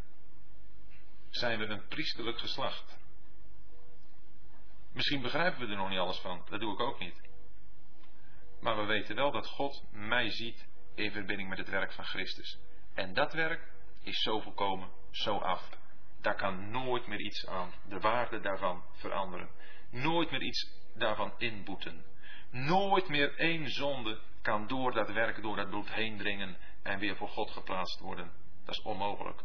zijn 1.30 1.58
we 1.58 1.64
een 1.64 1.86
priesterlijk 1.88 2.38
geslacht. 2.38 2.98
Misschien 4.92 5.22
begrijpen 5.22 5.60
we 5.60 5.66
er 5.66 5.76
nog 5.76 5.88
niet 5.88 5.98
alles 5.98 6.18
van, 6.18 6.42
dat 6.48 6.60
doe 6.60 6.72
ik 6.72 6.80
ook 6.80 6.98
niet. 6.98 7.20
Maar 8.60 8.76
we 8.76 8.84
weten 8.84 9.14
wel 9.14 9.30
dat 9.30 9.46
God 9.46 9.84
mij 9.92 10.30
ziet 10.30 10.66
in 10.94 11.12
verbinding 11.12 11.48
met 11.48 11.58
het 11.58 11.68
werk 11.68 11.92
van 11.92 12.04
Christus. 12.04 12.58
En 12.94 13.14
dat 13.14 13.32
werk 13.32 13.72
is 14.02 14.22
zo 14.22 14.40
volkomen, 14.40 14.90
zo 15.10 15.36
af. 15.36 15.68
Daar 16.20 16.36
kan 16.36 16.70
nooit 16.70 17.06
meer 17.06 17.20
iets 17.20 17.46
aan 17.46 17.72
de 17.88 17.98
waarde 17.98 18.40
daarvan 18.40 18.84
veranderen. 18.92 19.50
Nooit 19.90 20.30
meer 20.30 20.42
iets 20.42 20.70
daarvan 20.94 21.32
inboeten. 21.38 22.04
Nooit 22.50 23.08
meer 23.08 23.38
één 23.38 23.70
zonde 23.70 24.20
kan 24.42 24.66
door 24.66 24.92
dat 24.92 25.10
werk, 25.10 25.42
door 25.42 25.56
dat 25.56 25.68
bloed 25.68 25.92
heen 25.92 26.16
dringen 26.16 26.56
en 26.82 26.98
weer 26.98 27.16
voor 27.16 27.28
God 27.28 27.50
geplaatst 27.50 28.00
worden. 28.00 28.32
Dat 28.64 28.74
is 28.74 28.82
onmogelijk. 28.82 29.42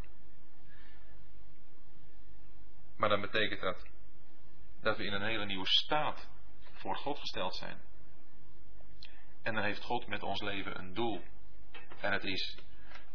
Maar 2.97 3.09
dan 3.09 3.21
betekent 3.21 3.61
dat 3.61 3.87
dat 4.81 4.97
we 4.97 5.03
in 5.03 5.13
een 5.13 5.25
hele 5.25 5.45
nieuwe 5.45 5.67
staat 5.67 6.27
voor 6.71 6.95
God 6.95 7.19
gesteld 7.19 7.55
zijn. 7.55 7.81
En 9.43 9.53
dan 9.53 9.63
heeft 9.63 9.83
God 9.83 10.07
met 10.07 10.23
ons 10.23 10.41
leven 10.41 10.79
een 10.79 10.93
doel. 10.93 11.21
En 11.99 12.11
het 12.11 12.23
is 12.23 12.57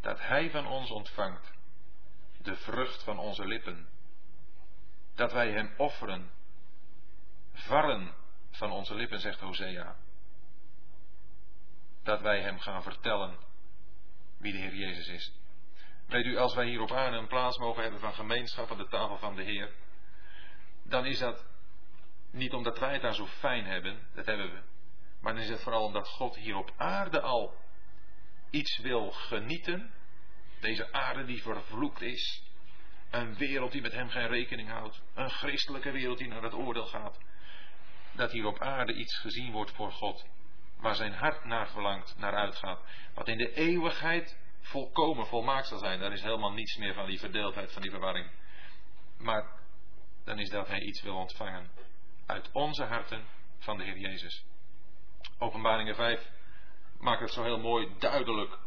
dat 0.01 0.21
Hij 0.21 0.51
van 0.51 0.67
ons 0.67 0.91
ontvangt 0.91 1.53
de 2.43 2.57
vrucht 2.57 3.05
van 3.05 3.19
onze 3.19 3.47
lippen. 3.47 3.89
Dat 5.15 5.33
wij 5.33 5.51
Hem 5.51 5.75
offeren. 5.77 6.31
Varren 7.53 8.15
van 8.51 8.71
onze 8.71 8.95
lippen, 8.95 9.21
zegt 9.21 9.41
Hosea. 9.41 9.97
Dat 12.03 12.21
wij 12.21 12.41
Hem 12.41 12.59
gaan 12.59 12.83
vertellen 12.83 13.39
wie 14.39 14.53
de 14.53 14.59
Heer 14.59 14.75
Jezus 14.75 15.09
is. 15.09 15.33
Weet 16.07 16.25
u, 16.25 16.37
als 16.37 16.55
wij 16.55 16.67
hier 16.67 16.81
op 16.81 16.93
aarde 16.93 17.17
een 17.17 17.27
plaats 17.27 17.59
mogen 17.59 17.83
hebben 17.83 18.01
van 18.01 18.15
gemeenschap 18.15 18.71
aan 18.71 18.79
de 18.79 18.89
tafel 18.89 19.19
van 19.19 19.37
de 19.37 19.43
Heer, 19.43 19.73
dan 20.83 21.07
is 21.07 21.19
dat 21.19 21.45
niet 22.31 22.53
omdat 22.53 22.79
wij 22.79 22.93
het 22.93 23.03
daar 23.03 23.15
zo 23.15 23.27
fijn 23.27 23.65
hebben, 23.65 24.09
dat 24.15 24.27
hebben 24.27 24.51
we, 24.51 24.63
maar 25.21 25.35
dan 25.35 25.43
is 25.43 25.49
het 25.49 25.63
vooral 25.63 25.85
omdat 25.85 26.09
God 26.09 26.37
hier 26.37 26.57
op 26.57 26.73
aarde 26.77 27.21
al 27.21 27.55
iets 28.51 28.79
wil 28.79 29.11
genieten. 29.11 29.91
Deze 30.61 30.93
aarde 30.93 31.25
die 31.25 31.43
vervloekt 31.43 32.01
is. 32.01 32.43
Een 33.11 33.37
wereld 33.37 33.73
die 33.73 33.83
met 33.83 33.93
hem 33.93 34.09
geen 34.09 34.29
rekening 34.29 34.69
houdt. 34.69 35.03
Een 35.15 35.31
christelijke 35.31 35.91
wereld 35.91 36.19
die 36.19 36.29
naar 36.29 36.43
het 36.43 36.55
oordeel 36.55 36.87
gaat. 36.87 37.19
Dat 38.21 38.33
hier 38.33 38.47
op 38.47 38.59
aarde 38.59 38.93
iets 38.93 39.19
gezien 39.19 39.53
wordt 39.53 39.71
voor 39.71 39.93
God. 39.93 40.27
Waar 40.77 40.95
zijn 40.95 41.13
hart 41.13 41.45
naar 41.45 41.69
verlangt, 41.69 42.15
naar 42.19 42.35
uitgaat. 42.35 42.81
Wat 43.15 43.29
in 43.29 43.39
de 43.39 43.55
eeuwigheid 43.55 44.39
volkomen 44.61 45.27
volmaakt 45.27 45.67
zal 45.67 45.79
zijn. 45.79 46.01
Daar 46.01 46.13
is 46.13 46.23
helemaal 46.23 46.53
niets 46.53 46.77
meer 46.77 46.95
van 46.95 47.07
die 47.07 47.19
verdeeldheid, 47.19 47.73
van 47.73 47.83
die 47.83 47.91
verwarring. 47.91 48.31
Maar 49.19 49.51
dan 50.25 50.39
is 50.39 50.51
dat 50.51 50.67
hij 50.67 50.81
iets 50.81 51.03
wil 51.03 51.17
ontvangen. 51.17 51.71
Uit 52.27 52.51
onze 52.53 52.85
harten 52.85 53.25
van 53.59 53.79
de 53.79 53.85
Heer 53.85 53.99
Jezus. 53.99 54.45
Openbaringen 55.39 55.95
5 55.95 56.31
maakt 56.99 57.21
het 57.21 57.33
zo 57.33 57.43
heel 57.43 57.61
mooi 57.61 57.95
duidelijk 57.99 58.59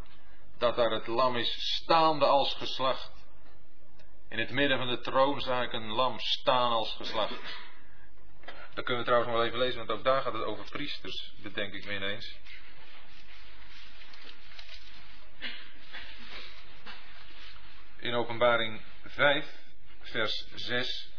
dat 0.58 0.76
daar 0.76 0.90
het 0.90 1.06
lam 1.06 1.36
is 1.36 1.74
staande 1.74 2.26
als 2.26 2.54
geslacht. 2.54 3.12
In 4.28 4.38
het 4.38 4.50
midden 4.50 4.78
van 4.78 4.88
de 4.88 5.00
troon 5.00 5.62
ik 5.62 5.72
een 5.72 5.92
lam 5.92 6.18
staan 6.18 6.72
als 6.72 6.94
geslacht. 6.94 7.63
Dat 8.74 8.84
kunnen 8.84 9.04
we 9.04 9.10
trouwens 9.10 9.30
nog 9.30 9.40
wel 9.40 9.46
even 9.46 9.58
lezen, 9.58 9.86
want 9.86 9.90
ook 9.90 10.04
daar 10.04 10.22
gaat 10.22 10.32
het 10.32 10.42
over 10.42 10.64
priesters, 10.64 11.32
bedenk 11.42 11.74
ik 11.74 11.84
me 11.84 11.94
ineens. 11.94 12.38
In 17.96 18.14
openbaring 18.14 18.80
5, 19.04 19.46
vers 20.00 20.46
6 20.54 21.12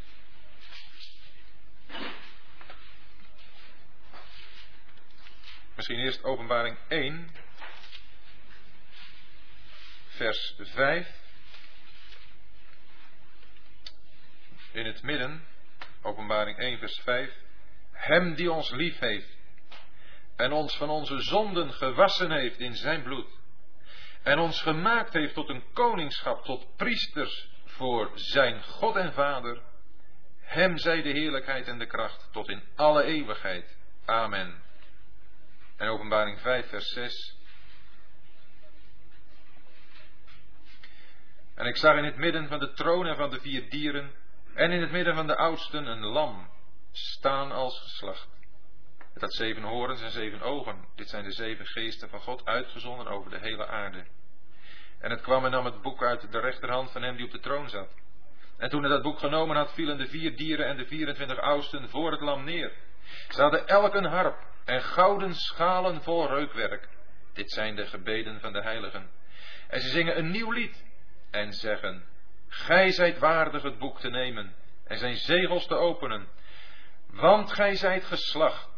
Misschien 5.76 6.00
eerst 6.00 6.24
openbaring 6.24 6.78
1, 6.88 7.30
vers 10.08 10.56
5. 10.58 11.08
In 14.72 14.86
het 14.86 15.02
midden, 15.02 15.46
openbaring 16.02 16.58
1, 16.58 16.80
vers 16.80 17.00
5. 17.04 17.45
Hem 17.96 18.36
die 18.36 18.52
ons 18.52 18.72
lief 18.72 19.00
heeft 19.00 19.38
en 20.36 20.52
ons 20.52 20.78
van 20.78 20.90
onze 20.90 21.20
zonden 21.20 21.74
gewassen 21.74 22.32
heeft 22.32 22.60
in 22.60 22.76
zijn 22.76 23.04
bloed. 23.04 23.40
En 24.24 24.40
ons 24.40 24.62
gemaakt 24.62 25.14
heeft 25.14 25.34
tot 25.34 25.50
een 25.50 25.64
koningschap, 25.74 26.44
tot 26.44 26.76
priesters 26.76 27.50
voor 27.66 28.12
zijn 28.14 28.64
God 28.64 28.96
en 28.96 29.14
Vader. 29.14 29.62
Hem 30.40 30.78
zij 30.78 31.02
de 31.02 31.10
heerlijkheid 31.10 31.68
en 31.68 31.78
de 31.78 31.86
kracht 31.86 32.30
tot 32.32 32.50
in 32.50 32.64
alle 32.76 33.04
eeuwigheid. 33.04 33.78
Amen. 34.06 34.64
En 35.78 35.88
openbaring 35.88 36.40
5, 36.40 36.70
vers 36.70 36.90
6. 36.90 37.38
En 41.56 41.66
ik 41.66 41.78
zag 41.78 41.98
in 41.98 42.04
het 42.04 42.18
midden 42.18 42.48
van 42.48 42.60
de 42.60 42.74
troon 42.74 43.06
en 43.06 43.16
van 43.16 43.30
de 43.30 43.40
vier 43.40 43.70
dieren, 43.70 44.12
en 44.54 44.72
in 44.72 44.82
het 44.82 44.92
midden 44.92 45.16
van 45.16 45.28
de 45.28 45.36
oudsten 45.36 45.86
een 45.86 46.06
lam, 46.06 46.50
staan 46.98 47.52
als 47.52 47.80
geslacht. 47.80 48.28
Het 49.14 49.22
had 49.22 49.34
zeven 49.34 49.64
horens 49.64 50.02
en 50.02 50.12
zeven 50.12 50.42
ogen. 50.42 50.86
Dit 50.96 51.10
zijn 51.10 51.24
de 51.24 51.32
zeven 51.32 51.66
geesten 51.66 52.10
van 52.10 52.20
God 52.20 52.46
uitgezonden 52.46 53.08
over 53.08 53.30
de 53.30 53.40
hele 53.40 53.68
aarde. 53.68 54.06
En 55.00 55.10
het 55.10 55.22
kwam 55.22 55.46
en 55.46 55.52
nam 55.52 55.66
het 55.66 55.82
boek 55.82 56.04
uit 56.04 56.32
de 56.32 56.40
rechterhand 56.40 56.92
van 56.92 57.02
hem 57.02 57.16
die 57.16 57.26
op 57.26 57.32
de 57.32 57.40
troon 57.40 57.70
zat. 57.70 57.96
En 58.58 58.70
toen 58.70 58.82
hij 58.82 58.92
dat 58.92 59.02
boek 59.02 59.20
genomen 59.20 59.56
had, 59.56 59.74
vielen 59.74 59.98
de 59.98 60.08
vier 60.08 60.38
dieren 60.38 60.66
en 60.68 60.78
de 60.78 60.86
24 60.86 61.40
oudsten 61.40 61.90
voor 61.90 62.12
het 62.12 62.22
lam 62.22 62.44
neer. 62.44 62.72
Ze 63.30 63.42
hadden 63.42 63.68
elk 63.68 63.94
een 63.94 64.06
harp 64.06 64.38
en 64.66 64.82
gouden 64.82 65.34
schalen 65.34 66.02
vol 66.02 66.28
reukwerk. 66.28 66.90
Dit 67.34 67.52
zijn 67.52 67.76
de 67.76 67.86
gebeden 67.86 68.40
van 68.40 68.54
de 68.54 68.62
heiligen. 68.62 69.10
En 69.68 69.82
ze 69.82 69.90
zingen 69.90 70.18
een 70.18 70.32
nieuw 70.32 70.52
lied 70.52 70.86
en 71.32 71.54
zeggen, 71.54 72.04
Gij 72.48 72.92
zijt 72.92 73.20
waardig 73.20 73.64
het 73.64 73.80
boek 73.80 74.00
te 74.00 74.10
nemen 74.10 74.56
en 74.84 74.98
zijn 74.98 75.16
zegels 75.16 75.68
te 75.68 75.76
openen, 75.76 76.28
want 77.16 77.52
gij 77.52 77.76
zijt 77.76 78.06
geslacht 78.06 78.70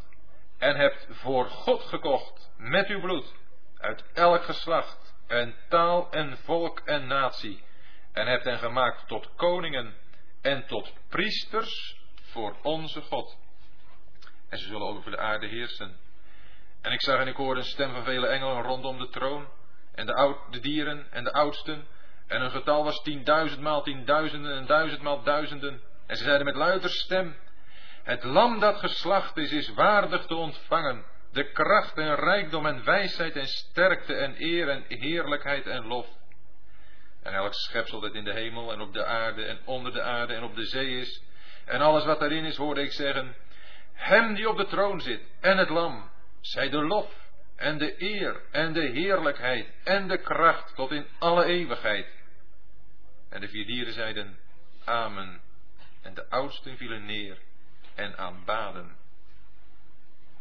en 0.57 0.75
hebt 0.75 1.07
voor 1.09 1.49
God 1.49 1.81
gekocht 1.81 2.51
met 2.57 2.87
uw 2.87 2.99
bloed 2.99 3.33
uit 3.77 4.03
elk 4.13 4.43
geslacht 4.43 5.15
en 5.27 5.55
taal 5.69 6.11
en 6.11 6.37
volk 6.37 6.79
en 6.79 7.07
natie 7.07 7.63
en 8.13 8.27
hebt 8.27 8.43
hen 8.43 8.57
gemaakt 8.57 9.07
tot 9.07 9.35
koningen 9.35 9.93
en 10.41 10.65
tot 10.65 10.93
priesters 11.09 11.97
voor 12.21 12.55
onze 12.61 13.01
God. 13.01 13.37
En 14.49 14.57
ze 14.57 14.65
zullen 14.65 14.87
over 14.87 15.11
de 15.11 15.17
aarde 15.17 15.47
heersen. 15.47 15.97
En 16.81 16.91
ik 16.91 17.01
zag 17.01 17.19
en 17.19 17.27
ik 17.27 17.35
hoorde 17.35 17.59
een 17.59 17.65
stem 17.65 17.91
van 17.91 18.03
vele 18.03 18.27
engelen 18.27 18.61
rondom 18.61 18.99
de 18.99 19.09
troon. 19.09 19.47
En 19.93 20.05
de, 20.05 20.13
oud, 20.13 20.37
de 20.51 20.59
dieren 20.59 21.11
en 21.11 21.23
de 21.23 21.33
oudsten. 21.33 21.87
En 22.27 22.41
hun 22.41 22.51
getal 22.51 22.83
was 22.83 23.01
tienduizend 23.01 23.61
maal 23.61 23.83
tienduizenden 23.83 24.57
en 24.57 24.65
duizend 24.65 25.01
maal 25.01 25.23
duizenden. 25.23 25.81
En 26.07 26.17
ze 26.17 26.23
zeiden 26.23 26.45
met 26.45 26.55
luider 26.55 26.89
stem. 26.89 27.35
Het 28.07 28.23
lam 28.23 28.59
dat 28.59 28.79
geslacht 28.79 29.37
is, 29.37 29.51
is 29.51 29.73
waardig 29.73 30.25
te 30.25 30.35
ontvangen. 30.35 31.05
De 31.31 31.51
kracht 31.51 31.97
en 31.97 32.15
rijkdom 32.15 32.65
en 32.65 32.83
wijsheid 32.83 33.35
en 33.35 33.47
sterkte 33.47 34.13
en 34.13 34.35
eer 34.37 34.69
en 34.69 34.83
heerlijkheid 34.87 35.67
en 35.67 35.85
lof. 35.85 36.07
En 37.23 37.33
elk 37.33 37.53
schepsel 37.53 37.99
dat 37.99 38.13
in 38.13 38.23
de 38.23 38.33
hemel 38.33 38.71
en 38.71 38.81
op 38.81 38.93
de 38.93 39.05
aarde 39.05 39.45
en 39.45 39.59
onder 39.65 39.93
de 39.93 40.01
aarde 40.01 40.33
en 40.33 40.43
op 40.43 40.55
de 40.55 40.65
zee 40.65 40.99
is. 40.99 41.23
En 41.65 41.81
alles 41.81 42.05
wat 42.05 42.19
daarin 42.19 42.45
is, 42.45 42.55
hoorde 42.55 42.81
ik 42.81 42.91
zeggen. 42.91 43.35
Hem 43.93 44.35
die 44.35 44.49
op 44.49 44.57
de 44.57 44.67
troon 44.67 45.01
zit 45.01 45.21
en 45.39 45.57
het 45.57 45.69
lam, 45.69 46.09
zij 46.41 46.69
de 46.69 46.83
lof 46.83 47.29
en 47.55 47.77
de 47.77 48.01
eer 48.01 48.41
en 48.51 48.73
de 48.73 48.85
heerlijkheid 48.85 49.67
en 49.83 50.07
de 50.07 50.17
kracht 50.17 50.75
tot 50.75 50.91
in 50.91 51.07
alle 51.19 51.45
eeuwigheid. 51.45 52.07
En 53.29 53.41
de 53.41 53.47
vier 53.47 53.65
dieren 53.65 53.93
zeiden 53.93 54.37
Amen. 54.85 55.41
En 56.01 56.13
de 56.13 56.29
oudsten 56.29 56.77
vielen 56.77 57.05
neer 57.05 57.45
en 57.97 58.17
aanbaden. 58.17 58.97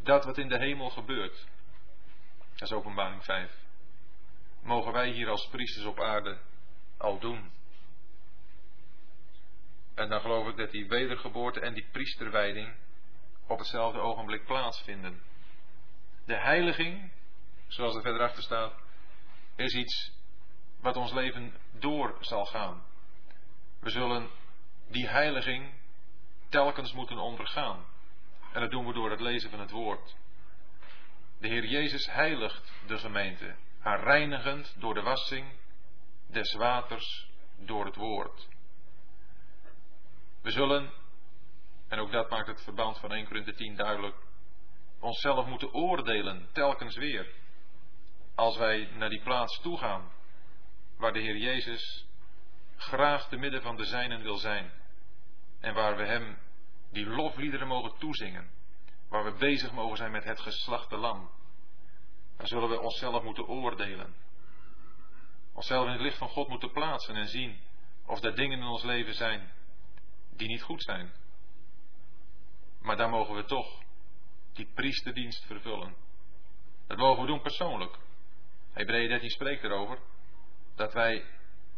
Dat 0.03 0.25
wat 0.25 0.39
in 0.39 0.49
de 0.49 0.59
hemel 0.59 0.91
gebeurt, 0.91 1.47
dat 2.53 2.69
is 2.69 2.73
openbaring 2.73 3.25
5. 3.25 3.53
Mogen 4.63 4.93
wij 4.93 5.09
hier 5.11 5.29
als 5.29 5.49
priesters 5.49 5.87
op 5.87 6.01
aarde 6.01 6.39
al 6.97 7.19
doen. 7.19 7.51
En 9.95 10.09
dan 10.09 10.21
geloof 10.21 10.49
ik 10.49 10.57
dat 10.57 10.71
die 10.71 10.89
wedergeboorte 10.89 11.61
en 11.61 11.75
die 11.75 11.89
priesterwijding 11.93 12.75
op 13.47 13.59
hetzelfde 13.59 13.99
ogenblik 13.99 14.45
plaatsvinden. 14.45 15.23
De 16.25 16.37
heiliging, 16.37 17.13
zoals 17.67 17.95
er 17.95 18.03
verder 18.03 18.23
achter 18.23 18.43
staat, 18.43 18.75
is 19.57 19.75
iets 19.75 20.13
wat 20.81 20.97
ons 20.97 21.13
leven 21.13 21.55
door 21.73 22.17
zal 22.21 22.45
gaan. 22.45 22.83
We 23.81 23.91
zullen 23.91 24.31
die 24.89 25.09
heiliging 25.09 25.76
telkens 26.49 26.93
moeten 26.93 27.19
ondergaan. 27.19 27.85
En 28.53 28.61
dat 28.61 28.71
doen 28.71 28.87
we 28.87 28.93
door 28.93 29.11
het 29.11 29.21
lezen 29.21 29.51
van 29.51 29.61
het 29.61 29.71
woord. 29.71 30.17
De 31.39 31.49
Heer 31.49 31.65
Jezus 31.65 32.07
heiligt 32.07 32.73
de 32.87 32.99
gemeente, 32.99 33.57
haar 33.79 34.01
reinigend 34.01 34.75
door 34.79 34.95
de 34.95 35.03
wassing 35.03 35.53
des 36.27 36.53
waters 36.53 37.29
door 37.59 37.85
het 37.85 37.97
woord. 37.97 38.49
We 40.43 40.51
zullen, 40.51 40.93
en 41.89 41.99
ook 41.99 42.13
dat 42.13 42.31
maakt 42.31 42.47
het 42.47 42.63
verband 42.63 42.99
van 42.99 43.13
1 43.13 43.27
Korinthe 43.27 43.55
10 43.55 43.77
duidelijk, 43.77 44.17
onszelf 45.01 45.47
moeten 45.47 45.73
oordelen, 45.73 46.49
telkens 46.53 46.97
weer. 46.97 47.35
Als 48.35 48.57
wij 48.57 48.89
naar 48.97 49.09
die 49.09 49.23
plaats 49.23 49.61
toe 49.61 49.79
gaan, 49.79 50.13
waar 50.97 51.13
de 51.13 51.21
Heer 51.21 51.37
Jezus 51.37 52.07
graag 52.77 53.29
te 53.29 53.37
midden 53.37 53.63
van 53.63 53.77
de 53.77 53.85
zijnen 53.85 54.23
wil 54.23 54.37
zijn. 54.37 54.73
En 55.61 55.75
waar 55.75 55.97
we 55.97 56.05
Hem 56.05 56.39
die 56.91 57.07
lofliederen 57.07 57.69
mogen 57.69 57.99
toezingen. 57.99 58.51
Waar 59.09 59.25
we 59.25 59.33
bezig 59.33 59.73
mogen 59.73 59.97
zijn 59.97 60.11
met 60.11 60.25
het 60.25 60.41
geslachte 60.41 60.97
lam. 60.97 61.31
Dan 62.37 62.47
zullen 62.47 62.69
we 62.69 62.81
onszelf 62.81 63.23
moeten 63.23 63.49
oordelen. 63.49 64.15
Onszelf 65.53 65.87
in 65.87 65.93
het 65.93 66.01
licht 66.01 66.19
van 66.19 66.29
God 66.29 66.49
moeten 66.49 66.73
plaatsen 66.73 67.15
en 67.15 67.29
zien 67.29 67.61
of 68.07 68.23
er 68.23 68.35
dingen 68.35 68.59
in 68.59 68.67
ons 68.67 68.83
leven 68.83 69.15
zijn 69.15 69.53
die 70.37 70.49
niet 70.49 70.63
goed 70.63 70.83
zijn. 70.83 71.13
Maar 72.81 72.97
daar 72.97 73.11
mogen 73.11 73.35
we 73.35 73.45
toch 73.45 73.83
die 74.53 74.71
priesterdienst 74.75 75.45
vervullen. 75.45 75.95
Dat 76.87 76.97
mogen 76.97 77.23
we 77.23 77.29
doen 77.29 77.41
persoonlijk. 77.41 77.99
Hebreeën 78.73 79.09
13 79.09 79.31
spreekt 79.31 79.65
erover 79.65 79.99
dat 80.75 80.93
wij 80.93 81.25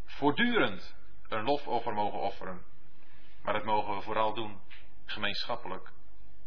voortdurend 0.05 0.95
een 1.29 1.43
lofoffer 1.43 1.95
mogen 1.95 2.21
offeren. 2.21 2.63
Maar 3.49 3.57
dat 3.57 3.67
mogen 3.67 3.95
we 3.95 4.03
vooral 4.03 4.35
doen 4.35 4.61
gemeenschappelijk 5.05 5.93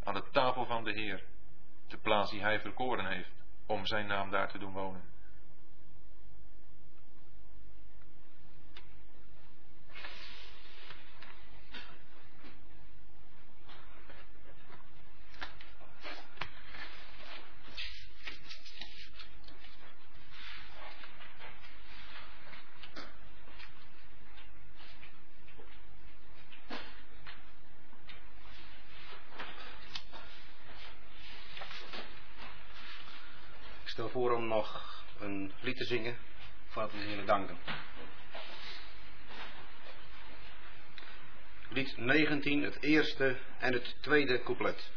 aan 0.04 0.14
de 0.14 0.24
tafel 0.32 0.66
van 0.66 0.84
de 0.84 0.92
Heer, 0.92 1.24
de 1.88 1.98
plaats 1.98 2.32
die 2.32 2.42
Hij 2.42 2.60
verkoren 2.60 3.06
heeft 3.06 3.32
om 3.66 3.86
Zijn 3.86 4.08
naam 4.08 4.30
daar 4.30 4.52
te 4.52 4.58
doen 4.58 4.74
wonen. 4.74 5.11
Te 35.78 35.86
zingen 35.86 36.18
voordat 36.68 36.92
we 36.92 36.98
Heer 36.98 37.26
danken. 37.26 37.58
Lied 41.70 41.98
19, 41.98 42.64
het 42.64 42.82
eerste 42.82 43.38
en 43.60 43.74
het 43.74 43.96
tweede 44.02 44.44
couplet. 44.44 44.92